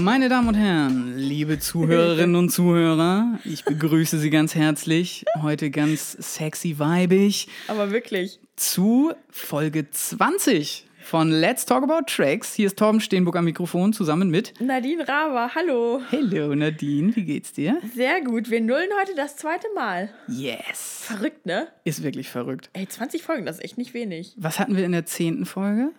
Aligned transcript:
Meine 0.00 0.28
Damen 0.28 0.48
und 0.48 0.54
Herren, 0.54 1.16
liebe 1.18 1.58
Zuhörerinnen 1.58 2.34
und 2.36 2.48
Zuhörer, 2.50 3.38
ich 3.44 3.64
begrüße 3.64 4.18
Sie 4.18 4.30
ganz 4.30 4.54
herzlich, 4.54 5.24
heute 5.42 5.70
ganz 5.70 6.12
sexy 6.12 6.78
weibig, 6.78 7.48
Aber 7.68 7.90
wirklich. 7.92 8.40
zu 8.56 9.12
Folge 9.28 9.90
20 9.90 10.86
von 11.02 11.30
Let's 11.30 11.66
Talk 11.66 11.82
About 11.84 12.06
Tracks. 12.06 12.54
Hier 12.54 12.66
ist 12.68 12.78
Torben 12.78 13.00
Steenburg 13.00 13.36
am 13.36 13.44
Mikrofon 13.44 13.92
zusammen 13.92 14.30
mit 14.30 14.58
Nadine 14.60 15.06
Raber, 15.06 15.54
hallo. 15.54 16.00
Hello 16.10 16.54
Nadine, 16.54 17.14
wie 17.14 17.24
geht's 17.24 17.52
dir? 17.52 17.78
Sehr 17.94 18.22
gut. 18.22 18.50
Wir 18.50 18.60
nullen 18.60 18.88
heute 19.00 19.14
das 19.14 19.36
zweite 19.36 19.66
Mal. 19.74 20.08
Yes. 20.28 21.02
Verrückt, 21.04 21.44
ne? 21.46 21.68
Ist 21.84 22.02
wirklich 22.02 22.28
verrückt. 22.30 22.70
Ey, 22.72 22.88
20 22.88 23.22
Folgen, 23.22 23.44
das 23.44 23.56
ist 23.58 23.64
echt 23.64 23.78
nicht 23.78 23.92
wenig. 23.92 24.34
Was 24.38 24.58
hatten 24.58 24.76
wir 24.76 24.84
in 24.84 24.92
der 24.92 25.04
zehnten 25.04 25.44
Folge? 25.46 25.90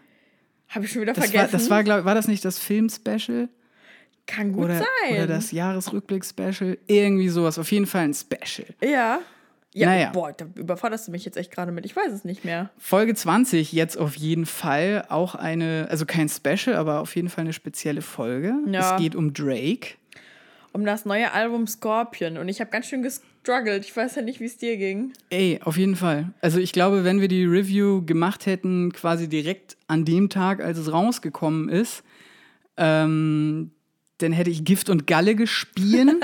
Habe 0.70 0.86
ich 0.86 0.91
schon 0.91 1.02
wieder 1.02 1.13
Das 1.13 1.24
war, 1.26 1.30
vergessen. 1.30 1.52
das 1.52 1.70
war, 1.70 1.84
glaub, 1.84 2.05
war 2.05 2.16
das 2.16 2.27
nicht 2.27 2.44
das 2.46 2.58
Film-Special? 2.58 3.49
Kann 4.28 4.54
gut 4.54 4.66
Oder, 4.66 4.78
sein. 4.80 5.16
oder 5.16 5.28
das 5.28 5.52
Jahresrückblick-Special? 5.52 6.78
Irgendwie 6.88 7.30
sowas. 7.30 7.60
Auf 7.60 7.72
jeden 7.72 7.86
Fall 7.86 8.04
ein 8.06 8.14
Special. 8.14 8.68
Ja. 8.84 9.20
Ja, 9.74 9.88
Naja. 9.88 10.10
boah, 10.12 10.34
da 10.34 10.46
überforderst 10.56 11.08
du 11.08 11.12
mich 11.12 11.24
jetzt 11.24 11.38
echt 11.38 11.50
gerade 11.52 11.72
mit. 11.72 11.86
Ich 11.86 11.96
weiß 11.96 12.12
es 12.12 12.26
nicht 12.26 12.44
mehr. 12.44 12.70
Folge 12.78 13.16
20 13.16 13.72
jetzt 13.72 13.98
auf 13.98 14.16
jeden 14.16 14.46
Fall 14.46 15.06
auch 15.08 15.34
eine, 15.34 15.88
also 15.90 16.06
kein 16.06 16.28
Special, 16.28 16.76
aber 16.76 17.00
auf 17.00 17.16
jeden 17.16 17.30
Fall 17.30 17.46
eine 17.46 17.54
spezielle 17.54 18.02
Folge. 18.02 18.54
Ja. 18.68 18.96
Es 18.96 19.02
geht 19.02 19.16
um 19.16 19.34
Drake. 19.34 19.96
Um 20.74 20.85
das 20.85 21.06
neue 21.06 21.32
Album 21.32 21.68
Scorpion. 21.68 22.38
Und 22.38 22.50
ich 22.50 22.60
habe 22.60 22.70
ganz 22.70 22.88
schön 22.88 23.02
gestruggelt. 23.02 23.85
Ich 23.85 23.96
weiß 23.96 24.16
ja 24.16 24.22
nicht, 24.22 24.41
wie 24.41 24.46
es 24.46 24.58
dir 24.58 24.76
ging. 24.76 25.13
Ey, 25.30 25.60
auf 25.63 25.78
jeden 25.78 25.96
Fall. 25.96 26.32
Also 26.41 26.60
ich 26.60 26.74
glaube, 26.74 27.06
wenn 27.06 27.22
wir 27.22 27.28
die 27.30 27.46
Review 27.46 28.06
gemacht 28.06 28.46
hätten, 28.46 28.91
quasi 28.91 29.30
direkt 29.30 29.78
an 29.88 30.04
dem 30.06 30.30
Tag, 30.30 30.62
als 30.62 30.78
es 30.78 30.91
rausgekommen 30.91 31.70
ist, 31.70 32.04
ähm, 32.78 33.72
dann 34.22 34.32
hätte 34.32 34.50
ich 34.50 34.64
Gift 34.64 34.90
und 34.90 35.08
Galle 35.08 35.36
gespielt. 35.36 36.16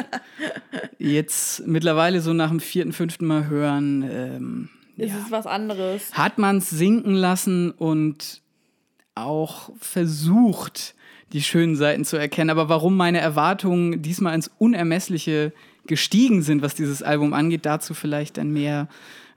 Jetzt 0.99 1.65
mittlerweile 1.67 2.21
so 2.21 2.33
nach 2.33 2.49
dem 2.49 2.59
vierten, 2.59 2.93
fünften 2.93 3.25
Mal 3.25 3.47
hören, 3.47 4.03
ähm, 4.09 4.69
Es 4.97 5.13
ist 5.13 5.31
was 5.31 5.45
anderes. 5.45 6.13
hat 6.13 6.37
man 6.37 6.57
es 6.57 6.69
sinken 6.69 7.13
lassen 7.13 7.71
und 7.71 8.41
auch 9.15 9.71
versucht, 9.79 10.95
die 11.33 11.41
schönen 11.41 11.75
Seiten 11.75 12.05
zu 12.05 12.17
erkennen. 12.17 12.49
Aber 12.49 12.69
warum 12.69 12.95
meine 12.95 13.19
Erwartungen 13.19 14.01
diesmal 14.01 14.33
ins 14.35 14.49
Unermessliche 14.57 15.53
gestiegen 15.85 16.41
sind, 16.41 16.61
was 16.61 16.75
dieses 16.75 17.03
Album 17.03 17.33
angeht, 17.33 17.65
dazu 17.65 17.93
vielleicht 17.93 18.37
dann 18.37 18.51
mehr, 18.51 18.87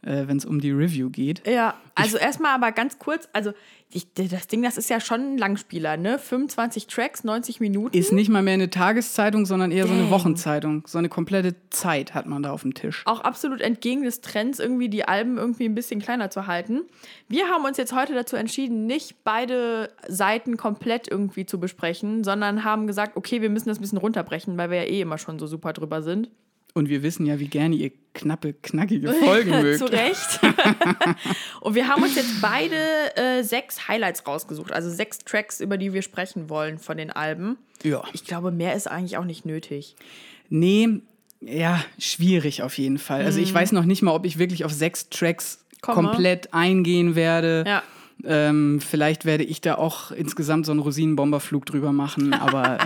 äh, 0.03 0.27
wenn 0.27 0.37
es 0.37 0.45
um 0.45 0.61
die 0.61 0.71
Review 0.71 1.11
geht. 1.11 1.47
Ja, 1.47 1.75
also 1.95 2.17
erstmal 2.17 2.55
aber 2.55 2.73
ganz 2.73 2.99
kurz, 2.99 3.29
also 3.33 3.53
ich, 3.93 4.13
das 4.15 4.47
Ding, 4.47 4.63
das 4.63 4.79
ist 4.79 4.89
ja 4.89 5.01
schon 5.01 5.35
ein 5.35 5.39
Langspieler, 5.39 5.97
ne? 5.97 6.19
25 6.19 6.87
Tracks, 6.87 7.25
90 7.25 7.59
Minuten. 7.59 7.97
Ist 7.97 8.13
nicht 8.13 8.29
mal 8.29 8.41
mehr 8.41 8.55
eine 8.55 8.71
Tageszeitung, 8.71 9.47
sondern 9.47 9.73
eher 9.73 9.87
so 9.89 9.93
eine 9.93 10.03
Dang. 10.03 10.11
Wochenzeitung. 10.11 10.85
So 10.87 10.99
eine 10.99 11.09
komplette 11.09 11.57
Zeit 11.71 12.15
hat 12.15 12.27
man 12.27 12.43
da 12.43 12.53
auf 12.53 12.63
dem 12.63 12.75
Tisch. 12.75 13.03
auch 13.07 13.21
absolut 13.21 13.61
entgegen 13.61 14.05
des 14.05 14.21
Trends, 14.21 14.61
irgendwie 14.61 14.89
die 14.89 15.07
Alben 15.07 15.39
irgendwie 15.39 15.65
ein 15.65 15.75
bisschen 15.75 16.01
kleiner 16.01 16.31
zu 16.31 16.47
halten. 16.47 16.83
Wir 17.29 17.49
haben 17.49 17.65
uns 17.65 17.79
jetzt 17.79 17.93
heute 17.93 18.15
dazu 18.15 18.37
entschieden, 18.37 18.87
nicht 18.87 19.25
beide 19.25 19.91
Seiten 20.07 20.57
komplett 20.57 21.09
irgendwie 21.09 21.45
zu 21.45 21.59
besprechen, 21.59 22.23
sondern 22.23 22.63
haben 22.63 22.87
gesagt, 22.87 23.17
okay, 23.17 23.43
wir 23.43 23.51
müssen 23.51 23.69
das 23.69 23.79
ein 23.79 23.83
bisschen 23.83 23.99
runterbrechen, 23.99 24.57
weil 24.57 24.71
wir 24.71 24.85
ja 24.85 24.89
eh 24.89 25.01
immer 25.01 25.19
schon 25.19 25.41
so 25.41 25.49
super 25.49 25.73
drüber 25.73 26.03
sind. 26.03 26.31
Und 26.75 26.89
wir 26.89 27.03
wissen 27.03 27.27
ja, 27.27 27.39
wie 27.41 27.49
gerne 27.49 27.75
ihr 27.75 27.91
knappe, 28.15 28.53
knackige 28.55 29.13
Folgen 29.25 29.51
mögt. 29.51 29.79
zu 29.79 29.87
Recht. 29.87 30.41
Und 31.61 31.75
wir 31.75 31.89
haben 31.89 32.03
uns 32.03 32.15
jetzt 32.15 32.41
beide 32.41 32.77
äh, 33.17 33.43
sechs 33.43 33.89
Highlights 33.89 34.27
rausgesucht, 34.27 34.73
also 34.73 34.91
sechs 34.91 35.19
Tracks, 35.19 35.61
über 35.61 35.77
die 35.79 35.93
wir 35.93 36.03
sprechen 36.03 36.49
wollen 36.49 36.79
von 36.79 36.97
den 36.97 37.11
Alben. 37.11 37.59
Ja. 37.83 38.05
Ich 38.13 38.25
glaube, 38.25 38.51
mehr 38.53 38.75
ist 38.75 38.89
eigentlich 38.89 39.17
auch 39.17 39.25
nicht 39.25 39.45
nötig. 39.47 39.97
Nee, 40.49 41.01
ja, 41.41 41.83
schwierig 41.99 42.63
auf 42.63 42.77
jeden 42.79 42.99
Fall. 42.99 43.25
Also 43.25 43.41
ich 43.41 43.53
weiß 43.53 43.73
noch 43.73 43.85
nicht 43.85 44.03
mal, 44.03 44.13
ob 44.15 44.27
ich 44.27 44.39
wirklich 44.39 44.65
auf 44.65 44.73
sechs 44.73 45.09
Tracks 45.09 45.65
Komme. 45.81 46.09
komplett 46.09 46.53
eingehen 46.53 47.15
werde. 47.15 47.65
Ja. 47.67 47.83
Ähm, 48.27 48.81
vielleicht 48.81 49.25
werde 49.25 49.45
ich 49.45 49.61
da 49.61 49.77
auch 49.77 50.11
insgesamt 50.11 50.67
so 50.67 50.73
einen 50.73 50.81
Rosinenbomberflug 50.81 51.67
drüber 51.67 51.93
machen, 51.93 52.33
aber 52.41 52.79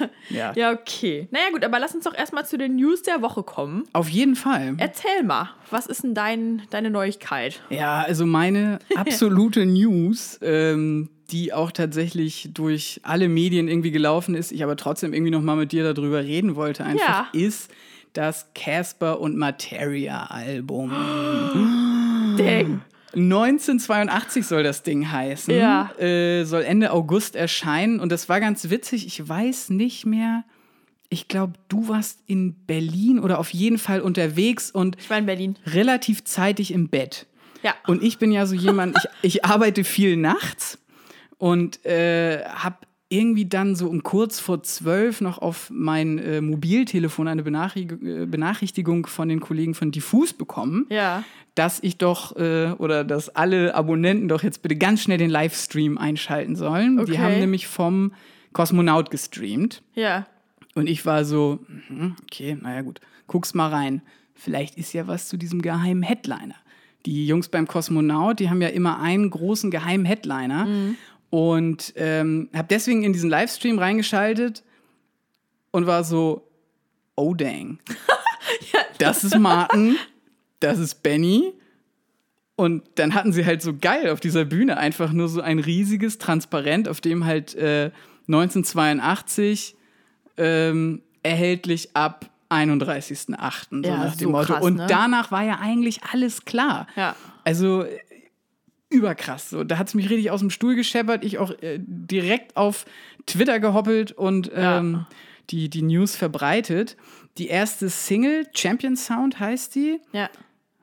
äh, 0.00 0.06
ja. 0.34 0.52
Ja, 0.54 0.72
okay. 0.72 1.28
Naja, 1.30 1.46
gut, 1.52 1.64
aber 1.64 1.78
lass 1.78 1.94
uns 1.94 2.04
doch 2.04 2.14
erstmal 2.14 2.46
zu 2.46 2.56
den 2.58 2.76
News 2.76 3.02
der 3.02 3.22
Woche 3.22 3.42
kommen. 3.42 3.84
Auf 3.92 4.08
jeden 4.08 4.36
Fall. 4.36 4.74
Erzähl 4.78 5.22
mal, 5.24 5.50
was 5.70 5.86
ist 5.86 6.04
denn 6.04 6.14
dein, 6.14 6.62
deine 6.70 6.90
Neuigkeit? 6.90 7.60
Ja, 7.70 8.02
also 8.02 8.26
meine 8.26 8.78
absolute 8.94 9.66
News, 9.66 10.38
ähm, 10.42 11.08
die 11.30 11.52
auch 11.52 11.70
tatsächlich 11.70 12.50
durch 12.54 13.00
alle 13.04 13.28
Medien 13.28 13.68
irgendwie 13.68 13.90
gelaufen 13.92 14.34
ist, 14.34 14.50
ich 14.52 14.62
aber 14.64 14.76
trotzdem 14.76 15.12
irgendwie 15.12 15.30
noch 15.30 15.42
mal 15.42 15.56
mit 15.56 15.72
dir 15.72 15.92
darüber 15.94 16.24
reden 16.24 16.56
wollte, 16.56 16.84
einfach 16.84 17.32
Ja. 17.34 17.40
ist 17.40 17.70
das 18.12 18.48
Casper 18.54 19.20
und 19.20 19.36
Materia 19.36 20.24
Album. 20.24 20.90
Dang. 22.36 22.82
1982 23.14 24.46
soll 24.46 24.62
das 24.62 24.82
Ding 24.82 25.10
heißen. 25.10 25.54
Ja. 25.54 25.90
Äh, 25.98 26.44
soll 26.44 26.62
Ende 26.62 26.92
August 26.92 27.36
erscheinen. 27.36 28.00
Und 28.00 28.10
das 28.12 28.28
war 28.28 28.40
ganz 28.40 28.70
witzig. 28.70 29.06
Ich 29.06 29.28
weiß 29.28 29.70
nicht 29.70 30.06
mehr. 30.06 30.44
Ich 31.08 31.26
glaube, 31.26 31.54
du 31.68 31.88
warst 31.88 32.20
in 32.26 32.54
Berlin 32.66 33.18
oder 33.18 33.38
auf 33.40 33.50
jeden 33.50 33.78
Fall 33.78 34.00
unterwegs 34.00 34.70
und 34.70 34.96
Ich 35.00 35.10
war 35.10 35.18
in 35.18 35.26
Berlin. 35.26 35.56
relativ 35.66 36.22
zeitig 36.24 36.72
im 36.72 36.88
Bett. 36.88 37.26
Ja. 37.62 37.74
Und 37.86 38.02
ich 38.02 38.18
bin 38.18 38.30
ja 38.32 38.46
so 38.46 38.54
jemand, 38.54 38.96
ich, 38.96 39.34
ich 39.36 39.44
arbeite 39.44 39.82
viel 39.84 40.16
nachts 40.16 40.78
und 41.38 41.84
äh, 41.84 42.44
habe 42.44 42.76
irgendwie 43.12 43.44
dann 43.46 43.74
so 43.74 43.88
um 43.88 44.04
kurz 44.04 44.38
vor 44.38 44.62
zwölf 44.62 45.20
noch 45.20 45.38
auf 45.38 45.68
mein 45.72 46.18
äh, 46.18 46.40
Mobiltelefon 46.40 47.26
eine 47.26 47.42
Benachrichtigung, 47.42 48.06
äh, 48.06 48.26
Benachrichtigung 48.26 49.06
von 49.06 49.28
den 49.28 49.40
Kollegen 49.40 49.74
von 49.74 49.90
Diffus 49.90 50.32
bekommen, 50.32 50.86
Ja. 50.90 51.24
Dass 51.54 51.82
ich 51.82 51.98
doch 51.98 52.36
äh, 52.36 52.72
oder 52.78 53.04
dass 53.04 53.28
alle 53.28 53.74
Abonnenten 53.74 54.28
doch 54.28 54.42
jetzt 54.42 54.62
bitte 54.62 54.76
ganz 54.76 55.02
schnell 55.02 55.18
den 55.18 55.30
Livestream 55.30 55.98
einschalten 55.98 56.56
sollen. 56.56 56.98
Okay. 56.98 57.12
Die 57.12 57.18
haben 57.18 57.38
nämlich 57.38 57.66
vom 57.66 58.12
Kosmonaut 58.52 59.10
gestreamt. 59.10 59.82
Ja. 59.94 60.26
Und 60.74 60.88
ich 60.88 61.04
war 61.06 61.24
so, 61.24 61.60
mhm, 61.88 62.16
okay, 62.22 62.56
naja 62.60 62.82
gut, 62.82 63.00
guck's 63.26 63.54
mal 63.54 63.68
rein. 63.68 64.02
Vielleicht 64.34 64.76
ist 64.76 64.92
ja 64.92 65.06
was 65.06 65.28
zu 65.28 65.36
diesem 65.36 65.60
geheimen 65.60 66.02
Headliner. 66.02 66.54
Die 67.06 67.26
Jungs 67.26 67.48
beim 67.48 67.66
Kosmonaut, 67.66 68.40
die 68.40 68.50
haben 68.50 68.62
ja 68.62 68.68
immer 68.68 69.00
einen 69.00 69.30
großen 69.30 69.70
geheimen 69.70 70.04
Headliner. 70.04 70.66
Und 71.30 71.92
ähm, 71.96 72.48
habe 72.54 72.68
deswegen 72.68 73.04
in 73.04 73.12
diesen 73.12 73.30
Livestream 73.30 73.78
reingeschaltet 73.78 74.64
und 75.70 75.86
war 75.86 76.04
so, 76.04 76.48
oh 77.16 77.34
dang. 77.34 77.78
Das 78.98 79.24
ist 79.24 79.38
Martin, 79.38 79.96
das 80.60 80.78
ist 80.78 81.02
Benny. 81.02 81.52
Und 82.56 82.82
dann 82.96 83.14
hatten 83.14 83.32
sie 83.32 83.46
halt 83.46 83.62
so 83.62 83.74
geil 83.74 84.10
auf 84.10 84.20
dieser 84.20 84.44
Bühne 84.44 84.76
einfach 84.76 85.12
nur 85.12 85.28
so 85.28 85.40
ein 85.40 85.58
riesiges 85.58 86.18
Transparent, 86.18 86.88
auf 86.88 87.00
dem 87.00 87.24
halt 87.24 87.54
äh, 87.54 87.90
1982 88.28 89.76
ähm, 90.36 91.02
erhältlich 91.22 91.96
ab 91.96 92.30
31.08. 92.50 93.66
So 93.70 93.88
Ja, 93.88 93.96
nach 93.96 94.16
dem 94.16 94.26
so 94.26 94.30
Motto. 94.30 94.52
krass, 94.54 94.62
Und 94.62 94.76
ne? 94.76 94.86
danach 94.88 95.30
war 95.30 95.42
ja 95.44 95.58
eigentlich 95.60 96.00
alles 96.12 96.44
klar. 96.44 96.86
Ja. 96.96 97.14
Also 97.44 97.84
äh, 97.84 97.98
überkrass. 98.90 99.50
So. 99.50 99.64
Da 99.64 99.78
hat 99.78 99.88
es 99.88 99.94
mich 99.94 100.10
richtig 100.10 100.30
aus 100.30 100.40
dem 100.40 100.50
Stuhl 100.50 100.74
gescheppert. 100.74 101.24
Ich 101.24 101.38
auch 101.38 101.50
äh, 101.62 101.78
direkt 101.80 102.56
auf 102.56 102.84
Twitter 103.26 103.60
gehoppelt 103.60 104.12
und 104.12 104.50
ähm, 104.54 105.06
die, 105.50 105.68
die 105.70 105.82
News 105.82 106.16
verbreitet. 106.16 106.96
Die 107.38 107.48
erste 107.48 107.88
Single, 107.88 108.46
Champion 108.54 108.96
Sound 108.96 109.38
heißt 109.40 109.74
die. 109.76 110.00
Ja. 110.12 110.28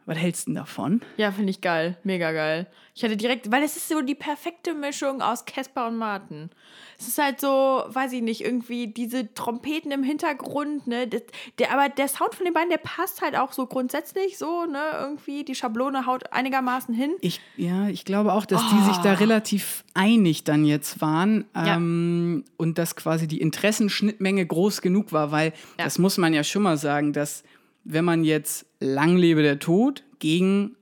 Was 0.08 0.18
hältst 0.18 0.48
du 0.48 0.52
denn 0.52 0.56
davon? 0.56 1.02
Ja, 1.18 1.32
finde 1.34 1.50
ich 1.52 1.60
geil. 1.62 1.98
Mega 2.04 2.32
geil. 2.32 2.66
Ich 2.96 3.04
hatte 3.04 3.18
direkt, 3.18 3.52
weil 3.52 3.62
es 3.62 3.76
ist 3.78 3.90
so 3.90 4.02
die 4.02 4.16
perfekte 4.16 4.74
Mischung 4.74 5.22
aus 5.22 5.44
Casper 5.46 5.88
und 5.88 5.98
Martin. 5.98 6.50
Es 6.98 7.08
ist 7.10 7.18
halt 7.20 7.40
so, 7.42 7.84
weiß 7.88 8.14
ich 8.14 8.22
nicht, 8.22 8.42
irgendwie 8.44 8.88
diese 8.88 9.32
Trompeten 9.36 9.92
im 9.92 10.02
Hintergrund, 10.04 10.88
ne? 10.88 11.08
Das, 11.08 11.22
der, 11.60 11.72
aber 11.74 11.90
der 11.90 12.08
Sound 12.08 12.34
von 12.34 12.46
den 12.46 12.54
beiden, 12.54 12.70
der 12.70 12.78
passt 12.80 13.22
halt 13.22 13.36
auch 13.38 13.52
so 13.52 13.68
grundsätzlich 13.68 14.38
so, 14.38 14.66
ne? 14.66 14.80
Irgendwie 15.00 15.44
die 15.44 15.54
Schablone 15.56 16.06
haut 16.06 16.32
einigermaßen 16.32 16.96
hin. 16.96 17.12
Ich, 17.22 17.42
ja, 17.58 17.90
ich 17.90 18.06
glaube 18.06 18.32
auch, 18.34 18.46
dass 18.46 18.64
die 18.70 18.82
sich 18.86 18.98
da 18.98 19.14
relativ 19.14 19.84
einig 19.94 20.46
dann 20.46 20.64
jetzt 20.66 21.02
waren 21.02 21.46
Ja. 21.54 21.76
ähm, 21.76 22.46
und 22.56 22.78
dass 22.78 22.96
quasi 22.96 23.28
die 23.28 23.42
Interessenschnittmenge 23.42 24.46
groß 24.46 24.82
genug 24.82 25.12
war, 25.12 25.32
weil 25.32 25.52
Ja. 25.78 25.84
das 25.84 26.00
muss 26.00 26.18
man 26.18 26.34
ja 26.34 26.44
schon 26.46 26.64
mal 26.64 26.78
sagen, 26.78 27.12
dass 27.14 27.44
wenn 27.90 28.06
man 28.06 28.24
jetzt 28.24 28.66
Lang 28.80 29.18
lebe 29.18 29.42
der 29.42 29.60
Tod 29.60 30.04
gegen 30.20 30.76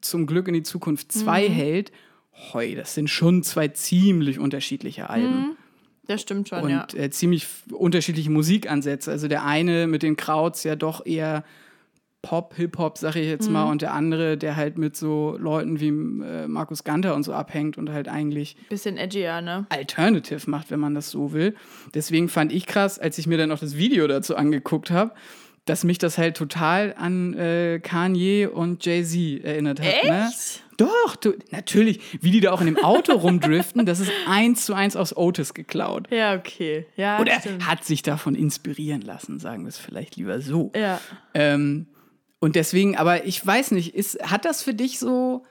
zum 0.00 0.26
Glück 0.26 0.48
in 0.48 0.54
die 0.54 0.62
Zukunft 0.62 1.12
2 1.12 1.48
Mhm. 1.48 1.52
hält, 1.52 1.92
hoi, 2.52 2.74
das 2.74 2.94
sind 2.94 3.08
schon 3.10 3.42
zwei 3.42 3.68
ziemlich 3.68 4.38
unterschiedliche 4.38 5.10
Alben. 5.10 5.56
Das 6.06 6.20
stimmt 6.22 6.48
schon, 6.48 6.64
Mhm. 6.64 6.70
ja. 6.70 6.82
und 6.82 6.94
äh, 6.94 7.10
ziemlich 7.10 7.46
unterschiedliche 7.72 8.30
Musikansätze. 8.30 9.10
Also 9.10 9.28
der 9.28 9.44
eine 9.44 9.86
mit 9.86 10.02
den 10.02 10.16
Krauts 10.16 10.64
ja 10.64 10.74
doch 10.76 11.04
eher 11.06 11.44
Pop, 12.22 12.54
Hip-Hop, 12.56 12.98
sag 12.98 13.16
ich 13.16 13.26
jetzt 13.26 13.50
mal, 13.50 13.64
und 13.68 13.82
der 13.82 13.92
andere, 13.94 14.36
der 14.38 14.54
halt 14.54 14.78
mit 14.78 14.94
so 14.96 15.36
Leuten 15.40 15.80
wie 15.80 15.88
äh, 15.88 16.46
Markus 16.46 16.84
Ganter 16.84 17.16
und 17.16 17.24
so 17.24 17.32
abhängt 17.32 17.76
und 17.78 17.90
halt 17.90 18.06
eigentlich 18.06 18.56
Bisschen 18.68 18.96
edgier, 18.96 19.40
ne? 19.40 19.66
Alternative 19.70 20.48
macht, 20.48 20.70
wenn 20.70 20.78
man 20.78 20.94
das 20.94 21.10
so 21.10 21.32
will. 21.32 21.56
Deswegen 21.94 22.28
fand 22.28 22.52
ich 22.52 22.66
krass, 22.66 23.00
als 23.00 23.18
ich 23.18 23.26
mir 23.26 23.38
dann 23.38 23.50
auch 23.50 23.58
das 23.58 23.76
Video 23.76 24.06
dazu 24.06 24.36
angeguckt 24.36 24.92
habe, 24.92 25.10
dass 25.64 25.84
mich 25.84 25.98
das 25.98 26.18
halt 26.18 26.36
total 26.36 26.94
an 26.98 27.34
äh, 27.34 27.80
Kanye 27.80 28.46
und 28.46 28.84
Jay-Z 28.84 29.44
erinnert 29.44 29.80
hat. 29.80 30.04
Ne? 30.04 30.28
Echt? 30.28 30.64
Doch, 30.76 31.14
du, 31.16 31.34
natürlich, 31.50 32.00
wie 32.20 32.32
die 32.32 32.40
da 32.40 32.50
auch 32.50 32.60
in 32.60 32.66
dem 32.66 32.82
Auto 32.82 33.12
rumdriften, 33.12 33.86
das 33.86 34.00
ist 34.00 34.10
eins 34.26 34.64
zu 34.66 34.74
eins 34.74 34.96
aus 34.96 35.16
Otis 35.16 35.54
geklaut. 35.54 36.10
Ja, 36.10 36.34
okay. 36.34 36.86
Ja, 36.96 37.20
Oder 37.20 37.38
stimmt. 37.38 37.66
hat 37.66 37.84
sich 37.84 38.02
davon 38.02 38.34
inspirieren 38.34 39.02
lassen, 39.02 39.38
sagen 39.38 39.62
wir 39.62 39.68
es 39.68 39.78
vielleicht 39.78 40.16
lieber 40.16 40.40
so. 40.40 40.72
Ja. 40.74 41.00
Ähm, 41.34 41.86
und 42.40 42.56
deswegen, 42.56 42.96
aber 42.96 43.24
ich 43.24 43.46
weiß 43.46 43.70
nicht, 43.70 43.94
ist, 43.94 44.20
hat 44.28 44.44
das 44.44 44.64
für 44.64 44.74
dich 44.74 44.98
so, 44.98 45.44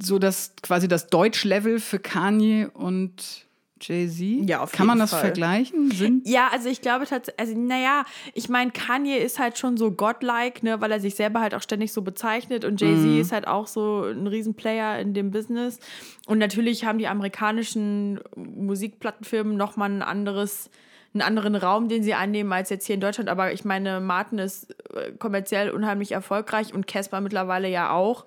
so 0.00 0.20
das 0.20 0.54
quasi 0.62 0.86
das 0.86 1.08
Deutsch-Level 1.08 1.80
für 1.80 1.98
Kanye 1.98 2.68
und 2.72 3.46
Jay-Z? 3.82 4.48
Ja, 4.48 4.60
auf 4.60 4.72
Kann 4.72 4.86
man 4.86 4.96
jeden 4.96 5.02
das 5.04 5.10
Fall. 5.10 5.20
vergleichen? 5.20 5.90
Sind, 5.90 6.26
Ja, 6.28 6.48
also 6.52 6.68
ich 6.68 6.80
glaube 6.80 7.04
tatsächlich, 7.06 7.40
also 7.40 7.58
naja, 7.58 8.04
ich 8.34 8.48
meine, 8.48 8.70
Kanye 8.70 9.18
ist 9.18 9.38
halt 9.38 9.58
schon 9.58 9.76
so 9.76 9.90
godlike, 9.90 10.64
ne, 10.64 10.80
weil 10.80 10.90
er 10.92 11.00
sich 11.00 11.14
selber 11.14 11.40
halt 11.40 11.54
auch 11.54 11.62
ständig 11.62 11.92
so 11.92 12.02
bezeichnet 12.02 12.64
und 12.64 12.80
Jay-Z 12.80 13.04
Mhm. 13.04 13.20
ist 13.20 13.32
halt 13.32 13.46
auch 13.46 13.66
so 13.66 14.04
ein 14.04 14.26
Riesenplayer 14.26 14.98
in 15.00 15.14
dem 15.14 15.30
Business. 15.30 15.78
Und 16.26 16.38
natürlich 16.38 16.84
haben 16.84 16.98
die 16.98 17.08
amerikanischen 17.08 18.20
Musikplattenfirmen 18.36 19.56
nochmal 19.56 19.90
ein 19.90 20.02
anderes, 20.02 20.70
einen 21.14 21.22
anderen 21.22 21.54
Raum, 21.56 21.88
den 21.88 22.02
sie 22.02 22.14
annehmen 22.14 22.52
als 22.52 22.70
jetzt 22.70 22.86
hier 22.86 22.94
in 22.94 23.00
Deutschland. 23.00 23.28
Aber 23.28 23.52
ich 23.52 23.64
meine, 23.64 24.00
Martin 24.00 24.38
ist 24.38 24.70
äh, 24.94 25.12
kommerziell 25.18 25.70
unheimlich 25.70 26.12
erfolgreich 26.12 26.72
und 26.72 26.86
Casper 26.86 27.20
mittlerweile 27.20 27.68
ja 27.68 27.90
auch. 27.90 28.24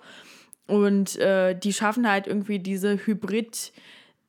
Und 0.67 1.17
äh, 1.17 1.57
die 1.57 1.73
schaffen 1.73 2.09
halt 2.09 2.27
irgendwie 2.27 2.59
diese 2.59 2.95
Hybrid- 2.97 3.71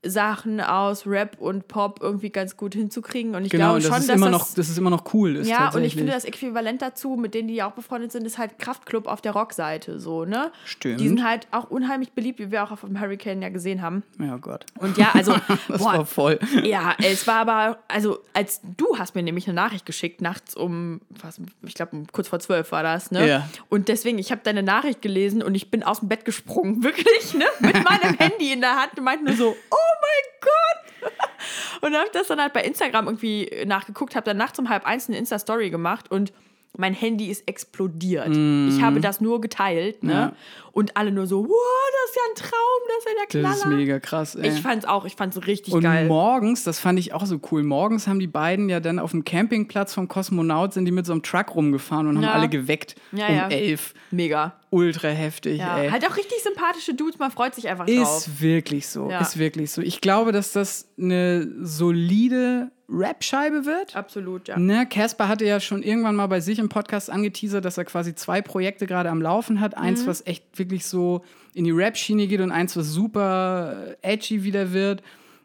Sachen 0.04 0.60
aus 0.60 1.06
Rap 1.06 1.36
und 1.40 1.68
Pop 1.68 1.98
irgendwie 2.00 2.30
ganz 2.30 2.56
gut 2.56 2.74
hinzukriegen. 2.74 3.34
Und 3.34 3.44
ich 3.44 3.50
genau, 3.50 3.76
glaube 3.76 3.76
und 3.76 3.84
das 3.84 3.88
schon, 3.90 4.00
ist 4.00 4.08
dass 4.08 4.16
immer 4.16 4.30
das 4.30 4.40
noch, 4.40 4.54
das 4.54 4.68
ist 4.68 4.78
immer 4.78 4.90
noch 4.90 5.14
cool. 5.14 5.36
Ist 5.36 5.48
ja, 5.48 5.72
und 5.74 5.84
ich 5.84 5.94
finde 5.94 6.12
das 6.12 6.24
Äquivalent 6.24 6.82
dazu, 6.82 7.16
mit 7.16 7.34
denen 7.34 7.48
die 7.48 7.54
ja 7.54 7.68
auch 7.68 7.72
befreundet 7.72 8.12
sind, 8.12 8.24
ist 8.24 8.38
halt 8.38 8.58
Kraftklub 8.58 9.06
auf 9.06 9.20
der 9.20 9.32
Rockseite, 9.32 9.98
so, 9.98 10.24
ne? 10.24 10.52
Stimmt. 10.64 11.00
Die 11.00 11.08
sind 11.08 11.24
halt 11.24 11.48
auch 11.50 11.70
unheimlich 11.70 12.12
beliebt, 12.12 12.38
wie 12.38 12.50
wir 12.50 12.62
auch 12.62 12.70
auf 12.70 12.80
dem 12.80 13.00
Hurricane 13.00 13.42
ja 13.42 13.48
gesehen 13.48 13.82
haben. 13.82 14.02
Ja, 14.18 14.36
Gott. 14.36 14.66
Und 14.78 14.96
ja, 14.96 15.10
also, 15.14 15.34
Das 15.68 15.80
war 15.82 15.98
boah, 15.98 16.06
voll. 16.06 16.38
ja, 16.62 16.94
es 17.02 17.26
war 17.26 17.36
aber, 17.36 17.78
also, 17.88 18.18
als 18.32 18.60
du 18.76 18.98
hast 18.98 19.14
mir 19.14 19.22
nämlich 19.22 19.46
eine 19.48 19.54
Nachricht 19.54 19.86
geschickt, 19.86 20.20
nachts 20.20 20.54
um, 20.54 21.00
was, 21.08 21.40
ich 21.62 21.74
glaube, 21.74 21.96
um 21.96 22.06
kurz 22.12 22.28
vor 22.28 22.38
zwölf 22.38 22.72
war 22.72 22.82
das, 22.82 23.10
ne? 23.10 23.26
Ja. 23.28 23.48
Und 23.68 23.88
deswegen, 23.88 24.18
ich 24.18 24.30
habe 24.30 24.40
deine 24.44 24.62
Nachricht 24.62 25.02
gelesen 25.02 25.42
und 25.42 25.54
ich 25.54 25.70
bin 25.70 25.82
aus 25.82 26.00
dem 26.00 26.08
Bett 26.08 26.24
gesprungen, 26.24 26.82
wirklich, 26.82 27.34
ne? 27.34 27.46
Mit 27.60 27.82
meinem 27.84 28.14
Handy 28.18 28.52
in 28.52 28.60
der 28.60 28.76
Hand 28.76 28.98
und 28.98 29.04
meinte 29.04 29.24
nur 29.24 29.34
so, 29.34 29.56
oh 29.70 29.85
mein 30.02 30.40
Gott! 30.40 31.12
Und 31.82 31.94
habe 31.94 32.10
das 32.12 32.28
dann 32.28 32.40
halt 32.40 32.52
bei 32.52 32.62
Instagram 32.62 33.06
irgendwie 33.06 33.64
nachgeguckt, 33.66 34.16
habe 34.16 34.24
dann 34.24 34.36
nachts 34.36 34.58
um 34.58 34.68
halb 34.68 34.86
eins 34.86 35.08
eine 35.08 35.18
Insta-Story 35.18 35.70
gemacht 35.70 36.10
und 36.10 36.32
mein 36.78 36.94
Handy 36.94 37.26
ist 37.26 37.48
explodiert. 37.48 38.28
Ich 38.28 38.82
habe 38.82 39.00
das 39.00 39.20
nur 39.20 39.40
geteilt, 39.40 40.02
ne? 40.02 40.12
Mm. 40.12 40.16
Ja. 40.16 40.32
Und 40.72 40.94
alle 40.94 41.10
nur 41.10 41.26
so, 41.26 41.42
wow, 41.42 41.48
das 41.48 42.10
ist 42.10 42.16
ja 42.16 42.22
ein 42.28 42.34
Traum, 42.50 42.82
das 42.88 42.98
ist 42.98 43.04
ja 43.06 43.12
der 43.18 43.26
Knaller. 43.40 43.48
Das 43.48 43.58
ist 43.58 43.66
mega 43.66 43.98
krass. 43.98 44.34
Ey. 44.34 44.48
Ich 44.50 44.60
fand's 44.60 44.84
auch, 44.84 45.06
ich 45.06 45.14
fand's 45.16 45.46
richtig 45.46 45.72
Und 45.72 45.82
geil. 45.84 46.06
morgens, 46.06 46.64
das 46.64 46.78
fand 46.78 46.98
ich 46.98 47.14
auch 47.14 47.24
so 47.24 47.40
cool, 47.50 47.62
morgens 47.62 48.06
haben 48.06 48.20
die 48.20 48.26
beiden 48.26 48.68
ja 48.68 48.78
dann 48.80 48.98
auf 48.98 49.12
dem 49.12 49.24
Campingplatz 49.24 49.94
vom 49.94 50.06
Kosmonaut, 50.06 50.74
sind 50.74 50.84
die 50.84 50.92
mit 50.92 51.06
so 51.06 51.12
einem 51.12 51.22
Truck 51.22 51.54
rumgefahren 51.54 52.08
und 52.08 52.20
Ja. 52.22 52.28
haben 52.28 52.40
alle 52.40 52.48
geweckt 52.50 52.94
Ja, 53.12 53.26
um 53.28 53.34
ja. 53.36 53.48
elf. 53.48 53.94
Mega. 54.10 54.60
Ultra 54.68 55.08
heftig, 55.08 55.58
Ja. 55.60 55.78
ey. 55.78 55.88
Halt 55.88 56.06
auch 56.06 56.14
richtig 56.16 56.42
sympathische 56.42 56.92
Dudes, 56.92 57.18
man 57.18 57.30
freut 57.30 57.54
sich 57.54 57.68
einfach 57.68 57.86
drauf. 57.86 58.18
Ist 58.26 58.42
wirklich 58.42 58.86
so, 58.86 59.08
ist 59.08 59.38
wirklich 59.38 59.70
so. 59.70 59.80
Ich 59.80 60.02
glaube, 60.02 60.32
dass 60.32 60.52
das 60.52 60.88
eine 60.98 61.48
solide 61.64 62.70
Rap-Scheibe 62.88 63.64
wird. 63.64 63.96
Absolut, 63.96 64.48
ja. 64.48 64.58
Ne, 64.58 64.86
Casper 64.86 65.28
hatte 65.28 65.44
ja 65.44 65.58
schon 65.60 65.82
irgendwann 65.82 66.14
mal 66.16 66.26
bei 66.28 66.40
sich 66.40 66.58
im 66.58 66.68
Podcast 66.68 67.10
angeteasert, 67.10 67.64
dass 67.64 67.78
er 67.78 67.84
quasi 67.84 68.14
zwei 68.14 68.42
Projekte 68.42 68.86
gerade 68.86 69.10
am 69.10 69.20
Laufen 69.20 69.60
hat. 69.60 69.76
Eins, 69.76 70.02
Mhm. 70.02 70.06
was 70.06 70.26
echt 70.26 70.58
wirklich 70.58 70.86
so 70.86 71.22
in 71.54 71.64
die 71.64 71.72
Rap-Schiene 71.72 72.26
geht 72.28 72.40
und 72.40 72.52
eins, 72.52 72.76
was 72.76 72.88
super 72.92 73.96
äh, 74.02 74.12
edgy 74.12 74.44
wieder 74.44 74.72
wird. 74.72 75.02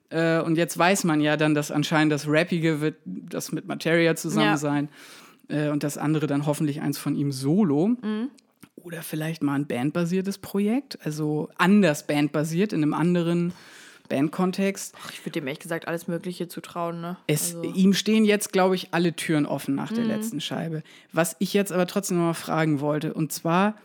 Äh, 0.09 0.39
und 0.41 0.57
jetzt 0.57 0.77
weiß 0.77 1.03
man 1.05 1.21
ja 1.21 1.37
dann, 1.37 1.55
dass 1.55 1.71
anscheinend 1.71 2.11
das 2.11 2.27
Rappige 2.27 2.81
wird 2.81 2.95
das 3.05 3.51
mit 3.51 3.67
Materia 3.67 4.15
zusammen 4.15 4.45
Ja. 4.45 4.57
sein. 4.57 4.89
Äh, 5.47 5.69
und 5.69 5.83
das 5.83 5.97
andere 5.97 6.27
dann 6.27 6.45
hoffentlich 6.45 6.81
eins 6.81 6.97
von 6.97 7.15
ihm 7.15 7.31
solo. 7.31 7.87
Mhm. 7.87 8.29
Oder 8.75 9.01
vielleicht 9.03 9.43
mal 9.43 9.55
ein 9.55 9.67
bandbasiertes 9.67 10.37
Projekt, 10.39 10.97
also 11.05 11.49
anders 11.57 12.07
bandbasiert, 12.07 12.73
in 12.73 12.81
einem 12.83 12.93
anderen 12.95 13.53
Bandkontext. 14.09 14.95
Ich 15.11 15.21
würde 15.21 15.31
dem 15.39 15.47
ehrlich 15.47 15.59
gesagt 15.59 15.87
alles 15.87 16.07
Mögliche 16.07 16.47
zutrauen, 16.47 17.01
ne? 17.01 17.17
Es, 17.27 17.55
Also- 17.55 17.63
Ihm 17.73 17.93
stehen 17.93 18.25
jetzt, 18.25 18.51
glaube 18.53 18.75
ich, 18.75 18.89
alle 18.93 19.15
Türen 19.15 19.45
offen 19.45 19.75
nach 19.75 19.91
Mhm. 19.91 19.95
der 19.95 20.05
letzten 20.05 20.41
Scheibe. 20.41 20.83
Was 21.11 21.35
ich 21.39 21.53
jetzt 21.53 21.71
aber 21.71 21.87
trotzdem 21.87 22.17
noch 22.17 22.25
mal 22.25 22.33
fragen 22.33 22.79
wollte, 22.79 23.13
und 23.13 23.31
zwar, 23.31 23.75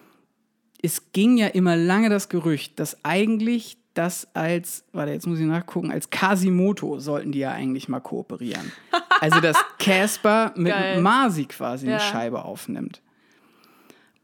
es 0.83 1.13
ging 1.13 1.37
ja 1.37 1.47
immer 1.49 1.77
lange 1.77 2.09
das 2.11 2.29
Gerücht, 2.29 2.79
dass 2.79 3.05
eigentlich 3.05 3.79
das 3.95 4.29
als, 4.35 4.85
warte, 4.93 5.13
jetzt 5.13 5.27
muss 5.27 5.39
ich 5.39 5.47
nachgucken, 5.47 5.91
als 5.91 6.11
Kasimoto 6.11 6.99
sollten 6.99 7.33
die 7.33 7.39
ja 7.39 7.53
eigentlich 7.53 7.89
mal 7.89 8.01
kooperieren. 8.01 8.73
Also, 9.19 9.41
dass 9.41 9.57
Casper 9.79 10.53
mit 10.57 10.73
Geil. 10.75 11.01
Masi 11.01 11.47
quasi 11.47 11.87
Ja. 11.87 11.93
eine 11.93 12.01
Scheibe 12.03 12.45
aufnimmt. 12.45 13.01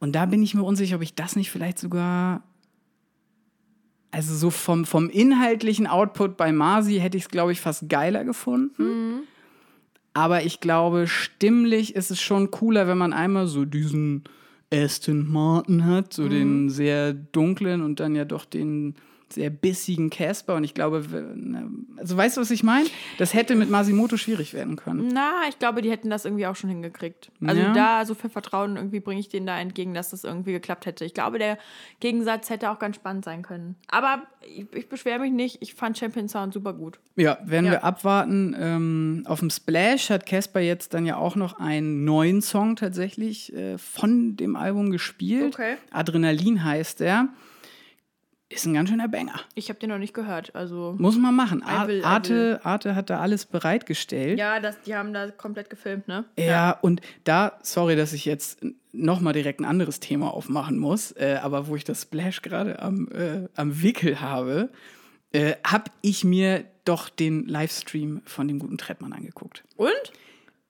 Und 0.00 0.12
da 0.12 0.26
bin 0.26 0.42
ich 0.42 0.52
mir 0.54 0.64
unsicher, 0.64 0.96
ob 0.96 1.02
ich 1.02 1.14
das 1.14 1.34
nicht 1.34 1.50
vielleicht 1.50 1.78
sogar 1.78 2.42
also 4.12 4.34
so 4.34 4.50
vom, 4.50 4.84
vom 4.84 5.08
inhaltlichen 5.08 5.86
Output 5.86 6.36
bei 6.36 6.52
Masi 6.52 6.98
hätte 6.98 7.16
ich 7.16 7.24
es, 7.24 7.28
glaube 7.30 7.52
ich, 7.52 7.60
fast 7.60 7.88
geiler 7.88 8.24
gefunden. 8.24 9.22
Aber 10.14 10.44
ich 10.44 10.60
glaube, 10.60 11.06
stimmlich 11.08 11.96
ist 11.96 12.10
es 12.10 12.20
schon 12.20 12.50
cooler, 12.50 12.86
wenn 12.86 12.98
man 12.98 13.14
einmal 13.14 13.46
so 13.46 13.64
diesen 13.64 14.24
Aston 14.72 15.30
Martin 15.30 15.86
hat, 15.86 16.12
so 16.12 16.28
den 16.28 16.68
sehr 16.68 17.14
dunklen 17.14 17.82
und 17.82 18.00
dann 18.00 18.14
ja 18.14 18.26
doch 18.26 18.44
den 18.44 18.94
sehr 19.32 19.50
bissigen 19.50 20.10
Casper. 20.10 20.54
Und 20.56 20.64
ich 20.64 20.74
glaube, 20.74 21.10
wenn- 21.12 21.86
also 21.96 22.16
weißt 22.16 22.36
du, 22.36 22.40
was 22.40 22.50
ich 22.50 22.62
meine? 22.62 22.86
Das 23.18 23.34
hätte 23.34 23.54
mit 23.54 23.70
Masimoto 23.70 24.16
schwierig 24.16 24.54
werden 24.54 24.76
können. 24.76 25.08
Na, 25.12 25.32
ich 25.48 25.58
glaube, 25.58 25.82
die 25.82 25.90
hätten 25.90 26.10
das 26.10 26.24
irgendwie 26.24 26.46
auch 26.46 26.56
schon 26.56 26.70
hingekriegt. 26.70 27.30
Also 27.44 27.60
Ja. 27.60 27.72
da, 27.72 28.04
so 28.06 28.14
viel 28.14 28.30
Vertrauen 28.30 28.76
irgendwie 28.76 29.00
bringe 29.00 29.20
ich 29.20 29.28
denen 29.28 29.46
da 29.46 29.58
entgegen, 29.58 29.94
dass 29.94 30.10
das 30.10 30.24
irgendwie 30.24 30.52
geklappt 30.52 30.86
hätte. 30.86 31.04
Ich 31.04 31.14
glaube, 31.14 31.38
der 31.38 31.58
Gegensatz 32.00 32.50
hätte 32.50 32.70
auch 32.70 32.78
ganz 32.78 32.96
spannend 32.96 33.24
sein 33.24 33.42
können. 33.42 33.76
Aber 33.88 34.22
ich, 34.46 34.66
ich 34.74 34.88
beschwere 34.88 35.18
mich 35.20 35.32
nicht. 35.32 35.58
Ich 35.60 35.74
fand 35.74 35.96
Champion 35.98 36.28
Sound 36.28 36.52
super 36.54 36.72
gut. 36.72 36.98
Ja, 37.16 37.38
werden 37.44 37.66
Ja. 37.66 37.72
wir 37.72 37.84
abwarten. 37.84 38.56
Ähm, 38.58 39.22
auf 39.26 39.40
dem 39.40 39.50
Splash 39.50 40.10
hat 40.10 40.26
Casper 40.26 40.60
jetzt 40.60 40.94
dann 40.94 41.06
ja 41.06 41.16
auch 41.16 41.36
noch 41.36 41.58
einen 41.58 42.04
neuen 42.04 42.42
Song 42.42 42.76
tatsächlich 42.76 43.52
äh, 43.54 43.78
von 43.78 44.36
dem 44.36 44.56
Album 44.56 44.90
gespielt. 44.90 45.54
Okay. 45.54 45.76
Adrenalin 45.92 46.64
heißt 46.64 47.00
der. 47.00 47.28
Ist 48.52 48.66
ein 48.66 48.74
ganz 48.74 48.90
schöner 48.90 49.08
Banger. 49.08 49.40
Ich 49.54 49.68
habe 49.68 49.78
den 49.78 49.88
noch 49.90 49.98
nicht 49.98 50.14
gehört. 50.14 50.54
Also 50.54 50.94
Muss 50.98 51.16
man 51.16 51.34
machen. 51.34 51.62
I 51.66 51.86
will, 51.86 52.00
I 52.00 52.04
Arte, 52.04 52.60
Arte 52.64 52.94
hat 52.94 53.10
da 53.10 53.20
alles 53.20 53.46
bereitgestellt. 53.46 54.38
ja, 54.38 54.60
das, 54.60 54.80
die 54.82 54.94
haben 54.94 55.12
da 55.12 55.30
komplett 55.30 55.70
gefilmt, 55.70 56.08
ne? 56.08 56.24
Ja, 56.38 56.72
und 56.80 57.00
da, 57.24 57.58
sorry, 57.62 57.96
dass 57.96 58.12
ich 58.12 58.24
jetzt 58.24 58.60
nochmal 58.92 59.32
direkt 59.32 59.60
ein 59.60 59.64
anderes 59.64 60.00
Thema 60.00 60.32
aufmachen 60.34 60.78
muss, 60.78 61.12
äh, 61.12 61.38
aber 61.42 61.66
wo 61.66 61.76
ich 61.76 61.84
das 61.84 62.02
Splash 62.02 62.42
gerade 62.42 62.80
am, 62.80 63.08
äh, 63.08 63.48
am 63.56 63.82
Wickel 63.82 64.20
habe, 64.20 64.70
äh, 65.32 65.54
habe 65.64 65.84
ich 66.02 66.24
mir 66.24 66.64
doch 66.84 67.08
den 67.08 67.46
Livestream 67.46 68.20
von 68.26 68.48
dem 68.48 68.58
guten 68.58 68.76
Trettmann 68.76 69.12
angeguckt. 69.12 69.64
Und? 69.76 69.90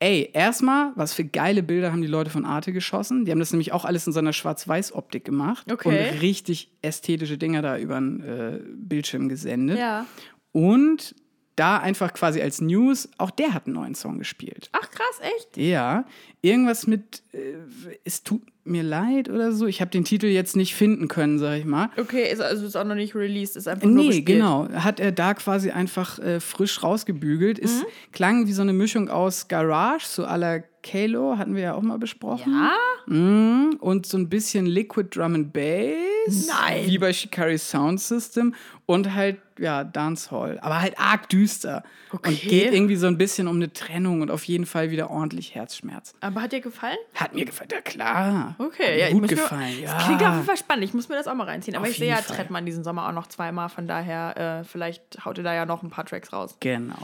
Ey, 0.02 0.30
erstmal, 0.32 0.90
was 0.96 1.14
für 1.14 1.22
geile 1.22 1.62
Bilder 1.62 1.92
haben 1.92 2.02
die 2.02 2.08
Leute 2.08 2.28
von 2.28 2.44
Arte 2.44 2.72
geschossen. 2.72 3.24
Die 3.24 3.30
haben 3.30 3.38
das 3.38 3.52
nämlich 3.52 3.70
auch 3.72 3.84
alles 3.84 4.04
in 4.04 4.12
so 4.12 4.18
einer 4.18 4.32
Schwarz-Weiß-Optik 4.32 5.24
gemacht 5.24 5.70
Okay. 5.70 5.88
und 5.88 6.20
richtig 6.20 6.72
ästhetische 6.82 7.38
Dinger 7.38 7.62
da 7.62 7.78
über 7.78 7.94
den 7.94 8.20
äh, 8.20 8.58
Bildschirm 8.74 9.28
gesendet. 9.28 9.78
Ja. 9.78 10.04
Und 10.50 11.14
da 11.54 11.78
einfach 11.78 12.14
quasi 12.14 12.40
als 12.42 12.60
News, 12.60 13.10
auch 13.18 13.30
der 13.30 13.54
hat 13.54 13.66
einen 13.66 13.76
neuen 13.76 13.94
Song 13.94 14.18
gespielt. 14.18 14.70
Ach 14.72 14.90
krass, 14.90 15.20
echt? 15.36 15.56
Ja, 15.56 16.04
irgendwas 16.40 16.88
mit 16.88 17.22
äh, 17.32 17.54
Es 18.02 18.24
tut 18.24 18.42
mir 18.64 18.82
leid 18.84 19.28
oder 19.28 19.52
so. 19.52 19.66
Ich 19.66 19.80
habe 19.80 19.90
den 19.90 20.04
Titel 20.04 20.26
jetzt 20.26 20.54
nicht 20.56 20.74
finden 20.74 21.08
können, 21.08 21.38
sag 21.38 21.58
ich 21.58 21.64
mal. 21.64 21.90
Okay, 21.96 22.30
ist, 22.30 22.40
also 22.40 22.64
ist 22.64 22.76
auch 22.76 22.84
noch 22.84 22.94
nicht 22.94 23.14
released, 23.14 23.56
ist 23.56 23.66
einfach 23.68 23.86
nur 23.88 23.96
Nee, 24.04 24.06
gespielt. 24.08 24.26
genau. 24.26 24.68
Hat 24.72 25.00
er 25.00 25.10
da 25.12 25.34
quasi 25.34 25.70
einfach 25.70 26.18
äh, 26.20 26.38
frisch 26.40 26.82
rausgebügelt. 26.82 27.58
Ist, 27.58 27.82
Mhm. 27.82 27.86
Klang 28.12 28.46
wie 28.46 28.52
so 28.52 28.62
eine 28.62 28.72
Mischung 28.72 29.08
aus 29.08 29.48
Garage, 29.48 30.06
so 30.06 30.24
aller 30.24 30.62
Kalo, 30.84 31.38
hatten 31.38 31.54
wir 31.54 31.62
ja 31.62 31.74
auch 31.74 31.82
mal 31.82 31.98
besprochen. 31.98 32.52
Ja? 32.52 33.12
Mm, 33.14 33.76
Und 33.80 34.06
so 34.06 34.16
ein 34.18 34.28
bisschen 34.28 34.66
Liquid 34.66 35.08
Drum 35.16 35.34
and 35.34 35.52
Bass. 35.52 36.48
Nein. 36.48 36.86
Wie 36.86 36.98
bei 36.98 37.12
Shikari 37.12 37.58
Sound 37.58 38.00
System. 38.00 38.54
Und 38.86 39.14
halt, 39.14 39.38
ja, 39.62 39.84
Dancehall. 39.84 40.58
Aber 40.60 40.80
halt 40.80 40.98
arg 40.98 41.28
düster. 41.28 41.82
Und 42.10 42.18
Okay. 42.18 42.34
geht 42.34 42.74
irgendwie 42.74 42.96
so 42.96 43.06
ein 43.06 43.16
bisschen 43.16 43.48
um 43.48 43.56
eine 43.56 43.72
Trennung 43.72 44.20
und 44.20 44.30
auf 44.30 44.44
jeden 44.44 44.66
Fall 44.66 44.90
wieder 44.90 45.08
ordentlich 45.10 45.54
Herzschmerz. 45.54 46.12
Aber 46.20 46.42
hat 46.42 46.52
dir 46.52 46.60
gefallen? 46.60 46.98
Hat 47.14 47.34
mir 47.34 47.46
gefallen, 47.46 47.70
ja 47.72 47.80
klar. 47.80 48.54
Okay, 48.58 49.00
ja, 49.00 49.06
ich 49.06 49.12
gut 49.14 49.22
muss 49.22 49.30
mir- 49.30 49.36
gefallen. 49.38 49.80
ja. 49.80 49.94
Das 49.94 50.04
klingt 50.04 50.22
auf 50.22 50.32
jeden 50.34 50.44
Fall 50.44 50.56
spannend. 50.58 50.84
Ich 50.84 50.92
muss 50.92 51.08
mir 51.08 51.14
das 51.14 51.26
auch 51.26 51.34
mal 51.34 51.44
reinziehen. 51.46 51.74
Aber 51.74 51.84
Auf 51.86 51.90
ich 51.92 51.96
sehe 51.98 52.10
ja. 52.10 52.20
Trettmann 52.20 52.66
diesen 52.66 52.84
Sommer 52.84 53.08
auch 53.08 53.12
noch 53.12 53.28
zweimal. 53.28 53.70
Von 53.70 53.86
daher, 53.86 54.60
äh, 54.60 54.64
vielleicht 54.64 55.24
haut 55.24 55.38
ihr 55.38 55.44
da 55.44 55.54
ja 55.54 55.64
noch 55.64 55.82
ein 55.82 55.88
paar 55.88 56.04
Tracks 56.04 56.34
raus. 56.34 56.56
Genau. 56.60 56.94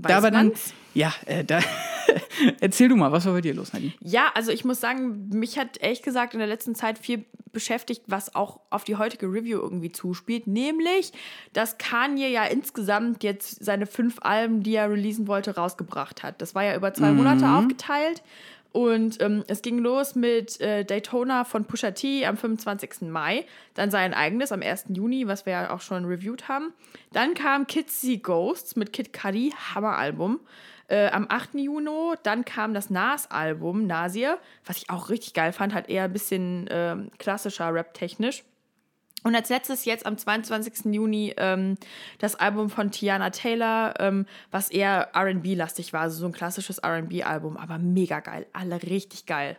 Weiß 0.00 0.08
da 0.12 0.16
aber 0.18 0.30
dann, 0.30 0.48
man's? 0.48 0.72
ja, 0.94 1.12
äh, 1.26 1.44
da, 1.44 1.58
erzähl 2.60 2.88
du 2.88 2.96
mal, 2.96 3.12
was 3.12 3.26
war 3.26 3.32
bei 3.32 3.40
dir 3.40 3.52
los, 3.54 3.72
Nadine? 3.72 3.92
Ja, 4.00 4.30
also 4.34 4.50
ich 4.52 4.64
muss 4.64 4.80
sagen, 4.80 5.28
mich 5.30 5.58
hat 5.58 5.76
ehrlich 5.78 6.02
gesagt 6.02 6.34
in 6.34 6.38
der 6.38 6.48
letzten 6.48 6.74
Zeit 6.74 6.98
viel 6.98 7.24
beschäftigt, 7.52 8.02
was 8.06 8.34
auch 8.34 8.60
auf 8.70 8.84
die 8.84 8.96
heutige 8.96 9.26
Review 9.26 9.58
irgendwie 9.58 9.90
zuspielt. 9.90 10.46
Nämlich, 10.46 11.12
dass 11.52 11.78
Kanye 11.88 12.28
ja 12.28 12.44
insgesamt 12.44 13.24
jetzt 13.24 13.64
seine 13.64 13.86
fünf 13.86 14.18
Alben, 14.20 14.62
die 14.62 14.74
er 14.74 14.90
releasen 14.90 15.26
wollte, 15.26 15.54
rausgebracht 15.54 16.22
hat. 16.22 16.40
Das 16.42 16.54
war 16.54 16.64
ja 16.64 16.76
über 16.76 16.92
zwei 16.92 17.12
Monate 17.12 17.48
aufgeteilt. 17.48 18.22
Und 18.70 19.22
ähm, 19.22 19.44
es 19.48 19.62
ging 19.62 19.78
los 19.78 20.14
mit 20.14 20.60
äh, 20.60 20.84
Daytona 20.84 21.44
von 21.44 21.64
Pusha 21.64 21.92
T 21.92 22.26
am 22.26 22.36
25. 22.36 23.08
Mai, 23.08 23.46
dann 23.72 23.90
sein 23.90 24.12
eigenes 24.12 24.52
am 24.52 24.60
1. 24.60 24.86
Juni, 24.90 25.26
was 25.26 25.46
wir 25.46 25.54
ja 25.54 25.70
auch 25.70 25.80
schon 25.80 26.04
reviewed 26.04 26.48
haben. 26.48 26.74
Dann 27.12 27.32
kam 27.32 27.66
Kids 27.66 28.02
See 28.02 28.18
Ghosts 28.18 28.76
mit 28.76 28.92
Kid 28.92 29.12
Cudi, 29.14 29.54
Hammeralbum. 29.74 30.40
Äh, 30.88 31.08
am 31.08 31.26
8. 31.28 31.54
Juni, 31.54 32.14
dann 32.22 32.44
kam 32.44 32.74
das 32.74 32.90
Nas-Album 32.90 33.86
Nasir, 33.86 34.38
was 34.66 34.76
ich 34.76 34.90
auch 34.90 35.08
richtig 35.08 35.32
geil 35.32 35.52
fand, 35.52 35.74
hat 35.74 35.88
eher 35.88 36.04
ein 36.04 36.12
bisschen 36.12 36.66
ähm, 36.70 37.10
klassischer 37.18 37.72
Rap-technisch. 37.72 38.44
Und 39.24 39.34
als 39.34 39.48
letztes 39.48 39.84
jetzt 39.84 40.06
am 40.06 40.16
22. 40.16 40.94
Juni 40.94 41.34
ähm, 41.36 41.76
das 42.18 42.36
Album 42.36 42.70
von 42.70 42.90
Tiana 42.90 43.30
Taylor, 43.30 43.94
ähm, 43.98 44.26
was 44.50 44.70
eher 44.70 45.10
RB-lastig 45.14 45.92
war, 45.92 46.02
also 46.02 46.20
so 46.20 46.26
ein 46.26 46.32
klassisches 46.32 46.82
RB-Album, 46.82 47.56
aber 47.56 47.78
mega 47.78 48.20
geil. 48.20 48.46
Alle 48.52 48.82
richtig 48.82 49.26
geil. 49.26 49.56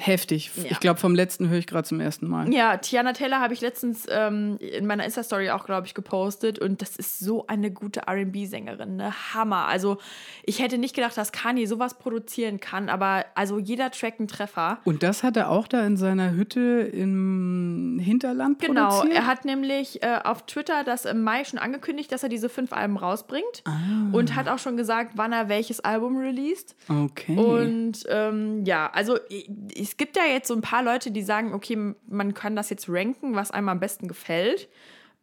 Heftig. 0.00 0.50
Ja. 0.56 0.64
Ich 0.70 0.80
glaube, 0.80 0.98
vom 0.98 1.14
letzten 1.14 1.48
höre 1.48 1.58
ich 1.58 1.66
gerade 1.66 1.86
zum 1.86 2.00
ersten 2.00 2.26
Mal. 2.26 2.52
Ja, 2.52 2.76
Tiana 2.78 3.12
Taylor 3.12 3.40
habe 3.40 3.52
ich 3.52 3.60
letztens 3.60 4.06
ähm, 4.10 4.56
in 4.58 4.86
meiner 4.86 5.04
Insta-Story 5.04 5.50
auch, 5.50 5.66
glaube 5.66 5.86
ich, 5.86 5.94
gepostet 5.94 6.58
und 6.58 6.80
das 6.82 6.96
ist 6.96 7.18
so 7.18 7.46
eine 7.46 7.70
gute 7.70 8.02
RB-Sängerin, 8.08 8.96
ne? 8.96 9.12
Hammer. 9.34 9.66
Also, 9.66 9.98
ich 10.44 10.60
hätte 10.60 10.78
nicht 10.78 10.94
gedacht, 10.94 11.16
dass 11.16 11.32
Kanye 11.32 11.66
sowas 11.66 11.98
produzieren 11.98 12.60
kann, 12.60 12.88
aber 12.88 13.24
also 13.34 13.58
jeder 13.58 13.90
Track 13.90 14.20
ein 14.20 14.28
Treffer. 14.28 14.78
Und 14.84 15.02
das 15.02 15.22
hat 15.22 15.36
er 15.36 15.50
auch 15.50 15.68
da 15.68 15.84
in 15.86 15.96
seiner 15.96 16.32
Hütte 16.32 16.90
im 16.92 17.98
Hinterland 18.02 18.58
Genau, 18.60 18.88
produziert? 18.88 19.14
er 19.16 19.26
hat 19.26 19.44
nämlich 19.44 20.02
äh, 20.02 20.18
auf 20.24 20.46
Twitter 20.46 20.84
das 20.84 21.04
im 21.04 21.22
Mai 21.22 21.44
schon 21.44 21.58
angekündigt, 21.58 22.10
dass 22.12 22.22
er 22.22 22.28
diese 22.28 22.48
fünf 22.48 22.72
Alben 22.72 22.96
rausbringt 22.96 23.62
Ah. 23.64 23.76
und 24.12 24.34
hat 24.34 24.48
auch 24.48 24.58
schon 24.58 24.76
gesagt, 24.76 25.12
wann 25.16 25.32
er 25.32 25.48
welches 25.48 25.80
Album 25.80 26.16
released. 26.16 26.74
Okay. 26.88 27.36
Und 27.36 28.04
ähm, 28.08 28.64
ja, 28.64 28.90
also 28.92 29.16
i- 29.30 29.46
es 29.90 29.96
gibt 29.96 30.16
ja 30.16 30.22
jetzt 30.24 30.46
so 30.46 30.54
ein 30.54 30.60
paar 30.60 30.84
Leute, 30.84 31.10
die 31.10 31.22
sagen, 31.22 31.52
okay, 31.52 31.94
man 32.06 32.32
kann 32.32 32.54
das 32.54 32.70
jetzt 32.70 32.88
ranken, 32.88 33.34
was 33.34 33.50
einem 33.50 33.68
am 33.68 33.80
besten 33.80 34.06
gefällt. 34.06 34.68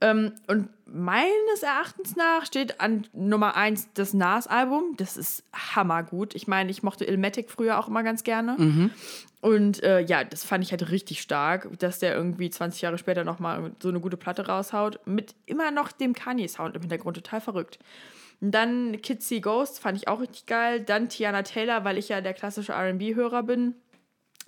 Ähm, 0.02 0.34
und 0.48 0.68
meines 0.86 1.64
Erachtens 1.64 2.18
nach 2.18 2.46
steht 2.46 2.82
an 2.82 3.08
Nummer 3.14 3.56
1 3.56 3.94
das 3.94 4.14
Nas-Album. 4.14 4.96
Das 4.98 5.16
ist 5.16 5.46
hammergut. 5.54 6.36
Ich 6.36 6.50
meine, 6.50 6.70
ich 6.70 6.84
mochte 6.84 7.06
Ilmatic 7.06 7.50
früher 7.50 7.80
auch 7.80 7.88
immer 7.88 8.04
ganz 8.04 8.26
gerne. 8.26 8.58
Und 9.40 9.82
äh, 9.84 10.02
ja, 10.02 10.26
das 10.26 10.44
fand 10.44 10.66
ich 10.66 10.72
halt 10.72 10.92
richtig 10.92 11.22
stark, 11.22 11.70
dass 11.80 12.00
der 12.00 12.14
irgendwie 12.14 12.50
20 12.50 12.82
Jahre 12.82 12.98
später 12.98 13.24
nochmal 13.24 13.72
so 13.82 13.88
eine 13.88 14.02
gute 14.02 14.18
Platte 14.18 14.48
raushaut. 14.48 15.00
Mit 15.06 15.34
immer 15.46 15.72
noch 15.72 15.94
dem 15.94 16.12
Kanye-Sound 16.12 16.76
im 16.76 16.82
Hintergrund. 16.82 17.16
Total 17.16 17.40
verrückt. 17.40 17.80
Und 18.42 18.52
dann 18.52 19.02
Kids 19.02 19.30
See 19.30 19.40
Ghost 19.40 19.80
fand 19.80 19.98
ich 19.98 20.10
auch 20.10 20.20
richtig 20.20 20.46
geil. 20.46 20.82
Dann 20.82 21.08
Tiana 21.08 21.44
Taylor, 21.44 21.86
weil 21.86 21.98
ich 21.98 22.10
ja 22.10 22.20
der 22.20 22.34
klassische 22.34 22.74
RB-Hörer 22.74 23.44
bin. 23.44 23.76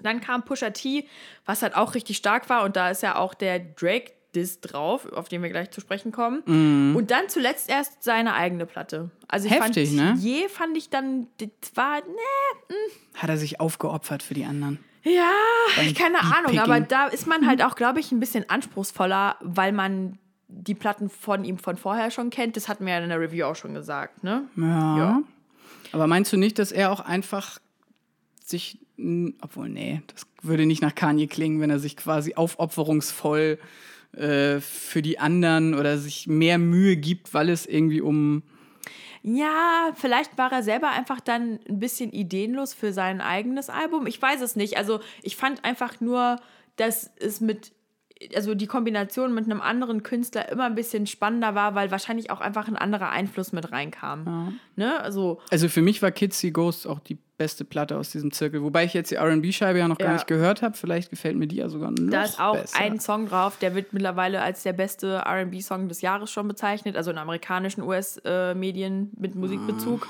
Dann 0.02 0.22
kam 0.22 0.44
Pusha 0.44 0.70
T, 0.72 1.08
was 1.46 1.62
halt 1.62 1.76
auch 1.76 1.94
richtig 1.96 2.18
stark 2.18 2.50
war. 2.50 2.64
Und 2.64 2.76
da 2.76 2.90
ist 2.90 3.04
ja 3.04 3.16
auch 3.16 3.34
der 3.34 3.60
Drake-Diss 3.60 4.62
drauf, 4.62 5.12
auf 5.12 5.28
den 5.30 5.42
wir 5.44 5.50
gleich 5.50 5.72
zu 5.72 5.82
sprechen 5.82 6.12
kommen. 6.12 6.96
Und 6.96 7.12
dann 7.12 7.30
zuletzt 7.30 7.70
erst 7.70 8.04
seine 8.04 8.34
eigene 8.34 8.66
Platte. 8.66 9.12
Also 9.28 9.48
ich 9.48 9.54
Heftig, 9.54 9.90
fand, 9.90 10.16
ne? 10.16 10.22
Je 10.22 10.48
fand 10.48 10.78
ich 10.78 10.90
dann, 10.90 11.28
das 11.38 11.50
war, 11.76 11.98
ne, 11.98 12.76
hat 13.16 13.30
er 13.30 13.38
sich 13.38 13.60
aufgeopfert 13.60 14.24
für 14.24 14.34
die 14.34 14.46
anderen. 14.46 14.80
ja, 15.04 15.32
Beim 15.76 15.94
keine 15.94 16.20
Ahnung, 16.20 16.60
aber 16.60 16.80
da 16.80 17.08
ist 17.08 17.28
man 17.28 17.46
halt 17.48 17.64
auch, 17.64 17.76
glaube 17.76 18.00
ich, 18.00 18.12
ein 18.12 18.20
bisschen 18.20 18.50
anspruchsvoller, 18.50 19.38
weil 19.42 19.72
man 19.72 20.18
die 20.48 20.74
Platten 20.74 21.10
von 21.10 21.44
ihm 21.44 21.58
von 21.60 21.78
vorher 21.78 22.10
schon 22.10 22.32
kennt. 22.32 22.58
Das 22.58 22.68
hatten 22.68 22.86
wir 22.86 22.94
ja 22.94 23.00
in 23.00 23.10
der 23.10 23.20
Review 23.20 23.46
auch 23.46 23.56
schon 23.56 23.76
gesagt, 23.76 24.24
ne? 24.24 24.48
Ja. 24.56 24.98
Ja. 24.98 25.22
Aber 25.92 26.08
meinst 26.08 26.34
du 26.34 26.38
nicht, 26.38 26.58
dass 26.60 26.72
er 26.72 26.92
auch 26.92 27.00
einfach 27.00 27.60
sich, 28.50 28.80
obwohl, 29.42 29.70
nee, 29.70 30.02
das 30.08 30.26
würde 30.42 30.66
nicht 30.66 30.82
nach 30.82 30.96
Kanye 30.96 31.28
klingen, 31.28 31.62
wenn 31.62 31.70
er 31.70 31.80
sich 31.80 31.96
quasi 31.98 32.36
aufopferungsvoll 32.36 33.60
äh, 34.14 34.60
für 34.60 35.02
die 35.02 35.20
anderen 35.20 35.74
oder 35.74 35.98
sich 35.98 36.28
mehr 36.28 36.58
Mühe 36.58 36.98
gibt, 36.98 37.34
weil 37.34 37.50
es 37.50 37.66
irgendwie 37.66 38.02
um. 38.02 38.44
Ja, 39.22 39.92
vielleicht 39.96 40.38
war 40.38 40.52
er 40.52 40.64
selber 40.64 40.90
einfach 40.90 41.20
dann 41.20 41.60
ein 41.70 41.80
bisschen 41.80 42.12
ideenlos 42.12 42.74
für 42.74 42.94
sein 42.94 43.22
eigenes 43.22 43.70
Album. 43.70 44.08
Ich 44.08 44.22
weiß 44.22 44.42
es 44.42 44.56
nicht. 44.56 44.78
Also 44.78 45.02
ich 45.22 45.36
fand 45.36 45.66
einfach 45.66 46.00
nur, 46.00 46.38
dass 46.78 47.12
es 47.20 47.42
mit, 47.42 47.74
also 48.34 48.56
die 48.56 48.68
Kombination 48.68 49.34
mit 49.34 49.44
einem 49.44 49.60
anderen 49.60 50.04
Künstler 50.04 50.50
immer 50.50 50.66
ein 50.66 50.76
bisschen 50.76 51.06
spannender 51.06 51.54
war, 51.54 51.76
weil 51.76 51.92
wahrscheinlich 51.92 52.32
auch 52.32 52.40
einfach 52.40 52.68
ein 52.70 52.78
anderer 52.78 53.10
Einfluss 53.10 53.52
mit 53.52 53.72
reinkam. 53.74 54.58
Ne? 54.78 55.00
Also 55.02 55.42
Also 55.52 55.68
für 55.68 55.82
mich 55.82 56.02
war 56.02 56.12
Kids 56.12 56.40
See 56.40 56.52
Ghost 56.52 56.88
auch 56.88 57.00
die 57.00 57.18
beste 57.40 57.66
Platte 57.66 57.98
aus 57.98 58.12
diesem 58.12 58.32
Zirkel. 58.32 58.62
Wobei 58.62 58.84
ich 58.84 58.94
jetzt 58.94 59.10
die 59.10 59.16
RB-Scheibe 59.16 59.80
ja 59.80 59.88
noch 59.88 59.98
gar 59.98 60.10
Ja. 60.10 60.14
nicht 60.14 60.28
gehört 60.28 60.62
habe. 60.62 60.78
Vielleicht 60.78 61.10
gefällt 61.10 61.36
mir 61.38 61.48
die 61.48 61.56
ja 61.56 61.70
sogar 61.70 61.90
noch 61.90 62.12
Da 62.12 62.24
ist 62.26 62.40
auch 62.40 62.54
besser. 62.56 62.78
ein 62.80 63.00
Song 63.00 63.28
drauf, 63.28 63.58
der 63.60 63.74
wird 63.74 63.94
mittlerweile 63.94 64.42
als 64.42 64.62
der 64.62 64.74
beste 64.74 65.24
RB-Song 65.26 65.88
des 65.90 66.02
Jahres 66.02 66.30
schon 66.30 66.48
bezeichnet, 66.48 66.96
also 66.96 67.10
in 67.10 67.18
amerikanischen 67.18 67.82
US-Medien 67.82 69.12
mit 69.18 69.36
Musikbezug. 69.36 70.08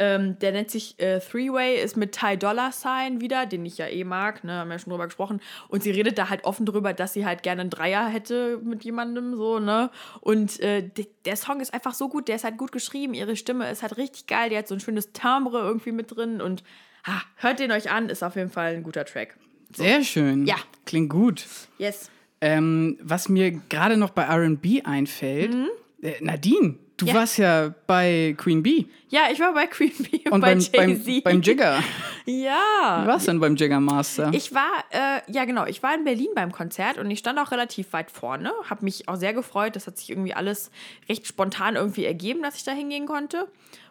Ähm, 0.00 0.38
der 0.38 0.52
nennt 0.52 0.70
sich 0.70 0.94
äh, 1.00 1.18
Three-Way, 1.18 1.82
ist 1.82 1.96
mit 1.96 2.12
Ty 2.12 2.36
Dollar 2.36 2.70
Sign 2.70 3.20
wieder, 3.20 3.46
den 3.46 3.66
ich 3.66 3.78
ja 3.78 3.88
eh 3.88 4.04
mag, 4.04 4.44
ne, 4.44 4.52
haben 4.52 4.68
wir 4.68 4.74
ja 4.74 4.78
schon 4.78 4.92
drüber 4.92 5.06
gesprochen. 5.06 5.40
Und 5.66 5.82
sie 5.82 5.90
redet 5.90 6.18
da 6.18 6.28
halt 6.30 6.44
offen 6.44 6.66
drüber, 6.66 6.92
dass 6.92 7.14
sie 7.14 7.26
halt 7.26 7.42
gerne 7.42 7.62
einen 7.62 7.70
Dreier 7.70 8.06
hätte 8.06 8.60
mit 8.62 8.84
jemandem, 8.84 9.34
so, 9.34 9.58
ne? 9.58 9.90
Und 10.20 10.60
äh, 10.60 10.82
de- 10.88 11.08
der 11.24 11.34
Song 11.34 11.58
ist 11.60 11.74
einfach 11.74 11.94
so 11.94 12.08
gut, 12.08 12.28
der 12.28 12.36
ist 12.36 12.44
halt 12.44 12.58
gut 12.58 12.70
geschrieben, 12.70 13.12
ihre 13.12 13.34
Stimme 13.34 13.68
ist 13.70 13.82
halt 13.82 13.96
richtig 13.96 14.28
geil, 14.28 14.50
die 14.50 14.56
hat 14.56 14.68
so 14.68 14.74
ein 14.74 14.80
schönes 14.80 15.10
Timbre 15.12 15.58
irgendwie 15.58 15.90
mit 15.90 16.14
drin 16.14 16.40
und 16.40 16.57
ah, 17.04 17.20
hört 17.36 17.58
den 17.60 17.72
euch 17.72 17.90
an, 17.90 18.08
ist 18.08 18.22
auf 18.22 18.36
jeden 18.36 18.50
Fall 18.50 18.74
ein 18.76 18.82
guter 18.82 19.04
Track. 19.04 19.36
Sehr 19.74 20.02
schön. 20.02 20.46
Ja. 20.46 20.56
Klingt 20.86 21.10
gut. 21.10 21.44
Yes. 21.78 22.10
Ähm, 22.40 22.98
was 23.02 23.28
mir 23.28 23.50
gerade 23.68 23.96
noch 23.96 24.10
bei 24.10 24.24
RB 24.24 24.82
einfällt, 24.86 25.54
äh, 26.02 26.12
Nadine, 26.20 26.76
du 26.96 27.04
Mhm. 27.04 27.08
Ja. 27.08 27.14
warst 27.14 27.38
ja 27.38 27.74
bei 27.86 28.34
Queen 28.38 28.62
Bee 28.62 28.86
Ja, 29.08 29.22
ich 29.32 29.40
war 29.40 29.52
bei 29.54 29.66
Queen 29.66 29.92
Bee 29.98 30.22
und, 30.26 30.32
und 30.34 30.40
bei 30.40 30.54
beim, 30.54 30.64
beim, 30.72 30.90
Jay-Z. 30.90 31.24
beim 31.24 31.40
Jigger. 31.42 31.82
Ja. 32.26 33.02
Wie 33.02 33.06
war's 33.08 33.24
denn 33.24 33.40
beim 33.40 33.56
Jigger 33.56 33.80
Master? 33.80 34.30
Ich 34.34 34.52
war, 34.54 34.70
äh, 34.90 35.20
ja 35.32 35.46
genau, 35.46 35.64
ich 35.64 35.82
war 35.82 35.94
in 35.94 36.04
Berlin 36.04 36.28
beim 36.34 36.52
Konzert 36.52 36.98
und 36.98 37.10
ich 37.10 37.20
stand 37.20 37.38
auch 37.38 37.52
relativ 37.52 37.94
weit 37.94 38.10
vorne, 38.10 38.52
habe 38.68 38.84
mich 38.84 39.08
auch 39.08 39.16
sehr 39.16 39.32
gefreut. 39.32 39.76
Das 39.76 39.86
hat 39.86 39.96
sich 39.96 40.10
irgendwie 40.10 40.34
alles 40.34 40.70
recht 41.08 41.26
spontan 41.26 41.76
irgendwie 41.76 42.04
ergeben, 42.04 42.42
dass 42.42 42.56
ich 42.56 42.64
da 42.64 42.72
hingehen 42.72 43.06
konnte. 43.06 43.48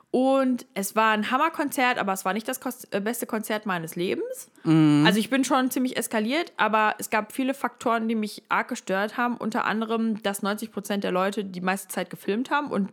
Und 0.09 0.65
es 0.73 0.95
war 0.95 1.11
ein 1.11 1.31
Hammerkonzert, 1.31 1.97
aber 1.97 2.13
es 2.13 2.23
war 2.23 2.33
nicht 2.33 2.47
das 2.47 2.59
äh, 2.91 3.01
beste 3.01 3.25
Konzert 3.25 3.65
meines 3.65 3.95
Lebens. 3.95 4.49
Also 4.63 5.19
ich 5.19 5.29
bin 5.29 5.43
schon 5.45 5.69
ziemlich 5.71 5.95
eskaliert, 5.97 6.51
aber 6.57 6.95
es 6.97 7.09
gab 7.09 7.31
viele 7.31 7.53
Faktoren, 7.53 8.07
die 8.07 8.15
mich 8.15 8.43
arg 8.49 8.67
gestört 8.67 9.15
haben. 9.17 9.37
Unter 9.37 9.65
anderem, 9.65 10.21
dass 10.23 10.41
90 10.41 10.71
Prozent 10.71 11.03
der 11.03 11.11
Leute 11.11 11.45
die 11.45 11.61
meiste 11.61 11.87
Zeit 11.87 12.09
gefilmt 12.09 12.51
haben 12.51 12.71
und 12.71 12.91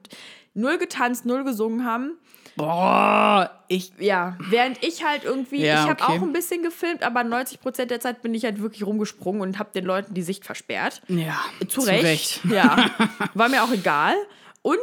null 0.54 0.78
getanzt, 0.78 1.24
null 1.24 1.44
gesungen 1.44 1.84
haben. 1.84 2.18
Boah, 2.56 3.50
ich. 3.68 3.92
Ja, 3.98 4.36
während 4.38 4.82
ich 4.84 5.04
halt 5.04 5.24
irgendwie, 5.24 5.64
Ja, 5.64 5.84
ich 5.84 5.90
habe 5.90 6.02
okay. 6.02 6.18
auch 6.18 6.22
ein 6.22 6.32
bisschen 6.32 6.62
gefilmt, 6.62 7.02
aber 7.02 7.24
90 7.24 7.60
Prozent 7.60 7.90
der 7.90 8.00
Zeit 8.00 8.22
bin 8.22 8.34
ich 8.34 8.44
halt 8.44 8.60
wirklich 8.60 8.84
rumgesprungen 8.86 9.42
und 9.42 9.58
habe 9.58 9.70
den 9.74 9.84
Leuten 9.84 10.14
die 10.14 10.22
Sicht 10.22 10.44
versperrt. 10.44 11.02
Ja, 11.08 11.40
Zu, 11.68 11.80
Recht. 11.80 12.44
Ja, 12.44 12.90
war 13.34 13.48
mir 13.48 13.64
auch 13.64 13.72
egal. 13.72 14.14
Und 14.62 14.78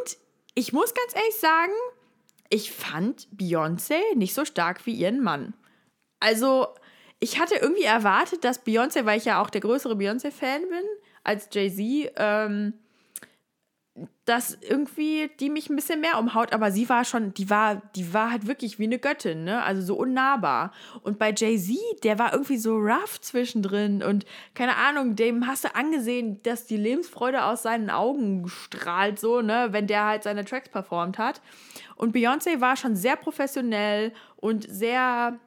ich 0.55 0.73
muss 0.73 0.93
ganz 0.93 1.15
ehrlich 1.15 1.35
sagen, 1.39 1.71
ich 2.51 2.72
fand 2.72 3.27
Beyoncé 3.36 4.00
nicht 4.15 4.36
so 4.36 4.46
stark 4.46 4.86
wie 4.86 4.93
ihren 4.93 5.24
Mann. 5.24 5.53
Also, 6.20 6.67
ich 7.20 7.39
hatte 7.39 7.55
irgendwie 7.55 7.84
erwartet, 7.84 8.43
dass 8.43 8.65
Beyoncé, 8.65 9.05
weil 9.05 9.17
ich 9.17 9.25
ja 9.25 9.41
auch 9.41 9.50
der 9.50 9.62
größere 9.62 9.96
Beyoncé-Fan 9.96 10.62
bin 10.70 10.84
als 11.24 11.50
Jay-Z, 11.51 12.12
ähm, 12.17 12.74
dass 14.24 14.57
irgendwie 14.62 15.29
die 15.39 15.50
mich 15.50 15.69
ein 15.69 15.75
bisschen 15.75 16.00
mehr 16.00 16.17
umhaut, 16.17 16.53
aber 16.53 16.71
sie 16.71 16.88
war 16.88 17.03
schon, 17.03 17.33
die 17.33 17.50
war, 17.50 17.81
die 17.95 18.13
war 18.13 18.31
halt 18.31 18.48
wirklich 18.48 18.79
wie 18.79 18.86
eine 18.86 19.00
Göttin, 19.00 19.43
ne? 19.43 19.62
Also 19.63 19.81
so 19.81 19.95
unnahbar. 19.95 20.71
Und 21.01 21.19
bei 21.19 21.33
Jay-Z, 21.36 21.77
der 22.03 22.17
war 22.17 22.31
irgendwie 22.31 22.57
so 22.57 22.77
rough 22.77 23.19
zwischendrin 23.19 24.01
und 24.01 24.25
keine 24.53 24.77
Ahnung, 24.77 25.17
dem 25.17 25.45
hast 25.48 25.65
du 25.65 25.75
angesehen, 25.75 26.41
dass 26.43 26.65
die 26.65 26.77
Lebensfreude 26.77 27.43
aus 27.43 27.63
seinen 27.63 27.89
Augen 27.89 28.48
strahlt, 28.48 29.19
so, 29.19 29.41
ne, 29.41 29.67
wenn 29.71 29.88
der 29.88 30.05
halt 30.05 30.24
seine 30.24 30.45
Tracks 30.45 30.69
performt 30.69 31.17
hat. 31.17 31.41
Und 31.95 32.15
Beyoncé 32.15 32.62
war 32.62 32.77
schon 32.77 32.95
sehr 32.95 33.17
professionell 33.17 34.13
und 34.38 34.65
sehr 34.69 35.38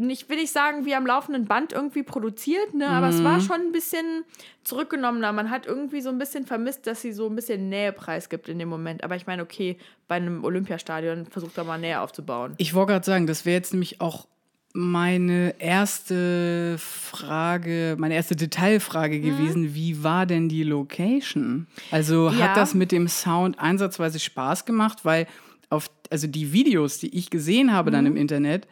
nicht, 0.00 0.28
will 0.28 0.38
ich 0.38 0.50
sagen, 0.50 0.84
wie 0.86 0.94
am 0.94 1.06
laufenden 1.06 1.44
Band 1.46 1.72
irgendwie 1.72 2.02
produziert, 2.02 2.74
ne? 2.74 2.88
aber 2.88 3.08
es 3.08 3.22
war 3.22 3.36
Mhm. 3.38 3.40
schon 3.42 3.56
ein 3.60 3.72
bisschen 3.72 4.24
zurückgenommener. 4.64 5.32
Man 5.32 5.50
hat 5.50 5.66
irgendwie 5.66 6.00
so 6.00 6.08
ein 6.10 6.18
bisschen 6.18 6.46
vermisst, 6.46 6.86
dass 6.86 7.02
sie 7.02 7.12
so 7.12 7.28
ein 7.28 7.36
bisschen 7.36 7.68
Nähepreis 7.68 8.28
gibt 8.28 8.48
in 8.48 8.58
dem 8.58 8.68
Moment. 8.68 9.04
Aber 9.04 9.16
ich 9.16 9.26
meine, 9.26 9.42
okay, 9.42 9.76
bei 10.08 10.16
einem 10.16 10.44
Olympiastadion 10.44 11.26
versucht 11.26 11.56
er 11.58 11.64
mal 11.64 11.78
Nähe 11.78 12.00
aufzubauen. 12.00 12.54
Ich 12.58 12.74
wollte 12.74 12.92
gerade 12.92 13.06
sagen, 13.06 13.26
das 13.26 13.44
wäre 13.44 13.56
jetzt 13.56 13.72
nämlich 13.72 14.00
auch 14.00 14.26
meine 14.72 15.54
erste 15.58 16.76
Frage, 16.78 17.96
meine 17.98 18.14
erste 18.14 18.36
Detailfrage 18.36 19.16
Mhm. 19.18 19.22
gewesen. 19.22 19.74
Wie 19.74 20.02
war 20.04 20.26
denn 20.26 20.48
die 20.48 20.62
Location? 20.62 21.66
Also 21.90 22.30
Ja. 22.30 22.38
hat 22.48 22.56
das 22.56 22.74
mit 22.74 22.92
dem 22.92 23.08
Sound 23.08 23.58
einsatzweise 23.58 24.18
Spaß 24.20 24.64
gemacht? 24.64 25.04
Weil 25.04 25.26
auf, 25.70 25.90
also 26.10 26.26
die 26.26 26.52
Videos, 26.52 26.98
die 26.98 27.16
ich 27.16 27.30
gesehen 27.30 27.72
habe 27.72 27.90
Mhm. 27.90 27.94
dann 27.94 28.06
im 28.06 28.16
Internet, 28.16 28.66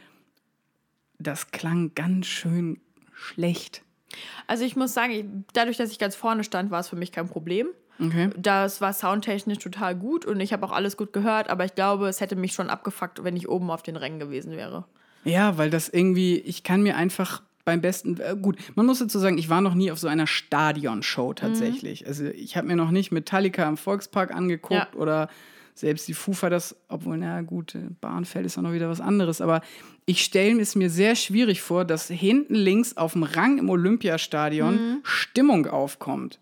das 1.18 1.50
klang 1.50 1.92
ganz 1.94 2.26
schön 2.26 2.80
schlecht. 3.12 3.82
Also 4.46 4.64
ich 4.64 4.76
muss 4.76 4.94
sagen, 4.94 5.12
ich, 5.12 5.24
dadurch, 5.52 5.76
dass 5.76 5.90
ich 5.90 5.98
ganz 5.98 6.16
vorne 6.16 6.44
stand, 6.44 6.70
war 6.70 6.80
es 6.80 6.88
für 6.88 6.96
mich 6.96 7.12
kein 7.12 7.28
Problem. 7.28 7.68
Okay. 8.00 8.30
Das 8.36 8.80
war 8.80 8.92
soundtechnisch 8.92 9.58
total 9.58 9.96
gut 9.96 10.24
und 10.24 10.40
ich 10.40 10.52
habe 10.52 10.64
auch 10.64 10.70
alles 10.72 10.96
gut 10.96 11.12
gehört, 11.12 11.50
aber 11.50 11.64
ich 11.64 11.74
glaube, 11.74 12.08
es 12.08 12.20
hätte 12.20 12.36
mich 12.36 12.52
schon 12.52 12.70
abgefuckt, 12.70 13.24
wenn 13.24 13.36
ich 13.36 13.48
oben 13.48 13.70
auf 13.70 13.82
den 13.82 13.96
Rängen 13.96 14.20
gewesen 14.20 14.52
wäre. 14.52 14.84
Ja, 15.24 15.58
weil 15.58 15.68
das 15.68 15.88
irgendwie, 15.88 16.36
ich 16.38 16.62
kann 16.62 16.82
mir 16.82 16.96
einfach 16.96 17.42
beim 17.64 17.80
besten, 17.80 18.18
äh, 18.20 18.36
gut, 18.40 18.56
man 18.76 18.86
muss 18.86 19.00
dazu 19.00 19.18
sagen, 19.18 19.36
ich 19.36 19.50
war 19.50 19.60
noch 19.60 19.74
nie 19.74 19.90
auf 19.90 19.98
so 19.98 20.06
einer 20.08 20.26
Stadionshow 20.28 21.34
tatsächlich. 21.34 22.06
Also 22.06 22.24
ich 22.26 22.56
habe 22.56 22.66
mir 22.68 22.76
noch 22.76 22.90
nicht 22.92 23.10
Metallica 23.10 23.68
im 23.68 23.76
Volkspark 23.76 24.32
angeguckt 24.34 24.94
Ja. 24.94 24.98
oder 25.00 25.28
selbst 25.74 26.08
die 26.08 26.14
Fufa 26.14 26.50
das, 26.50 26.76
obwohl, 26.88 27.18
na 27.18 27.42
gut, 27.42 27.74
äh, 27.74 27.88
Bahnfeld 28.00 28.46
ist 28.46 28.56
auch 28.58 28.62
noch 28.62 28.72
wieder 28.72 28.88
was 28.88 29.00
anderes, 29.00 29.40
aber 29.40 29.60
ich 30.08 30.24
stelle 30.24 30.60
es 30.62 30.74
mir 30.74 30.88
sehr 30.88 31.14
schwierig 31.16 31.60
vor, 31.60 31.84
dass 31.84 32.08
hinten 32.08 32.54
links 32.54 32.96
auf 32.96 33.12
dem 33.12 33.24
Rang 33.24 33.58
im 33.58 33.68
Olympiastadion 33.68 35.00
Stimmung 35.02 35.66
aufkommt. 35.66 36.38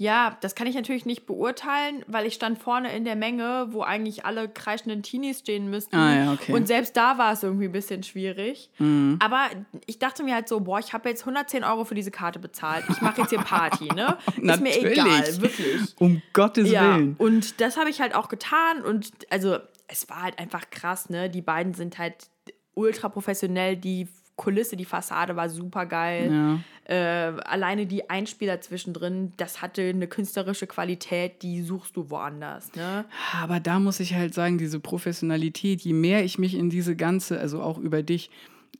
Ja, 0.00 0.38
das 0.40 0.54
kann 0.54 0.68
ich 0.68 0.76
natürlich 0.76 1.06
nicht 1.06 1.26
beurteilen, 1.26 2.04
weil 2.06 2.24
ich 2.24 2.34
stand 2.34 2.58
vorne 2.58 2.96
in 2.96 3.04
der 3.04 3.16
Menge, 3.16 3.66
wo 3.72 3.82
eigentlich 3.82 4.24
alle 4.24 4.48
kreischenden 4.48 5.02
Teenies 5.02 5.40
stehen 5.40 5.68
müssten. 5.70 5.96
Ah, 5.96 6.14
ja, 6.14 6.32
okay. 6.32 6.52
Mhm. 6.52 6.58
Und 6.58 6.66
selbst 6.68 6.96
da 6.96 7.18
war 7.18 7.32
es 7.32 7.42
irgendwie 7.42 7.64
ein 7.64 7.72
bisschen 7.72 8.04
schwierig. 8.04 8.70
Aber 9.18 9.48
ich 9.86 9.98
dachte 9.98 10.22
mir 10.22 10.34
halt 10.34 10.48
so, 10.48 10.60
boah, 10.60 10.78
ich 10.78 10.92
habe 10.92 11.08
jetzt 11.08 11.22
110 11.22 11.64
Euro 11.64 11.84
für 11.84 11.96
diese 11.96 12.12
Karte 12.12 12.38
bezahlt. 12.38 12.84
Ich 12.88 13.00
mache 13.02 13.20
jetzt 13.22 13.30
hier 13.30 13.40
Party, 13.40 13.88
ne? 13.92 14.16
Ist 14.40 14.60
mir 14.62 14.76
egal, 14.82 15.42
wirklich. 15.42 15.80
Um 15.98 16.22
Gottes 16.32 16.70
Ja, 16.70 16.96
Willen. 16.96 17.16
und 17.18 17.60
das 17.60 17.76
habe 17.76 17.90
ich 17.90 18.00
halt 18.00 18.14
auch 18.14 18.28
getan. 18.28 18.82
Und 18.82 19.10
also, 19.30 19.58
es 19.88 20.08
war 20.08 20.22
halt 20.22 20.38
einfach 20.38 20.70
krass, 20.70 21.10
ne? 21.10 21.28
Die 21.28 21.42
beiden 21.42 21.74
sind 21.74 21.98
halt 21.98 22.30
ultra 22.74 23.08
professionell. 23.08 23.76
Die 23.76 24.08
Kulisse, 24.36 24.76
die 24.76 24.84
Fassade 24.84 25.34
war 25.34 25.50
super 25.50 25.84
geil. 25.86 26.30
Ja. 26.32 26.60
Äh, 26.84 27.40
alleine 27.42 27.86
die 27.86 28.08
Einspieler 28.08 28.60
zwischendrin, 28.60 29.32
das 29.36 29.60
hatte 29.60 29.82
eine 29.82 30.06
künstlerische 30.06 30.66
Qualität, 30.66 31.42
die 31.42 31.62
suchst 31.62 31.96
du 31.96 32.08
woanders, 32.08 32.72
ne? 32.74 33.04
Aber 33.42 33.60
da 33.60 33.78
muss 33.78 34.00
ich 34.00 34.14
halt 34.14 34.32
sagen, 34.32 34.56
diese 34.56 34.80
Professionalität, 34.80 35.82
je 35.82 35.92
mehr 35.92 36.24
ich 36.24 36.38
mich 36.38 36.54
in 36.54 36.70
diese 36.70 36.96
ganze, 36.96 37.40
also 37.40 37.60
auch 37.60 37.78
über 37.78 38.02
dich, 38.02 38.30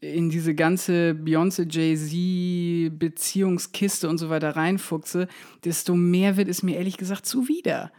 in 0.00 0.30
diese 0.30 0.54
ganze 0.54 1.12
Beyoncé, 1.12 1.66
Jay-Z 1.68 2.98
Beziehungskiste 2.98 4.08
und 4.08 4.18
so 4.18 4.30
weiter 4.30 4.54
reinfuchse, 4.54 5.26
desto 5.64 5.94
mehr 5.94 6.36
wird 6.36 6.48
es 6.48 6.62
mir 6.62 6.76
ehrlich 6.76 6.96
gesagt 6.96 7.26
zuwider, 7.26 7.90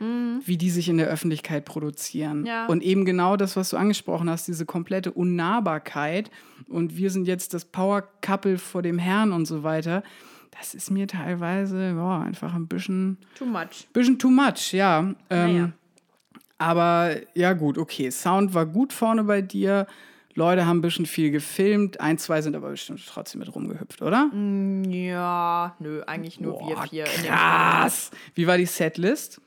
wie 0.45 0.57
die 0.57 0.69
sich 0.69 0.87
in 0.87 0.97
der 0.97 1.07
Öffentlichkeit 1.07 1.65
produzieren. 1.65 2.45
Ja. 2.45 2.67
Und 2.67 2.83
eben 2.83 3.03
genau 3.03 3.35
das, 3.35 3.55
was 3.55 3.71
du 3.71 3.77
angesprochen 3.77 4.29
hast, 4.29 4.47
diese 4.47 4.65
komplette 4.65 5.11
Unnahbarkeit 5.11 6.31
und 6.69 6.95
wir 6.95 7.09
sind 7.09 7.27
jetzt 7.27 7.53
das 7.53 7.65
Power-Couple 7.65 8.57
vor 8.57 8.81
dem 8.81 8.97
Herrn 8.97 9.33
und 9.33 9.45
so 9.45 9.63
weiter. 9.63 10.03
Das 10.57 10.73
ist 10.73 10.91
mir 10.91 11.07
teilweise 11.07 11.93
ja, 11.95 12.21
einfach 12.21 12.53
ein 12.53 12.67
bisschen 12.67 13.17
Too 13.35 13.45
much. 13.45 13.87
bisschen 13.93 14.17
too 14.17 14.29
much, 14.29 14.73
ja. 14.73 14.99
Ähm, 14.99 15.15
Naja. 15.29 15.71
Aber 16.57 17.15
ja, 17.33 17.53
gut, 17.53 17.77
okay. 17.77 18.11
Sound 18.11 18.53
war 18.53 18.65
gut 18.65 18.91
vorne 18.91 19.23
bei 19.23 19.41
dir. 19.41 19.87
Leute 20.39 20.65
haben 20.65 20.77
ein 20.77 20.81
bisschen 20.81 21.05
viel 21.05 21.31
gefilmt. 21.31 21.99
Ein, 21.99 22.17
zwei 22.17 22.41
sind 22.41 22.55
aber 22.55 22.69
bestimmt 22.69 23.05
trotzdem 23.05 23.39
mit 23.39 23.53
rumgehüpft, 23.53 24.01
oder? 24.01 24.31
Ja, 24.87 25.75
nö, 25.79 26.01
eigentlich 26.07 26.39
nur 26.39 26.59
wir 26.61 26.75
Boah, 26.75 26.87
vier 26.87 27.05
in 27.05 27.23
dem 27.23 27.31
krass. 27.31 28.09
Wie 28.35 28.47
war 28.47 28.57
die 28.57 28.65
Setlist? 28.65 29.41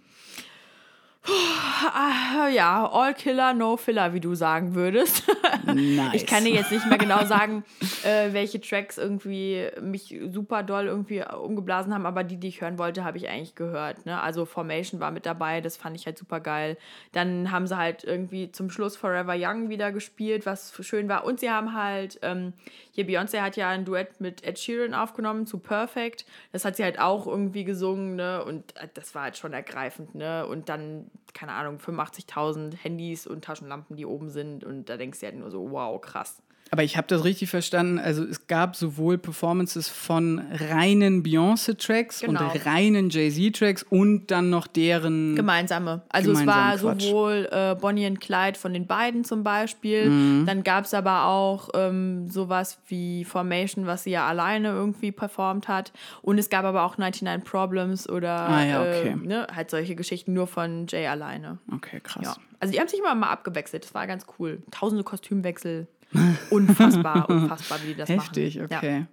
Ah, 1.24 2.48
ja, 2.48 2.84
All 2.90 3.14
Killer, 3.14 3.54
No 3.54 3.76
Filler, 3.76 4.12
wie 4.12 4.20
du 4.20 4.34
sagen 4.34 4.74
würdest. 4.74 5.24
Nice. 5.66 6.12
Ich 6.14 6.26
kann 6.26 6.44
dir 6.44 6.52
jetzt 6.52 6.72
nicht 6.72 6.86
mehr 6.86 6.98
genau 6.98 7.24
sagen, 7.26 7.64
äh, 8.02 8.32
welche 8.32 8.60
Tracks 8.60 8.98
irgendwie 8.98 9.68
mich 9.80 10.18
super 10.30 10.62
doll 10.62 10.86
irgendwie 10.86 11.22
umgeblasen 11.24 11.94
haben, 11.94 12.06
aber 12.06 12.24
die, 12.24 12.36
die 12.36 12.48
ich 12.48 12.60
hören 12.60 12.78
wollte, 12.78 13.04
habe 13.04 13.18
ich 13.18 13.28
eigentlich 13.28 13.54
gehört. 13.54 14.04
Ne? 14.04 14.20
Also 14.20 14.44
Formation 14.44 15.00
war 15.00 15.10
mit 15.10 15.24
dabei, 15.24 15.60
das 15.60 15.76
fand 15.76 15.96
ich 15.96 16.06
halt 16.06 16.18
super 16.18 16.40
geil. 16.40 16.76
Dann 17.12 17.50
haben 17.50 17.66
sie 17.66 17.76
halt 17.76 18.04
irgendwie 18.04 18.50
zum 18.50 18.70
Schluss 18.70 18.96
Forever 18.96 19.34
Young 19.36 19.68
wieder 19.68 19.92
gespielt, 19.92 20.44
was 20.44 20.74
schön 20.80 21.08
war. 21.08 21.24
Und 21.24 21.40
sie 21.40 21.50
haben 21.50 21.72
halt, 21.74 22.18
ähm, 22.22 22.52
hier 22.94 23.06
Beyoncé 23.06 23.40
hat 23.40 23.56
ja 23.56 23.70
ein 23.70 23.86
Duett 23.86 24.20
mit 24.20 24.44
Ed 24.44 24.58
Sheeran 24.58 24.92
aufgenommen 24.92 25.46
zu 25.46 25.58
Perfect. 25.58 26.26
Das 26.52 26.66
hat 26.66 26.76
sie 26.76 26.84
halt 26.84 27.00
auch 27.00 27.26
irgendwie 27.26 27.64
gesungen, 27.64 28.16
ne? 28.16 28.44
Und 28.44 28.76
äh, 28.76 28.86
das 28.92 29.14
war 29.14 29.22
halt 29.22 29.38
schon 29.38 29.54
ergreifend, 29.54 30.14
ne? 30.14 30.46
Und 30.46 30.68
dann, 30.68 31.10
keine 31.32 31.52
Ahnung, 31.52 31.78
85.000 31.78 32.76
Handys 32.76 33.26
und 33.26 33.44
Taschenlampen, 33.44 33.96
die 33.96 34.04
oben 34.04 34.28
sind. 34.28 34.62
Und 34.62 34.90
da 34.90 34.98
denkst 34.98 35.20
du 35.20 35.26
halt 35.26 35.36
nur 35.36 35.50
so, 35.50 35.70
wow, 35.70 35.98
krass. 36.02 36.42
Aber 36.74 36.82
ich 36.84 36.96
habe 36.96 37.06
das 37.06 37.22
richtig 37.22 37.50
verstanden. 37.50 37.98
Also 37.98 38.24
es 38.24 38.46
gab 38.46 38.76
sowohl 38.76 39.18
Performances 39.18 39.88
von 39.90 40.40
reinen 40.50 41.22
Beyoncé-Tracks 41.22 42.20
Genau. 42.20 42.50
und 42.50 42.66
reinen 42.66 43.10
Jay-Z-Tracks 43.10 43.82
und 43.82 44.30
dann 44.30 44.48
noch 44.48 44.66
deren. 44.66 45.36
Gemeinsame. 45.36 46.00
Also 46.08 46.32
es 46.32 46.46
war 46.46 46.78
Quatsch. 46.78 47.02
sowohl 47.02 47.46
äh, 47.52 47.74
Bonnie 47.78 48.06
und 48.06 48.20
Clyde 48.22 48.58
von 48.58 48.72
den 48.72 48.86
beiden 48.86 49.22
zum 49.22 49.44
Beispiel. 49.44 50.08
Mhm. 50.08 50.46
Dann 50.46 50.62
gab 50.64 50.86
es 50.86 50.94
aber 50.94 51.26
auch 51.26 51.68
ähm, 51.74 52.30
sowas 52.30 52.78
wie 52.88 53.24
Formation, 53.26 53.84
was 53.86 54.04
sie 54.04 54.10
ja 54.12 54.26
alleine 54.26 54.68
irgendwie 54.68 55.12
performt 55.12 55.68
hat. 55.68 55.92
Und 56.22 56.38
es 56.38 56.48
gab 56.48 56.64
aber 56.64 56.84
auch 56.84 56.96
99 56.96 57.44
Problems 57.44 58.08
oder 58.08 58.48
Ah 58.48 58.64
ja, 58.64 58.80
okay. 58.80 59.08
äh, 59.08 59.16
ne, 59.16 59.46
halt 59.54 59.68
solche 59.68 59.94
Geschichten 59.94 60.32
nur 60.32 60.46
von 60.46 60.86
Jay 60.88 61.06
alleine. 61.06 61.58
Okay, 61.70 62.00
krass. 62.02 62.24
Ja. 62.24 62.36
Also 62.60 62.72
die 62.72 62.80
haben 62.80 62.88
sich 62.88 62.98
immer 63.00 63.14
mal 63.14 63.28
abgewechselt. 63.30 63.84
Das 63.84 63.92
war 63.92 64.06
ganz 64.06 64.24
cool. 64.38 64.62
Tausende 64.70 65.04
Kostümwechsel. 65.04 65.86
Unfassbar, 66.50 67.28
unfassbar, 67.28 67.78
wie 67.82 67.88
die 67.88 67.94
das 67.94 68.08
Heftig, 68.08 68.56
machen. 68.56 68.68
Ja. 68.70 68.78
okay. 68.78 69.06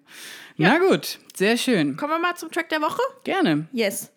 Na 0.57 0.77
gut, 0.77 1.19
sehr 1.35 1.57
schön. 1.57 1.95
Kommen 1.95 2.13
wir 2.13 2.19
mal 2.19 2.35
zum 2.35 2.51
Track 2.51 2.69
der 2.69 2.81
Woche? 2.81 3.01
Gerne. 3.23 3.67
Yes. 3.71 4.12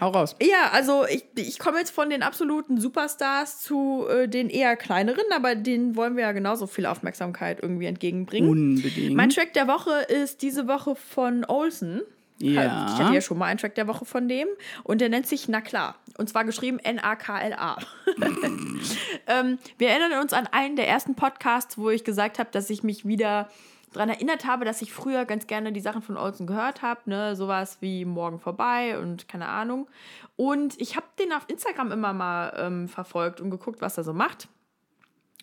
Hau 0.00 0.08
raus. 0.08 0.34
Ja, 0.42 0.70
also 0.72 1.06
ich, 1.06 1.24
ich 1.36 1.60
komme 1.60 1.78
jetzt 1.78 1.90
von 1.90 2.10
den 2.10 2.24
absoluten 2.24 2.80
Superstars 2.80 3.60
zu 3.60 4.06
äh, 4.08 4.26
den 4.26 4.50
eher 4.50 4.74
kleineren, 4.74 5.24
aber 5.32 5.54
denen 5.54 5.94
wollen 5.94 6.16
wir 6.16 6.24
ja 6.24 6.32
genauso 6.32 6.66
viel 6.66 6.86
Aufmerksamkeit 6.86 7.60
irgendwie 7.62 7.86
entgegenbringen. 7.86 8.50
Unbedingt. 8.50 9.14
Mein 9.14 9.30
Track 9.30 9.52
der 9.52 9.68
Woche 9.68 9.92
ist 10.08 10.42
diese 10.42 10.66
Woche 10.66 10.96
von 10.96 11.44
Olsen. 11.44 12.02
Ja. 12.38 12.86
Ich 12.86 13.00
hatte 13.00 13.14
ja 13.14 13.20
schon 13.20 13.38
mal 13.38 13.46
einen 13.46 13.58
Track 13.58 13.74
der 13.74 13.86
Woche 13.86 14.04
von 14.04 14.28
dem 14.28 14.48
und 14.82 15.00
der 15.00 15.08
nennt 15.08 15.26
sich 15.26 15.48
Na 15.48 15.60
klar. 15.60 15.96
Und 16.18 16.28
zwar 16.28 16.44
geschrieben 16.44 16.78
N-A-K-L-A. 16.78 17.76
ähm, 19.26 19.58
wir 19.78 19.88
erinnern 19.88 20.20
uns 20.20 20.32
an 20.32 20.46
einen 20.48 20.76
der 20.76 20.88
ersten 20.88 21.14
Podcasts, 21.14 21.78
wo 21.78 21.90
ich 21.90 22.04
gesagt 22.04 22.38
habe, 22.38 22.50
dass 22.50 22.68
ich 22.70 22.82
mich 22.82 23.06
wieder 23.06 23.48
daran 23.92 24.08
erinnert 24.08 24.46
habe, 24.46 24.64
dass 24.64 24.82
ich 24.82 24.92
früher 24.92 25.24
ganz 25.24 25.46
gerne 25.46 25.72
die 25.72 25.80
Sachen 25.80 26.02
von 26.02 26.16
Olsen 26.16 26.46
gehört 26.46 26.82
habe. 26.82 27.00
Ne? 27.06 27.36
Sowas 27.36 27.78
wie 27.80 28.04
Morgen 28.04 28.40
vorbei 28.40 28.98
und 28.98 29.28
keine 29.28 29.48
Ahnung. 29.48 29.88
Und 30.36 30.80
ich 30.80 30.96
habe 30.96 31.06
den 31.18 31.32
auf 31.32 31.44
Instagram 31.48 31.92
immer 31.92 32.12
mal 32.12 32.54
ähm, 32.56 32.88
verfolgt 32.88 33.40
und 33.40 33.50
geguckt, 33.50 33.80
was 33.80 33.98
er 33.98 34.04
so 34.04 34.12
macht. 34.12 34.48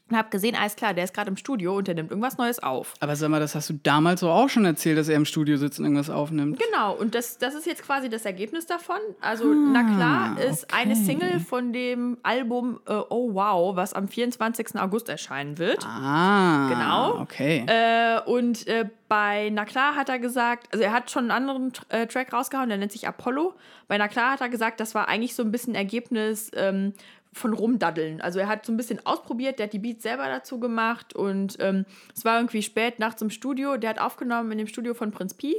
Und 0.10 0.18
habe 0.18 0.30
gesehen, 0.30 0.56
alles 0.56 0.76
klar, 0.76 0.94
der 0.94 1.04
ist 1.04 1.14
gerade 1.14 1.30
im 1.30 1.38
Studio 1.38 1.78
und 1.78 1.88
der 1.88 1.96
nimmt 1.96 2.10
irgendwas 2.10 2.38
Neues 2.38 2.62
auf. 2.62 2.94
Aber 3.00 3.16
sag 3.16 3.30
mal, 3.30 3.40
das 3.40 3.56
hast 3.56 3.70
du 3.70 3.74
damals 3.74 4.22
so 4.22 4.30
auch 4.30 4.50
schon 4.50 4.66
erzählt, 4.66 4.98
dass 4.98 5.08
er 5.08 5.16
im 5.16 5.26
Studio 5.26 5.58
sitzt 5.58 5.80
und 5.80 5.86
irgendwas 5.86 6.10
aufnimmt. 6.10 6.60
Genau, 6.60 6.94
und 6.96 7.16
das, 7.16 7.38
das 7.38 7.54
ist 7.56 7.66
jetzt 7.66 7.84
quasi 7.84 8.10
das 8.10 8.26
Ergebnis 8.26 8.66
davon. 8.66 8.98
Also, 9.22 9.54
na 9.54 9.84
klar, 9.84 10.40
ist 10.40 10.66
okay. 10.66 10.76
eine 10.82 10.96
Single 10.96 11.40
von 11.40 11.74
dem 11.74 12.18
Album 12.24 12.80
äh, 12.88 12.94
Oh 13.10 13.34
Wow, 13.34 13.76
was 13.76 13.94
am 13.94 14.08
24. 14.08 14.80
August 14.80 15.10
erscheinen 15.10 15.58
wird. 15.58 15.86
Ah, 15.86 16.70
Genau. 16.70 17.22
Okay. 17.22 17.66
Äh, 17.68 18.22
und 18.26 18.68
äh, 18.68 18.86
bei 19.08 19.50
Na 19.52 19.66
klar 19.66 19.96
hat 19.96 20.10
er 20.10 20.20
gesagt, 20.20 20.68
also 20.72 20.84
er 20.84 20.94
hat 20.94 21.10
schon 21.12 21.24
einen 21.24 21.32
anderen 21.32 21.74
äh, 21.90 22.06
Track 22.08 22.32
rausgehauen, 22.32 22.70
der 22.70 22.78
nennt 22.78 22.92
sich 22.92 23.08
Apollo. 23.08 23.54
Bei 23.88 23.98
Na 23.98 24.08
klar 24.08 24.34
hat 24.34 24.42
er 24.42 24.50
gesagt, 24.50 24.80
das 24.80 24.94
war 24.96 25.08
eigentlich 25.08 25.36
so 25.36 25.44
ein 25.44 25.52
bisschen 25.52 25.76
Ergebnis 25.76 26.52
ähm, 26.56 26.94
von 27.34 27.54
Rumdaddeln. 27.54 28.22
Also 28.22 28.40
er 28.40 28.48
hat 28.48 28.66
so 28.66 28.72
ein 28.74 28.78
bisschen 28.78 29.06
ausprobiert, 29.06 29.60
der 29.60 29.66
hat 29.68 29.74
die 29.74 29.80
Beats 29.80 30.04
selber 30.04 30.26
dazu 30.28 30.60
gemacht 30.60 31.14
und 31.16 31.58
ähm, 31.60 31.86
es 32.16 32.26
war 32.26 32.38
irgendwie 32.40 32.62
spät 32.64 33.00
nachts 33.00 33.22
im 33.22 33.30
Studio. 33.30 33.78
Der 33.78 33.92
hat 33.92 34.00
aufgenommen 34.00 34.52
in 34.52 34.58
dem 34.58 34.68
Studio 34.68 34.94
von 34.94 35.12
Prinz 35.12 35.34
Pi. 35.34 35.56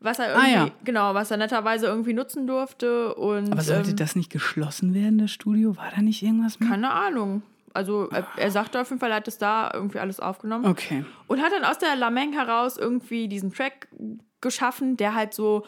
Was 0.00 0.18
er 0.20 0.28
irgendwie, 0.30 0.54
Ah, 0.54 0.64
ja. 0.66 0.70
genau, 0.84 1.14
was 1.14 1.30
er 1.32 1.36
netterweise 1.38 1.86
irgendwie 1.86 2.12
nutzen 2.14 2.46
durfte. 2.46 3.14
Und, 3.16 3.50
Aber 3.52 3.62
sollte 3.62 3.90
ähm, 3.90 3.96
das 3.96 4.14
nicht 4.14 4.30
geschlossen 4.30 4.94
werden, 4.94 5.18
das 5.18 5.32
Studio? 5.32 5.76
War 5.76 5.90
da 5.94 6.02
nicht 6.02 6.22
irgendwas 6.22 6.60
mit? 6.60 6.68
keine 6.68 6.90
Ahnung. 6.90 7.42
Also 7.74 8.08
er, 8.10 8.26
er 8.36 8.50
sagte 8.50 8.80
auf 8.80 8.88
jeden 8.90 9.00
Fall, 9.00 9.10
er 9.10 9.16
hat 9.16 9.26
das 9.26 9.38
da 9.38 9.70
irgendwie 9.74 9.98
alles 9.98 10.20
aufgenommen. 10.20 10.66
Okay. 10.66 11.04
Und 11.26 11.40
hat 11.42 11.52
dann 11.52 11.64
aus 11.64 11.78
der 11.78 11.94
Lameng 11.96 12.32
heraus 12.32 12.76
irgendwie 12.76 13.28
diesen 13.28 13.52
Track 13.52 13.88
geschaffen, 14.40 14.96
der 14.96 15.14
halt 15.14 15.34
so, 15.34 15.64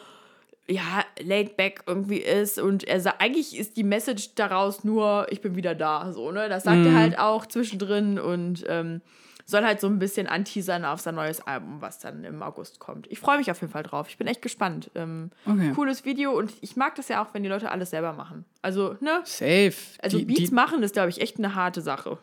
ja, 0.71 1.03
laid 1.19 1.57
back 1.57 1.83
irgendwie 1.85 2.17
ist. 2.19 2.59
Und 2.59 2.83
er 2.87 2.99
sagt, 2.99 3.21
eigentlich 3.21 3.57
ist 3.57 3.77
die 3.77 3.83
Message 3.83 4.35
daraus 4.35 4.83
nur, 4.83 5.27
ich 5.29 5.41
bin 5.41 5.55
wieder 5.55 5.75
da. 5.75 6.11
So, 6.13 6.31
ne? 6.31 6.49
Das 6.49 6.63
sagt 6.63 6.85
er 6.85 6.95
halt 6.95 7.19
auch 7.19 7.45
zwischendrin 7.45 8.19
und 8.19 8.63
ähm, 8.67 9.01
soll 9.45 9.63
halt 9.65 9.81
so 9.81 9.87
ein 9.87 9.99
bisschen 9.99 10.27
anteasern 10.27 10.85
auf 10.85 11.01
sein 11.01 11.15
neues 11.15 11.41
Album, 11.45 11.81
was 11.81 11.99
dann 11.99 12.23
im 12.23 12.41
August 12.41 12.79
kommt. 12.79 13.11
Ich 13.11 13.19
freue 13.19 13.37
mich 13.37 13.51
auf 13.51 13.59
jeden 13.59 13.73
Fall 13.73 13.83
drauf. 13.83 14.07
Ich 14.09 14.17
bin 14.17 14.27
echt 14.27 14.41
gespannt. 14.41 14.89
Ähm, 14.95 15.31
Okay. 15.45 15.71
Cooles 15.75 16.05
Video 16.05 16.31
und 16.31 16.51
ich 16.61 16.75
mag 16.77 16.95
das 16.95 17.09
ja 17.09 17.23
auch, 17.23 17.33
wenn 17.33 17.43
die 17.43 17.49
Leute 17.49 17.69
alles 17.69 17.89
selber 17.89 18.13
machen. 18.13 18.45
Also, 18.61 18.95
ne? 19.01 19.21
Safe. 19.25 19.73
Also 20.01 20.19
die, 20.19 20.25
Beats 20.25 20.49
die, 20.49 20.55
machen 20.55 20.83
ist, 20.83 20.93
glaube 20.93 21.09
ich, 21.09 21.19
echt 21.19 21.37
eine 21.37 21.55
harte 21.55 21.81
Sache. 21.81 22.17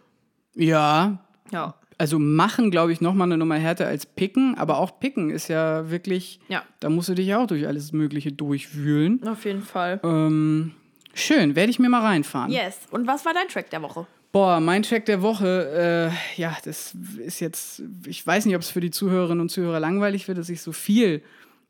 Ja, 0.55 1.19
Ja. 1.51 1.75
Also 1.99 2.19
machen, 2.19 2.71
glaube 2.71 2.93
ich, 2.93 3.01
nochmal 3.01 3.27
eine 3.29 3.37
Nummer 3.37 3.57
härter 3.57 3.87
als 3.87 4.07
picken. 4.07 4.57
Aber 4.57 4.79
auch 4.79 5.01
picken 5.01 5.31
ist 5.31 5.49
ja 5.49 5.91
wirklich, 5.91 6.41
Ja. 6.49 6.63
da 6.81 6.89
musst 6.89 7.09
du 7.09 7.15
dich 7.15 7.35
auch 7.35 7.47
durch 7.47 7.67
alles 7.67 7.93
Mögliche 7.93 8.33
durchwühlen. 8.33 9.27
Auf 9.27 9.45
jeden 9.45 9.63
Fall. 9.63 10.01
Ähm, 10.05 10.73
schön, 11.15 11.57
werde 11.57 11.71
ich 11.71 11.79
mir 11.79 11.89
mal 11.89 12.03
reinfahren. 12.03 12.51
Yes. 12.53 12.79
Und 12.91 13.07
was 13.07 13.25
war 13.27 13.35
dein 13.35 13.49
Track 13.49 13.71
der 13.71 13.83
Woche? 13.83 14.07
Boah, 14.31 14.61
mein 14.61 14.83
Track 14.83 15.07
der 15.07 15.23
Woche, 15.23 16.13
äh, 16.37 16.41
ja, 16.41 16.57
das 16.65 16.95
ist 17.19 17.41
jetzt, 17.41 17.83
ich 18.07 18.27
weiß 18.27 18.45
nicht, 18.47 18.55
ob 18.57 18.63
es 18.63 18.71
für 18.71 18.81
die 18.81 18.91
Zuhörerinnen 18.91 19.41
und 19.41 19.49
Zuhörer 19.49 19.81
langweilig 19.81 20.29
wird, 20.29 20.37
dass 20.39 20.51
ich 20.51 20.61
so 20.61 20.73
viel 20.73 21.23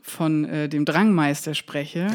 von 0.02 0.44
äh, 0.44 0.68
dem 0.68 0.84
Drangmeister 0.84 1.54
spreche. 1.54 2.08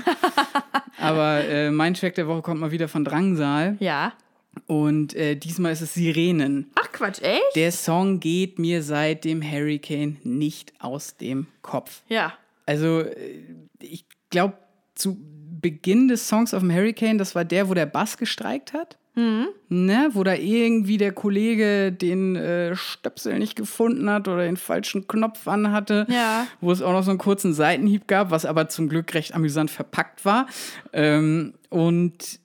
Aber 1.00 1.44
äh, 1.46 1.72
mein 1.72 1.94
Track 1.94 2.16
der 2.16 2.28
Woche 2.28 2.42
kommt 2.42 2.60
mal 2.62 2.72
wieder 2.72 2.88
von 2.88 3.04
Drangsal. 3.06 3.78
Ja. 3.80 4.14
Und 4.68 5.16
äh, 5.16 5.36
diesmal 5.36 5.72
ist 5.74 5.82
es 5.82 5.94
Sirenen. 5.94 6.72
Ach 6.76 6.92
Quatsch, 6.92 7.22
echt? 7.22 7.56
Der 7.56 7.72
Song 7.72 8.20
geht 8.20 8.60
mir 8.60 8.84
seit 8.84 9.26
dem 9.26 9.42
Hurricane 9.42 10.18
nicht 10.24 10.74
aus 10.80 11.18
dem 11.18 11.48
Kopf. 11.62 12.04
Ja. 12.08 12.34
Also, 12.66 13.02
äh, 13.02 13.44
ich 13.80 14.06
glaube, 14.30 14.58
zu 14.96 15.18
Beginn 15.62 16.08
des 16.08 16.28
Songs 16.28 16.54
auf 16.54 16.62
dem 16.62 16.72
Hurricane, 16.72 17.18
das 17.18 17.36
war 17.36 17.46
der, 17.46 17.70
wo 17.70 17.74
der 17.74 17.86
Bass 17.86 18.18
gestreikt 18.18 18.74
hat. 18.74 18.98
Ne, 19.16 20.10
wo 20.14 20.24
da 20.24 20.34
irgendwie 20.34 20.98
der 20.98 21.12
Kollege 21.12 21.92
den 21.92 22.36
äh, 22.36 22.76
Stöpsel 22.76 23.38
nicht 23.38 23.56
gefunden 23.56 24.10
hat 24.10 24.28
oder 24.28 24.44
den 24.44 24.58
falschen 24.58 25.08
Knopf 25.08 25.48
anhatte. 25.48 26.08
Ja. 26.10 26.48
Wo 26.62 26.72
es 26.72 26.82
auch 26.82 26.94
noch 26.94 27.04
so 27.04 27.12
einen 27.12 27.20
kurzen 27.20 27.54
Seitenhieb 27.54 28.08
gab, 28.08 28.32
was 28.32 28.44
aber 28.44 28.70
zum 28.70 28.90
Glück 28.90 29.14
recht 29.14 29.36
amüsant 29.36 29.70
verpackt 29.70 30.26
war. 30.26 30.48
Ähm, 30.94 31.54
und 31.70 32.40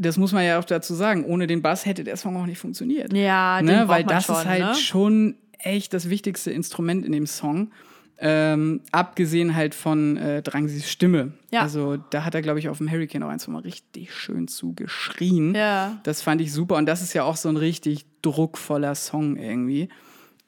das 0.00 0.16
muss 0.16 0.32
man 0.32 0.44
ja 0.44 0.58
auch 0.58 0.64
dazu 0.64 0.94
sagen, 0.94 1.24
ohne 1.24 1.46
den 1.46 1.62
Bass 1.62 1.84
hätte 1.84 2.04
der 2.04 2.16
Song 2.16 2.36
auch 2.36 2.46
nicht 2.46 2.58
funktioniert. 2.58 3.12
Ja, 3.12 3.58
den 3.58 3.66
ne? 3.66 3.88
Weil 3.88 4.04
das 4.04 4.24
schon, 4.24 4.36
ist 4.36 4.46
halt 4.46 4.62
ne? 4.62 4.74
schon 4.74 5.34
echt 5.58 5.92
das 5.92 6.08
wichtigste 6.08 6.50
Instrument 6.50 7.04
in 7.04 7.12
dem 7.12 7.26
Song. 7.26 7.70
Ähm, 8.22 8.82
abgesehen 8.92 9.54
halt 9.54 9.74
von 9.74 10.16
äh, 10.18 10.42
Drangsis 10.42 10.90
Stimme. 10.90 11.32
Ja. 11.50 11.62
Also 11.62 11.96
da 11.96 12.24
hat 12.24 12.34
er, 12.34 12.42
glaube 12.42 12.58
ich, 12.58 12.68
auf 12.68 12.78
dem 12.78 12.90
Hurricane 12.90 13.22
auch 13.22 13.28
ein, 13.28 13.38
zwei 13.38 13.52
Mal 13.52 13.62
richtig 13.62 14.14
schön 14.14 14.46
zu 14.46 14.74
geschrien. 14.74 15.54
Ja. 15.54 15.98
Das 16.02 16.20
fand 16.20 16.40
ich 16.42 16.52
super. 16.52 16.76
Und 16.76 16.86
das 16.86 17.00
ist 17.00 17.14
ja 17.14 17.24
auch 17.24 17.36
so 17.36 17.48
ein 17.48 17.56
richtig 17.56 18.04
druckvoller 18.20 18.94
Song 18.94 19.36
irgendwie. 19.36 19.88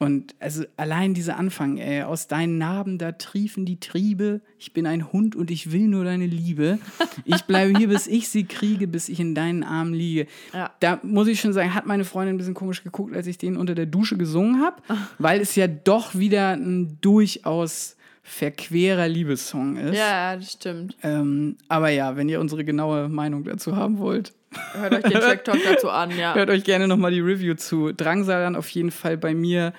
Und 0.02 0.34
also 0.40 0.64
allein 0.76 1.14
dieser 1.14 1.36
Anfang, 1.36 1.78
ey, 1.78 2.02
aus 2.02 2.26
deinen 2.26 2.58
Narben, 2.58 2.98
da 2.98 3.12
triefen 3.12 3.64
die 3.64 3.78
Triebe. 3.78 4.40
Ich 4.58 4.72
bin 4.72 4.84
ein 4.84 5.12
Hund 5.12 5.36
und 5.36 5.48
ich 5.48 5.70
will 5.70 5.86
nur 5.86 6.02
deine 6.02 6.26
Liebe. 6.26 6.80
Ich 7.24 7.42
bleibe 7.42 7.78
hier, 7.78 7.86
bis 7.86 8.08
ich 8.08 8.28
sie 8.28 8.42
kriege, 8.42 8.88
bis 8.88 9.08
ich 9.08 9.20
in 9.20 9.36
deinen 9.36 9.62
Armen 9.62 9.94
liege. 9.94 10.26
Ja. 10.52 10.72
Da 10.80 10.98
muss 11.04 11.28
ich 11.28 11.40
schon 11.40 11.52
sagen, 11.52 11.72
hat 11.72 11.86
meine 11.86 12.04
Freundin 12.04 12.34
ein 12.34 12.38
bisschen 12.38 12.54
komisch 12.54 12.82
geguckt, 12.82 13.14
als 13.14 13.28
ich 13.28 13.38
den 13.38 13.56
unter 13.56 13.76
der 13.76 13.86
Dusche 13.86 14.16
gesungen 14.16 14.60
habe, 14.60 14.82
weil 15.18 15.40
es 15.40 15.54
ja 15.54 15.68
doch 15.68 16.16
wieder 16.16 16.54
ein 16.54 16.98
durchaus 17.00 17.96
verquerer 18.22 19.08
Liebessong 19.08 19.76
ist. 19.76 19.96
Ja, 19.96 20.36
das 20.36 20.52
stimmt. 20.52 20.96
Ähm, 21.02 21.56
aber 21.68 21.88
ja, 21.90 22.16
wenn 22.16 22.28
ihr 22.28 22.40
unsere 22.40 22.64
genaue 22.64 23.08
Meinung 23.08 23.44
dazu 23.44 23.76
haben 23.76 23.98
wollt, 23.98 24.32
Hört 24.74 24.92
euch 24.94 25.02
den 25.02 25.12
Talk 25.20 25.44
dazu 25.44 25.88
an, 25.88 26.10
ja. 26.16 26.34
Hört 26.34 26.50
euch 26.50 26.62
gerne 26.62 26.86
nochmal 26.86 27.10
die 27.10 27.20
Review 27.20 27.54
zu. 27.54 27.92
Drangsal 27.92 28.42
dann 28.42 28.54
auf 28.54 28.68
jeden 28.68 28.90
Fall 28.90 29.16
bei 29.16 29.34
mir 29.34 29.72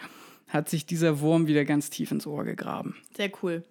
hat 0.47 0.67
sich 0.67 0.86
dieser 0.88 1.19
Wurm 1.19 1.45
wieder 1.47 1.63
ganz 1.63 1.89
tief 1.91 2.12
ins 2.12 2.25
Ohr 2.25 2.43
gegraben. 2.43 2.95
Sehr 3.15 3.29
cool. 3.43 3.63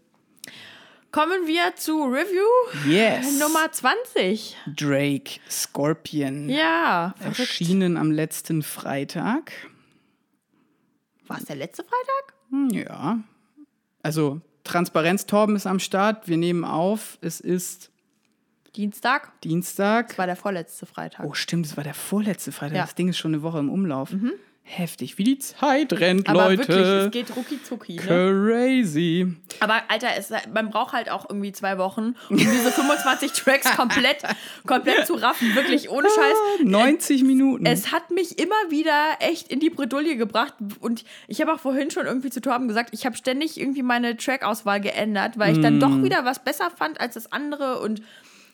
Kommen 1.10 1.46
wir 1.46 1.74
zu 1.76 2.04
Review 2.04 2.90
Yes. 2.90 3.38
Nummer 3.40 3.70
20. 3.70 4.56
Drake 4.76 5.40
Scorpion. 5.50 6.48
Ja. 6.48 7.14
Erschienen 7.20 7.96
am 7.96 8.10
letzten 8.12 8.62
Freitag. 8.62 9.52
War 11.26 11.38
es 11.38 11.44
der 11.44 11.56
letzte 11.56 11.82
Freitag? 11.82 12.34
Hm, 12.50 12.70
Ja. 12.70 13.18
Also, 14.04 14.40
Transparenz 14.64 15.26
Torben 15.26 15.56
ist 15.56 15.66
am 15.66 15.78
Start. 15.78 16.28
Wir 16.28 16.36
nehmen 16.36 16.64
auf. 16.64 17.18
Es 17.20 17.40
ist 17.40 17.90
Dienstag? 18.76 19.38
Dienstag. 19.42 20.08
Das 20.08 20.18
war 20.18 20.26
der 20.26 20.36
vorletzte 20.36 20.86
Freitag. 20.86 21.26
Oh, 21.26 21.34
stimmt, 21.34 21.66
es 21.66 21.76
war 21.76 21.84
der 21.84 21.94
vorletzte 21.94 22.52
Freitag. 22.52 22.76
Ja. 22.76 22.82
Das 22.82 22.94
Ding 22.94 23.08
ist 23.08 23.18
schon 23.18 23.34
eine 23.34 23.42
Woche 23.42 23.58
im 23.58 23.68
Umlauf. 23.68 24.14
Heftig. 24.74 25.18
Wie 25.18 25.24
die 25.24 25.38
Zeit 25.38 25.92
rennt, 25.92 26.30
Aber 26.30 26.48
Leute. 26.48 26.66
wirklich, 26.66 26.86
es 26.86 27.10
geht 27.10 27.36
rucki 27.36 27.62
zucki. 27.62 27.96
Ne? 27.96 28.00
Crazy. 28.02 29.26
Aber 29.60 29.82
Alter, 29.88 30.08
es, 30.16 30.30
man 30.52 30.70
braucht 30.70 30.94
halt 30.94 31.10
auch 31.10 31.28
irgendwie 31.28 31.52
zwei 31.52 31.76
Wochen, 31.76 32.14
um 32.30 32.36
diese 32.38 32.70
25 32.72 33.32
Tracks 33.34 33.76
komplett, 33.76 34.22
komplett 34.66 35.06
zu 35.06 35.12
raffen. 35.12 35.54
Wirklich, 35.54 35.90
ohne 35.90 36.08
Scheiß. 36.08 36.64
90 36.64 37.22
Minuten. 37.24 37.66
Es 37.66 37.92
hat 37.92 38.10
mich 38.10 38.38
immer 38.38 38.54
wieder 38.70 38.94
echt 39.20 39.48
in 39.52 39.60
die 39.60 39.68
Bredouille 39.68 40.16
gebracht. 40.16 40.54
Und 40.80 41.04
ich 41.28 41.42
habe 41.42 41.52
auch 41.52 41.60
vorhin 41.60 41.90
schon 41.90 42.06
irgendwie 42.06 42.30
zu 42.30 42.40
Torben 42.40 42.66
gesagt, 42.66 42.90
ich 42.94 43.04
habe 43.04 43.14
ständig 43.14 43.60
irgendwie 43.60 43.82
meine 43.82 44.16
Track-Auswahl 44.16 44.80
geändert, 44.80 45.38
weil 45.38 45.52
ich 45.54 45.60
dann 45.60 45.80
doch 45.80 46.02
wieder 46.02 46.24
was 46.24 46.42
besser 46.42 46.70
fand 46.74 46.98
als 46.98 47.12
das 47.12 47.30
andere. 47.30 47.80
Und 47.80 48.00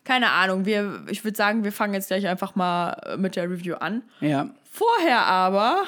keine 0.05 0.31
Ahnung, 0.33 0.65
wir, 0.67 1.05
ich 1.09 1.23
würde 1.23 1.37
sagen, 1.37 1.63
wir 1.63 1.71
fangen 1.71 1.95
jetzt 1.95 2.09
gleich 2.09 2.27
einfach 2.27 2.57
mal 2.57 3.17
mit 3.19 3.37
der 3.37 3.49
Review 3.49 3.77
an. 3.77 4.03
ja. 4.21 4.51
Vorher 4.71 5.27
aber 5.27 5.85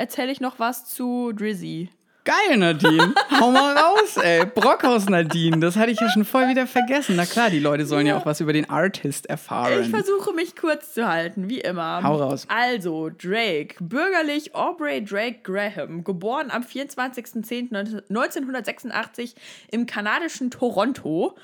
erzähle 0.00 0.32
ich 0.32 0.40
noch 0.40 0.58
was 0.58 0.86
zu 0.86 1.32
Drizzy. 1.32 1.90
Geil, 2.24 2.56
Nadine. 2.58 3.14
Hau 3.40 3.50
mal 3.50 3.74
raus, 3.76 4.18
ey. 4.18 4.44
Brockhaus 4.44 5.08
Nadine. 5.08 5.58
Das 5.58 5.76
hatte 5.76 5.90
ich 5.90 5.98
ja 6.00 6.10
schon 6.10 6.26
voll 6.26 6.48
wieder 6.48 6.66
vergessen. 6.66 7.16
Na 7.16 7.24
klar, 7.24 7.48
die 7.50 7.58
Leute 7.58 7.86
sollen 7.86 8.06
ja, 8.06 8.18
auch 8.18 8.26
was 8.26 8.40
über 8.40 8.52
den 8.52 8.68
Artist 8.68 9.24
erfahren. 9.26 9.80
Ich 9.82 9.88
versuche 9.88 10.34
mich 10.34 10.54
kurz 10.54 10.92
zu 10.92 11.08
halten, 11.08 11.48
wie 11.48 11.60
immer. 11.60 12.02
Hau 12.02 12.16
raus. 12.16 12.44
Also, 12.48 13.08
Drake, 13.08 13.76
bürgerlich 13.80 14.54
Aubrey 14.54 15.02
Drake 15.02 15.38
Graham, 15.42 16.04
geboren 16.04 16.50
am 16.50 16.60
24.10.1986 16.62 19.34
im 19.70 19.86
kanadischen 19.86 20.50
Toronto. 20.50 21.38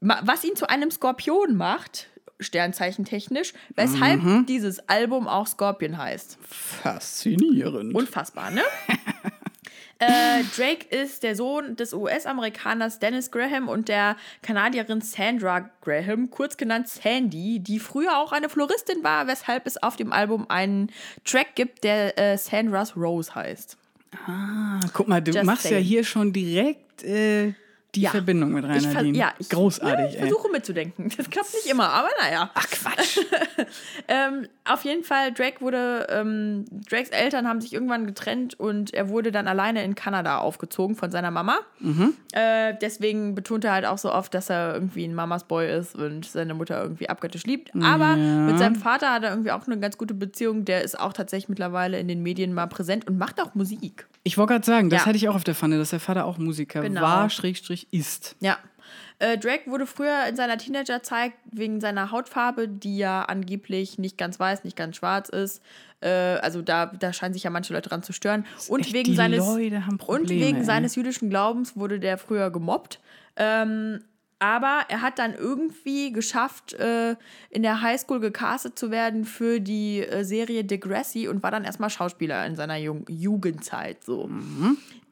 Was 0.00 0.44
ihn 0.44 0.54
zu 0.54 0.68
einem 0.68 0.92
Skorpion 0.92 1.56
macht, 1.56 2.06
sternzeichentechnisch, 2.40 3.52
weshalb 3.74 4.22
Mhm. 4.22 4.46
dieses 4.46 4.88
Album 4.88 5.26
auch 5.28 5.46
Scorpion 5.46 5.98
heißt. 5.98 6.38
Faszinierend. 6.48 7.94
Unfassbar, 7.94 8.50
ne? 8.50 8.62
äh, 9.98 10.42
Drake 10.56 10.86
ist 10.94 11.22
der 11.24 11.34
Sohn 11.34 11.74
des 11.76 11.92
US-Amerikaners 11.92 12.98
Dennis 13.00 13.30
Graham 13.30 13.68
und 13.68 13.88
der 13.88 14.16
Kanadierin 14.42 15.00
Sandra 15.00 15.70
Graham, 15.82 16.30
kurz 16.30 16.56
genannt 16.56 16.88
Sandy, 16.88 17.58
die 17.60 17.80
früher 17.80 18.16
auch 18.18 18.32
eine 18.32 18.48
Floristin 18.48 19.02
war, 19.02 19.26
weshalb 19.26 19.66
es 19.66 19.82
auf 19.82 19.96
dem 19.96 20.12
Album 20.12 20.46
einen 20.48 20.90
Track 21.24 21.54
gibt, 21.56 21.82
der 21.84 22.16
äh, 22.18 22.38
Sandra's 22.38 22.96
Rose 22.96 23.34
heißt. 23.34 23.76
ah, 24.26 24.80
guck 24.94 25.08
mal, 25.08 25.20
du 25.20 25.32
Just 25.32 25.44
machst 25.44 25.64
ja 25.64 25.70
saying. 25.70 25.84
hier 25.84 26.04
schon 26.04 26.32
direkt 26.32 27.02
äh, 27.02 27.54
die 27.94 28.02
Ja. 28.02 28.10
Verbindung 28.10 28.52
mit 28.52 28.64
Rainer 28.64 29.02
Dean. 29.02 29.14
ja, 29.14 29.32
ich, 29.38 29.48
Großartig, 29.48 29.98
Ja, 29.98 30.06
ich 30.08 30.14
ey. 30.16 30.20
versuche 30.28 30.50
mitzudenken. 30.50 31.10
Das 31.16 31.30
klappt 31.30 31.54
nicht 31.54 31.66
immer, 31.66 31.88
aber 31.90 32.08
naja. 32.20 32.50
Ach 32.54 32.66
Quatsch. 32.68 33.18
Ähm, 34.10 34.46
auf 34.64 34.84
jeden 34.84 35.04
Fall, 35.04 35.32
Drake 35.32 35.60
wurde, 35.60 36.06
ähm, 36.10 36.64
Drakes 36.88 37.10
Eltern 37.10 37.46
haben 37.46 37.60
sich 37.60 37.72
irgendwann 37.74 38.06
getrennt 38.06 38.58
und 38.58 38.94
er 38.94 39.08
wurde 39.10 39.32
dann 39.32 39.48
alleine 39.48 39.82
in 39.84 39.94
Kanada 39.94 40.38
aufgezogen 40.38 40.96
von 40.96 41.10
seiner 41.10 41.30
Mama. 41.30 41.58
Mhm. 41.80 42.14
Äh, 42.32 42.74
deswegen 42.80 43.34
betont 43.34 43.64
er 43.64 43.72
halt 43.72 43.84
auch 43.84 43.98
so 43.98 44.12
oft, 44.12 44.32
dass 44.32 44.48
er 44.48 44.72
irgendwie 44.74 45.04
ein 45.04 45.14
Mamas 45.14 45.44
Boy 45.44 45.70
ist 45.78 45.94
und 45.96 46.24
seine 46.24 46.54
Mutter 46.54 46.80
irgendwie 46.82 47.08
abgöttisch 47.10 47.44
liebt. 47.44 47.70
Aber 47.82 48.16
mit 48.16 48.58
seinem 48.58 48.76
Vater 48.76 49.12
hat 49.12 49.24
er 49.24 49.30
irgendwie 49.30 49.50
auch 49.50 49.66
eine 49.66 49.78
ganz 49.78 49.98
gute 49.98 50.14
Beziehung. 50.14 50.64
Der 50.64 50.82
ist 50.82 50.98
auch 50.98 51.12
tatsächlich 51.12 51.48
mittlerweile 51.48 51.98
in 51.98 52.08
den 52.08 52.22
Medien 52.22 52.54
mal 52.54 52.66
präsent 52.66 53.06
und 53.06 53.18
macht 53.18 53.40
auch 53.42 53.54
Musik. 53.54 54.06
Ich 54.28 54.36
wollte 54.36 54.52
gerade 54.52 54.66
sagen, 54.66 54.90
das 54.90 55.00
Ja. 55.00 55.06
hatte 55.06 55.16
ich 55.16 55.26
auch 55.30 55.34
auf 55.34 55.44
der 55.44 55.54
Pfanne, 55.54 55.78
dass 55.78 55.88
der 55.90 56.00
Vater 56.00 56.26
auch 56.26 56.36
Musiker 56.36 56.82
Genau. 56.82 57.00
war, 57.00 57.30
Schrägstrich 57.30 57.88
ist. 57.92 58.36
Ja. 58.40 58.58
Äh, 59.20 59.38
Drake 59.38 59.70
wurde 59.70 59.86
früher 59.86 60.26
in 60.28 60.36
seiner 60.36 60.58
Teenagerzeit 60.58 61.32
wegen 61.50 61.80
seiner 61.80 62.12
Hautfarbe, 62.12 62.68
die 62.68 62.98
ja 62.98 63.22
angeblich 63.22 63.98
nicht 63.98 64.18
ganz 64.18 64.38
weiß, 64.38 64.64
nicht 64.64 64.76
ganz 64.76 64.96
schwarz 64.96 65.28
ist, 65.30 65.62
äh, 66.02 66.08
also 66.08 66.60
da, 66.62 66.86
da 66.86 67.12
scheinen 67.14 67.32
sich 67.32 67.42
ja 67.42 67.50
manche 67.50 67.72
Leute 67.72 67.88
dran 67.88 68.02
zu 68.02 68.12
stören. 68.12 68.44
Und 68.68 68.92
wegen, 68.92 69.14
seines, 69.16 69.44
haben 69.46 69.88
und 69.92 69.98
Probleme, 69.98 70.44
wegen 70.44 70.58
ey. 70.58 70.64
seines 70.64 70.94
jüdischen 70.94 71.30
Glaubens 71.30 71.74
wurde 71.74 71.98
der 71.98 72.18
früher 72.18 72.50
gemobbt. 72.50 73.00
Ähm, 73.36 74.04
aber 74.38 74.84
er 74.88 75.02
hat 75.02 75.18
dann 75.18 75.34
irgendwie 75.34 76.12
geschafft, 76.12 76.74
äh, 76.74 77.16
in 77.50 77.62
der 77.62 77.82
Highschool 77.82 78.20
gecastet 78.20 78.78
zu 78.78 78.90
werden 78.90 79.24
für 79.24 79.60
die 79.60 80.00
äh, 80.00 80.24
Serie 80.24 80.64
Degrassi 80.64 81.28
und 81.28 81.42
war 81.42 81.50
dann 81.50 81.64
erstmal 81.64 81.90
Schauspieler 81.90 82.46
in 82.46 82.54
seiner 82.54 82.76
Jung 82.76 83.04
Jugendzeit. 83.08 84.04
So. 84.04 84.30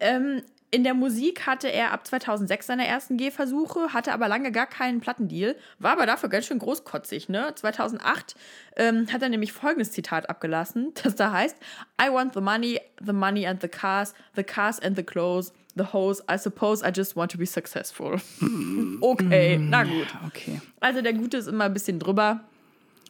Ähm, 0.00 0.42
in 0.70 0.84
der 0.84 0.94
Musik 0.94 1.46
hatte 1.46 1.68
er 1.68 1.92
ab 1.92 2.06
2006 2.06 2.66
seine 2.66 2.86
ersten 2.86 3.16
Gehversuche, 3.16 3.92
hatte 3.92 4.12
aber 4.12 4.26
lange 4.28 4.50
gar 4.50 4.66
keinen 4.66 5.00
Plattendeal, 5.00 5.56
war 5.78 5.92
aber 5.92 6.06
dafür 6.06 6.28
ganz 6.28 6.46
schön 6.46 6.58
großkotzig. 6.58 7.28
Ne? 7.28 7.54
2008 7.54 8.34
ähm, 8.76 9.06
hat 9.12 9.22
er 9.22 9.28
nämlich 9.28 9.52
folgendes 9.52 9.92
Zitat 9.92 10.28
abgelassen, 10.28 10.92
das 11.02 11.14
da 11.14 11.32
heißt: 11.32 11.56
I 12.00 12.12
want 12.12 12.34
the 12.34 12.40
money, 12.40 12.80
the 13.04 13.12
money 13.12 13.46
and 13.46 13.62
the 13.62 13.68
cars, 13.68 14.12
the 14.34 14.42
cars 14.42 14.80
and 14.80 14.96
the 14.96 15.04
clothes, 15.04 15.52
the 15.76 15.92
hose. 15.92 16.22
I 16.28 16.36
suppose 16.38 16.82
I 16.82 16.90
just 16.90 17.16
want 17.16 17.30
to 17.32 17.38
be 17.38 17.46
successful. 17.46 18.16
okay, 19.00 19.58
na 19.58 19.84
gut. 19.84 20.08
Okay. 20.28 20.60
Also 20.80 21.02
der 21.02 21.12
Gute 21.12 21.36
ist 21.38 21.48
immer 21.48 21.64
ein 21.64 21.74
bisschen 21.74 21.98
drüber. 21.98 22.40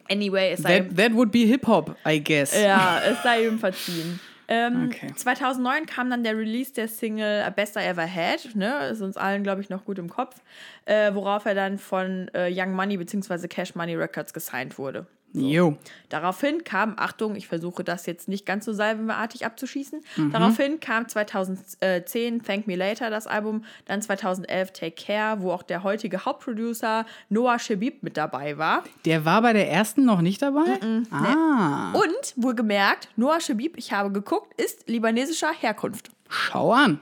Anyway, 0.09 0.53
es 0.53 0.63
sei 0.63 0.81
That, 0.81 0.97
that 0.97 1.13
would 1.15 1.33
be 1.33 1.47
Hip-Hop, 1.47 1.97
I 2.07 2.23
guess. 2.23 2.55
ja, 2.55 3.01
es 3.05 3.23
sei 3.23 3.47
ihm 3.47 3.59
verziehen. 3.59 4.21
Ähm, 4.49 4.91
Okay. 4.91 5.13
2009 5.17 5.87
kam 5.87 6.09
dann 6.11 6.23
der 6.23 6.37
Release 6.39 6.73
der 6.73 6.87
Single 6.87 7.45
Best 7.57 7.75
I 7.75 7.81
Ever 7.81 8.07
Had, 8.07 8.55
ne, 8.55 8.87
ist 8.91 9.01
uns 9.01 9.17
allen, 9.17 9.43
glaube 9.43 9.61
ich, 9.61 9.69
noch 9.71 9.85
gut 9.85 9.99
im 9.99 10.09
Kopf, 10.09 10.37
äh, 10.85 11.13
worauf 11.15 11.45
er 11.47 11.57
dann 11.57 11.79
von 11.79 12.29
äh, 12.33 12.49
Young 12.55 12.73
Money 12.73 12.97
bzw. 12.97 13.49
Cash 13.49 13.75
Money 13.75 13.97
Records 13.97 14.33
gesigned 14.33 14.79
wurde. 14.79 15.07
Jo. 15.33 15.77
Daraufhin 16.09 16.65
kam, 16.65 16.95
Achtung, 16.97 17.37
ich 17.37 17.47
versuche 17.47 17.85
das 17.85 18.07
jetzt 18.07 18.27
nicht 18.27 18.47
ganz 18.47 18.65
so 18.65 18.73
salvenartig 18.73 19.45
abzuschießen, 19.45 20.01
Mhm. 20.17 20.31
daraufhin 20.33 20.81
kam 20.81 21.09
2010 21.09 22.43
Thank 22.43 22.67
Me 22.67 22.75
Later, 22.77 23.11
das 23.11 23.27
Album, 23.27 23.65
dann 23.85 24.01
2011 24.01 24.73
Take 24.73 24.93
Care, 25.05 25.41
wo 25.43 25.53
auch 25.53 25.63
der 25.63 25.83
heutige 25.83 26.25
Hauptproducer 26.25 27.05
Noah 27.29 27.59
Shabib 27.59 28.03
mit 28.03 28.17
dabei 28.17 28.57
war. 28.57 28.85
Der 29.05 29.25
war 29.25 29.43
bei 29.43 29.53
der 29.53 29.71
ersten 29.71 30.05
noch 30.05 30.21
nicht 30.23 30.41
dabei? 30.41 30.79
Ah, 31.11 31.93
Und, 31.93 32.33
wohlgemerkt, 32.37 33.09
Noah 33.17 33.41
Shabib, 33.41 33.77
ich 33.77 33.93
habe 33.93 34.11
geguckt, 34.13 34.59
ist 34.61 34.89
libanesischer 34.89 35.53
Herkunft. 35.53 36.11
schau 36.29 36.73
an. 36.73 36.99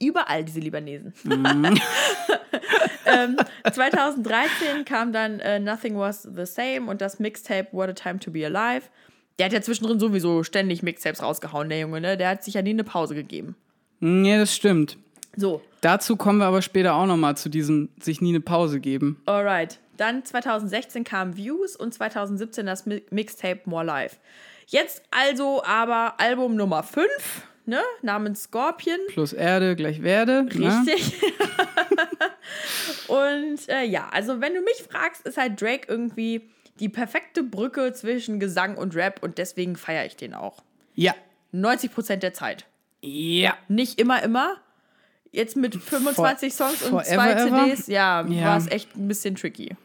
Überall 0.00 0.44
diese 0.44 0.60
Libanesen. 0.60 1.12
ähm, 3.06 3.36
2013 3.70 4.84
kam 4.84 5.12
dann 5.12 5.40
äh, 5.40 5.58
Nothing 5.58 5.98
Was 5.98 6.22
the 6.22 6.44
Same 6.44 6.90
und 6.90 7.00
das 7.00 7.18
Mixtape 7.18 7.68
What 7.72 7.88
a 7.88 7.92
Time 7.92 8.18
to 8.18 8.30
Be 8.30 8.44
Alive. 8.44 8.86
Der 9.38 9.46
hat 9.46 9.52
ja 9.52 9.60
zwischendrin 9.60 10.00
sowieso 10.00 10.42
ständig 10.42 10.82
Mixtapes 10.82 11.22
rausgehauen, 11.22 11.68
der 11.68 11.80
Junge, 11.80 12.00
ne? 12.00 12.16
Der 12.16 12.30
hat 12.30 12.44
sich 12.44 12.54
ja 12.54 12.62
nie 12.62 12.70
eine 12.70 12.84
Pause 12.84 13.14
gegeben. 13.14 13.54
Ja, 14.00 14.38
das 14.38 14.54
stimmt. 14.54 14.96
So, 15.36 15.60
Dazu 15.86 16.16
kommen 16.16 16.38
wir 16.38 16.46
aber 16.46 16.62
später 16.62 16.94
auch 16.94 17.06
noch 17.06 17.16
mal 17.16 17.36
zu 17.36 17.48
diesem 17.48 17.90
sich 18.00 18.20
nie 18.20 18.30
eine 18.30 18.40
Pause 18.40 18.80
geben. 18.80 19.22
alright. 19.26 19.78
Dann 19.96 20.24
2016 20.24 21.04
kam 21.04 21.36
Views 21.36 21.76
und 21.76 21.94
2017 21.94 22.66
das 22.66 22.86
Mi 22.86 23.02
Mixtape 23.10 23.60
More 23.66 23.84
Life. 23.84 24.16
Jetzt 24.66 25.02
also 25.12 25.62
aber 25.64 26.18
Album 26.18 26.56
Nummer 26.56 26.82
5, 26.82 27.06
ne? 27.66 27.80
Namens 28.02 28.44
Scorpion. 28.44 28.98
Plus 29.08 29.32
Erde 29.32 29.76
gleich 29.76 30.02
Werde. 30.02 30.44
Ne? 30.44 30.84
Richtig. 30.86 31.22
und 33.08 33.68
äh, 33.68 33.84
ja, 33.84 34.08
also 34.12 34.40
wenn 34.40 34.54
du 34.54 34.60
mich 34.60 34.84
fragst, 34.88 35.26
ist 35.26 35.36
halt 35.36 35.60
Drake 35.60 35.86
irgendwie 35.88 36.48
die 36.80 36.88
perfekte 36.88 37.42
Brücke 37.42 37.92
zwischen 37.92 38.38
Gesang 38.40 38.76
und 38.76 38.94
Rap 38.94 39.22
und 39.22 39.38
deswegen 39.38 39.76
feiere 39.76 40.06
ich 40.06 40.16
den 40.16 40.34
auch. 40.34 40.62
Ja. 40.94 41.14
90 41.52 41.92
Prozent 41.92 42.22
der 42.22 42.34
Zeit. 42.34 42.66
Ja. 43.00 43.56
Nicht 43.68 44.00
immer, 44.00 44.22
immer. 44.22 44.56
Jetzt 45.32 45.56
mit 45.56 45.74
25 45.74 46.54
Songs 46.54 46.82
und 46.82 47.04
zwei 47.04 47.32
ever? 47.32 47.64
CDs, 47.64 47.86
ja, 47.88 48.26
Ja. 48.26 48.44
war 48.46 48.56
es 48.56 48.68
echt 48.68 48.96
ein 48.96 49.08
bisschen 49.08 49.34
tricky. 49.34 49.76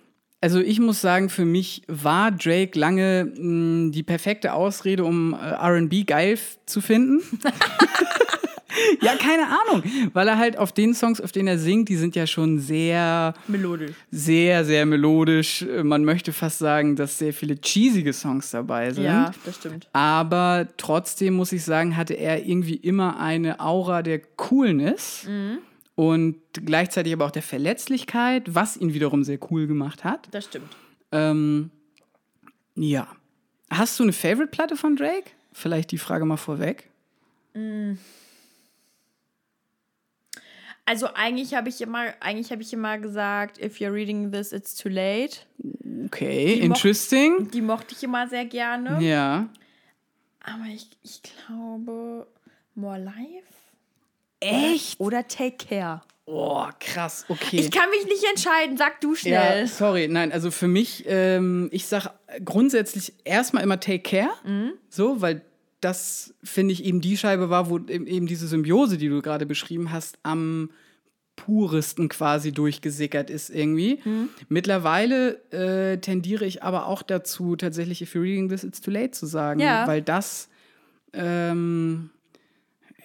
Also 0.43 0.59
ich 0.59 0.79
muss 0.79 1.01
sagen, 1.01 1.29
für 1.29 1.45
mich 1.45 1.83
war 1.87 2.31
Drake 2.31 2.77
lange 2.77 3.31
mh, 3.37 3.91
die 3.91 4.01
perfekte 4.03 4.53
Ausrede, 4.53 5.03
um 5.03 5.33
äh, 5.33 5.37
RB 5.37 6.07
geil 6.07 6.37
zu 6.65 6.81
finden. 6.81 7.21
ja, 9.01 9.15
keine 9.17 9.43
Ahnung. 9.47 9.83
Weil 10.13 10.27
er 10.27 10.37
halt 10.39 10.57
auf 10.57 10.71
den 10.71 10.93
Songs, 10.95 11.21
auf 11.21 11.31
denen 11.31 11.47
er 11.47 11.57
singt, 11.59 11.89
die 11.89 11.95
sind 11.95 12.15
ja 12.15 12.25
schon 12.25 12.57
sehr, 12.59 13.33
Melodisch. 13.47 13.91
sehr, 14.09 14.65
sehr 14.65 14.85
melodisch. 14.87 15.61
Äh, 15.61 15.83
Man 15.83 16.05
möchte 16.05 16.33
fast 16.33 16.59
sagen, 16.59 16.95
dass 16.95 17.17
sehr 17.19 17.33
viele 17.33 17.59
cheesige 17.61 18.11
Songs 18.13 18.49
dabei 18.51 18.91
sind. 18.91 19.03
Ja, 19.03 19.31
das 19.45 19.55
stimmt. 19.57 19.87
Aber 19.93 20.67
trotzdem 20.77 21.35
muss 21.35 21.51
ich 21.51 21.63
sagen, 21.63 21.97
hatte 21.97 22.13
er 22.15 22.45
irgendwie 22.45 22.75
immer 22.77 23.19
eine 23.19 23.59
Aura 23.59 24.01
der 24.01 24.19
Coolness 24.19 25.27
und 26.01 26.41
gleichzeitig 26.53 27.13
aber 27.13 27.27
auch 27.27 27.31
der 27.31 27.43
Verletzlichkeit, 27.43 28.55
was 28.55 28.75
ihn 28.75 28.95
wiederum 28.95 29.23
sehr 29.23 29.37
cool 29.51 29.67
gemacht 29.67 30.03
hat. 30.03 30.27
Das 30.31 30.45
stimmt. 30.45 30.75
Ähm, 31.11 31.69
ja. 32.73 33.07
Hast 33.69 33.99
du 33.99 34.03
eine 34.03 34.11
Favorite-Platte 34.11 34.77
von 34.77 34.95
Drake? 34.95 35.29
Vielleicht 35.53 35.91
die 35.91 35.99
Frage 35.99 36.25
mal 36.25 36.37
vorweg. 36.37 36.89
Also 40.85 41.07
eigentlich 41.13 41.53
habe 41.53 41.69
ich 41.69 41.79
immer, 41.81 42.15
eigentlich 42.19 42.51
habe 42.51 42.63
ich 42.63 42.73
immer 42.73 42.97
gesagt, 42.97 43.59
if 43.59 43.77
you're 43.77 43.93
reading 43.93 44.31
this, 44.31 44.53
it's 44.53 44.73
too 44.73 44.89
late. 44.89 45.41
Okay, 46.07 46.55
Die 46.55 46.61
interesting. 46.61 47.51
Die 47.51 47.61
mochte 47.61 47.93
ich 47.93 48.01
immer 48.01 48.27
sehr 48.27 48.45
gerne. 48.45 48.99
Ja. 49.05 49.49
Aber 50.43 50.65
ich, 50.73 50.89
ich 51.03 51.21
glaube, 51.21 52.25
More 52.73 52.97
Life? 52.97 53.60
Echt? 54.41 54.99
Oder 54.99 55.27
Take 55.27 55.65
Care. 55.67 56.01
Oh, 56.25 56.65
krass, 56.79 57.25
okay. 57.29 57.57
Ich 57.59 57.71
kann 57.71 57.89
mich 57.89 58.05
nicht 58.05 58.23
entscheiden, 58.29 58.77
sag 58.77 59.01
du 59.01 59.11
ja, 59.13 59.17
schnell. 59.17 59.67
sorry, 59.67 60.07
nein, 60.07 60.31
also 60.31 60.49
für 60.51 60.67
mich, 60.67 61.03
ähm, 61.07 61.67
ich 61.71 61.87
sag 61.87 62.11
grundsätzlich 62.45 63.13
erstmal 63.25 63.63
immer 63.63 63.79
Take 63.79 63.99
Care, 63.99 64.29
Mhm. 64.45 64.73
so, 64.89 65.19
weil 65.21 65.41
das, 65.81 66.33
finde 66.43 66.73
ich, 66.73 66.85
eben 66.85 67.01
die 67.01 67.17
Scheibe 67.17 67.49
war, 67.49 67.69
wo 67.69 67.79
eben 67.79 68.05
eben 68.07 68.27
diese 68.27 68.47
Symbiose, 68.47 68.97
die 68.97 69.09
du 69.09 69.21
gerade 69.21 69.45
beschrieben 69.47 69.91
hast, 69.91 70.19
am 70.23 70.69
puresten 71.35 72.07
quasi 72.07 72.51
durchgesickert 72.51 73.29
ist 73.31 73.49
irgendwie. 73.49 73.99
Mhm. 74.05 74.29
Mittlerweile 74.47 75.41
äh, 75.51 75.97
tendiere 75.97 76.45
ich 76.45 76.61
aber 76.61 76.85
auch 76.85 77.01
dazu, 77.01 77.55
tatsächlich 77.55 78.01
If 78.03 78.13
You're 78.13 78.21
Reading 78.21 78.47
This, 78.49 78.63
It's 78.63 78.79
Too 78.79 78.91
Late 78.91 79.11
zu 79.11 79.25
sagen, 79.25 79.59
Ja. 79.59 79.87
weil 79.87 80.01
das 80.03 80.49
ähm, 81.13 82.11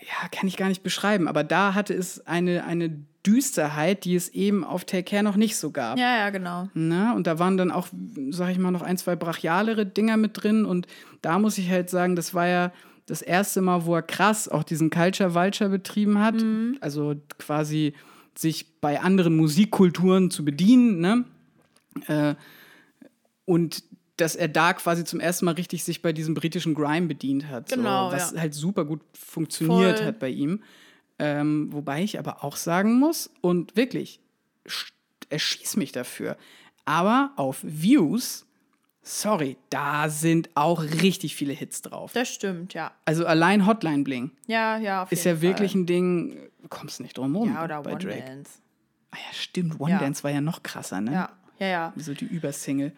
ja, 0.00 0.28
kann 0.30 0.48
ich 0.48 0.56
gar 0.56 0.68
nicht 0.68 0.82
beschreiben, 0.82 1.28
aber 1.28 1.44
da 1.44 1.74
hatte 1.74 1.94
es 1.94 2.26
eine, 2.26 2.64
eine 2.64 2.90
Düsterheit, 3.26 4.04
die 4.04 4.14
es 4.14 4.28
eben 4.28 4.62
auf 4.62 4.84
Take 4.84 5.02
Care 5.02 5.22
noch 5.22 5.36
nicht 5.36 5.56
so 5.56 5.72
gab. 5.72 5.98
Ja, 5.98 6.16
ja, 6.16 6.30
genau. 6.30 6.68
Ne? 6.74 7.12
Und 7.14 7.26
da 7.26 7.38
waren 7.38 7.56
dann 7.56 7.72
auch, 7.72 7.88
sag 8.30 8.50
ich 8.50 8.58
mal, 8.58 8.70
noch 8.70 8.82
ein, 8.82 8.98
zwei 8.98 9.16
brachialere 9.16 9.84
Dinger 9.84 10.16
mit 10.16 10.42
drin. 10.42 10.64
Und 10.64 10.86
da 11.22 11.38
muss 11.38 11.58
ich 11.58 11.68
halt 11.68 11.90
sagen, 11.90 12.14
das 12.14 12.34
war 12.34 12.46
ja 12.46 12.72
das 13.06 13.22
erste 13.22 13.62
Mal, 13.62 13.84
wo 13.84 13.96
er 13.96 14.02
krass 14.02 14.48
auch 14.48 14.62
diesen 14.62 14.90
Culture 14.90 15.34
Vulture 15.34 15.70
betrieben 15.70 16.20
hat. 16.20 16.36
Also 16.80 17.16
quasi 17.38 17.94
sich 18.36 18.80
bei 18.80 19.00
anderen 19.00 19.36
Musikkulturen 19.36 20.30
zu 20.30 20.44
bedienen. 20.44 21.00
Ne? 21.00 21.24
Äh, 22.06 22.34
und 23.44 23.82
dass 24.16 24.34
er 24.36 24.48
da 24.48 24.72
quasi 24.72 25.04
zum 25.04 25.20
ersten 25.20 25.44
Mal 25.44 25.54
richtig 25.54 25.84
sich 25.84 26.00
bei 26.02 26.12
diesem 26.12 26.34
britischen 26.34 26.74
Grime 26.74 27.06
bedient 27.06 27.48
hat. 27.48 27.68
Genau, 27.68 28.10
so, 28.10 28.16
was 28.16 28.32
ja. 28.32 28.40
halt 28.40 28.54
super 28.54 28.84
gut 28.84 29.00
funktioniert 29.12 29.98
Voll. 29.98 30.06
hat 30.06 30.18
bei 30.18 30.28
ihm. 30.30 30.62
Ähm, 31.18 31.68
wobei 31.72 32.02
ich 32.02 32.18
aber 32.18 32.44
auch 32.44 32.56
sagen 32.56 32.98
muss, 32.98 33.30
und 33.40 33.74
wirklich, 33.76 34.20
sch- 34.66 34.92
erschieß 35.30 35.76
mich 35.76 35.92
dafür. 35.92 36.36
Aber 36.84 37.32
auf 37.36 37.58
Views, 37.62 38.46
sorry, 39.02 39.56
da 39.70 40.08
sind 40.08 40.50
auch 40.54 40.82
richtig 40.82 41.34
viele 41.34 41.52
Hits 41.52 41.82
drauf. 41.82 42.12
Das 42.12 42.28
stimmt, 42.28 42.74
ja. 42.74 42.92
Also 43.04 43.26
allein 43.26 43.66
Hotline 43.66 44.02
Bling 44.02 44.30
Ja, 44.46 44.76
ja, 44.78 45.02
auf 45.04 45.12
ist 45.12 45.24
jeden 45.24 45.36
ja 45.38 45.42
wirklich 45.42 45.72
Fall. 45.72 45.80
ein 45.82 45.86
Ding, 45.86 46.38
kommst 46.68 47.00
nicht 47.00 47.16
drum 47.18 47.34
rum 47.34 47.52
Ja, 47.54 47.64
oder 47.64 47.82
bei 47.82 47.92
One 47.92 47.98
Drake. 48.04 48.24
Dance. 48.24 48.52
Ah 49.10 49.16
ja, 49.16 49.32
stimmt. 49.34 49.80
One 49.80 49.92
Ja. 49.92 49.98
Dance 49.98 50.22
war 50.22 50.30
ja 50.30 50.40
noch 50.40 50.62
krasser, 50.62 51.00
ne? 51.00 51.12
Ja, 51.12 51.30
ja, 51.58 51.66
ja. 51.66 51.92
So 51.96 52.14
die 52.14 52.26
Übersingle. 52.26 52.92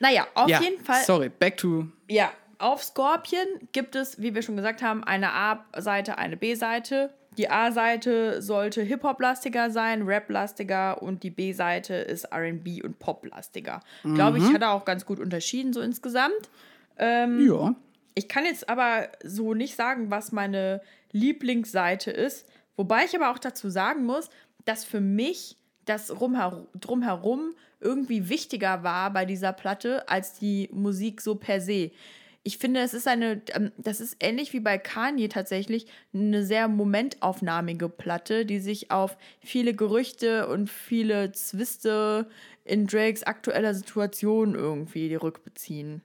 Naja, 0.00 0.26
auf 0.34 0.48
ja, 0.48 0.60
jeden 0.60 0.84
Fall. 0.84 1.02
sorry, 1.04 1.28
back 1.28 1.56
to. 1.56 1.86
Ja, 2.08 2.30
auf 2.58 2.82
Scorpion 2.84 3.46
gibt 3.72 3.96
es, 3.96 4.20
wie 4.20 4.34
wir 4.34 4.42
schon 4.42 4.56
gesagt 4.56 4.82
haben, 4.82 5.04
eine 5.04 5.32
A-Seite, 5.32 6.18
eine 6.18 6.36
B-Seite. 6.36 7.10
Die 7.38 7.50
A-Seite 7.50 8.40
sollte 8.40 8.82
Hip-Hop-lastiger 8.82 9.70
sein, 9.70 10.02
Rap-lastiger 10.02 11.02
und 11.02 11.22
die 11.22 11.30
B-Seite 11.30 11.94
ist 11.94 12.32
RB 12.32 12.82
und 12.82 12.98
Pop-lastiger. 12.98 13.80
Glaube 14.02 14.38
ich, 14.38 14.44
hat 14.54 14.62
er 14.62 14.72
auch 14.72 14.86
ganz 14.86 15.04
gut 15.04 15.20
unterschieden, 15.20 15.72
so 15.74 15.80
insgesamt. 15.80 16.50
Ähm, 16.98 17.46
Ja. 17.46 17.74
Ich 18.14 18.28
kann 18.28 18.46
jetzt 18.46 18.70
aber 18.70 19.08
so 19.22 19.52
nicht 19.52 19.76
sagen, 19.76 20.10
was 20.10 20.32
meine 20.32 20.80
Lieblingsseite 21.12 22.10
ist. 22.10 22.48
Wobei 22.76 23.04
ich 23.04 23.14
aber 23.14 23.30
auch 23.30 23.38
dazu 23.38 23.68
sagen 23.68 24.06
muss, 24.06 24.30
dass 24.64 24.84
für 24.84 25.02
mich 25.02 25.58
das 25.86 26.20
rumher 26.20 26.66
drumherum 26.78 27.54
irgendwie 27.80 28.28
wichtiger 28.28 28.82
war 28.82 29.12
bei 29.12 29.24
dieser 29.24 29.52
Platte 29.52 30.08
als 30.08 30.34
die 30.34 30.68
Musik 30.72 31.20
so 31.20 31.34
per 31.34 31.60
se. 31.60 31.90
Ich 32.42 32.58
finde, 32.58 32.78
es 32.80 32.94
ist 32.94 33.08
eine, 33.08 33.42
ähm, 33.54 33.72
das 33.76 34.00
ist 34.00 34.16
ähnlich 34.20 34.52
wie 34.52 34.60
bei 34.60 34.78
Kanye 34.78 35.28
tatsächlich, 35.28 35.86
eine 36.14 36.44
sehr 36.44 36.68
momentaufnahmige 36.68 37.88
Platte, 37.88 38.46
die 38.46 38.60
sich 38.60 38.90
auf 38.92 39.16
viele 39.42 39.74
Gerüchte 39.74 40.46
und 40.48 40.70
viele 40.70 41.32
Zwiste 41.32 42.28
in 42.64 42.86
Drakes 42.86 43.24
aktueller 43.24 43.74
Situation 43.74 44.54
irgendwie 44.54 45.14
rückbeziehen. 45.16 46.02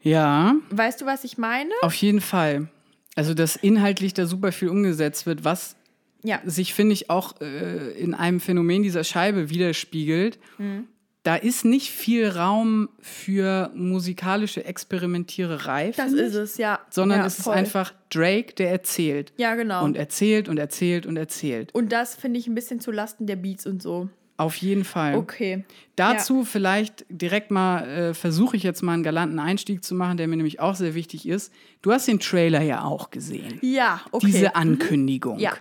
Ja, 0.00 0.56
Weißt 0.70 1.00
du, 1.00 1.06
was 1.06 1.24
ich 1.24 1.38
meine? 1.38 1.70
auf 1.82 1.94
jeden 1.94 2.20
Fall. 2.20 2.68
Also, 3.14 3.34
dass 3.34 3.56
inhaltlich 3.56 4.14
da 4.14 4.26
super 4.26 4.52
viel 4.52 4.68
umgesetzt 4.68 5.26
wird, 5.26 5.44
was 5.44 5.76
Ja. 6.24 6.40
sich, 6.44 6.72
finde 6.74 6.92
ich, 6.94 7.10
auch 7.10 7.40
äh, 7.40 7.92
in 7.98 8.14
einem 8.14 8.40
Phänomen 8.40 8.82
dieser 8.82 9.04
Scheibe 9.04 9.50
widerspiegelt. 9.50 10.38
Mhm. 10.58 10.84
Da 11.24 11.36
ist 11.36 11.64
nicht 11.64 11.90
viel 11.90 12.28
Raum 12.28 12.88
für 13.00 13.70
musikalische 13.74 14.64
Experimentiererei, 14.64 15.92
Das 15.96 16.12
ist 16.12 16.34
es, 16.34 16.56
ja. 16.58 16.80
sondern 16.90 17.20
ja, 17.20 17.26
es 17.26 17.38
ist 17.38 17.44
voll. 17.44 17.54
einfach 17.54 17.92
Drake, 18.10 18.54
der 18.54 18.70
erzählt. 18.72 19.32
Ja, 19.36 19.54
genau. 19.54 19.80
Und 19.84 19.90
Und, 19.90 19.96
erzählt 19.96 20.48
und 20.48 20.58
erzählt 20.58 21.06
und 21.06 21.16
erzählt. 21.16 21.70
das 21.88 22.14
finde 22.16 22.40
ich 22.40 22.46
ein 22.48 22.54
bisschen 22.54 22.80
zu 22.80 22.90
Lasten 22.90 23.26
der 23.26 23.36
Beats 23.36 23.66
und 23.66 23.82
so. 23.82 24.08
Auf 24.36 24.56
jeden 24.56 24.82
Fall. 24.84 25.14
Okay. 25.14 25.64
Dazu 25.94 26.44
vielleicht 26.44 27.04
direkt 27.08 27.52
mal, 27.52 27.88
äh, 27.88 28.14
versuche 28.14 28.56
ich 28.56 28.64
jetzt 28.64 28.82
mal 28.82 28.94
einen 28.94 29.02
galanten 29.04 29.38
Einstieg 29.38 29.84
zu 29.84 29.94
machen, 29.94 30.16
der 30.16 30.26
mir 30.26 30.36
nämlich 30.36 30.58
auch 30.58 30.74
sehr 30.74 30.94
wichtig 30.94 31.28
ist. 31.28 31.52
Du 31.82 31.92
hast 31.92 32.08
den 32.08 32.18
Trailer 32.18 32.62
ja 32.62 32.82
auch 32.82 33.10
gesehen. 33.10 33.58
Ja, 33.62 34.00
okay. 34.10 34.26
Diese 34.26 34.56
Ankündigung, 34.56 35.38
Ja. 35.38 35.52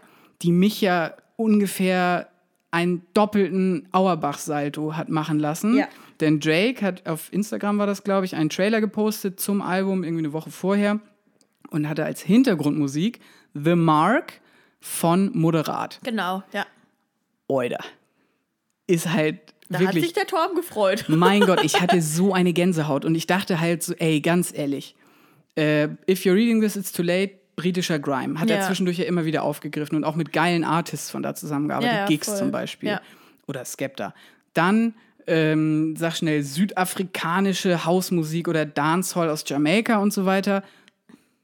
Die 0.42 0.52
mich 0.52 0.82
ja 0.82 1.14
ungefähr 1.36 2.28
einen 2.72 3.06
doppelten 3.14 3.88
Auerbach-Salto 3.92 4.96
hat 4.96 5.10
machen 5.10 5.40
lassen. 5.40 5.78
Ja. 5.78 5.88
Denn 6.22 6.40
Drake 6.40 6.86
hat 6.86 7.08
auf 7.08 7.32
Instagram 7.34 7.78
war 7.80 7.88
das, 7.88 8.04
glaube 8.04 8.26
ich, 8.26 8.36
einen 8.36 8.50
Trailer 8.50 8.80
gepostet 8.80 9.40
zum 9.40 9.62
Album 9.62 10.04
irgendwie 10.04 10.24
eine 10.24 10.34
Woche 10.34 10.52
vorher 10.52 11.00
und 11.70 11.90
hatte 11.90 12.06
als 12.06 12.22
Hintergrundmusik 12.22 13.20
The 13.54 13.76
Mark 13.76 14.40
von 14.80 15.32
Moderat. 15.34 16.00
Genau, 16.04 16.44
ja. 16.54 16.66
Oida. 17.48 17.80
Ist 18.88 19.10
halt 19.12 19.54
Da 19.70 19.80
wirklich 19.80 19.88
hat 19.88 20.04
sich 20.04 20.14
der 20.14 20.28
Torben 20.28 20.56
gefreut. 20.56 21.06
mein 21.10 21.42
Gott, 21.42 21.64
ich 21.64 21.82
hatte 21.82 22.02
so 22.02 22.34
eine 22.34 22.54
Gänsehaut 22.54 23.04
und 23.04 23.16
ich 23.16 23.28
dachte 23.28 23.60
halt 23.60 23.84
so, 23.84 23.94
ey, 23.96 24.22
ganz 24.22 24.54
ehrlich, 24.54 24.96
äh, 25.56 25.90
if 26.08 26.24
you're 26.24 26.34
reading 26.34 26.62
this, 26.62 26.76
it's 26.76 26.92
too 26.92 27.04
late, 27.04 27.41
britischer 27.62 28.00
Grime. 28.00 28.40
Hat 28.40 28.50
er 28.50 28.58
Ja. 28.60 28.66
zwischendurch 28.68 28.98
ja 28.98 29.06
immer 29.06 29.26
wieder 29.26 29.44
aufgegriffen 29.44 29.96
und 29.96 30.04
auch 30.04 30.16
mit 30.16 30.34
geilen 30.34 30.64
Artists 30.64 31.10
von 31.12 31.22
da 31.24 31.36
zusammengearbeitet, 31.36 31.96
Ja, 31.96 32.06
Gigs 32.08 32.28
voll. 32.28 32.38
zum 32.38 32.52
Beispiel. 32.52 33.00
Oder 33.48 33.66
Skepta. 33.66 34.14
Dann, 34.54 34.94
ähm, 35.28 35.96
sag 35.98 36.16
schnell, 36.16 36.44
südafrikanische 36.44 37.86
Hausmusik 37.86 38.48
oder 38.48 38.66
Dancehall 38.66 39.30
aus 39.30 39.44
Jamaika 39.48 39.98
und 39.98 40.12
so 40.14 40.26
weiter. 40.26 40.64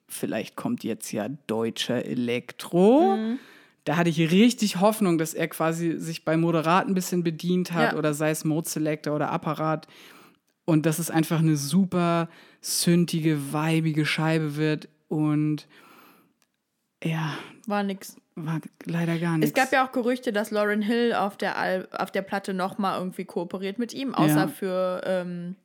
Vielleicht 0.08 0.56
kommt 0.56 0.84
jetzt 0.84 1.12
ja 1.12 1.28
deutscher 1.48 2.06
Elektro. 2.06 3.16
Mhm. 3.18 3.40
Da 3.84 3.96
hatte 3.98 4.10
ich 4.10 4.20
richtig 4.32 4.80
Hoffnung, 4.80 5.18
dass 5.18 5.34
er 5.34 5.48
quasi 5.48 5.96
sich 5.98 6.26
bei 6.26 6.36
Moderat 6.38 6.88
ein 6.88 6.94
bisschen 6.94 7.24
bedient 7.24 7.72
hat 7.72 7.94
Ja. 7.94 7.98
oder 7.98 8.14
sei 8.14 8.32
es 8.32 8.44
Mode 8.44 8.68
Selector 8.68 9.16
oder 9.16 9.32
Apparat. 9.32 9.88
Und 10.66 10.86
dass 10.86 11.00
es 11.00 11.10
einfach 11.10 11.40
eine 11.40 11.56
super 11.56 12.28
sündige, 12.62 13.54
weibige 13.54 14.06
Scheibe 14.06 14.58
wird. 14.58 14.90
Und 15.08 15.68
ja, 17.04 17.34
War 17.68 17.84
nix. 17.84 18.16
war 18.36 18.60
leider 18.86 19.18
gar 19.20 19.38
nichts. 19.38 19.50
Es 19.50 19.54
gab 19.54 19.72
ja 19.72 19.86
auch 19.88 19.92
Gerüchte, 19.92 20.32
dass 20.34 20.52
Lauren 20.52 20.82
Hill 20.82 21.14
auf 21.14 21.38
der, 21.38 21.58
Al 21.58 21.88
auf 21.92 22.12
der 22.12 22.22
Platte 22.24 22.54
nochmal 22.54 22.98
irgendwie 23.00 23.26
kooperiert 23.26 23.78
mit 23.80 23.94
ihm, 23.94 24.14
außer 24.16 24.36
Ja. 24.36 24.48
für 24.48 25.02
ähm, 25.06 25.56